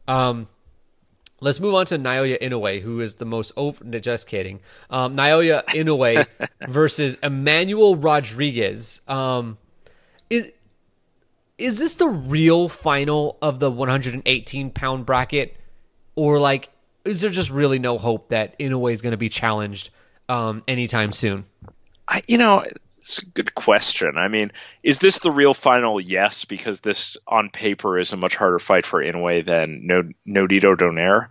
Um, 0.07 0.47
let's 1.41 1.61
move 1.61 1.75
on 1.75 1.87
to 1.87 1.99
Naoya 1.99 2.41
Inoue, 2.41 2.81
who 2.81 3.01
is 3.01 3.17
the 3.17 3.25
most 3.25 3.53
over. 3.57 3.85
no, 3.85 3.99
Just 3.99 4.27
kidding. 4.27 4.61
Um, 4.91 5.17
Naoya 5.17 5.65
Inoue 5.67 6.27
versus 6.69 7.17
Emmanuel 7.23 7.97
Rodriguez. 7.97 9.03
Um, 9.09 9.59
is 10.31 10.53
is 11.59 11.79
this 11.79 11.95
the 11.95 12.09
real 12.09 12.69
final 12.69 13.39
of 13.41 13.61
the 13.61 13.71
118 13.71 14.71
pound 14.71 15.07
bracket, 15.07 15.57
or 16.15 16.39
like 16.39 16.71
is 17.05 17.21
there 17.21 17.31
just 17.31 17.51
really 17.51 17.79
no 17.79 17.99
hope 17.99 18.29
that 18.31 18.59
Inoue 18.59 18.93
is 18.93 19.01
going 19.01 19.13
to 19.13 19.17
be 19.17 19.29
challenged 19.29 19.91
um, 20.29 20.63
anytime 20.67 21.13
soon? 21.13 21.47
I, 22.09 22.23
you 22.27 22.39
know, 22.39 22.65
it's 23.07 23.19
a 23.19 23.27
good 23.27 23.55
question. 23.55 24.17
I 24.17 24.27
mean, 24.27 24.51
is 24.83 24.99
this 24.99 25.21
the 25.21 25.31
real 25.31 25.55
final? 25.55 26.01
Yes, 26.01 26.45
because 26.45 26.81
this 26.81 27.17
on 27.27 27.51
paper 27.51 27.99
is 27.99 28.13
a 28.13 28.17
much 28.17 28.35
harder 28.35 28.59
fight 28.59 28.85
for 28.85 29.01
Inoue 29.01 29.47
than 29.47 29.87
no, 29.87 30.03
Nonito 30.27 30.77
Donaire. 30.77 31.29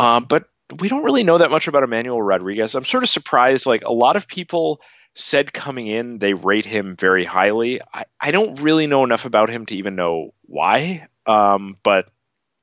Um, 0.00 0.24
but 0.24 0.48
we 0.80 0.88
don't 0.88 1.04
really 1.04 1.22
know 1.22 1.38
that 1.38 1.52
much 1.52 1.68
about 1.68 1.84
Emmanuel 1.84 2.20
Rodriguez. 2.20 2.74
I'm 2.74 2.84
sort 2.84 3.04
of 3.04 3.08
surprised. 3.08 3.66
Like 3.66 3.84
a 3.84 3.92
lot 3.92 4.16
of 4.16 4.26
people 4.26 4.80
said 5.14 5.52
coming 5.52 5.86
in, 5.86 6.18
they 6.18 6.34
rate 6.34 6.64
him 6.64 6.96
very 6.96 7.24
highly. 7.24 7.80
I, 7.94 8.06
I 8.20 8.32
don't 8.32 8.60
really 8.60 8.88
know 8.88 9.04
enough 9.04 9.24
about 9.24 9.48
him 9.48 9.64
to 9.66 9.76
even 9.76 9.94
know 9.94 10.34
why. 10.42 11.06
Um, 11.24 11.76
but 11.84 12.10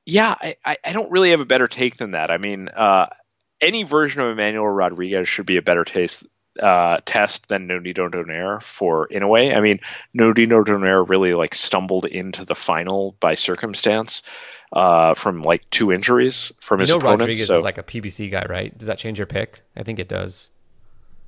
yeah, 0.04 0.34
I, 0.38 0.56
I 0.62 0.76
I 0.84 0.92
don't 0.92 1.10
really 1.10 1.30
have 1.30 1.40
a 1.40 1.46
better 1.46 1.66
take 1.66 1.96
than 1.96 2.10
that. 2.10 2.30
I 2.30 2.36
mean, 2.36 2.68
uh, 2.68 3.06
any 3.58 3.84
version 3.84 4.20
of 4.20 4.28
Emmanuel 4.28 4.68
Rodriguez 4.68 5.28
should 5.28 5.46
be 5.46 5.56
a 5.56 5.62
better 5.62 5.84
taste 5.84 6.26
uh, 6.60 7.00
test 7.04 7.48
than 7.48 7.68
Nonito 7.68 8.10
Donaire 8.10 8.62
for 8.62 9.08
Inoue. 9.08 9.56
I 9.56 9.60
mean, 9.60 9.80
Nonito 10.16 10.64
Donaire 10.64 11.08
really 11.08 11.34
like 11.34 11.54
stumbled 11.54 12.04
into 12.04 12.44
the 12.44 12.54
final 12.54 13.16
by 13.20 13.34
circumstance 13.34 14.22
uh, 14.72 15.14
from 15.14 15.42
like 15.42 15.68
two 15.70 15.92
injuries 15.92 16.52
from 16.60 16.80
You 16.80 16.82
his 16.82 16.90
know 16.90 16.96
opponent. 16.96 17.20
Rodriguez 17.20 17.46
so 17.46 17.58
is 17.58 17.64
like 17.64 17.78
a 17.78 17.82
PBC 17.82 18.30
guy, 18.30 18.46
right? 18.48 18.76
Does 18.76 18.88
that 18.88 18.98
change 18.98 19.18
your 19.18 19.26
pick? 19.26 19.62
I 19.76 19.82
think 19.82 19.98
it 19.98 20.08
does. 20.08 20.50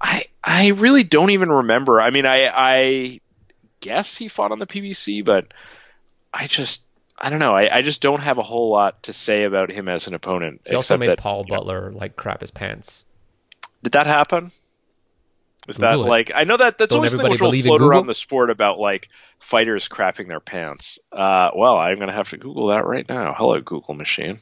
I 0.01 0.25
I 0.43 0.69
really 0.69 1.05
don't 1.05 1.31
even 1.31 1.51
remember. 1.51 2.01
I 2.01 2.11
mean, 2.11 2.27
I 2.27 2.47
I 2.53 3.21
guess 3.81 4.17
he 4.17 4.29
fought 4.29 4.53
on 4.53 4.59
the 4.59 4.67
PBC, 4.67 5.25
but 5.25 5.47
I 6.33 6.47
just 6.47 6.83
I 7.19 7.31
don't 7.31 7.39
know. 7.39 7.55
I, 7.55 7.79
I 7.79 7.83
just 7.83 8.03
don't 8.03 8.21
have 8.21 8.39
a 8.39 8.43
whole 8.43 8.71
lot 8.71 9.05
to 9.05 9.13
say 9.13 9.45
about 9.45 9.71
him 9.71 9.89
as 9.89 10.09
an 10.09 10.15
opponent. 10.15 10.63
He 10.67 10.75
also 10.75 10.97
made 10.97 11.11
that, 11.11 11.19
Paul 11.19 11.45
you 11.47 11.53
know, 11.53 11.59
Butler 11.59 11.93
like 11.93 12.17
crap 12.17 12.41
his 12.41 12.51
pants. 12.51 13.07
Did 13.83 13.93
that 13.93 14.07
happen? 14.07 14.51
Was 15.67 15.77
that 15.79 15.93
Google 15.93 16.07
it. 16.07 16.11
like 16.11 16.33
I 16.35 16.45
know 16.45 16.57
that 16.57 16.79
that's 16.79 16.91
Don't 16.91 16.99
always 16.99 17.13
the 17.13 17.19
thing 17.19 17.27
everybody 17.27 17.59
which 17.59 17.65
will 17.65 17.79
float 17.79 17.89
around 17.89 18.07
the 18.07 18.15
sport 18.15 18.51
about 18.51 18.79
like 18.79 19.09
fighters 19.39 19.89
crapping 19.89 20.27
their 20.27 20.41
pants. 20.41 20.99
Uh, 21.13 21.51
well, 21.55 21.77
I'm 21.79 21.99
gonna 21.99 22.13
have 22.13 22.31
to 22.31 22.37
Google 22.37 22.69
that 22.69 22.85
right 22.85 23.09
now. 23.09 23.35
Hello, 23.37 23.61
Google 23.61 23.95
machine. 23.95 24.39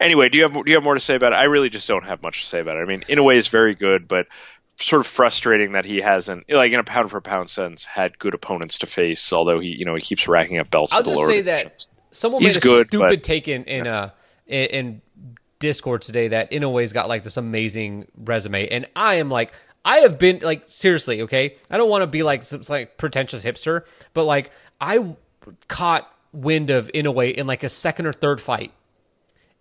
Anyway, 0.00 0.28
do 0.28 0.38
you 0.38 0.44
have 0.44 0.52
do 0.52 0.62
you 0.66 0.74
have 0.74 0.84
more 0.84 0.94
to 0.94 1.00
say 1.00 1.14
about 1.16 1.32
it? 1.32 1.36
I 1.36 1.44
really 1.44 1.68
just 1.68 1.88
don't 1.88 2.04
have 2.04 2.22
much 2.22 2.42
to 2.42 2.46
say 2.46 2.60
about 2.60 2.76
it. 2.76 2.80
I 2.80 2.84
mean, 2.84 3.04
in 3.08 3.18
a 3.18 3.22
way, 3.22 3.38
it's 3.38 3.48
very 3.48 3.74
good, 3.74 4.06
but 4.06 4.26
sort 4.76 5.00
of 5.00 5.06
frustrating 5.06 5.72
that 5.72 5.84
he 5.84 6.00
hasn't, 6.00 6.50
like 6.50 6.72
in 6.72 6.80
a 6.80 6.84
pound 6.84 7.10
for 7.10 7.20
pound 7.20 7.50
sense, 7.50 7.84
had 7.84 8.18
good 8.18 8.34
opponents 8.34 8.78
to 8.78 8.86
face. 8.86 9.32
Although 9.32 9.60
he, 9.60 9.68
you 9.76 9.84
know, 9.84 9.94
he 9.94 10.00
keeps 10.00 10.28
racking 10.28 10.58
up 10.58 10.70
belts. 10.70 10.92
I'll 10.92 11.00
at 11.00 11.04
the 11.04 11.10
just 11.10 11.20
lower 11.20 11.28
say 11.28 11.42
divisions. 11.42 11.90
that 12.08 12.14
someone 12.16 12.42
He's 12.42 12.54
made 12.54 12.62
a 12.64 12.66
good, 12.66 12.86
stupid 12.88 13.08
but- 13.08 13.22
take 13.22 13.48
in 13.48 13.64
in 13.64 13.86
uh 13.86 14.10
in, 14.46 14.66
in 14.66 15.02
Discord 15.58 16.02
today 16.02 16.28
that 16.28 16.50
Inoue's 16.50 16.92
got 16.92 17.08
like 17.08 17.22
this 17.22 17.36
amazing 17.36 18.06
resume, 18.16 18.68
and 18.68 18.86
I 18.94 19.16
am 19.16 19.28
like. 19.28 19.52
I 19.84 19.98
have 19.98 20.18
been 20.18 20.40
like 20.40 20.64
seriously, 20.66 21.22
okay. 21.22 21.56
I 21.70 21.76
don't 21.76 21.90
want 21.90 22.02
to 22.02 22.06
be 22.06 22.22
like 22.22 22.42
some 22.42 22.62
like 22.68 22.96
pretentious 22.96 23.44
hipster, 23.44 23.84
but 24.14 24.24
like 24.24 24.50
I 24.80 25.16
caught 25.68 26.08
wind 26.32 26.70
of 26.70 26.88
Inoue 26.92 27.34
in 27.34 27.46
like 27.46 27.62
a 27.62 27.68
second 27.68 28.06
or 28.06 28.12
third 28.12 28.40
fight, 28.40 28.72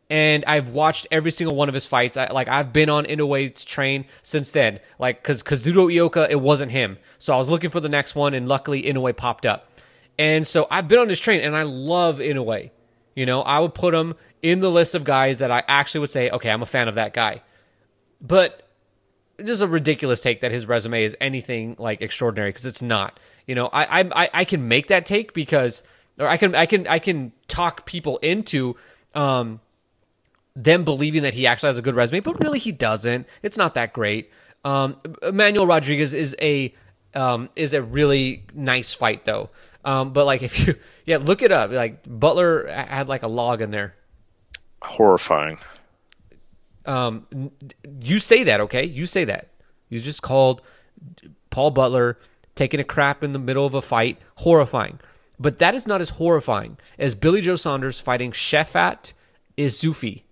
and 0.10 0.46
I've 0.46 0.70
watched 0.70 1.08
every 1.10 1.32
single 1.32 1.56
one 1.56 1.70
of 1.70 1.74
his 1.74 1.88
fights. 1.88 2.18
I, 2.18 2.28
like 2.28 2.48
I've 2.48 2.72
been 2.72 2.90
on 2.90 3.06
Inoue's 3.06 3.66
train 3.66 4.06
since 4.22 4.52
then. 4.52 4.80
Like 5.00 5.24
because 5.24 5.42
Kazuto 5.42 5.92
Ioka, 5.92 6.30
it 6.30 6.40
wasn't 6.40 6.72
him, 6.72 6.98
so 7.18 7.34
I 7.34 7.38
was 7.38 7.50
looking 7.50 7.72
for 7.72 7.80
the 7.80 7.90
next 7.90 8.14
one, 8.14 8.34
and 8.34 8.48
luckily 8.48 8.84
Inoue 8.84 9.18
popped 9.18 9.46
up. 9.46 9.68
And 10.20 10.46
so 10.46 10.68
I've 10.70 10.88
been 10.88 11.00
on 11.00 11.10
his 11.10 11.20
train, 11.20 11.40
and 11.40 11.56
I 11.56 11.64
love 11.64 12.20
Inoue. 12.20 12.70
You 13.16 13.26
know, 13.26 13.42
I 13.42 13.60
would 13.60 13.74
put 13.74 13.94
him 13.94 14.16
in 14.42 14.60
the 14.60 14.70
list 14.70 14.96
of 14.96 15.04
guys 15.04 15.40
that 15.40 15.52
I 15.52 15.64
actually 15.68 16.02
would 16.02 16.12
say, 16.12 16.30
okay, 16.30 16.50
I'm 16.50 16.62
a 16.62 16.68
fan 16.68 16.88
of 16.88 16.96
that 16.96 17.14
guy. 17.14 17.42
But 18.22 18.61
just 19.46 19.62
a 19.62 19.68
ridiculous 19.68 20.22
take 20.22 20.42
that 20.42 20.52
his 20.52 20.66
resume 20.66 21.04
is 21.04 21.16
anything 21.22 21.76
like 21.80 22.02
extraordinary 22.02 22.50
because 22.50 22.66
it's 22.66 22.82
not. 22.82 23.20
You 23.46 23.56
know, 23.56 23.70
I, 23.74 24.02
I 24.02 24.30
I 24.34 24.46
can 24.46 24.68
make 24.68 24.88
that 24.88 25.06
take 25.06 25.34
because, 25.34 25.84
or 26.20 26.28
I 26.28 26.38
can 26.38 26.56
I 26.56 26.66
can 26.66 26.88
I 26.88 27.00
can 27.00 27.32
talk 27.48 27.86
people 27.86 28.18
into 28.20 28.76
um 29.14 29.60
them 30.56 30.84
believing 30.84 31.24
that 31.24 31.34
he 31.34 31.48
actually 31.48 31.68
has 31.68 31.78
a 31.78 31.82
good 31.82 31.96
resume, 31.96 32.20
but 32.20 32.42
really 32.44 32.60
he 32.60 32.72
doesn't. 32.72 33.28
It's 33.42 33.58
not 33.58 33.76
that 33.76 33.94
great. 33.94 34.30
Um, 34.64 34.98
Emmanuel 35.24 35.66
Rodriguez 35.66 36.14
is 36.14 36.36
a 36.42 36.74
um, 37.14 37.50
is 37.56 37.74
a 37.74 37.82
really 37.82 38.46
nice 38.54 38.94
fight 38.94 39.26
though. 39.26 39.50
Um, 39.84 40.14
but 40.14 40.26
like 40.26 40.44
if 40.44 40.68
you 40.68 40.76
yeah 41.06 41.18
look 41.18 41.42
it 41.42 41.52
up, 41.52 41.72
like 41.72 42.04
Butler 42.08 42.68
had 42.68 43.08
like 43.08 43.24
a 43.24 43.28
log 43.28 43.62
in 43.62 43.72
there. 43.72 43.96
horrifying. 44.84 45.58
Um, 46.86 47.52
you 48.02 48.20
say 48.20 48.44
that, 48.44 48.62
okay? 48.62 48.86
You 48.86 49.06
say 49.06 49.26
that. 49.26 49.50
You 49.90 50.00
just 50.00 50.22
called 50.22 50.62
Paul 51.50 51.72
Butler 51.72 52.18
taking 52.56 52.80
a 52.80 52.84
crap 52.84 53.24
in 53.24 53.34
the 53.34 53.40
middle 53.40 53.66
of 53.66 53.74
a 53.74 53.82
fight 53.82 54.18
horrifying. 54.36 55.00
But 55.40 55.58
that 55.60 55.74
is 55.74 55.88
not 55.88 56.02
as 56.02 56.12
horrifying 56.12 56.78
as 57.00 57.16
Billy 57.16 57.42
Joe 57.42 57.56
Saunders 57.56 58.00
fighting 58.00 58.32
Shefat 58.32 59.14
Isufi. 59.58 60.24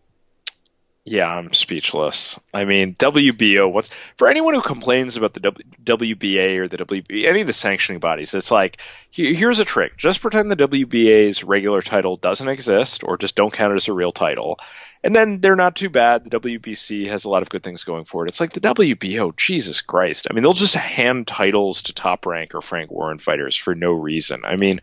Yeah, 1.06 1.26
I'm 1.26 1.54
speechless. 1.54 2.40
I 2.54 2.66
mean, 2.66 2.94
WBO. 2.94 3.72
What's 3.72 3.90
for 4.18 4.28
anyone 4.28 4.54
who 4.54 4.62
complains 4.62 5.18
about 5.18 5.34
the 5.34 5.40
w, 5.40 6.16
WBA 6.16 6.58
or 6.58 6.68
the 6.68 6.78
WBA, 6.78 7.26
any 7.26 7.42
of 7.42 7.48
the 7.48 7.54
sanctioning 7.54 8.00
bodies? 8.00 8.36
It's 8.36 8.52
like 8.52 8.78
here, 9.10 9.34
here's 9.34 9.58
a 9.58 9.66
trick: 9.66 9.98
just 9.98 10.22
pretend 10.22 10.52
the 10.52 10.56
WBA's 10.56 11.44
regular 11.44 11.82
title 11.82 12.16
doesn't 12.16 12.48
exist, 12.48 13.04
or 13.04 13.18
just 13.18 13.36
don't 13.36 13.52
count 13.52 13.74
it 13.74 13.78
as 13.78 13.88
a 13.88 13.94
real 13.94 14.12
title, 14.12 14.60
and 15.04 15.16
then 15.16 15.40
they're 15.40 15.56
not 15.56 15.76
too 15.76 15.90
bad. 15.90 16.26
The 16.26 16.40
WBC 16.40 17.08
has 17.08 17.24
a 17.24 17.30
lot 17.30 17.42
of 17.42 17.50
good 17.50 17.64
things 17.64 17.84
going 17.84 18.06
for 18.06 18.26
it. 18.26 18.30
It's 18.30 18.40
like 18.40 18.52
the 18.52 18.60
WBO. 18.60 19.36
Jesus 19.36 19.82
Christ! 19.82 20.28
I 20.30 20.34
mean, 20.34 20.44
they'll 20.44 20.54
just 20.54 20.76
hand 20.76 21.28
titles 21.28 21.84
to 21.84 21.94
top 21.94 22.26
rank 22.26 22.56
or 22.56 22.62
Frank 22.62 22.92
Warren 22.92 23.20
fighters 23.20 23.56
for 23.56 23.76
no 23.76 23.92
reason. 23.92 24.44
I 24.44 24.58
mean, 24.58 24.82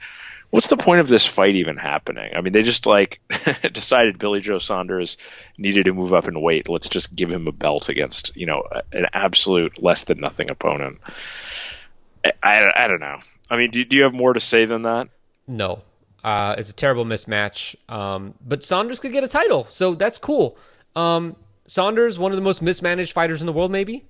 what's 0.51 0.69
the 0.69 0.77
point 0.77 1.01
of 1.01 1.09
this 1.09 1.27
fight 1.27 1.57
even 1.57 1.77
happening? 1.77 2.33
I 2.35 2.41
mean, 2.41 2.53
they 2.53 2.63
just 2.63 2.87
like 2.87 3.21
decided 3.73 4.19
Billy 4.19 4.41
Joe 4.41 4.59
Saunders 4.59 5.19
needed 5.59 5.85
to 5.85 5.93
move 5.93 6.15
up 6.15 6.29
in 6.29 6.41
weight. 6.41 6.69
Let's 6.69 6.89
just 6.89 7.15
give 7.15 7.31
him 7.31 7.47
a 7.47 7.53
belt 7.53 7.89
against 7.89 8.37
you 8.37 8.47
know 8.47 8.65
an 8.93 9.07
absolute 9.13 9.83
less 9.83 10.05
than 10.05 10.21
nothing 10.21 10.51
opponent. 10.51 10.99
I, 12.25 12.33
I, 12.43 12.85
I 12.85 12.89
don't 12.89 13.01
know. 13.01 13.19
I 13.51 13.57
mean, 13.57 13.71
do, 13.71 13.85
do 13.85 13.97
you 13.97 14.05
have 14.05 14.15
more 14.15 14.33
to 14.33 14.41
say 14.41 14.65
than 14.65 14.83
that? 14.83 15.09
No, 15.47 15.83
uh, 16.27 16.57
it's 16.59 16.69
a 16.71 16.75
terrible 16.75 17.05
mismatch. 17.05 17.77
Um, 17.89 18.35
but 18.45 18.65
Saunders 18.65 18.99
could 18.99 19.13
get 19.13 19.23
a 19.23 19.29
title, 19.29 19.69
so 19.71 19.95
that's 19.95 20.19
cool. 20.19 20.59
Um, 20.97 21.37
Saunders, 21.69 22.19
one 22.19 22.33
of 22.33 22.37
the 22.37 22.43
most 22.43 22.61
mismanaged 22.61 23.13
fighters 23.13 23.41
in 23.41 23.47
the 23.47 23.53
world, 23.53 23.71
maybe, 23.71 24.07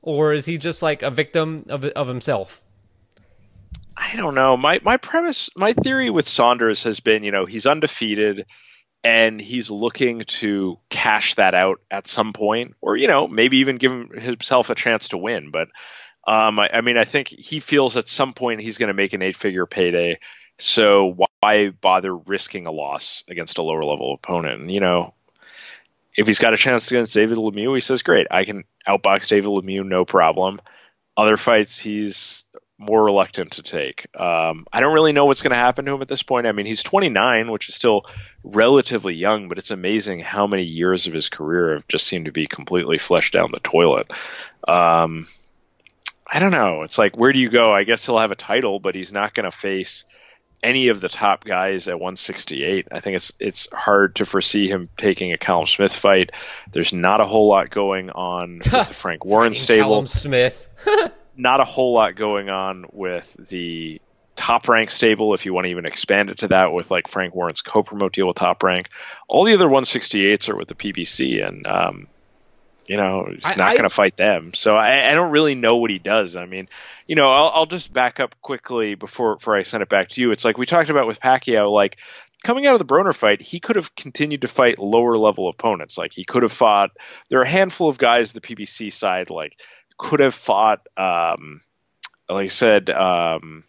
or 0.00 0.32
is 0.32 0.46
he 0.46 0.56
just 0.56 0.82
like 0.82 1.02
a 1.02 1.10
victim 1.10 1.66
of 1.68 1.84
of 1.84 2.08
himself? 2.08 2.62
I 3.94 4.16
don't 4.16 4.34
know. 4.34 4.56
My 4.56 4.80
my 4.82 4.96
premise, 4.96 5.50
my 5.54 5.74
theory 5.74 6.08
with 6.08 6.26
Saunders 6.26 6.84
has 6.84 7.00
been, 7.00 7.24
you 7.24 7.30
know, 7.30 7.44
he's 7.44 7.66
undefeated 7.66 8.46
and 9.04 9.38
he's 9.38 9.70
looking 9.70 10.20
to 10.20 10.78
cash 10.88 11.34
that 11.34 11.54
out 11.54 11.80
at 11.90 12.06
some 12.06 12.32
point, 12.32 12.74
or 12.80 12.96
you 12.96 13.06
know, 13.06 13.28
maybe 13.28 13.58
even 13.58 13.76
give 13.76 13.92
himself 14.16 14.70
a 14.70 14.74
chance 14.74 15.08
to 15.08 15.18
win. 15.18 15.50
But 15.50 15.68
um, 16.26 16.58
I, 16.58 16.70
I 16.72 16.80
mean, 16.80 16.96
I 16.96 17.04
think 17.04 17.28
he 17.28 17.60
feels 17.60 17.98
at 17.98 18.08
some 18.08 18.32
point 18.32 18.62
he's 18.62 18.78
going 18.78 18.88
to 18.88 18.94
make 18.94 19.12
an 19.12 19.20
eight-figure 19.20 19.66
payday. 19.66 20.18
So 20.60 21.26
why 21.40 21.70
bother 21.70 22.14
risking 22.14 22.66
a 22.66 22.70
loss 22.70 23.24
against 23.28 23.58
a 23.58 23.62
lower 23.62 23.84
level 23.84 24.14
opponent? 24.14 24.60
And, 24.60 24.70
you 24.70 24.80
know, 24.80 25.14
if 26.16 26.26
he's 26.26 26.38
got 26.38 26.54
a 26.54 26.58
chance 26.58 26.90
against 26.90 27.14
David 27.14 27.38
Lemieux, 27.38 27.74
he 27.74 27.80
says, 27.80 28.02
"Great, 28.02 28.26
I 28.30 28.44
can 28.44 28.64
outbox 28.86 29.28
David 29.28 29.50
Lemieux, 29.50 29.84
no 29.84 30.04
problem." 30.04 30.60
Other 31.16 31.36
fights, 31.36 31.78
he's 31.78 32.44
more 32.78 33.04
reluctant 33.04 33.52
to 33.52 33.62
take. 33.62 34.06
Um, 34.18 34.66
I 34.72 34.80
don't 34.80 34.94
really 34.94 35.12
know 35.12 35.26
what's 35.26 35.42
going 35.42 35.50
to 35.50 35.56
happen 35.56 35.84
to 35.84 35.92
him 35.92 36.02
at 36.02 36.08
this 36.08 36.22
point. 36.22 36.46
I 36.46 36.52
mean, 36.52 36.64
he's 36.64 36.82
29, 36.82 37.50
which 37.50 37.68
is 37.68 37.74
still 37.74 38.06
relatively 38.42 39.14
young, 39.14 39.48
but 39.48 39.58
it's 39.58 39.70
amazing 39.70 40.20
how 40.20 40.46
many 40.46 40.62
years 40.62 41.06
of 41.06 41.12
his 41.12 41.28
career 41.28 41.74
have 41.74 41.88
just 41.88 42.06
seemed 42.06 42.24
to 42.24 42.32
be 42.32 42.46
completely 42.46 42.96
flushed 42.96 43.34
down 43.34 43.50
the 43.52 43.60
toilet. 43.60 44.10
Um, 44.66 45.26
I 46.26 46.38
don't 46.38 46.52
know. 46.52 46.82
It's 46.82 46.96
like, 46.96 47.16
where 47.16 47.32
do 47.32 47.38
you 47.38 47.50
go? 47.50 47.70
I 47.70 47.84
guess 47.84 48.06
he'll 48.06 48.18
have 48.18 48.32
a 48.32 48.36
title, 48.36 48.80
but 48.80 48.94
he's 48.94 49.12
not 49.12 49.34
going 49.34 49.50
to 49.50 49.56
face 49.56 50.06
any 50.62 50.88
of 50.88 51.00
the 51.00 51.08
top 51.08 51.44
guys 51.44 51.88
at 51.88 51.94
168. 51.94 52.88
I 52.92 53.00
think 53.00 53.16
it's 53.16 53.32
it's 53.40 53.68
hard 53.72 54.16
to 54.16 54.26
foresee 54.26 54.68
him 54.68 54.88
taking 54.96 55.32
a 55.32 55.38
Callum 55.38 55.66
Smith 55.66 55.92
fight. 55.92 56.32
There's 56.70 56.92
not 56.92 57.20
a 57.20 57.26
whole 57.26 57.48
lot 57.48 57.70
going 57.70 58.10
on 58.10 58.58
with 58.58 58.70
the 58.70 58.94
Frank 58.94 59.24
Warren 59.24 59.54
stable. 59.54 59.84
Callum 59.84 60.06
Smith. 60.06 60.68
not 61.36 61.60
a 61.60 61.64
whole 61.64 61.94
lot 61.94 62.16
going 62.16 62.50
on 62.50 62.86
with 62.92 63.34
the 63.48 64.00
top 64.36 64.68
rank 64.68 64.90
stable 64.90 65.34
if 65.34 65.44
you 65.44 65.52
want 65.52 65.66
to 65.66 65.70
even 65.70 65.84
expand 65.84 66.30
it 66.30 66.38
to 66.38 66.48
that 66.48 66.72
with 66.72 66.90
like 66.90 67.08
Frank 67.08 67.34
Warren's 67.34 67.60
co-promote 67.60 68.12
deal 68.12 68.26
with 68.26 68.36
top 68.36 68.62
rank. 68.62 68.88
All 69.28 69.44
the 69.44 69.54
other 69.54 69.66
168s 69.66 70.48
are 70.48 70.56
with 70.56 70.68
the 70.68 70.74
PBC 70.74 71.46
and 71.46 71.66
um, 71.66 72.06
you 72.90 72.96
know, 72.96 73.28
he's 73.32 73.56
not 73.56 73.74
going 73.74 73.84
to 73.84 73.88
fight 73.88 74.16
them. 74.16 74.52
So 74.52 74.74
I, 74.74 75.12
I, 75.12 75.14
don't 75.14 75.30
really 75.30 75.54
know 75.54 75.76
what 75.76 75.92
he 75.92 76.00
does. 76.00 76.34
I 76.34 76.46
mean, 76.46 76.68
you 77.06 77.14
know, 77.14 77.30
I'll, 77.30 77.50
I'll 77.54 77.66
just 77.66 77.92
back 77.92 78.18
up 78.18 78.34
quickly 78.42 78.96
before 78.96 79.36
before 79.36 79.56
I 79.56 79.62
send 79.62 79.84
it 79.84 79.88
back 79.88 80.08
to 80.08 80.20
you. 80.20 80.32
It's 80.32 80.44
like 80.44 80.58
we 80.58 80.66
talked 80.66 80.90
about 80.90 81.06
with 81.06 81.20
Pacquiao, 81.20 81.72
like 81.72 81.98
coming 82.42 82.66
out 82.66 82.74
of 82.74 82.80
the 82.80 82.92
Broner 82.92 83.14
fight, 83.14 83.42
he 83.42 83.60
could 83.60 83.76
have 83.76 83.94
continued 83.94 84.40
to 84.40 84.48
fight 84.48 84.80
lower 84.80 85.16
level 85.16 85.48
opponents. 85.48 85.96
Like 85.96 86.12
he 86.12 86.24
could 86.24 86.42
have 86.42 86.50
fought. 86.50 86.90
There 87.28 87.38
are 87.38 87.44
a 87.44 87.48
handful 87.48 87.88
of 87.88 87.96
guys 87.96 88.32
the 88.32 88.40
PBC 88.40 88.92
side 88.92 89.30
like 89.30 89.60
could 89.96 90.18
have 90.18 90.34
fought. 90.34 90.84
Um, 90.96 91.60
like 92.28 92.46
I 92.46 92.48
said, 92.48 92.90
um, 92.90 93.62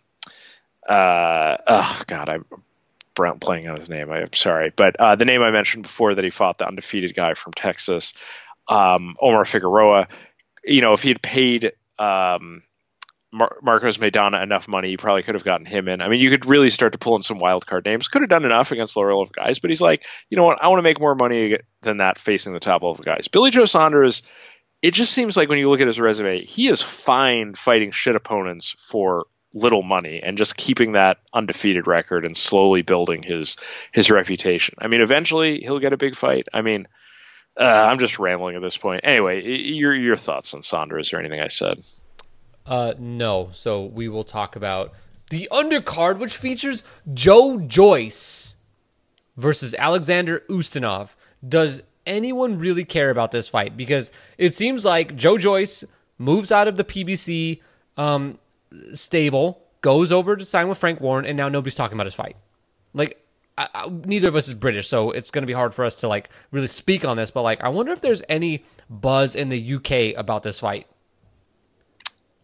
uh, 0.89 1.57
oh 1.67 2.01
god, 2.07 2.29
I'm 2.29 3.39
playing 3.39 3.69
on 3.69 3.77
his 3.77 3.87
name. 3.91 4.09
I'm 4.09 4.33
sorry, 4.33 4.73
but 4.75 4.95
uh, 4.99 5.15
the 5.15 5.25
name 5.25 5.43
I 5.43 5.51
mentioned 5.51 5.83
before 5.83 6.15
that 6.15 6.23
he 6.23 6.31
fought 6.31 6.57
the 6.57 6.67
undefeated 6.67 7.13
guy 7.13 7.35
from 7.35 7.53
Texas 7.53 8.15
um, 8.71 9.17
Omar 9.21 9.45
Figueroa, 9.45 10.07
you 10.63 10.81
know, 10.81 10.93
if 10.93 11.03
he 11.03 11.09
had 11.09 11.21
paid 11.21 11.73
um, 11.99 12.63
Mar- 13.31 13.57
Marcos 13.61 13.97
Maidana 13.97 14.41
enough 14.41 14.67
money, 14.67 14.89
he 14.89 14.97
probably 14.97 15.23
could 15.23 15.35
have 15.35 15.43
gotten 15.43 15.65
him 15.65 15.89
in. 15.89 16.01
I 16.01 16.07
mean, 16.07 16.21
you 16.21 16.29
could 16.29 16.45
really 16.45 16.69
start 16.69 16.93
to 16.93 16.97
pull 16.97 17.17
in 17.17 17.23
some 17.23 17.37
wild 17.37 17.65
card 17.65 17.85
names. 17.85 18.07
Could 18.07 18.21
have 18.21 18.29
done 18.29 18.45
enough 18.45 18.71
against 18.71 18.95
lower 18.95 19.13
level 19.13 19.29
guys, 19.33 19.59
but 19.59 19.71
he's 19.71 19.81
like, 19.81 20.05
you 20.29 20.37
know 20.37 20.45
what? 20.45 20.63
I 20.63 20.69
want 20.69 20.79
to 20.79 20.83
make 20.83 21.01
more 21.01 21.15
money 21.15 21.57
than 21.81 21.97
that 21.97 22.17
facing 22.17 22.53
the 22.53 22.59
top 22.61 22.81
level 22.81 23.03
guys. 23.03 23.27
Billy 23.27 23.51
Joe 23.51 23.65
Saunders, 23.65 24.23
it 24.81 24.93
just 24.93 25.11
seems 25.11 25.35
like 25.35 25.49
when 25.49 25.59
you 25.59 25.69
look 25.69 25.81
at 25.81 25.87
his 25.87 25.99
resume, 25.99 26.41
he 26.41 26.69
is 26.69 26.81
fine 26.81 27.53
fighting 27.55 27.91
shit 27.91 28.15
opponents 28.15 28.73
for 28.79 29.25
little 29.53 29.83
money 29.83 30.23
and 30.23 30.37
just 30.37 30.55
keeping 30.55 30.93
that 30.93 31.17
undefeated 31.33 31.85
record 31.85 32.25
and 32.25 32.37
slowly 32.37 32.83
building 32.83 33.21
his 33.21 33.57
his 33.91 34.09
reputation. 34.09 34.75
I 34.79 34.87
mean, 34.87 35.01
eventually 35.01 35.59
he'll 35.59 35.79
get 35.79 35.91
a 35.91 35.97
big 35.97 36.15
fight. 36.15 36.47
I 36.53 36.61
mean, 36.61 36.87
uh, 37.61 37.87
I'm 37.89 37.99
just 37.99 38.17
rambling 38.17 38.55
at 38.55 38.61
this 38.63 38.75
point. 38.75 39.01
Anyway, 39.03 39.45
your 39.47 39.93
your 39.93 40.17
thoughts 40.17 40.53
on 40.53 40.63
Saunders 40.63 41.13
or 41.13 41.19
anything 41.19 41.39
I 41.39 41.47
said? 41.47 41.85
Uh, 42.65 42.93
no. 42.97 43.49
So 43.53 43.85
we 43.85 44.09
will 44.09 44.23
talk 44.23 44.55
about 44.55 44.93
the 45.29 45.47
undercard, 45.51 46.17
which 46.17 46.35
features 46.35 46.83
Joe 47.13 47.59
Joyce 47.59 48.55
versus 49.37 49.75
Alexander 49.77 50.41
Ustinov. 50.49 51.09
Does 51.47 51.83
anyone 52.05 52.57
really 52.57 52.83
care 52.83 53.11
about 53.11 53.31
this 53.31 53.47
fight? 53.47 53.77
Because 53.77 54.11
it 54.39 54.55
seems 54.55 54.83
like 54.83 55.15
Joe 55.15 55.37
Joyce 55.37 55.83
moves 56.17 56.51
out 56.51 56.67
of 56.67 56.77
the 56.77 56.83
PBC 56.83 57.61
um, 57.95 58.39
stable, 58.93 59.61
goes 59.81 60.11
over 60.11 60.35
to 60.35 60.45
sign 60.45 60.67
with 60.67 60.79
Frank 60.79 60.99
Warren, 60.99 61.25
and 61.25 61.37
now 61.37 61.47
nobody's 61.47 61.75
talking 61.75 61.95
about 61.95 62.07
his 62.07 62.15
fight. 62.15 62.35
Like 62.93 63.20
I, 63.57 63.67
I, 63.73 63.89
neither 63.89 64.27
of 64.27 64.35
us 64.35 64.47
is 64.47 64.55
British, 64.55 64.87
so 64.87 65.11
it's 65.11 65.31
going 65.31 65.43
to 65.43 65.47
be 65.47 65.53
hard 65.53 65.73
for 65.73 65.85
us 65.85 65.97
to 65.97 66.07
like 66.07 66.29
really 66.51 66.67
speak 66.67 67.05
on 67.05 67.17
this. 67.17 67.31
But 67.31 67.43
like, 67.43 67.61
I 67.61 67.69
wonder 67.69 67.91
if 67.91 68.01
there's 68.01 68.23
any 68.29 68.63
buzz 68.89 69.35
in 69.35 69.49
the 69.49 69.75
UK 69.75 70.17
about 70.19 70.43
this 70.43 70.59
fight. 70.59 70.87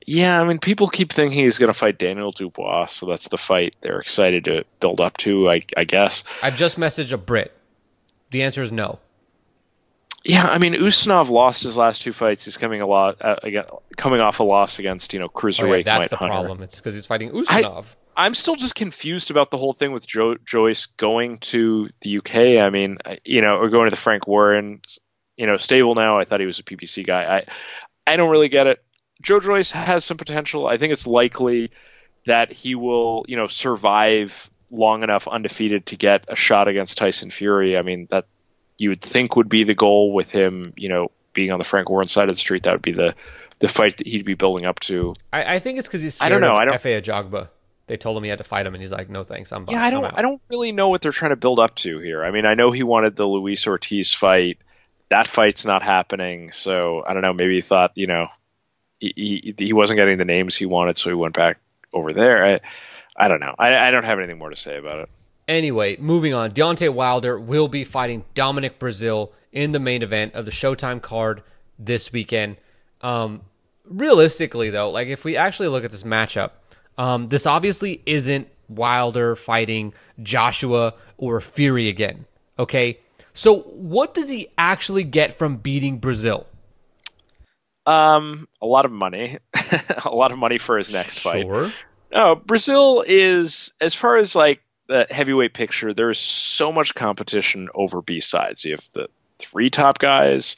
Yeah, 0.06 0.40
I 0.40 0.46
mean, 0.46 0.60
people 0.60 0.88
keep 0.88 1.12
thinking 1.12 1.44
he's 1.44 1.60
going 1.60 1.68
to 1.68 1.78
fight 1.78 1.98
Daniel 1.98 2.32
Dubois, 2.32 2.86
so 2.88 3.06
that's 3.08 3.28
the 3.28 3.38
fight 3.38 3.76
they're 3.82 4.00
excited 4.00 4.46
to 4.46 4.64
build 4.80 5.02
up 5.02 5.18
to. 5.18 5.50
I, 5.50 5.64
I 5.76 5.84
guess. 5.84 6.24
I've 6.42 6.56
just 6.56 6.80
messaged 6.80 7.12
a 7.12 7.18
Brit. 7.18 7.52
The 8.32 8.44
answer 8.44 8.62
is 8.62 8.72
no. 8.72 9.00
Yeah, 10.24 10.46
I 10.46 10.58
mean, 10.58 10.74
Ustinov 10.74 11.30
lost 11.30 11.64
his 11.64 11.78
last 11.78 12.02
two 12.02 12.12
fights. 12.12 12.46
He's 12.46 12.58
coming 12.58 12.82
a 12.82 12.88
lot, 12.88 13.18
uh, 13.22 13.36
coming 13.96 14.20
off 14.20 14.40
a 14.40 14.44
loss 14.44 14.80
against 14.80 15.14
you 15.14 15.20
know 15.20 15.30
cruiserweight. 15.30 15.70
Oh, 15.70 15.76
yeah, 15.76 15.84
that's 15.84 16.10
the 16.10 16.18
Hunter. 16.18 16.34
problem. 16.34 16.64
It's 16.64 16.78
because 16.78 16.94
he's 16.94 17.06
fighting 17.06 17.32
Ustinov. 17.32 17.86
I'm 18.18 18.34
still 18.34 18.56
just 18.56 18.74
confused 18.74 19.30
about 19.30 19.52
the 19.52 19.58
whole 19.58 19.74
thing 19.74 19.92
with 19.92 20.08
Joe, 20.08 20.36
Joyce 20.44 20.88
going 20.88 21.38
to 21.38 21.90
the 22.02 22.18
UK. 22.18 22.36
I 22.64 22.72
mean, 22.72 22.98
you 23.24 23.42
know, 23.42 23.58
or 23.58 23.70
going 23.70 23.86
to 23.86 23.92
the 23.92 23.96
Frank 23.96 24.28
Warren, 24.28 24.82
you 25.38 25.46
know, 25.46 25.58
stable 25.58 25.94
now. 25.94 26.18
I 26.18 26.26
thought 26.26 26.40
he 26.40 26.48
was 26.48 26.58
a 26.58 26.64
PBC 26.64 27.06
guy. 27.06 27.38
I, 27.38 28.12
I 28.12 28.18
don't 28.18 28.32
really 28.32 28.50
get 28.50 28.66
it. 28.66 28.84
Joe 29.22 29.40
Joyce 29.40 29.70
has 29.70 30.04
some 30.04 30.18
potential. 30.18 30.66
I 30.66 30.78
think 30.78 30.94
it's 30.94 31.06
likely 31.06 31.70
that 32.26 32.52
he 32.52 32.74
will, 32.74 33.24
you 33.28 33.38
know, 33.38 33.46
survive 33.46 34.50
long 34.72 35.04
enough 35.04 35.28
undefeated 35.28 35.86
to 35.88 35.96
get 35.96 36.26
a 36.28 36.36
shot 36.36 36.68
against 36.68 36.98
Tyson 36.98 37.30
Fury. 37.30 37.78
I 37.78 37.84
mean, 37.84 38.08
that 38.10 38.26
you 38.80 38.90
would 38.90 39.02
think 39.02 39.36
would 39.36 39.48
be 39.48 39.64
the 39.64 39.76
goal 39.76 40.12
with 40.12 40.32
him, 40.32 40.74
you 40.76 40.90
know, 40.90 41.12
being 41.34 41.52
on 41.52 41.60
the 41.60 41.66
Frank 41.66 41.88
Warren 41.88 42.08
side 42.08 42.30
of 42.30 42.36
the 42.36 42.40
street. 42.40 42.64
That 42.64 42.74
would 42.74 42.82
be 42.82 42.94
the 42.94 43.14
the 43.60 43.68
fight 43.68 43.98
that 43.98 44.08
he'd 44.08 44.26
be 44.26 44.34
building 44.34 44.66
up 44.66 44.80
to. 44.82 45.14
I, 45.32 45.56
I 45.56 45.60
think 45.60 45.78
it's 45.78 45.88
because 45.88 46.02
he's 46.02 46.16
scared 46.16 46.32
I 46.32 46.34
don't 46.34 46.42
know. 46.42 46.56
I 46.56 46.66
don't, 46.66 46.76
Efe 46.76 47.02
Ajagba 47.02 47.50
they 47.88 47.98
told 47.98 48.18
him 48.18 48.24
he 48.24 48.30
had 48.30 48.38
to 48.38 48.44
fight 48.44 48.66
him, 48.66 48.76
and 48.76 48.82
he's 48.82 48.92
like, 48.92 49.10
"No 49.10 49.24
thanks, 49.24 49.52
I'm." 49.52 49.66
Yeah, 49.70 49.82
I 49.82 49.90
don't. 49.90 50.06
I 50.06 50.22
don't 50.22 50.42
really 50.50 50.72
know 50.72 50.90
what 50.90 51.02
they're 51.02 51.12
trying 51.12 51.32
to 51.32 51.38
build 51.38 51.60
up 51.60 51.76
to 51.76 52.00
here. 52.00 52.24
I 52.24 52.32
mean, 52.32 52.46
I 52.46 52.54
know 52.54 52.72
he 52.72 52.84
wanted 52.84 53.16
the 53.16 53.26
Luis 53.26 53.66
Ortiz 53.66 54.14
fight. 54.14 54.60
That 55.10 55.28
fight's 55.28 55.66
not 55.66 55.84
happening, 55.84 56.52
so 56.52 57.04
I 57.08 57.14
don't 57.14 57.22
know. 57.22 57.34
Maybe 57.34 57.56
he 57.56 57.62
thought, 57.62 57.94
you 57.96 58.08
know, 58.08 58.28
he 59.00 59.14
he, 59.16 59.66
he 59.66 59.74
wasn't 59.74 59.98
getting 59.98 60.18
the 60.18 60.26
names 60.26 60.56
he 60.56 60.66
wanted, 60.66 60.98
so 60.98 61.10
he 61.10 61.16
went 61.16 61.34
back 61.34 61.60
over 61.94 62.12
there. 62.12 62.46
I, 62.46 62.60
I 63.16 63.28
don't 63.30 63.40
know. 63.40 63.56
I, 63.58 63.76
I 63.76 63.92
don't 63.92 64.06
have 64.06 64.20
anything 64.20 64.38
more 64.38 64.50
to 64.50 64.58
say 64.58 64.78
about 64.78 65.00
it. 65.00 65.10
Anyway, 65.48 65.96
moving 65.98 66.34
on. 66.34 66.52
Deontay 66.52 66.94
Wilder 66.94 67.40
will 67.40 67.70
be 67.70 67.86
fighting 67.86 68.26
Dominic 68.34 68.80
Breazeale 68.80 69.32
in 69.54 69.72
the 69.72 69.80
main 69.80 70.04
event 70.04 70.34
of 70.34 70.44
the 70.44 70.52
Showtime 70.52 71.02
card 71.02 71.42
this 71.80 72.12
weekend. 72.12 72.58
Um, 73.02 73.42
realistically, 73.86 74.70
though, 74.70 74.92
like 74.92 75.08
if 75.08 75.24
we 75.24 75.38
actually 75.38 75.70
look 75.70 75.86
at 75.86 75.92
this 75.92 76.04
matchup, 76.04 76.52
um, 76.98 77.28
this 77.28 77.46
obviously 77.46 78.02
isn't 78.06 78.48
Wilder 78.70 79.36
fighting 79.36 79.94
Joshua 80.22 80.94
or 81.18 81.42
Fury 81.42 81.90
again. 81.90 82.26
Okay, 82.60 83.00
so 83.34 83.60
what 83.60 84.14
does 84.14 84.30
he 84.30 84.50
actually 84.58 85.04
get 85.04 85.38
from 85.38 85.58
beating 85.58 86.00
Breazeale? 86.00 86.46
Um, 87.86 88.48
a 88.62 88.66
lot 88.66 88.86
of 88.86 88.92
money, 88.92 89.38
a 90.06 90.10
lot 90.10 90.32
of 90.32 90.38
money 90.38 90.58
for 90.58 90.78
his 90.78 90.92
next 90.92 91.20
fight. 91.20 91.44
Sure. 91.44 91.72
No, 92.12 92.36
Breazeale 92.36 93.04
is 93.08 93.72
as 93.80 93.94
far 93.94 94.18
as 94.18 94.36
like 94.36 94.62
the 94.88 95.06
heavyweight 95.10 95.54
picture. 95.54 95.94
There's 95.94 96.20
so 96.20 96.72
much 96.72 96.96
competition 96.96 97.70
over 97.74 98.02
B 98.02 98.20
sides. 98.20 98.66
You 98.66 98.72
have 98.72 98.88
the 98.94 99.08
three 99.40 99.70
top 99.70 100.00
guys, 100.00 100.58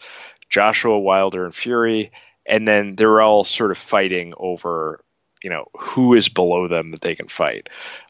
Joshua, 0.50 0.98
Wilder, 1.00 1.46
and 1.46 1.54
Fury, 1.54 2.12
and 2.46 2.68
then 2.68 2.96
they're 2.96 3.22
all 3.22 3.44
sort 3.44 3.72
of 3.72 3.78
fighting 3.78 4.34
over, 4.38 5.02
you 5.44 5.50
know, 5.50 5.66
who 5.78 6.14
is 6.14 6.30
below 6.30 6.68
them 6.68 6.92
that 6.92 7.02
they 7.02 7.16
can 7.16 7.28
fight. 7.28 7.70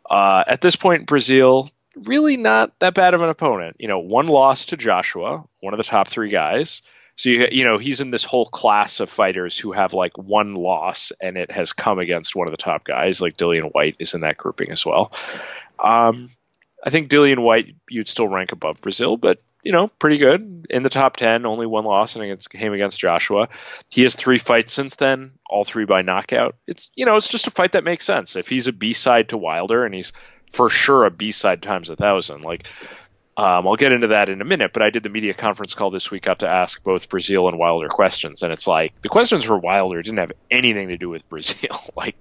Uh, 0.09 0.43
at 0.47 0.61
this 0.61 0.75
point, 0.75 1.07
Breazeale 1.07 1.69
really 1.95 2.37
not 2.37 2.77
that 2.79 2.93
bad 2.93 3.13
of 3.13 3.21
an 3.21 3.29
opponent. 3.29 3.77
You 3.79 3.87
know, 3.87 3.99
one 3.99 4.27
loss 4.27 4.65
to 4.65 4.77
Joshua, 4.77 5.43
one 5.59 5.73
of 5.73 5.77
the 5.77 5.83
top 5.83 6.07
three 6.07 6.29
guys. 6.29 6.81
So 7.15 7.29
you 7.29 7.47
you 7.51 7.63
know 7.65 7.77
he's 7.77 7.99
in 7.99 8.11
this 8.11 8.23
whole 8.23 8.45
class 8.45 9.01
of 9.01 9.09
fighters 9.09 9.57
who 9.57 9.73
have 9.73 9.93
like 9.93 10.17
one 10.17 10.55
loss, 10.55 11.11
and 11.21 11.37
it 11.37 11.51
has 11.51 11.73
come 11.73 11.99
against 11.99 12.35
one 12.35 12.47
of 12.47 12.51
the 12.51 12.57
top 12.57 12.85
guys. 12.85 13.21
Like 13.21 13.37
Dillian 13.37 13.71
Whyte 13.73 13.97
is 13.99 14.13
in 14.13 14.21
that 14.21 14.37
grouping 14.37 14.71
as 14.71 14.85
well. 14.85 15.11
Um, 15.77 16.29
I 16.83 16.89
think 16.89 17.09
Dillian 17.09 17.39
Whyte 17.39 17.75
you'd 17.89 18.07
still 18.07 18.27
rank 18.27 18.51
above 18.51 18.81
Breazeale, 18.81 19.19
but 19.19 19.41
you 19.63 19.71
know 19.71 19.87
pretty 19.87 20.17
good 20.17 20.67
in 20.69 20.83
the 20.83 20.89
top 20.89 21.17
ten. 21.17 21.45
Only 21.45 21.65
one 21.65 21.85
loss, 21.85 22.15
and 22.15 22.23
against 22.23 22.49
came 22.49 22.73
against 22.73 22.99
Joshua. 22.99 23.49
He 23.89 24.03
has 24.03 24.15
three 24.15 24.37
fights 24.37 24.73
since 24.73 24.95
then, 24.95 25.31
all 25.49 25.65
three 25.65 25.85
by 25.85 26.01
knockout. 26.01 26.55
It's 26.67 26.89
you 26.95 27.05
know 27.05 27.17
it's 27.17 27.27
just 27.29 27.47
a 27.47 27.51
fight 27.51 27.73
that 27.73 27.83
makes 27.83 28.05
sense. 28.05 28.35
If 28.35 28.47
he's 28.47 28.67
a 28.67 28.73
B 28.73 28.93
side 28.93 29.29
to 29.29 29.37
Wilder, 29.37 29.85
and 29.85 29.93
he's 29.93 30.13
for 30.51 30.69
sure 30.69 31.05
a 31.05 31.11
B 31.11 31.31
side 31.31 31.61
times 31.61 31.89
a 31.89 31.95
thousand, 31.95 32.43
like 32.43 32.63
um, 33.37 33.67
I'll 33.67 33.75
get 33.75 33.91
into 33.91 34.07
that 34.07 34.29
in 34.29 34.41
a 34.41 34.45
minute, 34.45 34.71
but 34.73 34.81
I 34.81 34.89
did 34.89 35.03
the 35.03 35.09
media 35.09 35.33
conference 35.33 35.73
call 35.73 35.91
this 35.91 36.11
week, 36.11 36.23
got 36.23 36.39
to 36.39 36.47
ask 36.47 36.83
both 36.83 37.07
Breazeale 37.07 37.47
and 37.47 37.57
Wilder 37.57 37.87
questions, 37.87 38.43
and 38.43 38.51
it's 38.51 38.67
like 38.67 39.01
the 39.01 39.09
questions 39.09 39.45
for 39.45 39.57
Wilder 39.57 40.01
didn't 40.01 40.19
have 40.19 40.33
anything 40.51 40.89
to 40.89 40.97
do 40.97 41.09
with 41.09 41.27
Breazeale. 41.29 41.89
like 41.95 42.15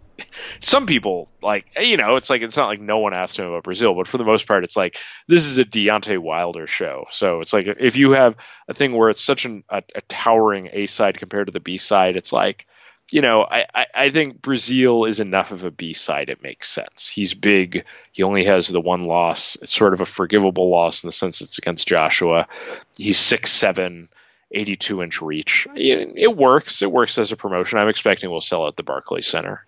some 0.61 0.87
people, 0.87 1.29
like 1.43 1.67
you 1.79 1.97
know, 1.97 2.17
it's 2.17 2.31
like 2.31 2.43
it's 2.43 2.57
not 2.57 2.69
like 2.69 2.81
no 2.81 2.99
one 2.99 3.15
asked 3.15 3.39
him 3.39 3.47
about 3.47 3.65
Breazeale, 3.65 3.97
but 3.97 4.07
for 4.07 4.19
the 4.19 4.25
most 4.25 4.47
part, 4.47 4.65
it's 4.65 4.77
like 4.77 4.97
this 5.27 5.45
is 5.45 5.59
a 5.59 5.65
Deontay 5.65 6.19
Wilder 6.19 6.67
show. 6.67 7.07
So 7.11 7.41
it's 7.41 7.53
like 7.53 7.67
if 7.67 7.97
you 7.97 8.13
have 8.13 8.37
a 8.69 8.75
thing 8.75 8.93
where 8.93 9.11
it's 9.11 9.23
such 9.23 9.45
an, 9.45 9.65
a, 9.69 9.83
a 9.95 10.01
towering 10.03 10.69
A 10.73 10.87
side 10.87 11.19
compared 11.19 11.49
to 11.49 11.53
the 11.53 11.61
B 11.61 11.79
side, 11.79 12.17
it's 12.17 12.33
like 12.33 12.67
you 13.11 13.23
know, 13.23 13.43
I, 13.43 13.65
I, 13.75 13.87
I 13.95 14.11
think 14.11 14.43
Breazeale 14.43 15.09
is 15.09 15.21
enough 15.21 15.51
of 15.51 15.65
a 15.65 15.71
B 15.71 15.93
side. 15.93 16.29
It 16.29 16.43
makes 16.43 16.69
sense. 16.69 17.09
He's 17.09 17.35
big. 17.35 17.85
He 18.13 18.23
only 18.23 18.45
has 18.45 18.69
the 18.69 18.81
one 18.81 19.05
loss. 19.05 19.57
It's 19.63 19.75
sort 19.75 19.95
of 19.95 20.01
a 20.01 20.07
forgivable 20.07 20.69
loss 20.69 21.03
in 21.03 21.09
the 21.09 21.13
sense 21.13 21.41
it's 21.41 21.59
against 21.59 21.89
Joshua. 21.89 22.49
He's 22.97 23.19
6'7, 23.19 24.09
82 24.51 25.03
inch 25.03 25.23
reach. 25.23 25.67
It, 25.75 26.13
it 26.17 26.37
works. 26.37 26.83
It 26.83 26.93
works 26.93 27.17
as 27.19 27.33
a 27.33 27.37
promotion. 27.37 27.79
I'm 27.79 27.89
expecting 27.89 28.31
we'll 28.31 28.41
sell 28.41 28.67
out 28.67 28.77
the 28.77 28.83
Barclays 28.83 29.27
Center. 29.27 29.65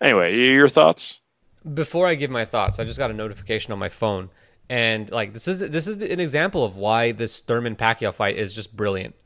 Anyway, 0.00 0.36
your 0.36 0.68
thoughts? 0.68 1.20
Before 1.72 2.06
I 2.06 2.14
give 2.14 2.30
my 2.30 2.44
thoughts, 2.44 2.78
I 2.78 2.84
just 2.84 2.98
got 2.98 3.10
a 3.10 3.14
notification 3.14 3.72
on 3.72 3.78
my 3.78 3.88
phone, 3.88 4.28
and 4.68 5.10
like 5.10 5.32
this 5.32 5.48
is 5.48 5.58
this 5.58 5.88
is 5.88 6.00
an 6.00 6.20
example 6.20 6.64
of 6.64 6.76
why 6.76 7.10
this 7.10 7.40
Thurman 7.40 7.74
Pacquiao 7.74 8.14
fight 8.14 8.36
is 8.36 8.54
just 8.54 8.76
brilliant. 8.76 9.16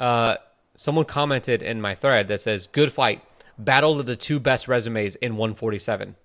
Uh, 0.00 0.36
someone 0.76 1.04
commented 1.04 1.62
in 1.62 1.80
my 1.80 1.94
thread 1.94 2.28
that 2.28 2.40
says, 2.40 2.66
"Good 2.66 2.92
fight, 2.92 3.22
battle 3.58 4.00
of 4.00 4.06
the 4.06 4.16
two 4.16 4.40
best 4.40 4.68
resumes 4.68 5.16
in 5.16 5.36
147." 5.36 6.16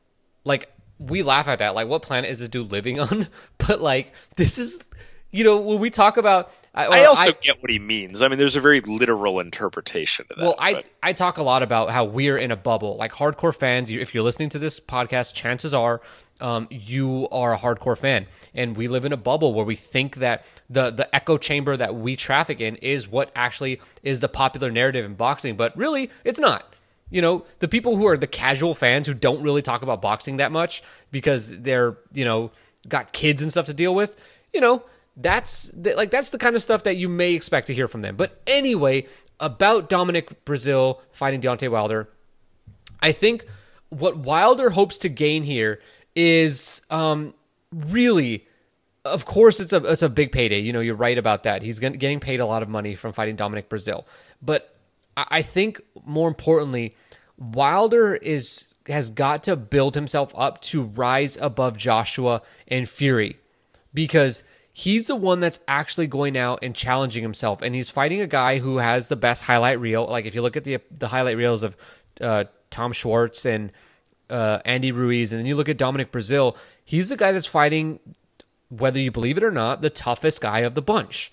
Like 0.43 0.69
we 0.99 1.23
laugh 1.23 1.47
at 1.47 1.59
that. 1.59 1.75
Like, 1.75 1.87
what 1.87 2.01
planet 2.01 2.29
is 2.29 2.39
this 2.39 2.49
dude 2.49 2.71
living 2.71 2.99
on? 2.99 3.27
but 3.57 3.81
like, 3.81 4.13
this 4.35 4.57
is, 4.57 4.87
you 5.31 5.43
know, 5.43 5.57
when 5.57 5.79
we 5.79 5.89
talk 5.89 6.17
about. 6.17 6.51
I 6.73 7.05
also 7.05 7.29
I, 7.29 7.35
get 7.41 7.61
what 7.61 7.71
he 7.71 7.79
means. 7.79 8.21
I 8.21 8.27
mean, 8.27 8.37
there's 8.37 8.55
a 8.55 8.61
very 8.61 8.79
literal 8.81 9.39
interpretation 9.39 10.25
of 10.29 10.37
that. 10.37 10.43
Well, 10.43 10.55
I 10.59 10.73
but. 10.73 10.89
I 11.01 11.13
talk 11.13 11.37
a 11.37 11.43
lot 11.43 11.63
about 11.63 11.89
how 11.89 12.05
we're 12.05 12.37
in 12.37 12.51
a 12.51 12.55
bubble. 12.55 12.95
Like 12.95 13.11
hardcore 13.11 13.55
fans, 13.55 13.89
if 13.89 14.13
you're 14.13 14.23
listening 14.23 14.49
to 14.49 14.59
this 14.59 14.79
podcast, 14.79 15.33
chances 15.33 15.73
are 15.73 16.01
um, 16.41 16.67
you 16.69 17.27
are 17.31 17.53
a 17.53 17.57
hardcore 17.57 17.97
fan, 17.97 18.27
and 18.53 18.77
we 18.77 18.87
live 18.87 19.05
in 19.05 19.13
a 19.13 19.17
bubble 19.17 19.53
where 19.53 19.65
we 19.65 19.75
think 19.75 20.17
that 20.17 20.45
the 20.69 20.91
the 20.91 21.13
echo 21.13 21.37
chamber 21.37 21.75
that 21.75 21.95
we 21.95 22.15
traffic 22.15 22.61
in 22.61 22.75
is 22.77 23.07
what 23.07 23.31
actually 23.35 23.81
is 24.03 24.19
the 24.19 24.29
popular 24.29 24.71
narrative 24.71 25.05
in 25.05 25.15
boxing, 25.15 25.55
but 25.55 25.75
really, 25.75 26.09
it's 26.23 26.39
not. 26.39 26.73
You 27.11 27.23
know, 27.23 27.45
the 27.57 27.67
people 27.67 27.95
who 27.95 28.05
are 28.07 28.17
the 28.17 28.27
casual 28.27 28.75
fans 28.75 29.07
who 29.07 29.15
don't 29.15 29.41
really 29.41 29.63
talk 29.63 29.81
about 29.81 29.99
boxing 29.99 30.37
that 30.37 30.51
much 30.51 30.83
because 31.11 31.49
they're 31.49 31.97
you 32.13 32.25
know 32.25 32.51
got 32.87 33.11
kids 33.11 33.41
and 33.41 33.51
stuff 33.51 33.65
to 33.65 33.73
deal 33.73 33.95
with. 33.95 34.15
You 34.53 34.61
know, 34.61 34.83
that's 35.17 35.69
the, 35.69 35.93
like 35.95 36.11
that's 36.11 36.29
the 36.29 36.37
kind 36.37 36.55
of 36.55 36.61
stuff 36.61 36.83
that 36.83 36.97
you 36.97 37.09
may 37.09 37.33
expect 37.33 37.67
to 37.67 37.73
hear 37.73 37.87
from 37.87 38.01
them. 38.01 38.15
But 38.15 38.41
anyway, 38.47 39.07
about 39.39 39.89
Dominic 39.89 40.45
Breazeale 40.45 41.01
fighting 41.11 41.41
Deontay 41.41 41.69
Wilder, 41.69 42.09
I 43.01 43.11
think 43.11 43.45
what 43.89 44.17
Wilder 44.17 44.69
hopes 44.69 44.97
to 44.99 45.09
gain 45.09 45.43
here 45.43 45.81
is 46.15 46.81
um, 46.89 47.33
really 47.71 48.45
of 49.05 49.25
course 49.25 49.59
it's 49.59 49.73
a 49.73 49.77
it's 49.85 50.01
a 50.01 50.09
big 50.09 50.31
payday. 50.31 50.59
You 50.59 50.73
know, 50.73 50.79
you're 50.79 50.95
right 50.95 51.17
about 51.17 51.43
that. 51.43 51.61
He's 51.61 51.79
getting 51.79 52.19
paid 52.19 52.39
a 52.39 52.45
lot 52.45 52.63
of 52.63 52.69
money 52.69 52.95
from 52.95 53.13
fighting 53.13 53.35
Dominic 53.35 53.69
Breazeale. 53.69 54.05
But 54.41 54.75
I 55.17 55.41
think 55.41 55.81
more 56.05 56.27
importantly, 56.27 56.95
Wilder 57.37 58.15
is 58.15 58.67
has 58.87 59.09
got 59.09 59.43
to 59.43 59.55
build 59.55 59.95
himself 59.95 60.33
up 60.35 60.61
to 60.61 60.83
rise 60.83 61.37
above 61.37 61.77
Joshua 61.77 62.41
and 62.67 62.89
Fury 62.89 63.37
because 63.93 64.43
he's 64.73 65.07
the 65.07 65.15
one 65.15 65.39
that's 65.39 65.59
actually 65.67 66.07
going 66.07 66.37
out 66.37 66.59
and 66.61 66.75
challenging 66.75 67.23
himself 67.23 67.61
and 67.61 67.75
he's 67.75 67.89
fighting 67.89 68.21
a 68.21 68.27
guy 68.27 68.59
who 68.59 68.77
has 68.77 69.07
the 69.07 69.15
best 69.15 69.43
highlight 69.43 69.79
reel. 69.79 70.05
Like 70.05 70.25
if 70.25 70.35
you 70.35 70.41
look 70.41 70.57
at 70.57 70.63
the 70.63 70.79
the 70.95 71.07
highlight 71.07 71.37
reels 71.37 71.63
of 71.63 71.75
uh, 72.21 72.45
Tom 72.69 72.93
Schwarz 72.93 73.45
and 73.45 73.71
uh, 74.29 74.59
Andy 74.65 74.91
Ruiz, 74.91 75.31
and 75.31 75.39
then 75.39 75.45
you 75.45 75.55
look 75.55 75.69
at 75.69 75.77
Dominic 75.77 76.11
Breazeale, 76.11 76.55
he's 76.85 77.09
the 77.09 77.17
guy 77.17 77.31
that's 77.31 77.47
fighting, 77.47 77.99
whether 78.69 78.99
you 78.99 79.11
believe 79.11 79.37
it 79.37 79.43
or 79.43 79.51
not, 79.51 79.81
the 79.81 79.89
toughest 79.89 80.41
guy 80.41 80.59
of 80.59 80.75
the 80.75 80.81
bunch. 80.81 81.31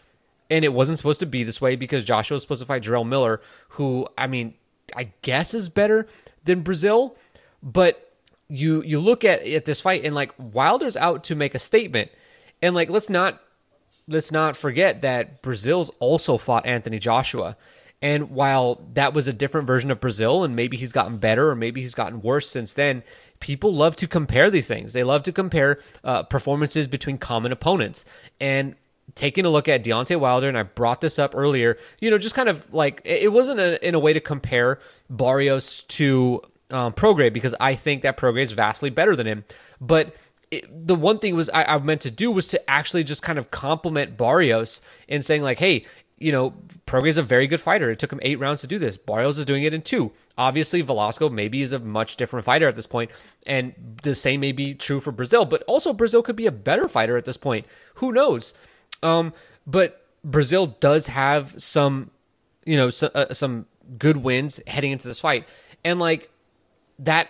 And 0.49 0.65
it 0.65 0.73
wasn't 0.73 0.99
supposed 0.99 1.21
to 1.21 1.27
be 1.27 1.43
this 1.43 1.61
way 1.61 1.77
because 1.77 2.05
Joshua 2.05 2.37
was 2.37 2.43
supposed 2.43 2.63
to 2.63 2.67
fight 2.67 2.85
Jarrell 2.85 3.07
Miller, 3.07 3.41
who, 3.71 4.07
I 4.17 4.29
mean, 4.29 4.55
I 4.95 5.11
guess 5.23 5.55
is 5.55 5.69
better 5.69 6.07
than 6.45 6.63
Breazeale. 6.63 7.17
But 7.63 8.13
you 8.49 8.83
you 8.83 9.01
look 9.01 9.25
at, 9.25 9.43
at 9.43 9.65
this 9.65 9.81
fight 9.81 10.05
and 10.05 10.15
like 10.15 10.33
Wilder's 10.39 10.97
out 10.97 11.25
to 11.25 11.35
make 11.35 11.55
a 11.55 11.59
statement. 11.59 12.11
And 12.63 12.75
like 12.75 12.91
let's 12.91 13.11
not 13.11 13.41
let's 14.09 14.31
not 14.31 14.57
forget 14.57 15.03
that 15.03 15.43
Breazeale's 15.43 15.91
also 15.99 16.39
fought 16.39 16.67
Anthony 16.67 16.99
Joshua. 16.99 17.57
And 18.03 18.31
while 18.31 18.81
that 18.93 19.15
was 19.15 19.27
a 19.27 19.33
different 19.33 19.67
version 19.67 19.91
of 19.91 20.01
Breazeale, 20.01 20.45
and 20.45 20.55
maybe 20.55 20.77
he's 20.77 20.93
gotten 20.93 21.17
better 21.17 21.51
or 21.51 21.57
maybe 21.57 21.81
he's 21.81 21.95
gotten 21.95 22.21
worse 22.21 22.49
since 22.49 22.75
then, 22.75 23.03
people 23.41 23.75
love 23.75 23.97
to 23.97 24.07
compare 24.07 24.51
these 24.51 24.69
things. 24.69 24.93
They 24.93 25.03
love 25.03 25.23
to 25.25 25.33
compare 25.33 25.81
uh, 26.05 26.23
performances 26.25 26.89
between 26.89 27.19
common 27.19 27.53
opponents. 27.53 28.05
And 28.39 28.77
taking 29.15 29.47
a 29.47 29.49
look 29.49 29.69
at 29.69 29.83
Deontay 29.83 30.21
Wilder, 30.21 30.49
and 30.49 30.59
I 30.59 30.63
brought 30.65 31.01
this 31.01 31.19
up 31.19 31.35
earlier, 31.35 31.79
you 32.01 32.11
know, 32.11 32.19
just 32.19 32.35
kind 32.35 32.49
of 32.49 32.73
like 32.73 33.01
it 33.05 33.33
wasn't 33.33 33.61
a, 33.61 33.87
in 33.87 33.95
a 33.95 33.99
way 33.99 34.13
to 34.13 34.21
compare 34.21 34.79
Barrios 35.09 35.85
to 35.85 36.43
um, 36.71 36.93
because 36.93 37.55
I 37.61 37.77
think 37.77 38.03
that 38.03 38.17
Prograis 38.17 38.43
is 38.43 38.53
vastly 38.53 38.91
better 38.91 39.17
than 39.17 39.27
him. 39.27 39.45
But 39.81 40.15
it, 40.51 40.87
the 40.87 40.95
one 40.95 41.19
thing 41.19 41.35
was 41.35 41.51
I, 41.51 41.65
I 41.65 41.79
meant 41.79 42.03
to 42.03 42.11
do 42.11 42.31
was 42.31 42.49
to 42.49 42.71
actually 42.71 43.05
just 43.05 43.23
kind 43.23 43.39
of 43.39 43.51
compliment 43.51 44.17
Barrios 44.17 44.81
and 45.09 45.25
saying 45.25 45.43
like, 45.43 45.59
hey, 45.59 45.85
you 46.19 46.33
know, 46.33 46.55
Prograis 46.87 47.11
is 47.11 47.19
a 47.19 47.23
very 47.23 47.47
good 47.47 47.61
fighter. 47.61 47.91
It 47.91 47.99
took 47.99 48.13
him 48.13 48.21
eight 48.23 48.39
rounds 48.39 48.63
to 48.63 48.67
do 48.67 48.79
this. 48.79 48.97
Barrios 48.97 49.39
is 49.39 49.45
doing 49.45 49.65
it 49.65 49.75
in 49.75 49.83
two. 49.83 50.13
Obviously, 50.39 50.81
Velasco 50.81 51.29
maybe 51.29 51.63
is 51.63 51.73
a 51.73 51.79
much 51.79 52.17
different 52.17 52.45
fighter 52.45 52.69
at 52.69 52.75
this 52.75 52.87
point, 52.87 53.11
and 53.47 53.75
the 54.03 54.15
same 54.15 54.41
may 54.41 54.53
be 54.53 54.75
true 54.75 55.01
for 55.01 55.13
Breazeale. 55.13 55.49
But 55.49 55.63
also, 55.67 55.93
Breazeale 55.93 56.25
could 56.25 56.37
be 56.37 56.47
a 56.47 56.53
better 56.53 56.89
fighter 56.89 57.17
at 57.17 57.25
this 57.25 57.37
point. 57.37 57.67
Who 57.97 58.13
knows? 58.13 58.55
Um, 59.03 59.33
but 59.67 60.07
Breazeale 60.27 60.79
does 60.81 61.09
have 61.09 61.55
some, 61.61 62.11
you 62.65 62.77
know, 62.77 62.91
some, 62.91 63.11
uh, 63.15 63.33
some 63.33 63.67
good 63.99 64.19
wins 64.19 64.61
heading 64.67 64.93
into 64.93 65.09
this 65.09 65.21
fight, 65.21 65.47
and 65.85 65.99
like 65.99 66.31
that 66.99 67.29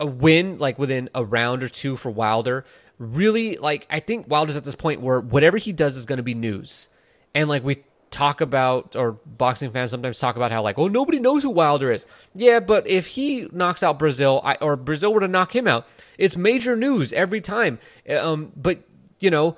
a 0.00 0.06
win 0.06 0.58
like 0.58 0.78
within 0.78 1.08
a 1.14 1.24
round 1.24 1.62
or 1.62 1.68
two 1.68 1.96
for 1.96 2.10
Wilder. 2.10 2.64
Really, 2.98 3.56
like 3.56 3.86
I 3.90 4.00
think 4.00 4.28
Wilder's 4.28 4.56
at 4.56 4.64
this 4.64 4.74
point 4.74 5.00
where 5.00 5.20
whatever 5.20 5.56
he 5.56 5.72
does 5.72 5.96
is 5.96 6.06
going 6.06 6.16
to 6.16 6.22
be 6.22 6.34
news, 6.34 6.88
and 7.34 7.48
like 7.48 7.64
we 7.64 7.84
talk 8.10 8.40
about 8.40 8.96
or 8.96 9.12
boxing 9.26 9.70
fans 9.70 9.90
sometimes 9.90 10.18
talk 10.18 10.34
about 10.34 10.50
how 10.50 10.62
like 10.62 10.78
oh 10.78 10.88
nobody 10.88 11.20
knows 11.20 11.42
who 11.42 11.50
Wilder 11.50 11.92
is. 11.92 12.06
Yeah, 12.34 12.60
but 12.60 12.86
if 12.86 13.06
he 13.06 13.48
knocks 13.52 13.82
out 13.82 13.98
Breazeale 13.98 14.40
I, 14.42 14.54
or 14.56 14.76
Breazeale 14.76 15.12
were 15.12 15.20
to 15.20 15.28
knock 15.28 15.54
him 15.54 15.68
out, 15.68 15.86
it's 16.16 16.36
major 16.36 16.74
news 16.74 17.12
every 17.12 17.40
time. 17.40 17.78
Um, 18.08 18.52
but 18.56 18.80
you 19.20 19.30
know, 19.30 19.56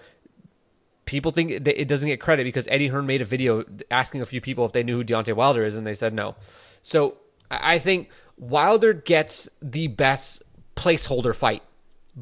people 1.07 1.33
think 1.33 1.65
that 1.65 1.81
it 1.81 1.89
doesn't 1.89 2.09
get 2.09 2.21
credit 2.21 2.45
because 2.45 2.69
Eddie 2.69 2.89
Hearn 2.89 3.07
made 3.07 3.23
a 3.23 3.25
video 3.25 3.65
asking 3.91 4.21
a 4.21 4.27
few 4.27 4.41
people 4.41 4.65
if 4.67 4.73
they 4.73 4.83
knew 4.83 4.97
who 4.97 5.05
Deontay 5.05 5.35
Wilder 5.35 5.65
is, 5.65 5.77
and 5.77 5.87
they 5.87 5.95
said 5.95 6.13
no. 6.13 6.35
So 6.83 7.17
I 7.51 7.79
think 7.79 8.11
Wilder 8.41 8.95
gets 8.95 9.51
the 9.61 9.87
best 9.87 10.43
placeholder 10.75 11.35
fight 11.35 11.63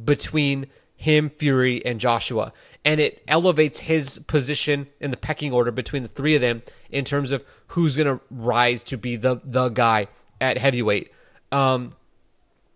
between 0.05 0.66
him, 0.97 1.31
Fury, 1.31 1.85
and 1.86 2.01
Joshua. 2.01 2.53
And 2.85 3.01
it 3.01 3.23
elevates 3.28 3.81
his 3.81 4.19
position 4.27 4.89
in 5.01 5.12
the 5.12 5.16
pecking 5.16 5.53
order 5.53 5.70
between 5.70 6.03
the 6.03 6.09
three 6.09 6.35
of 6.35 6.40
them 6.40 6.62
in 6.90 7.05
terms 7.05 7.31
of 7.31 7.45
who's 7.69 7.97
going 7.97 8.19
to 8.19 8.24
rise 8.31 8.82
to 8.85 8.99
be 8.99 9.15
the, 9.16 9.40
the 9.45 9.69
guy 9.69 10.09
at 10.40 10.59
heavyweight. 10.59 11.12
Um, 11.53 11.93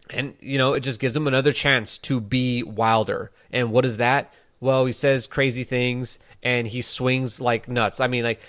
and, 0.09 0.35
you 0.40 0.59
know, 0.59 0.74
it 0.74 0.81
just 0.81 1.01
gives 1.01 1.16
him 1.16 1.27
another 1.27 1.52
chance 1.52 1.98
to 1.98 2.20
be 2.20 2.62
Wilder. 2.62 3.32
And 3.52 3.73
what 3.73 3.85
is 3.85 3.97
that? 3.97 4.32
Well, 4.60 4.86
he 4.86 4.93
says 4.93 5.27
crazy 5.27 5.64
things 5.64 6.20
and 6.43 6.69
he 6.69 6.82
swings 6.82 7.40
like 7.40 7.69
nuts. 7.69 7.98
I 7.98 8.06
mean, 8.06 8.23
like, 8.23 8.40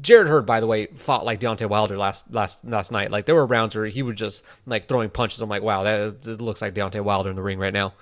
Jarrett 0.00 0.28
Hurd, 0.28 0.46
by 0.46 0.60
the 0.60 0.66
way, 0.66 0.86
fought 0.86 1.24
like 1.24 1.40
Deontay 1.40 1.68
Wilder 1.68 1.98
last 1.98 2.32
last 2.32 2.64
last 2.64 2.92
night. 2.92 3.10
Like 3.10 3.26
there 3.26 3.34
were 3.34 3.46
rounds 3.46 3.74
where 3.74 3.86
he 3.86 4.02
was 4.02 4.16
just 4.16 4.44
like 4.66 4.86
throwing 4.86 5.10
punches. 5.10 5.40
I'm 5.40 5.48
like, 5.48 5.62
wow, 5.62 5.82
that 5.82 6.40
looks 6.40 6.62
like 6.62 6.74
Deontay 6.74 7.02
Wilder 7.02 7.30
in 7.30 7.36
the 7.36 7.42
ring 7.42 7.58
right 7.58 7.72
now. 7.72 7.94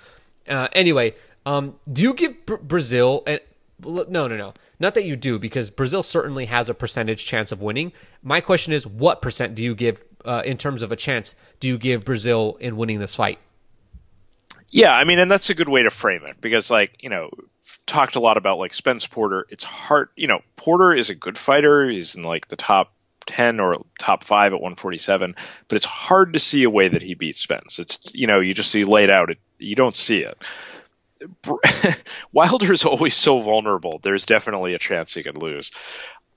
Uh, 0.47 0.67
anyway, 0.73 1.13
um, 1.45 1.75
do 1.91 2.01
you 2.01 2.13
give 2.13 2.45
Br- 2.45 2.55
Breazeale 2.55 3.23
and 3.27 3.39
no, 3.83 4.03
no, 4.07 4.27
no, 4.27 4.53
not 4.79 4.95
that 4.95 5.05
you 5.05 5.15
do 5.15 5.37
because 5.37 5.69
Breazeale 5.69 6.03
certainly 6.03 6.45
has 6.45 6.69
a 6.69 6.73
percentage 6.73 7.25
chance 7.25 7.51
of 7.51 7.61
winning. 7.61 7.93
My 8.23 8.41
question 8.41 8.73
is, 8.73 8.87
what 8.87 9.21
percent 9.21 9.55
do 9.55 9.61
you 9.61 9.75
give 9.75 10.03
uh, 10.25 10.41
in 10.45 10.57
terms 10.57 10.81
of 10.81 10.91
a 10.91 10.95
chance? 10.95 11.35
Do 11.59 11.67
you 11.67 11.77
give 11.77 12.03
Breazeale 12.03 12.59
in 12.59 12.75
winning 12.77 12.99
this 12.99 13.15
fight? 13.15 13.39
Yeah, 14.69 14.91
I 14.91 15.03
mean, 15.05 15.19
and 15.19 15.31
that's 15.31 15.49
a 15.49 15.55
good 15.55 15.69
way 15.69 15.83
to 15.83 15.89
frame 15.89 16.25
it 16.25 16.41
because, 16.41 16.69
like, 16.69 17.01
you 17.03 17.09
know, 17.09 17.29
talked 17.87 18.15
a 18.15 18.19
lot 18.19 18.37
about 18.37 18.59
like 18.59 18.73
Spence 18.73 19.07
Porter. 19.07 19.47
It's 19.49 19.63
hard, 19.63 20.09
you 20.15 20.27
know, 20.27 20.41
Porter 20.55 20.93
is 20.93 21.09
a 21.09 21.15
good 21.15 21.37
fighter. 21.37 21.89
He's 21.89 22.15
in 22.15 22.21
like 22.21 22.47
the 22.47 22.55
top 22.55 22.93
10 23.25 23.59
or 23.59 23.73
top 23.97 24.23
5 24.23 24.53
at 24.53 24.61
147, 24.61 25.35
but 25.67 25.75
it's 25.75 25.85
hard 25.85 26.33
to 26.33 26.39
see 26.39 26.63
a 26.63 26.69
way 26.69 26.89
that 26.89 27.01
he 27.01 27.15
beats 27.15 27.39
Spence. 27.39 27.79
It's 27.79 28.13
you 28.13 28.27
know, 28.27 28.39
you 28.41 28.53
just 28.53 28.69
see 28.69 28.83
laid 28.83 29.09
out 29.09 29.31
it 29.31 29.39
you 29.57 29.75
don't 29.75 29.95
see 29.95 30.19
it. 30.19 30.37
Wilder 32.31 32.71
is 32.71 32.85
always 32.85 33.15
so 33.15 33.39
vulnerable. 33.39 33.99
There's 34.03 34.27
definitely 34.27 34.75
a 34.75 34.79
chance 34.79 35.13
he 35.13 35.23
could 35.23 35.41
lose. 35.41 35.71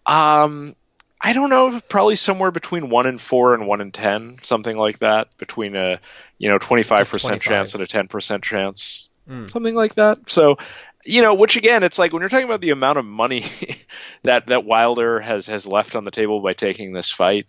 Um 0.07 0.75
I 1.23 1.35
don't 1.35 1.51
know, 1.51 1.81
probably 1.87 2.17
somewhere 2.17 2.51
between 2.51 2.89
1 2.89 3.07
and 3.07 3.21
4 3.21 3.55
and 3.55 3.67
1 3.67 3.81
and 3.83 3.93
10, 3.93 4.39
something 4.43 4.75
like 4.75 5.01
that, 5.01 5.29
between 5.37 5.77
a, 5.77 6.01
you 6.39 6.49
know, 6.49 6.59
25% 6.59 7.43
chance 7.43 7.75
and 7.75 7.83
a 7.83 7.87
10% 7.87 8.43
chance. 8.43 9.11
Mm. 9.29 9.51
Something 9.51 9.75
like 9.75 9.97
that. 9.97 10.31
So, 10.31 10.57
you 11.05 11.23
know, 11.23 11.35
which 11.35 11.57
again, 11.57 11.83
it's 11.83 11.99
like 11.99 12.13
when 12.13 12.21
you're 12.21 12.29
talking 12.29 12.47
about 12.47 12.61
the 12.61 12.71
amount 12.71 12.99
of 12.99 13.05
money 13.05 13.47
that 14.25 14.47
that 14.47 14.65
Wilder 14.65 15.21
has 15.21 15.47
has 15.47 15.67
left 15.67 15.97
on 15.97 16.05
the 16.05 16.11
table 16.11 16.41
by 16.41 16.53
taking 16.53 16.93
this 16.93 17.11
fight. 17.11 17.47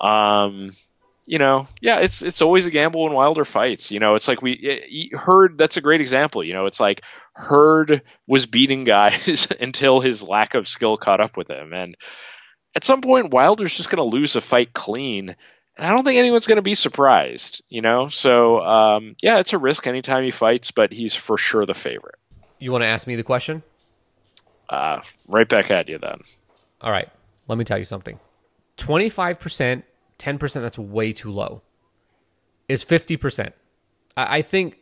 Um, 0.00 0.70
you 1.26 1.38
know, 1.38 1.68
yeah, 1.80 2.00
it's 2.00 2.22
it's 2.22 2.42
always 2.42 2.66
a 2.66 2.70
gamble 2.70 3.04
when 3.04 3.14
Wilder 3.14 3.44
fights. 3.44 3.90
You 3.90 4.00
know, 4.00 4.14
it's 4.14 4.28
like 4.28 4.42
we 4.42 5.10
heard 5.12 5.58
That's 5.58 5.76
a 5.76 5.82
great 5.82 6.00
example. 6.00 6.44
You 6.44 6.52
know, 6.52 6.66
it's 6.66 6.80
like 6.80 7.02
Hurd 7.34 8.02
was 8.26 8.46
beating 8.46 8.84
guys 8.84 9.48
until 9.60 10.00
his 10.00 10.22
lack 10.22 10.54
of 10.54 10.68
skill 10.68 10.96
caught 10.96 11.20
up 11.20 11.36
with 11.36 11.50
him, 11.50 11.72
and 11.72 11.96
at 12.74 12.84
some 12.84 13.00
point 13.00 13.32
Wilder's 13.32 13.76
just 13.76 13.90
going 13.90 14.08
to 14.08 14.16
lose 14.16 14.36
a 14.36 14.40
fight 14.40 14.72
clean. 14.72 15.34
And 15.76 15.84
I 15.84 15.90
don't 15.90 16.04
think 16.04 16.18
anyone's 16.18 16.46
going 16.46 16.56
to 16.56 16.62
be 16.62 16.74
surprised, 16.74 17.62
you 17.68 17.82
know. 17.82 18.08
So 18.08 18.60
um, 18.60 19.16
yeah, 19.22 19.38
it's 19.40 19.54
a 19.54 19.58
risk 19.58 19.86
anytime 19.86 20.24
he 20.24 20.30
fights, 20.30 20.70
but 20.70 20.92
he's 20.92 21.14
for 21.14 21.36
sure 21.36 21.66
the 21.66 21.74
favorite. 21.74 22.16
You 22.58 22.72
want 22.72 22.82
to 22.82 22.88
ask 22.88 23.06
me 23.06 23.16
the 23.16 23.22
question? 23.22 23.62
Uh, 24.68 25.00
right 25.28 25.48
back 25.48 25.70
at 25.70 25.88
you 25.88 25.98
then. 25.98 26.20
All 26.80 26.90
right. 26.90 27.08
Let 27.48 27.58
me 27.58 27.64
tell 27.64 27.78
you 27.78 27.84
something. 27.84 28.18
25%, 28.78 29.82
10%, 30.18 30.52
that's 30.54 30.78
way 30.78 31.12
too 31.12 31.30
low. 31.30 31.62
Is 32.68 32.84
50%. 32.84 33.52
I, 34.16 34.38
I 34.38 34.42
think 34.42 34.78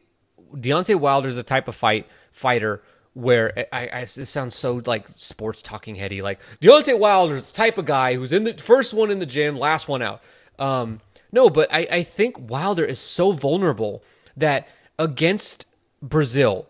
Deontay 0.54 0.96
Wilder 0.96 1.28
is 1.28 1.36
a 1.36 1.42
type 1.42 1.68
of 1.68 1.74
fight 1.74 2.06
fighter 2.30 2.82
where 3.14 3.66
I, 3.72 3.88
I, 3.88 4.00
it 4.02 4.06
sounds 4.08 4.54
so 4.54 4.80
like 4.86 5.08
sports 5.08 5.60
talking 5.60 5.96
heady. 5.96 6.22
Like 6.22 6.40
Deontay 6.60 6.98
Wilder 6.98 7.36
is 7.36 7.50
the 7.50 7.56
type 7.56 7.78
of 7.78 7.84
guy 7.84 8.14
who's 8.14 8.32
in 8.32 8.44
the 8.44 8.54
first 8.54 8.94
one 8.94 9.10
in 9.10 9.18
the 9.18 9.26
gym, 9.26 9.56
last 9.58 9.88
one 9.88 10.02
out. 10.02 10.22
Um, 10.58 11.00
no, 11.30 11.50
but 11.50 11.72
I, 11.72 11.86
I 11.90 12.02
think 12.02 12.50
Wilder 12.50 12.84
is 12.84 12.98
so 12.98 13.32
vulnerable 13.32 14.02
that 14.36 14.68
against 14.98 15.66
Breazeale, 16.04 16.66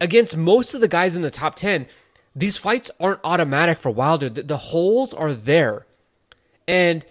against 0.00 0.36
most 0.36 0.74
of 0.74 0.80
the 0.80 0.88
guys 0.88 1.16
in 1.16 1.22
the 1.22 1.30
top 1.30 1.54
10, 1.54 1.86
these 2.34 2.56
fights 2.56 2.90
aren't 3.00 3.20
automatic 3.24 3.78
for 3.78 3.90
Wilder. 3.90 4.28
The, 4.28 4.42
the 4.42 4.56
holes 4.56 5.14
are 5.14 5.32
there. 5.32 5.86
And, 6.68 7.06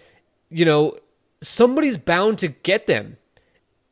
you 0.50 0.64
know, 0.64 0.96
somebody's 1.40 1.98
bound 1.98 2.38
to 2.38 2.48
get 2.48 2.86
them. 2.86 3.16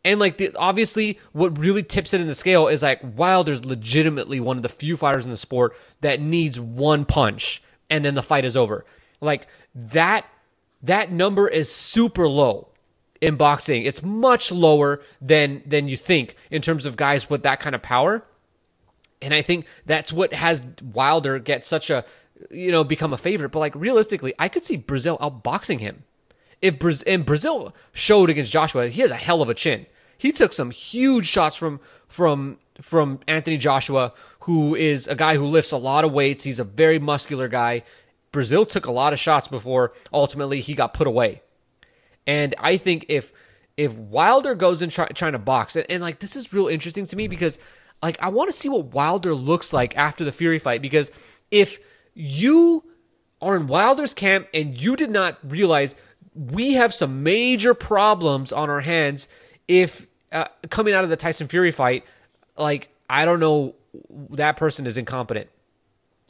And 0.05 0.21
like 0.21 0.37
the, 0.37 0.51
obviously, 0.57 1.19
what 1.33 1.59
really 1.59 1.83
tips 1.83 2.12
it 2.12 2.21
in 2.21 2.27
the 2.27 2.35
scale 2.35 2.69
is 2.69 2.83
like 2.83 3.01
Wilder's 3.16 3.65
legitimately 3.65 4.39
one 4.39 4.59
of 4.59 4.62
the 4.62 4.69
few 4.69 4.97
fighters 4.97 5.25
in 5.25 5.31
the 5.31 5.37
sport 5.37 5.77
that 6.03 6.21
needs 6.21 6.61
one 6.61 7.05
punch 7.05 7.62
and 7.89 8.05
then 8.05 8.15
the 8.15 8.23
fight 8.23 8.45
is 8.45 8.57
over. 8.57 8.85
Like 9.21 9.49
that, 9.75 10.27
that 10.83 11.11
number 11.11 11.49
is 11.49 11.73
super 11.73 12.29
low 12.29 12.69
in 13.21 13.37
boxing. 13.37 13.85
It's 13.85 14.03
much 14.03 14.53
lower 14.53 15.01
than 15.21 15.62
than 15.65 15.89
you 15.89 15.97
think 15.97 16.35
in 16.51 16.61
terms 16.61 16.85
of 16.85 16.97
guys 16.97 17.31
with 17.31 17.43
that 17.45 17.61
kind 17.61 17.75
of 17.75 17.83
power. 17.83 18.23
And 19.24 19.34
I 19.34 19.42
think 19.42 19.66
that's 19.86 20.12
what 20.12 20.32
has 20.32 20.62
Wilder 20.82 21.38
get 21.38 21.64
such 21.64 21.90
a, 21.90 22.05
you 22.51 22.70
know, 22.70 22.84
become 22.84 23.12
a 23.12 23.18
favorite. 23.18 23.51
But 23.51 23.60
like 23.60 23.74
realistically, 23.74 24.34
I 24.38 24.48
could 24.48 24.64
see 24.64 24.76
Breazeale 24.76 25.18
outboxing 25.20 25.80
him. 25.80 26.05
If 26.60 26.74
and 27.06 27.26
Breazeale 27.26 27.72
showed 27.92 28.30
against 28.30 28.52
Joshua, 28.52 28.88
he 28.88 29.01
has 29.01 29.10
a 29.10 29.16
hell 29.16 29.42
of 29.42 29.48
a 29.48 29.55
chin. 29.55 29.86
He 30.16 30.30
took 30.30 30.52
some 30.52 30.70
huge 30.70 31.26
shots 31.26 31.56
from 31.56 31.80
from 32.06 32.59
from 32.80 33.20
Anthony 33.26 33.56
Joshua, 33.56 34.12
who 34.40 34.74
is 34.74 35.09
a 35.09 35.14
guy 35.14 35.36
who 35.36 35.46
lifts 35.46 35.72
a 35.72 35.76
lot 35.76 36.05
of 36.05 36.12
weights. 36.12 36.44
He's 36.44 36.59
a 36.59 36.64
very 36.64 36.98
muscular 36.98 37.48
guy. 37.48 37.82
Breazeale 38.32 38.68
took 38.68 38.86
a 38.86 38.92
lot 38.92 39.12
of 39.12 39.18
shots 39.18 39.48
before 39.48 39.92
ultimately 40.12 40.60
he 40.60 40.74
got 40.74 40.92
put 40.92 41.06
away. 41.06 41.42
And 42.26 42.55
I 42.59 42.76
think 42.76 43.06
if 43.09 43.32
if 43.76 43.94
Wilder 43.94 44.55
goes 44.55 44.82
in 44.82 44.90
try, 44.90 45.06
trying 45.09 45.32
to 45.32 45.38
box, 45.38 45.76
and, 45.76 45.86
and 45.90 46.02
like 46.02 46.20
this 46.20 46.36
is 46.36 46.52
real 46.52 46.68
interesting 46.68 47.06
to 47.06 47.16
me 47.16 47.28
because 47.28 47.59
like 48.05 48.22
I 48.22 48.28
want 48.28 48.48
to 48.48 48.52
see 48.52 48.68
what 48.68 48.93
Wilder 48.93 49.35
looks 49.35 49.72
like 49.72 49.97
after 49.97 50.26
the 50.26 50.31
Fury 50.31 50.59
fight 50.59 50.82
because 50.82 51.10
if 51.51 51.78
you 52.12 52.85
are 53.40 53.56
in 53.56 53.66
Wilder's 53.66 54.12
camp 54.12 54.47
and 54.52 54.78
you 54.78 54.94
did 54.94 55.10
not 55.10 55.39
realize 55.43 55.97
we 56.35 56.74
have 56.74 56.93
some 56.93 57.22
major 57.22 57.72
problems 57.72 58.52
on 58.52 58.68
our 58.68 58.81
hands 58.81 59.28
if 59.68 60.06
uh, 60.32 60.44
coming 60.68 60.93
out 60.93 61.05
of 61.05 61.09
the 61.09 61.16
Tyson 61.16 61.48
Fury 61.48 61.70
fight, 61.70 62.05
like 62.59 62.90
I 63.09 63.24
don't 63.24 63.40
know 63.40 63.74
that 64.31 64.59
person 64.59 64.86
is 64.86 64.98
incompetent. 64.98 65.48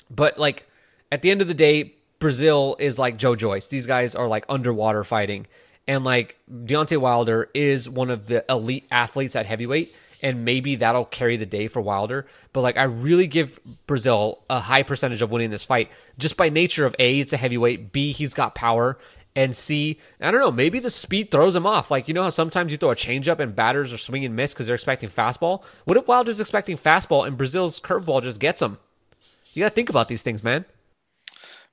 But 0.08 0.38
like 0.38 0.68
at 1.10 1.22
the 1.22 1.32
end 1.32 1.42
of 1.42 1.48
the 1.48 1.54
day, 1.54 1.94
Breazeale 2.20 2.80
is 2.80 3.00
like 3.00 3.16
Joe 3.16 3.34
Joyce. 3.34 3.66
These 3.66 3.86
guys 3.86 4.14
are 4.14 4.28
like 4.28 4.44
underwater 4.48 5.02
fighting. 5.02 5.48
And 5.88 6.04
like 6.04 6.36
Deontay 6.48 6.98
Wilder 6.98 7.50
is 7.52 7.90
one 7.90 8.10
of 8.10 8.28
the 8.28 8.44
elite 8.48 8.86
athletes 8.92 9.34
at 9.34 9.44
heavyweight 9.44 9.92
and 10.24 10.42
maybe 10.42 10.76
that'll 10.76 11.04
carry 11.04 11.36
the 11.36 11.46
day 11.46 11.68
for 11.68 11.82
Wilder. 11.82 12.26
But 12.54 12.62
like, 12.62 12.78
I 12.78 12.84
really 12.84 13.26
give 13.26 13.60
Breazeale 13.86 14.38
a 14.48 14.58
high 14.58 14.82
percentage 14.82 15.20
of 15.20 15.30
winning 15.30 15.50
this 15.50 15.66
fight 15.66 15.90
just 16.18 16.38
by 16.38 16.48
nature 16.48 16.86
of 16.86 16.96
A, 16.98 17.20
it's 17.20 17.34
a 17.34 17.36
heavyweight, 17.36 17.92
B, 17.92 18.10
he's 18.10 18.32
got 18.32 18.54
power, 18.54 18.98
and 19.36 19.54
C, 19.54 19.98
I 20.22 20.30
don't 20.30 20.40
know, 20.40 20.50
maybe 20.50 20.80
the 20.80 20.88
speed 20.88 21.30
throws 21.30 21.54
him 21.54 21.66
off. 21.66 21.90
Like, 21.90 22.08
you 22.08 22.14
know 22.14 22.22
how 22.22 22.30
sometimes 22.30 22.72
you 22.72 22.78
throw 22.78 22.90
a 22.90 22.96
changeup 22.96 23.38
and 23.38 23.54
batters 23.54 23.92
are 23.92 23.98
swinging 23.98 24.26
and 24.26 24.36
miss 24.36 24.54
because 24.54 24.66
they're 24.66 24.74
expecting 24.74 25.10
fastball? 25.10 25.62
What 25.84 25.98
if 25.98 26.08
Wilder's 26.08 26.40
expecting 26.40 26.78
fastball 26.78 27.26
and 27.26 27.36
Breazeale's 27.36 27.78
curveball 27.78 28.22
just 28.22 28.40
gets 28.40 28.62
him? 28.62 28.78
You 29.52 29.62
got 29.62 29.68
to 29.68 29.74
think 29.74 29.90
about 29.90 30.08
these 30.08 30.22
things, 30.22 30.42
man. 30.42 30.64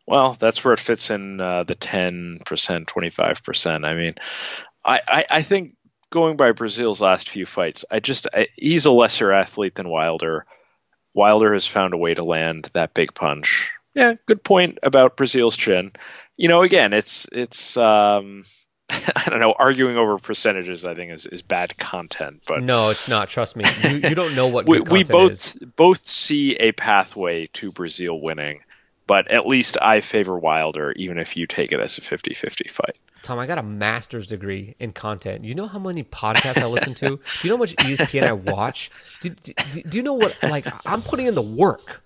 Well, 0.06 0.34
that's 0.34 0.64
where 0.66 0.74
it 0.74 0.80
fits 0.82 1.10
in 1.10 1.40
uh, 1.40 1.64
the 1.64 1.76
10%, 1.76 2.42
25%. 2.44 3.86
I 3.86 3.94
mean, 3.94 4.16
I, 4.84 5.00
I, 5.08 5.26
I 5.32 5.42
think 5.42 5.76
going 6.12 6.38
by 6.38 6.52
Breazeale's 6.52 7.02
last 7.02 7.30
few 7.30 7.48
fights, 7.48 7.86
I 7.90 8.00
just 8.00 8.28
I, 8.32 8.48
he's 8.56 8.86
a 8.86 8.92
lesser 8.92 9.32
athlete 9.32 9.74
than 9.74 9.90
Wilder. 9.90 10.46
Wilder 11.14 11.54
has 11.54 11.66
found 11.66 11.94
a 11.94 11.98
way 11.98 12.14
to 12.14 12.24
land 12.24 12.70
that 12.74 12.94
big 12.94 13.14
punch. 13.14 13.72
Yeah, 13.96 14.14
good 14.28 14.44
point 14.44 14.78
about 14.84 15.18
Breazeale's 15.18 15.58
chin. 15.58 15.92
You 16.38 16.48
know, 16.48 16.62
again, 16.62 16.94
it's 16.94 17.28
it's 17.32 17.76
um, 17.78 18.44
I 18.90 19.30
don't 19.30 19.40
know, 19.40 19.54
arguing 19.58 19.98
over 19.98 20.18
percentages. 20.20 20.86
I 20.86 20.94
think 20.94 21.12
is, 21.12 21.26
is 21.26 21.42
bad 21.42 21.78
content. 21.78 22.44
But 22.46 22.62
no, 22.62 22.90
it's 22.90 23.08
not. 23.08 23.28
Trust 23.28 23.56
me, 23.56 23.66
you, 23.84 24.10
you 24.10 24.16
don't 24.16 24.36
know 24.36 24.48
what 24.48 24.66
we, 24.68 24.80
we 24.82 25.04
both 25.04 25.32
is. 25.32 25.58
both 25.76 26.06
see 26.06 26.56
a 26.56 26.72
pathway 26.72 27.48
to 27.54 27.72
Breazeale 27.72 28.22
winning 28.22 28.62
But 29.12 29.30
at 29.30 29.46
least 29.46 29.76
I 29.82 30.00
favor 30.00 30.40
Wilder, 30.40 30.94
even 30.94 31.18
if 31.18 31.36
you 31.36 31.46
take 31.46 31.74
it 31.74 31.82
as 31.82 31.98
a 31.98 32.02
50 32.02 32.34
50 32.34 32.70
fight. 32.70 32.96
Tom, 33.24 33.40
I 33.40 33.46
got 33.46 33.58
a 33.58 33.62
master's 33.62 34.26
degree 34.26 34.74
in 34.80 34.94
content. 34.94 35.44
You 35.44 35.54
know 35.54 35.68
how 35.68 35.80
many 35.80 36.06
podcasts 36.06 36.62
I 36.62 36.68
listen 36.68 36.94
to? 36.94 37.08
Do 37.18 37.20
you 37.44 37.50
know 37.50 37.58
how 37.58 37.60
much 37.60 37.76
ESPN 37.76 38.24
I 38.24 38.32
watch? 38.32 38.90
Do, 39.20 39.32
do, 39.32 39.54
do 39.82 39.98
you 39.98 40.02
know 40.02 40.14
what, 40.14 40.42
like, 40.44 40.66
I'm 40.88 41.02
putting 41.02 41.26
in 41.26 41.36
the 41.36 41.42
work. 41.42 42.04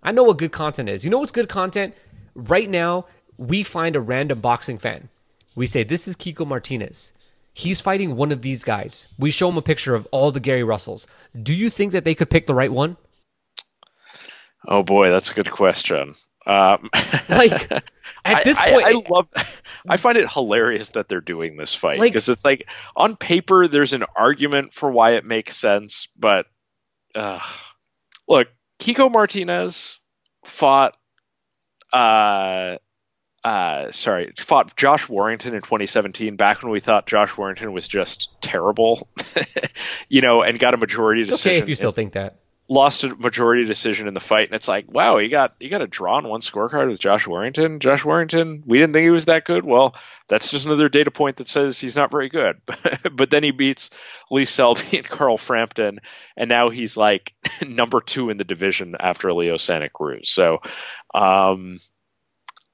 I 0.00 0.12
know 0.12 0.22
what 0.22 0.38
good 0.38 0.52
content 0.52 0.88
is. 0.88 1.04
You 1.04 1.10
know 1.10 1.18
what's 1.18 1.32
good 1.32 1.48
content? 1.48 1.92
Right 2.36 2.70
now, 2.70 3.06
we 3.36 3.64
find 3.64 3.96
a 3.96 4.00
random 4.00 4.40
boxing 4.40 4.78
fan. 4.78 5.08
We 5.56 5.66
say, 5.66 5.82
This 5.82 6.06
is 6.06 6.14
Kiko 6.14 6.46
Martinez. 6.46 7.14
He's 7.52 7.80
fighting 7.80 8.14
one 8.14 8.30
of 8.30 8.42
these 8.42 8.62
guys. 8.62 9.08
We 9.18 9.32
show 9.32 9.48
him 9.48 9.56
a 9.56 9.62
picture 9.62 9.96
of 9.96 10.06
all 10.12 10.30
the 10.30 10.38
Gary 10.38 10.62
Russells. 10.62 11.08
Do 11.36 11.52
you 11.52 11.68
think 11.68 11.90
that 11.90 12.04
they 12.04 12.14
could 12.14 12.30
pick 12.30 12.46
the 12.46 12.54
right 12.54 12.70
one? 12.70 12.96
Oh 14.66 14.82
boy, 14.82 15.10
that's 15.10 15.30
a 15.30 15.34
good 15.34 15.50
question. 15.50 16.14
Um, 16.46 16.90
like 17.28 17.70
at 18.24 18.44
this 18.44 18.58
I, 18.58 18.70
point, 18.70 18.86
I, 18.86 18.90
I, 18.90 19.02
love. 19.08 19.28
I 19.88 19.96
find 19.96 20.16
it 20.16 20.30
hilarious 20.30 20.90
that 20.90 21.08
they're 21.08 21.20
doing 21.20 21.56
this 21.56 21.74
fight 21.74 22.00
because 22.00 22.28
like, 22.28 22.32
it's 22.32 22.44
like 22.44 22.68
on 22.96 23.16
paper 23.16 23.68
there's 23.68 23.92
an 23.92 24.04
argument 24.16 24.72
for 24.72 24.90
why 24.90 25.12
it 25.12 25.24
makes 25.24 25.56
sense, 25.56 26.08
but 26.18 26.46
uh, 27.14 27.40
look, 28.28 28.48
Kiko 28.78 29.10
Martinez 29.10 30.00
fought. 30.44 30.96
Uh, 31.92 32.78
uh, 33.44 33.92
sorry, 33.92 34.32
fought 34.38 34.74
Josh 34.74 35.06
Warrington 35.06 35.54
in 35.54 35.60
2017, 35.60 36.36
back 36.36 36.62
when 36.62 36.72
we 36.72 36.80
thought 36.80 37.06
Josh 37.06 37.36
Warrington 37.36 37.72
was 37.74 37.86
just 37.86 38.30
terrible, 38.40 39.06
you 40.08 40.22
know, 40.22 40.42
and 40.42 40.58
got 40.58 40.72
a 40.72 40.78
majority 40.78 41.20
it's 41.20 41.30
decision. 41.30 41.50
Okay, 41.50 41.58
if 41.58 41.68
you 41.68 41.74
still 41.74 41.92
think 41.92 42.14
that 42.14 42.38
lost 42.68 43.04
a 43.04 43.14
majority 43.14 43.64
decision 43.64 44.08
in 44.08 44.14
the 44.14 44.20
fight, 44.20 44.48
and 44.48 44.54
it's 44.54 44.68
like, 44.68 44.90
wow, 44.90 45.18
you 45.18 45.28
got 45.28 45.54
you 45.60 45.68
got 45.68 45.82
a 45.82 45.86
draw 45.86 46.16
on 46.16 46.28
one 46.28 46.40
scorecard 46.40 46.88
with 46.88 46.98
Josh 46.98 47.26
Warrington. 47.26 47.80
Josh 47.80 48.04
Warrington, 48.04 48.62
we 48.66 48.78
didn't 48.78 48.94
think 48.94 49.04
he 49.04 49.10
was 49.10 49.26
that 49.26 49.44
good. 49.44 49.64
Well, 49.64 49.94
that's 50.28 50.50
just 50.50 50.64
another 50.64 50.88
data 50.88 51.10
point 51.10 51.36
that 51.36 51.48
says 51.48 51.78
he's 51.78 51.96
not 51.96 52.10
very 52.10 52.28
good. 52.28 52.60
but 53.12 53.30
then 53.30 53.42
he 53.42 53.50
beats 53.50 53.90
Lee 54.30 54.46
Selby 54.46 54.96
and 54.96 55.08
Carl 55.08 55.36
Frampton, 55.36 56.00
and 56.36 56.48
now 56.48 56.70
he's 56.70 56.96
like 56.96 57.34
number 57.66 58.00
two 58.00 58.30
in 58.30 58.38
the 58.38 58.44
division 58.44 58.96
after 58.98 59.32
Leo 59.32 59.56
Santa 59.58 59.90
Cruz. 59.90 60.30
So, 60.30 60.60
um, 61.14 61.76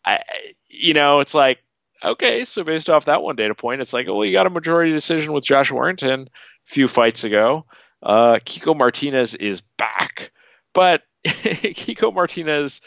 I, 0.04 0.22
you 0.68 0.94
know, 0.94 1.20
it's 1.20 1.34
like. 1.34 1.58
Okay, 2.02 2.44
so 2.44 2.64
based 2.64 2.88
off 2.88 3.04
that 3.04 3.20
one 3.20 3.36
data 3.36 3.54
point, 3.54 3.82
it's 3.82 3.92
like, 3.92 4.08
oh, 4.08 4.14
well, 4.14 4.24
you 4.24 4.32
got 4.32 4.46
a 4.46 4.50
majority 4.50 4.90
decision 4.90 5.34
with 5.34 5.44
Josh 5.44 5.70
Warrington 5.70 6.22
a 6.22 6.28
few 6.64 6.88
fights 6.88 7.24
ago. 7.24 7.62
Uh, 8.02 8.38
Kiko 8.44 8.76
Martinez 8.76 9.34
is 9.34 9.60
back, 9.60 10.32
but 10.72 11.02
Kiko 11.24 12.12
Martinez 12.12 12.80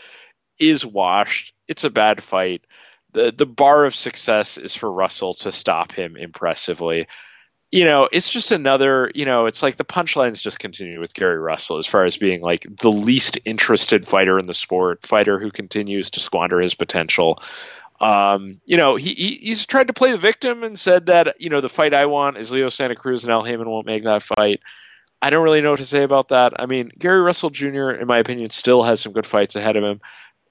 is 0.60 0.86
washed. 0.86 1.54
It's 1.68 1.84
a 1.84 1.90
bad 1.90 2.24
fight. 2.24 2.62
the 3.12 3.32
The 3.32 3.46
bar 3.46 3.86
of 3.86 3.96
success 3.96 4.58
is 4.58 4.76
for 4.76 4.92
Russell 4.92 5.36
to 5.36 5.52
stop 5.52 5.92
him 5.92 6.16
impressively. 6.16 7.08
You 7.72 7.86
know, 7.86 8.08
it's 8.12 8.32
just 8.32 8.52
another. 8.52 9.12
You 9.14 9.26
know, 9.26 9.48
it's 9.48 9.64
like 9.64 9.78
the 9.78 9.86
punchlines 9.86 10.42
just 10.42 10.60
continue 10.60 11.00
with 11.00 11.14
Gary 11.14 11.40
Russell 11.40 11.80
as 11.80 11.88
far 11.88 12.06
as 12.06 12.18
being 12.18 12.42
like 12.42 12.66
the 12.70 12.92
least 12.92 13.40
interested 13.46 14.08
fighter 14.08 14.38
in 14.38 14.46
the 14.46 14.54
sport, 14.54 15.06
fighter 15.06 15.40
who 15.40 15.52
continues 15.52 16.12
to 16.12 16.20
squander 16.20 16.60
his 16.60 16.76
potential. 16.76 17.42
Um, 18.00 18.60
you 18.66 18.78
know, 18.78 18.96
he, 18.96 19.14
he, 19.14 19.36
he's 19.42 19.66
tried 19.66 19.88
to 19.88 19.94
play 19.94 20.12
the 20.12 20.18
victim 20.18 20.64
and 20.64 20.78
said 20.78 21.08
that 21.08 21.40
you 21.40 21.50
know 21.50 21.62
the 21.62 21.70
fight 21.70 21.94
I 21.94 22.06
want 22.06 22.38
is 22.38 22.52
Leo 22.52 22.70
Santa 22.70 22.96
Cruz 22.96 23.24
and 23.24 23.32
Al 23.32 23.44
Haymon 23.44 23.70
won't 23.70 23.88
make 23.88 24.04
that 24.04 24.24
fight. 24.24 24.62
I 25.24 25.30
don't 25.30 25.46
really 25.46 25.62
know 25.62 25.70
what 25.70 25.80
to 25.80 25.86
say 25.86 26.04
about 26.04 26.28
that. 26.28 26.60
I 26.60 26.66
mean, 26.66 26.92
Gary 27.00 27.22
Russell 27.22 27.50
Jr., 27.50 27.92
in 27.92 28.08
my 28.08 28.18
opinion, 28.18 28.50
still 28.50 28.84
has 28.84 29.00
some 29.00 29.14
good 29.14 29.26
fights 29.26 29.56
ahead 29.56 29.78
of 29.78 29.84
him. 29.86 30.02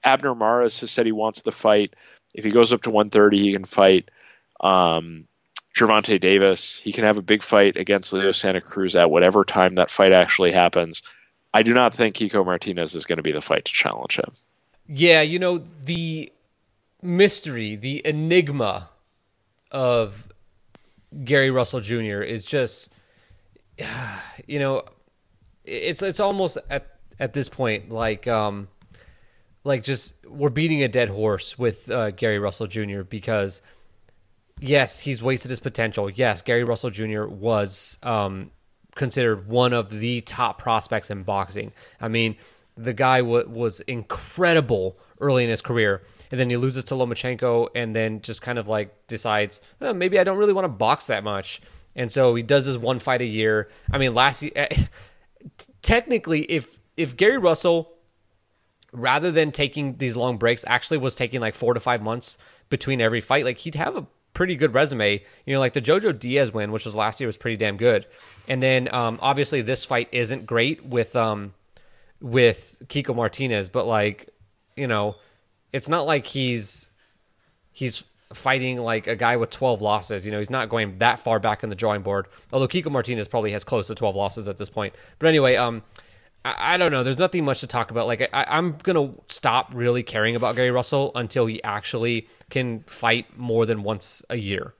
Abner 0.03 0.33
Mares 0.33 0.79
has 0.79 0.89
said 0.89 1.05
he 1.05 1.11
wants 1.11 1.43
the 1.43 1.51
fight. 1.51 1.93
If 2.33 2.43
he 2.43 2.49
goes 2.49 2.73
up 2.73 2.81
to 2.81 2.89
130, 2.89 3.39
he 3.39 3.53
can 3.53 3.65
fight. 3.65 4.09
Um, 4.59 5.27
Gervonta 5.77 6.19
Davis, 6.19 6.79
he 6.79 6.91
can 6.91 7.03
have 7.03 7.19
a 7.19 7.21
big 7.21 7.43
fight 7.43 7.77
against 7.77 8.13
Leo 8.13 8.31
Santa 8.31 8.61
Cruz 8.61 8.95
at 8.95 9.11
whatever 9.11 9.45
time 9.45 9.75
that 9.75 9.91
fight 9.91 10.11
actually 10.11 10.51
happens. 10.51 11.03
I 11.53 11.61
do 11.61 11.75
not 11.75 11.93
think 11.93 12.15
Kiko 12.15 12.43
Martinez 12.43 12.95
is 12.95 13.05
going 13.05 13.17
to 13.17 13.23
be 13.23 13.31
the 13.31 13.41
fight 13.41 13.65
to 13.65 13.71
challenge 13.71 14.17
him. 14.17 14.31
Yeah, 14.87 15.21
you 15.21 15.37
know, 15.37 15.61
the 15.83 16.31
mystery, 17.03 17.75
the 17.75 18.01
enigma 18.05 18.89
of 19.69 20.27
Gary 21.23 21.51
Russell 21.51 21.79
Jr. 21.81 22.23
is 22.23 22.45
just 22.45 22.92
you 24.47 24.59
know, 24.59 24.83
it's 25.65 26.01
it's 26.01 26.19
almost 26.19 26.57
at 26.69 26.91
at 27.19 27.33
this 27.33 27.47
point 27.47 27.89
like 27.89 28.27
um 28.27 28.67
like 29.63 29.83
just 29.83 30.15
we're 30.27 30.49
beating 30.49 30.83
a 30.83 30.87
dead 30.87 31.09
horse 31.09 31.57
with 31.57 31.89
uh, 31.89 32.11
Gary 32.11 32.39
Russell 32.39 32.67
Jr. 32.67 33.01
because 33.03 33.61
yes, 34.59 34.99
he's 34.99 35.21
wasted 35.23 35.49
his 35.49 35.59
potential. 35.59 36.09
Yes, 36.09 36.41
Gary 36.41 36.63
Russell 36.63 36.89
Jr. 36.89 37.25
was 37.25 37.97
um, 38.03 38.51
considered 38.95 39.47
one 39.47 39.73
of 39.73 39.89
the 39.89 40.21
top 40.21 40.57
prospects 40.57 41.09
in 41.09 41.23
boxing. 41.23 41.71
I 42.01 42.07
mean, 42.07 42.35
the 42.75 42.93
guy 42.93 43.19
w- 43.19 43.47
was 43.47 43.79
incredible 43.81 44.97
early 45.19 45.43
in 45.43 45.49
his 45.49 45.61
career, 45.61 46.01
and 46.31 46.39
then 46.39 46.49
he 46.49 46.57
loses 46.57 46.83
to 46.85 46.95
Lomachenko, 46.95 47.69
and 47.75 47.95
then 47.95 48.21
just 48.21 48.41
kind 48.41 48.59
of 48.59 48.67
like 48.67 49.07
decides 49.07 49.61
oh, 49.81 49.93
maybe 49.93 50.19
I 50.19 50.23
don't 50.23 50.37
really 50.37 50.53
want 50.53 50.65
to 50.65 50.69
box 50.69 51.07
that 51.07 51.23
much, 51.23 51.61
and 51.95 52.11
so 52.11 52.35
he 52.35 52.43
does 52.43 52.65
his 52.65 52.77
one 52.77 52.99
fight 52.99 53.21
a 53.21 53.25
year. 53.25 53.69
I 53.91 53.97
mean, 53.97 54.13
last 54.13 54.41
year, 54.41 54.67
technically, 55.81 56.41
if 56.43 56.79
if 56.97 57.17
Gary 57.17 57.37
Russell, 57.37 57.93
rather 58.91 59.31
than 59.31 59.51
taking 59.51 59.97
these 59.97 60.15
long 60.15 60.37
breaks, 60.37 60.65
actually 60.67 60.97
was 60.97 61.15
taking 61.15 61.41
like 61.41 61.55
four 61.55 61.73
to 61.73 61.79
five 61.79 62.01
months 62.01 62.37
between 62.69 63.01
every 63.01 63.21
fight, 63.21 63.45
like 63.45 63.57
he'd 63.59 63.75
have 63.75 63.95
a 63.95 64.07
pretty 64.33 64.55
good 64.55 64.73
resume. 64.73 65.23
You 65.45 65.53
know, 65.53 65.59
like 65.59 65.73
the 65.73 65.81
Jojo 65.81 66.17
Diaz 66.17 66.53
win, 66.53 66.71
which 66.71 66.85
was 66.85 66.95
last 66.95 67.19
year, 67.19 67.27
was 67.27 67.37
pretty 67.37 67.57
damn 67.57 67.77
good. 67.77 68.05
And 68.47 68.61
then 68.61 68.93
um, 68.93 69.19
obviously 69.21 69.61
this 69.61 69.85
fight 69.85 70.09
isn't 70.11 70.45
great 70.45 70.85
with 70.85 71.15
um, 71.15 71.53
with 72.19 72.75
Kiko 72.87 73.15
Martinez, 73.15 73.69
but 73.69 73.85
like 73.85 74.29
you 74.75 74.87
know, 74.87 75.15
it's 75.71 75.89
not 75.89 76.05
like 76.05 76.25
he's 76.25 76.89
he's 77.71 78.03
fighting 78.33 78.79
like 78.79 79.07
a 79.07 79.15
guy 79.15 79.37
with 79.37 79.49
12 79.49 79.81
losses. 79.81 80.25
You 80.25 80.31
know, 80.31 80.39
he's 80.39 80.49
not 80.49 80.69
going 80.69 80.99
that 80.99 81.19
far 81.19 81.39
back 81.39 81.63
in 81.63 81.69
the 81.69 81.75
drawing 81.75 82.01
board. 82.01 82.27
Although 82.51 82.67
Kiko 82.67 82.91
Martinez 82.91 83.27
probably 83.27 83.51
has 83.51 83.63
close 83.63 83.87
to 83.87 83.95
12 83.95 84.15
losses 84.15 84.47
at 84.47 84.57
this 84.57 84.69
point. 84.69 84.93
But 85.19 85.27
anyway, 85.27 85.55
um, 85.55 85.83
I, 86.45 86.75
I 86.75 86.77
don't 86.77 86.91
know. 86.91 87.03
There's 87.03 87.19
nothing 87.19 87.45
much 87.45 87.61
to 87.61 87.67
talk 87.67 87.91
about. 87.91 88.07
Like 88.07 88.29
I, 88.33 88.45
I'm 88.47 88.77
gonna 88.83 89.13
stop 89.27 89.71
really 89.73 90.03
caring 90.03 90.35
about 90.35 90.55
Gary 90.55 90.71
Russell 90.71 91.11
until 91.15 91.45
he 91.45 91.63
actually 91.63 92.27
can 92.49 92.81
fight 92.81 93.37
more 93.37 93.65
than 93.65 93.83
once 93.83 94.23
a 94.29 94.35
year. 94.35 94.73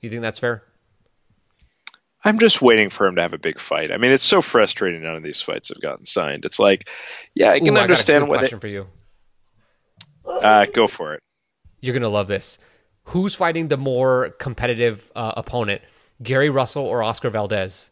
You 0.00 0.10
think 0.10 0.22
that's 0.22 0.38
fair? 0.38 0.62
I'm 2.26 2.38
just 2.38 2.62
waiting 2.62 2.88
for 2.88 3.06
him 3.06 3.16
to 3.16 3.22
have 3.22 3.34
a 3.34 3.38
big 3.38 3.60
fight. 3.60 3.92
I 3.92 3.98
mean, 3.98 4.10
it's 4.10 4.24
so 4.24 4.40
frustrating. 4.40 5.02
None 5.02 5.14
of 5.14 5.22
these 5.22 5.42
fights 5.42 5.68
have 5.68 5.80
gotten 5.80 6.06
signed. 6.06 6.46
It's 6.46 6.58
like, 6.58 6.88
yeah, 7.34 7.50
I 7.50 7.60
can 7.60 7.76
Ooh, 7.76 7.80
understand 7.80 8.24
I 8.24 8.28
what. 8.28 8.38
Question 8.38 8.60
for 8.60 8.66
you. 8.66 8.86
Uh, 10.24 10.64
go 10.72 10.86
for 10.86 11.14
it. 11.14 11.22
You're 11.80 11.92
gonna 11.92 12.08
love 12.08 12.28
this 12.28 12.58
who's 13.04 13.34
fighting 13.34 13.68
the 13.68 13.76
more 13.76 14.30
competitive 14.38 15.10
uh, 15.14 15.32
opponent, 15.36 15.82
Gary 16.22 16.50
Russell 16.50 16.84
or 16.84 17.02
Oscar 17.02 17.30
Valdez? 17.30 17.90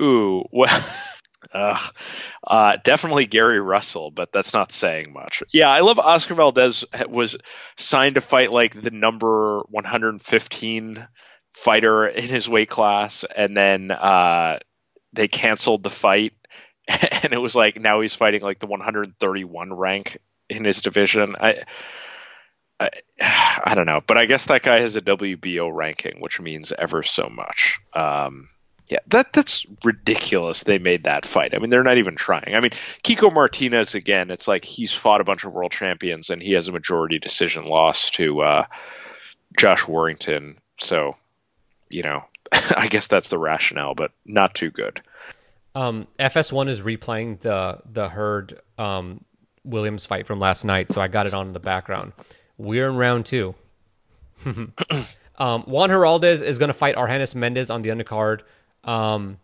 Ooh, 0.00 0.44
well, 0.50 0.84
uh, 1.52 1.78
uh, 2.46 2.76
definitely 2.82 3.26
Gary 3.26 3.60
Russell, 3.60 4.10
but 4.10 4.32
that's 4.32 4.52
not 4.52 4.72
saying 4.72 5.12
much. 5.12 5.42
Yeah, 5.52 5.68
I 5.68 5.80
love 5.80 5.98
Oscar 5.98 6.34
Valdez 6.34 6.84
was 7.08 7.36
signed 7.76 8.14
to 8.14 8.20
fight 8.20 8.52
like 8.52 8.80
the 8.80 8.90
number 8.90 9.60
115 9.68 11.06
fighter 11.54 12.06
in 12.06 12.28
his 12.28 12.48
weight 12.48 12.68
class, 12.70 13.24
and 13.24 13.56
then 13.56 13.90
uh, 13.90 14.58
they 15.12 15.28
canceled 15.28 15.82
the 15.82 15.90
fight, 15.90 16.32
and 16.88 17.32
it 17.32 17.40
was 17.40 17.54
like 17.54 17.78
now 17.78 18.00
he's 18.00 18.14
fighting 18.14 18.42
like 18.42 18.58
the 18.58 18.66
131 18.66 19.72
rank 19.72 20.18
in 20.48 20.64
his 20.64 20.80
division. 20.80 21.36
I 21.38 21.62
I, 22.82 22.90
I 23.64 23.74
don't 23.74 23.86
know, 23.86 24.00
but 24.06 24.18
I 24.18 24.26
guess 24.26 24.46
that 24.46 24.62
guy 24.62 24.80
has 24.80 24.96
a 24.96 25.00
WBO 25.02 25.74
ranking, 25.74 26.20
which 26.20 26.40
means 26.40 26.72
ever 26.72 27.02
so 27.02 27.28
much. 27.28 27.80
Um, 27.92 28.48
yeah, 28.88 28.98
that 29.08 29.32
that's 29.32 29.64
ridiculous. 29.84 30.64
They 30.64 30.78
made 30.78 31.04
that 31.04 31.24
fight. 31.24 31.54
I 31.54 31.58
mean, 31.58 31.70
they're 31.70 31.82
not 31.82 31.98
even 31.98 32.16
trying. 32.16 32.54
I 32.54 32.60
mean, 32.60 32.72
Kiko 33.02 33.32
Martinez 33.32 33.94
again. 33.94 34.30
It's 34.30 34.48
like 34.48 34.64
he's 34.64 34.92
fought 34.92 35.20
a 35.20 35.24
bunch 35.24 35.44
of 35.44 35.52
world 35.52 35.72
champions, 35.72 36.30
and 36.30 36.42
he 36.42 36.52
has 36.52 36.68
a 36.68 36.72
majority 36.72 37.18
decision 37.18 37.64
loss 37.64 38.10
to 38.10 38.42
uh, 38.42 38.66
Josh 39.56 39.86
Warrington. 39.86 40.56
So, 40.78 41.14
you 41.88 42.02
know, 42.02 42.24
I 42.52 42.88
guess 42.88 43.06
that's 43.06 43.28
the 43.28 43.38
rationale, 43.38 43.94
but 43.94 44.10
not 44.26 44.54
too 44.54 44.70
good. 44.70 45.00
Um, 45.74 46.06
FS1 46.18 46.68
is 46.68 46.82
replaying 46.82 47.40
the 47.40 47.80
the 47.90 48.08
Hurd 48.08 48.60
um, 48.76 49.24
Williams 49.64 50.06
fight 50.06 50.26
from 50.26 50.38
last 50.38 50.64
night, 50.64 50.90
so 50.90 51.00
I 51.00 51.08
got 51.08 51.26
it 51.26 51.34
on 51.34 51.46
in 51.46 51.52
the 51.52 51.60
background. 51.60 52.12
We're 52.62 52.88
in 52.88 52.94
round 52.94 53.26
two. 53.26 53.56
um, 54.46 55.62
Juan 55.64 55.90
Heraldez 55.90 56.42
is 56.42 56.60
going 56.60 56.68
to 56.68 56.74
fight 56.74 56.94
Argenis 56.94 57.34
Mendez 57.34 57.70
on 57.70 57.82
the 57.82 57.88
undercard. 57.88 58.42
Um, 58.84 59.38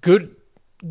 good, 0.00 0.34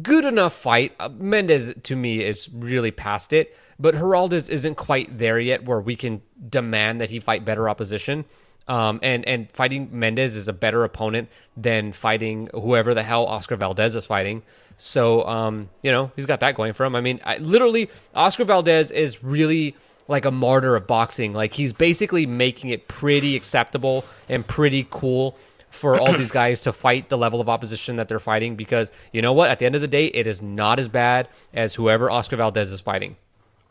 good 0.03 0.23
enough 0.23 0.53
fight. 0.53 0.93
Uh, 0.99 1.09
Mendez 1.09 1.73
to 1.81 1.95
me 1.95 2.21
is 2.21 2.47
really 2.53 2.91
past 2.91 3.34
it, 3.34 3.57
but 3.79 3.95
Heraldez 3.95 4.51
isn't 4.51 4.75
quite 4.75 5.17
there 5.17 5.39
yet 5.39 5.65
where 5.65 5.79
we 5.79 5.95
can 5.95 6.21
demand 6.47 7.01
that 7.01 7.09
he 7.09 7.19
fight 7.19 7.43
better 7.43 7.67
opposition. 7.67 8.25
Um, 8.67 8.99
and 9.01 9.27
and 9.27 9.51
fighting 9.51 9.89
Mendez 9.91 10.35
is 10.35 10.47
a 10.47 10.53
better 10.53 10.84
opponent 10.84 11.29
than 11.55 11.91
fighting 11.91 12.49
whoever 12.53 12.93
the 12.93 13.01
hell 13.01 13.25
Oscar 13.25 13.55
Valdez 13.55 13.95
is 13.95 14.05
fighting. 14.05 14.43
So 14.75 15.25
um, 15.25 15.69
you 15.81 15.89
know 15.89 16.11
he's 16.15 16.27
got 16.27 16.41
that 16.41 16.53
going 16.53 16.73
for 16.73 16.85
him. 16.85 16.95
I 16.95 17.01
mean, 17.01 17.19
I, 17.23 17.38
literally, 17.38 17.89
Oscar 18.13 18.43
Valdez 18.43 18.91
is 18.91 19.23
really 19.23 19.73
like 20.07 20.25
a 20.25 20.31
martyr 20.31 20.75
of 20.75 20.88
boxing. 20.88 21.34
Like 21.34 21.53
he's 21.53 21.73
basically 21.73 22.25
making 22.25 22.69
it 22.69 22.88
pretty 22.88 23.35
acceptable 23.35 24.05
and 24.29 24.45
pretty 24.45 24.88
cool 24.89 25.38
for 25.69 25.99
all 25.99 26.13
these 26.13 26.31
guys 26.41 26.61
to 26.61 26.73
fight 26.73 27.09
the 27.09 27.17
level 27.17 27.41
of 27.41 27.49
opposition 27.49 27.97
that 27.97 28.07
they're 28.07 28.19
fighting 28.19 28.55
because 28.55 28.91
you 29.11 29.21
know 29.21 29.34
what? 29.34 29.49
At 29.49 29.59
the 29.59 29.65
end 29.65 29.75
of 29.75 29.81
the 29.81 29.88
day, 29.88 30.05
it 30.07 30.27
is 30.27 30.41
not 30.41 30.79
as 30.79 30.89
bad 30.89 31.27
as 31.53 31.75
whoever 31.75 32.09
Oscar 32.09 32.38
Valdez 32.38 32.71
is 32.71 32.81
fighting. 32.81 33.15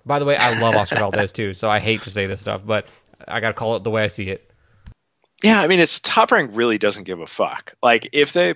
By 0.05 0.19
the 0.19 0.25
way, 0.25 0.37
I 0.37 0.61
love 0.61 0.77
Oscar 0.77 0.97
Valdez 0.97 1.33
too, 1.33 1.53
so 1.53 1.69
I 1.69 1.81
hate 1.81 2.03
to 2.03 2.11
say 2.11 2.27
this 2.27 2.41
stuff, 2.41 2.65
but 2.65 2.87
I 3.27 3.41
got 3.41 3.49
to 3.49 3.55
call 3.55 3.77
it 3.77 3.83
the 3.83 3.91
way 3.91 4.05
I 4.05 4.07
see 4.07 4.29
it. 4.29 4.51
Yeah, 5.43 5.61
I 5.61 5.67
mean, 5.67 5.81
it's 5.81 6.01
top 6.01 6.31
rank 6.31 6.53
really 6.55 6.79
doesn't 6.79 7.05
give 7.05 7.21
a 7.21 7.27
fuck. 7.27 7.75
Like 7.83 8.09
if 8.13 8.33
they 8.33 8.55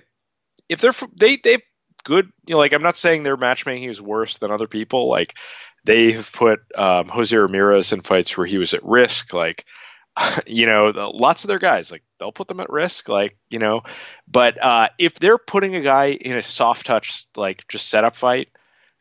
if 0.69 0.79
they're 0.79 0.93
they 1.15 1.37
they 1.37 1.57
good, 2.03 2.31
you 2.45 2.55
know, 2.55 2.57
like 2.57 2.73
I'm 2.73 2.81
not 2.81 2.97
saying 2.97 3.23
their 3.23 3.37
matchmaking 3.37 3.89
is 3.89 4.01
worse 4.01 4.37
than 4.37 4.51
other 4.51 4.67
people. 4.67 5.09
Like 5.09 5.37
they've 5.83 6.29
put 6.31 6.59
um, 6.75 7.07
Jose 7.09 7.35
Ramirez 7.35 7.91
in 7.93 8.01
fights 8.01 8.37
where 8.37 8.47
he 8.47 8.57
was 8.57 8.73
at 8.73 8.83
risk. 8.83 9.33
Like 9.33 9.65
you 10.47 10.65
know, 10.65 11.11
lots 11.13 11.43
of 11.43 11.47
their 11.47 11.59
guys 11.59 11.91
like 11.91 12.03
they'll 12.19 12.31
put 12.31 12.47
them 12.47 12.59
at 12.59 12.69
risk. 12.69 13.09
Like 13.09 13.37
you 13.49 13.59
know, 13.59 13.83
but 14.27 14.61
uh, 14.63 14.89
if 14.97 15.15
they're 15.15 15.37
putting 15.37 15.75
a 15.75 15.81
guy 15.81 16.07
in 16.07 16.37
a 16.37 16.41
soft 16.41 16.85
touch 16.85 17.25
like 17.35 17.67
just 17.67 17.87
setup 17.87 18.15
fight 18.15 18.49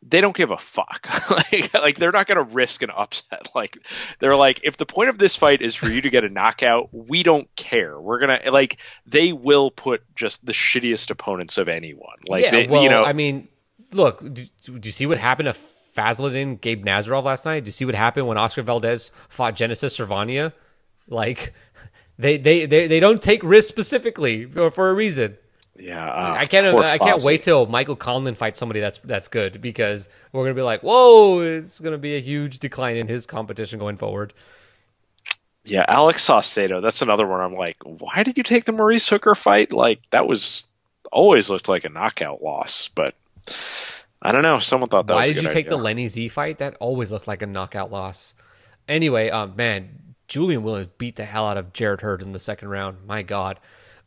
they 0.02 0.20
don't 0.20 0.34
give 0.34 0.50
a 0.50 0.56
fuck. 0.56 1.08
like, 1.52 1.74
like 1.74 1.98
they're 1.98 2.12
not 2.12 2.26
going 2.26 2.36
to 2.36 2.54
risk 2.54 2.82
an 2.82 2.90
upset. 2.90 3.48
Like 3.54 3.78
they're 4.20 4.36
like, 4.36 4.60
if 4.62 4.76
the 4.76 4.86
point 4.86 5.10
of 5.10 5.18
this 5.18 5.34
fight 5.34 5.60
is 5.60 5.74
for 5.74 5.88
you 5.88 6.00
to 6.02 6.08
get 6.10 6.24
a 6.24 6.28
knockout, 6.28 6.88
we 6.92 7.22
don't 7.22 7.54
care. 7.56 8.00
We're 8.00 8.20
gonna 8.20 8.40
like 8.50 8.78
they 9.06 9.32
will 9.32 9.70
put 9.70 10.02
just 10.14 10.44
the 10.44 10.52
shittiest 10.52 11.10
opponents 11.10 11.58
of 11.58 11.68
anyone. 11.68 12.16
Like 12.26 12.44
yeah, 12.44 12.50
they, 12.52 12.66
well, 12.68 12.82
you 12.82 12.90
know, 12.90 13.02
I 13.02 13.12
mean, 13.12 13.48
look, 13.92 14.20
do, 14.20 14.46
do 14.62 14.80
you 14.82 14.92
see 14.92 15.06
what 15.06 15.16
happened 15.16 15.46
to 15.46 15.52
Fazliddin, 15.96 16.60
Gabe 16.60 16.84
Nazarov 16.84 17.24
last 17.24 17.44
night? 17.44 17.64
Do 17.64 17.68
you 17.68 17.72
see 17.72 17.84
what 17.84 17.94
happened 17.94 18.26
when 18.26 18.38
Oscar 18.38 18.62
Valdez 18.62 19.10
fought 19.28 19.56
Genesis 19.56 19.96
Servania? 19.96 20.52
Like 21.08 21.52
they 22.18 22.36
they 22.36 22.66
they, 22.66 22.86
they 22.86 23.00
don't 23.00 23.22
take 23.22 23.42
risks 23.42 23.68
specifically 23.68 24.44
for, 24.46 24.70
for 24.70 24.90
a 24.90 24.94
reason. 24.94 25.36
Yeah, 25.78 26.06
uh, 26.06 26.34
I 26.36 26.44
can't. 26.44 26.78
I 26.78 26.98
can't 26.98 27.22
wait 27.22 27.42
till 27.42 27.66
Michael 27.66 27.96
Conlan 27.96 28.36
fights 28.36 28.58
somebody 28.58 28.80
that's 28.80 28.98
that's 28.98 29.28
good 29.28 29.62
because 29.62 30.08
we're 30.32 30.44
gonna 30.44 30.54
be 30.54 30.62
like, 30.62 30.82
whoa, 30.82 31.40
it's 31.40 31.80
gonna 31.80 31.98
be 31.98 32.16
a 32.16 32.20
huge 32.20 32.58
decline 32.58 32.96
in 32.96 33.06
his 33.06 33.26
competition 33.26 33.78
going 33.78 33.96
forward. 33.96 34.34
Yeah, 35.64 35.84
Alex 35.88 36.26
Saucedo. 36.26 36.82
That's 36.82 37.02
another 37.02 37.26
one. 37.26 37.40
I'm 37.40 37.54
like, 37.54 37.76
why 37.84 38.22
did 38.22 38.36
you 38.36 38.42
take 38.42 38.64
the 38.64 38.72
Maurice 38.72 39.08
Hooker 39.08 39.34
fight? 39.34 39.72
Like 39.72 40.00
that 40.10 40.26
was 40.26 40.66
always 41.10 41.48
looked 41.48 41.68
like 41.68 41.84
a 41.84 41.88
knockout 41.88 42.42
loss, 42.42 42.88
but 42.88 43.14
I 44.22 44.32
don't 44.32 44.42
know. 44.42 44.58
Someone 44.58 44.90
thought 44.90 45.06
that. 45.06 45.14
Why 45.14 45.32
did 45.32 45.42
you 45.42 45.48
take 45.48 45.66
idea. 45.66 45.70
the 45.70 45.76
Lenny 45.78 46.08
Z 46.08 46.28
fight? 46.28 46.58
That 46.58 46.76
always 46.80 47.10
looked 47.10 47.28
like 47.28 47.42
a 47.42 47.46
knockout 47.46 47.90
loss. 47.90 48.34
Anyway, 48.86 49.30
um, 49.30 49.54
man, 49.56 50.14
Julian 50.28 50.62
Williams 50.62 50.90
beat 50.98 51.16
the 51.16 51.24
hell 51.24 51.46
out 51.46 51.56
of 51.56 51.72
Jarrett 51.72 52.02
Hurd 52.02 52.22
in 52.22 52.32
the 52.32 52.38
second 52.38 52.68
round. 52.68 52.98
My 53.06 53.22
God. 53.22 53.58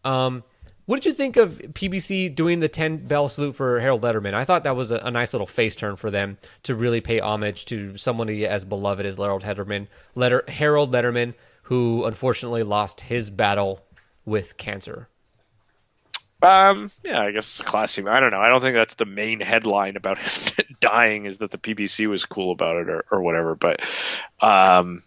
Um, 0.03 0.44
what 0.85 1.02
did 1.02 1.06
you 1.06 1.14
think 1.14 1.38
of 1.38 1.60
PBC 1.60 2.35
doing 2.35 2.60
the 2.60 2.68
10 2.68 3.07
bell 3.07 3.30
salute 3.30 3.56
for 3.56 3.80
Harold 3.80 4.02
Lederman? 4.02 4.34
I 4.34 4.44
thought 4.44 4.65
that 4.65 4.76
was 4.76 4.91
a, 4.91 4.98
a, 4.98 5.11
nice 5.11 5.34
little 5.34 5.48
face 5.48 5.76
turn 5.76 5.95
for 5.95 6.11
them 6.11 6.38
to 6.64 6.76
really 6.76 6.99
pay 6.99 7.22
homage 7.22 7.65
to 7.65 7.95
someone 7.95 8.30
as 8.30 8.65
beloved 8.65 9.06
as 9.06 9.15
Harold 9.15 9.44
Lederman, 9.44 9.88
Leder, 10.15 10.48
Harold 10.49 10.91
Lederman, 10.91 11.35
who 11.64 12.03
unfortunately 12.03 12.64
lost 12.64 12.99
his 12.99 13.30
battle 13.30 13.81
with 14.26 14.57
cancer. 14.57 15.07
Um, 16.43 16.91
yeah, 17.03 17.21
I 17.21 17.31
guess 17.31 17.47
it's 17.47 17.59
a 17.61 17.63
classy. 17.63 18.05
I 18.05 18.19
don't 18.19 18.31
know. 18.31 18.41
I 18.41 18.49
don't 18.49 18.59
think 18.59 18.75
that's 18.75 18.95
the 18.95 19.05
main 19.05 19.39
headline 19.39 19.95
about 19.95 20.17
him 20.57 20.75
dying 20.81 21.25
is 21.25 21.37
that 21.37 21.51
the 21.51 21.57
PBC 21.57 22.07
was 22.09 22.25
cool 22.25 22.51
about 22.51 22.75
it 22.77 22.89
or, 22.89 23.05
or 23.09 23.21
whatever. 23.21 23.55
But, 23.55 23.81
um, 24.41 25.01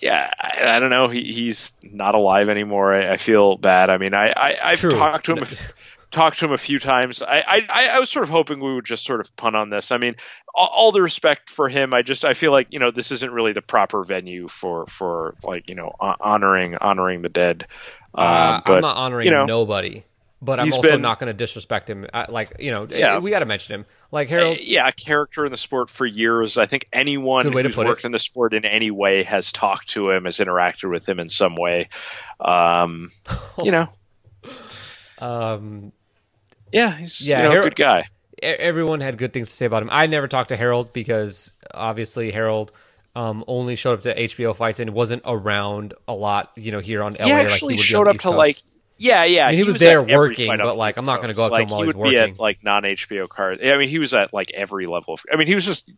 yeah, 0.00 0.28
I, 0.36 0.76
I, 0.76 0.80
don't 0.80 0.90
know. 0.90 1.08
He, 1.08 1.32
he's 1.32 1.72
not 1.80 2.16
alive 2.16 2.48
anymore. 2.48 2.92
I, 2.92 3.12
I 3.12 3.16
feel 3.18 3.56
bad. 3.56 3.88
I 3.88 3.98
mean, 3.98 4.14
I, 4.14 4.32
I 4.36 4.70
have 4.70 4.80
talked 4.80 5.26
to 5.26 5.36
him. 5.36 5.46
talked 6.10 6.40
to 6.40 6.46
him 6.46 6.52
a 6.52 6.58
few 6.58 6.80
times. 6.80 7.22
I, 7.22 7.42
I 7.46 7.88
I 7.94 7.98
was 7.98 8.08
sort 8.08 8.22
of 8.22 8.30
hoping 8.30 8.60
we 8.60 8.74
would 8.74 8.84
just 8.84 9.04
sort 9.04 9.20
of 9.20 9.34
punt 9.36 9.56
on 9.56 9.70
this. 9.70 9.90
I 9.90 9.98
mean, 9.98 10.14
all, 10.54 10.70
all, 10.72 10.92
the 10.92 11.02
respect 11.02 11.50
for 11.50 11.68
him. 11.68 11.92
I 11.92 12.02
just 12.02 12.24
I 12.24 12.34
feel 12.34 12.52
like 12.52 12.68
you 12.70 12.78
know 12.78 12.92
this 12.92 13.10
isn't 13.10 13.32
really 13.32 13.52
the 13.52 13.62
proper 13.62 14.04
venue 14.04 14.46
for 14.46 14.86
for 14.86 15.34
like 15.42 15.68
you 15.68 15.74
know 15.74 15.92
honoring 15.98 16.76
honoring 16.76 17.22
the 17.22 17.28
dead. 17.28 17.66
Um, 18.14 18.26
uh, 18.26 18.60
but, 18.64 18.74
I'm 18.76 18.82
not 18.82 18.96
honoring 18.96 19.26
you 19.26 19.32
know, 19.32 19.44
nobody 19.44 20.04
but 20.44 20.60
I'm 20.60 20.72
also 20.72 20.90
been, 20.90 21.02
not 21.02 21.18
going 21.18 21.28
to 21.28 21.34
disrespect 21.34 21.88
him. 21.88 22.06
like 22.28 22.56
you 22.58 22.70
know, 22.70 22.86
yeah. 22.88 23.18
we 23.18 23.30
got 23.30 23.38
to 23.38 23.46
mention 23.46 23.74
him. 23.74 23.86
Like 24.10 24.28
Harold, 24.28 24.58
yeah, 24.60 24.86
a 24.86 24.92
character 24.92 25.44
in 25.44 25.50
the 25.50 25.56
sport 25.56 25.90
for 25.90 26.04
years. 26.04 26.58
I 26.58 26.66
think 26.66 26.86
anyone 26.92 27.50
who's 27.50 27.76
worked 27.76 28.04
it. 28.04 28.06
in 28.06 28.12
the 28.12 28.18
sport 28.18 28.52
in 28.52 28.64
any 28.64 28.90
way 28.90 29.24
has 29.24 29.52
talked 29.52 29.88
to 29.90 30.10
him, 30.10 30.26
has 30.26 30.38
interacted 30.38 30.90
with 30.90 31.08
him 31.08 31.18
in 31.18 31.30
some 31.30 31.56
way. 31.56 31.88
Um, 32.38 33.08
you 33.62 33.72
know, 33.72 33.88
um, 35.18 35.92
yeah, 36.70 36.92
he's 36.92 37.26
yeah, 37.26 37.38
you 37.38 37.44
know, 37.44 37.50
Harold, 37.50 37.70
good 37.70 37.76
guy. 37.76 38.08
Everyone 38.42 39.00
had 39.00 39.16
good 39.16 39.32
things 39.32 39.48
to 39.48 39.54
say 39.54 39.66
about 39.66 39.82
him. 39.82 39.88
I 39.90 40.06
never 40.06 40.28
talked 40.28 40.50
to 40.50 40.56
Harold 40.56 40.92
because 40.92 41.52
obviously 41.72 42.30
Harold. 42.30 42.72
Um, 43.16 43.44
only 43.46 43.76
showed 43.76 43.92
up 43.92 44.00
to 44.00 44.14
HBO 44.16 44.56
fights 44.56 44.80
and 44.80 44.90
wasn't 44.90 45.22
around 45.24 45.94
a 46.08 46.12
lot, 46.12 46.50
you 46.56 46.72
know, 46.72 46.80
here 46.80 47.00
on 47.00 47.14
he 47.14 47.22
LA. 47.22 47.28
Actually 47.28 47.74
like 47.74 47.80
he 47.80 47.86
showed 47.86 48.08
up 48.08 48.16
to 48.16 48.22
Coast. 48.22 48.36
like 48.36 48.56
yeah, 48.96 49.24
yeah. 49.24 49.46
I 49.46 49.48
mean, 49.48 49.52
he, 49.52 49.56
he, 49.58 49.64
was, 49.64 49.74
was 49.74 49.80
there 49.80 50.02
working, 50.02 50.48
but 50.56 50.76
like 50.76 50.96
I'm 50.96 51.04
not 51.04 51.16
going 51.16 51.28
to 51.28 51.34
go 51.34 51.44
up 51.44 51.52
like, 51.52 51.60
to 51.60 51.64
him 51.64 51.70
while 51.70 51.80
he 51.82 51.86
he's 51.86 51.94
working. 51.94 52.12
Be 52.12 52.18
at, 52.18 52.38
like 52.38 52.62
non 52.62 52.82
HBO 52.84 53.28
cards. 53.28 53.60
I 53.64 53.76
mean, 53.76 53.88
he 53.88 53.98
was 53.98 54.14
at 54.14 54.32
like 54.32 54.50
every 54.52 54.86
level 54.86 55.14
of. 55.14 55.22
I 55.32 55.36
mean, 55.36 55.46
he 55.46 55.54
was 55.54 55.64
just 55.64 55.90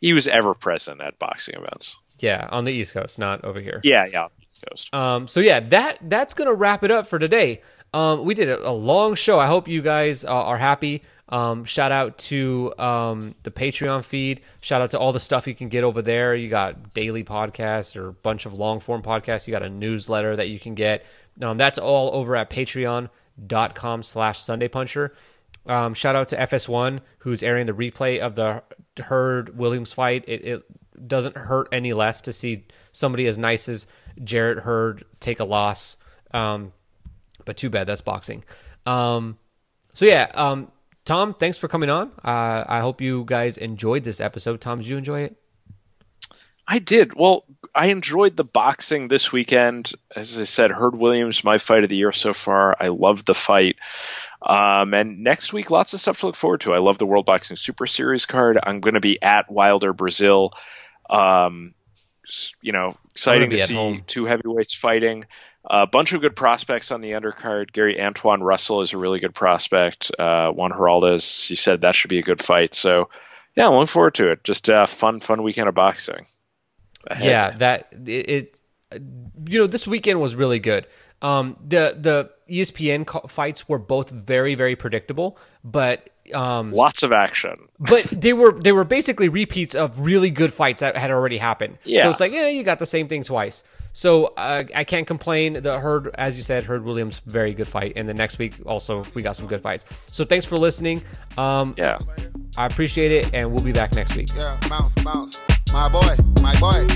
he 0.00 0.12
was 0.12 0.28
ever 0.28 0.54
present 0.54 1.00
at 1.00 1.18
boxing 1.18 1.54
events. 1.54 1.98
Yeah, 2.20 2.46
on 2.50 2.64
the 2.64 2.72
East 2.72 2.92
Coast, 2.92 3.18
not 3.18 3.44
over 3.44 3.60
here. 3.60 3.80
Yeah, 3.82 4.06
yeah, 4.06 4.28
East 4.42 4.64
Coast. 4.68 4.94
Um, 4.94 5.26
so 5.26 5.40
yeah, 5.40 5.60
that 5.60 5.98
that's 6.02 6.34
going 6.34 6.48
to 6.48 6.54
wrap 6.54 6.84
it 6.84 6.90
up 6.90 7.06
for 7.06 7.18
today. 7.18 7.62
Um, 7.94 8.24
we 8.24 8.34
did 8.34 8.48
a, 8.48 8.72
long 8.72 9.14
show. 9.14 9.38
I 9.38 9.46
hope 9.46 9.68
you 9.68 9.80
guys 9.80 10.24
uh, 10.24 10.28
are 10.28 10.58
happy. 10.58 11.04
Um, 11.28 11.64
shout 11.64 11.92
out 11.92 12.18
to 12.18 12.74
um, 12.76 13.36
the 13.44 13.52
Patreon 13.52 14.04
feed. 14.04 14.40
Shout 14.60 14.82
out 14.82 14.90
to 14.90 14.98
all 14.98 15.12
the 15.12 15.20
stuff 15.20 15.46
you 15.46 15.54
can 15.54 15.68
get 15.68 15.84
over 15.84 16.02
there. 16.02 16.34
You 16.34 16.48
got 16.48 16.92
daily 16.92 17.22
podcasts 17.22 17.96
or 17.96 18.08
a 18.08 18.12
bunch 18.12 18.46
of 18.46 18.54
long 18.54 18.80
form 18.80 19.00
podcasts. 19.00 19.46
You 19.46 19.52
got 19.52 19.62
a 19.62 19.70
newsletter 19.70 20.34
that 20.34 20.48
you 20.48 20.58
can 20.58 20.74
get. 20.74 21.06
Um, 21.40 21.56
that's 21.56 21.78
all 21.78 22.12
over 22.14 22.34
at 22.34 22.50
patreon.com 22.50 24.02
slash 24.02 24.40
Sunday 24.40 24.66
Puncher. 24.66 25.14
Um, 25.66 25.94
shout 25.94 26.16
out 26.16 26.26
to 26.28 26.36
FS1 26.36 27.00
who's 27.18 27.44
airing 27.44 27.66
the 27.66 27.72
replay 27.72 28.18
of 28.18 28.34
the 28.34 28.60
Hurd 29.00 29.56
Williams 29.56 29.92
fight. 29.92 30.24
It, 30.26 30.44
it, 30.44 30.64
doesn't 31.08 31.36
hurt 31.36 31.68
any 31.72 31.92
less 31.92 32.20
to 32.20 32.32
see 32.32 32.64
somebody 32.92 33.26
as 33.26 33.36
nice 33.36 33.68
as 33.68 33.88
Jarrett 34.22 34.60
Hurd 34.60 35.04
take 35.18 35.40
a 35.40 35.44
loss. 35.44 35.96
Um, 36.32 36.72
but 37.44 37.56
too 37.56 37.70
bad 37.70 37.86
that's 37.86 38.00
boxing. 38.00 38.44
Um, 38.86 39.38
so 39.92 40.06
yeah, 40.06 40.30
um, 40.34 40.70
Tom, 41.04 41.34
thanks 41.34 41.58
for 41.58 41.68
coming 41.68 41.90
on. 41.90 42.10
Uh, 42.24 42.64
I 42.66 42.80
hope 42.80 43.00
you 43.00 43.24
guys 43.26 43.58
enjoyed 43.58 44.04
this 44.04 44.20
episode. 44.20 44.60
Tom, 44.60 44.78
did 44.78 44.88
you 44.88 44.96
enjoy 44.96 45.22
it? 45.22 45.36
I 46.66 46.78
did. 46.78 47.14
Well, 47.14 47.44
I 47.74 47.86
enjoyed 47.86 48.36
the 48.36 48.44
boxing 48.44 49.08
this 49.08 49.30
weekend. 49.30 49.92
As 50.16 50.38
I 50.38 50.44
said, 50.44 50.70
Hurd 50.70 50.96
Williams, 50.96 51.44
my 51.44 51.58
fight 51.58 51.84
of 51.84 51.90
the 51.90 51.96
year 51.96 52.12
so 52.12 52.32
far. 52.32 52.74
I 52.80 52.88
love 52.88 53.24
the 53.24 53.34
fight. 53.34 53.76
Um, 54.40 54.94
and 54.94 55.22
next 55.22 55.52
week, 55.52 55.70
lots 55.70 55.92
of 55.92 56.00
stuff 56.00 56.20
to 56.20 56.26
look 56.26 56.36
forward 56.36 56.62
to. 56.62 56.72
I 56.72 56.78
love 56.78 56.96
the 56.96 57.06
World 57.06 57.26
Boxing 57.26 57.56
Super 57.56 57.86
Series 57.86 58.24
card. 58.24 58.58
I'm 58.62 58.80
going 58.80 58.94
to 58.94 59.00
be 59.00 59.20
at 59.22 59.50
Wilder 59.50 59.92
Breazeale. 59.92 60.52
Um, 61.10 61.74
you 62.62 62.72
know, 62.72 62.96
exciting 63.10 63.50
to 63.50 63.58
see 63.58 64.02
two 64.06 64.24
heavyweights 64.24 64.74
fighting. 64.74 65.26
A 65.66 65.86
bunch 65.86 66.12
of 66.12 66.20
good 66.20 66.36
prospects 66.36 66.90
on 66.92 67.00
the 67.00 67.12
undercard. 67.12 67.72
Gary 67.72 67.96
Antuanne 67.96 68.42
Russell 68.42 68.82
is 68.82 68.92
a 68.92 68.98
really 68.98 69.20
good 69.20 69.34
prospect. 69.34 70.10
Uh, 70.18 70.50
Juan 70.50 70.72
Heraldez, 70.72 71.46
he 71.46 71.56
said 71.56 71.80
that 71.80 71.94
should 71.94 72.10
be 72.10 72.18
a 72.18 72.22
good 72.22 72.42
fight. 72.42 72.74
So, 72.74 73.08
yeah, 73.56 73.66
I'm 73.66 73.72
looking 73.72 73.86
forward 73.86 74.14
to 74.16 74.30
it. 74.30 74.44
Just 74.44 74.68
a 74.68 74.86
fun, 74.86 75.20
fun 75.20 75.42
weekend 75.42 75.68
of 75.68 75.74
boxing. 75.74 76.26
Ahead. 77.06 77.24
Yeah, 77.24 77.50
that 77.58 77.88
it, 78.06 78.30
it, 78.30 78.60
You 79.48 79.60
know, 79.60 79.66
this 79.66 79.86
weekend 79.86 80.20
was 80.20 80.36
really 80.36 80.58
good. 80.58 80.86
Um, 81.22 81.56
the 81.66 81.96
the 81.98 82.30
ESPN 82.52 83.30
fights 83.30 83.66
were 83.66 83.78
both 83.78 84.10
very 84.10 84.54
very 84.54 84.76
predictable, 84.76 85.38
but 85.62 86.10
um, 86.34 86.72
Lots 86.72 87.02
of 87.02 87.12
action. 87.12 87.56
but 87.78 88.04
they 88.08 88.32
were 88.32 88.52
they 88.52 88.72
were 88.72 88.84
basically 88.84 89.28
repeats 89.28 89.74
of 89.74 90.00
really 90.00 90.30
good 90.30 90.52
fights 90.52 90.80
that 90.80 90.96
had 90.96 91.10
already 91.10 91.38
happened. 91.38 91.78
Yeah. 91.84 92.02
So 92.02 92.10
it's 92.10 92.20
like, 92.20 92.32
yeah, 92.32 92.48
you 92.48 92.62
got 92.62 92.78
the 92.78 92.86
same 92.86 93.08
thing 93.08 93.24
twice. 93.24 93.64
So 93.96 94.26
uh, 94.36 94.64
I 94.74 94.82
can't 94.82 95.06
complain. 95.06 95.52
The 95.54 95.78
Hurd, 95.78 96.10
as 96.14 96.36
you 96.36 96.42
said, 96.42 96.64
Hurd 96.64 96.84
Williams, 96.84 97.20
very 97.26 97.54
good 97.54 97.68
fight, 97.68 97.92
and 97.94 98.08
the 98.08 98.12
next 98.12 98.38
week 98.38 98.54
also 98.66 99.04
we 99.14 99.22
got 99.22 99.36
some 99.36 99.46
good 99.46 99.60
fights. 99.60 99.84
So 100.08 100.24
thanks 100.24 100.44
for 100.44 100.58
listening. 100.58 101.00
Um, 101.38 101.74
Yeah. 101.78 101.98
I 102.56 102.66
appreciate 102.66 103.12
it, 103.12 103.32
and 103.32 103.52
we'll 103.52 103.64
be 103.64 103.72
back 103.72 103.94
next 103.94 104.14
week. 104.16 104.28
Yeah, 104.36 104.58
bounce, 104.68 104.94
bounce. 105.02 105.40
My 105.72 105.88
boy, 105.88 106.14
my 106.42 106.54
boy, 106.60 106.86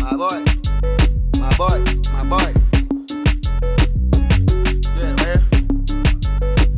my 0.00 0.16
boy, 0.16 0.44
my 1.40 1.56
boy, 1.56 1.82
my 2.12 2.24
boy. 2.24 2.52
Yeah, 4.96 5.14
man. 5.16 5.40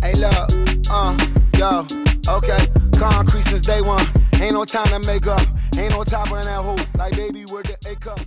Hey, 0.01 0.15
look, 0.15 0.91
uh, 0.91 1.17
yo, 1.57 1.87
okay. 2.29 2.59
Concrete 2.97 3.43
since 3.43 3.63
day 3.63 3.81
one. 3.81 4.05
Ain't 4.41 4.55
no 4.55 4.65
time 4.65 4.89
to 4.89 5.07
make 5.09 5.27
up. 5.27 5.43
Ain't 5.77 5.91
no 5.91 6.05
top 6.05 6.31
on 6.31 6.43
that 6.45 6.63
hoe. 6.63 6.77
Like, 6.97 7.17
baby, 7.17 7.45
where 7.47 7.63
the 7.65 7.77
A 7.91 7.97
cup. 7.97 8.21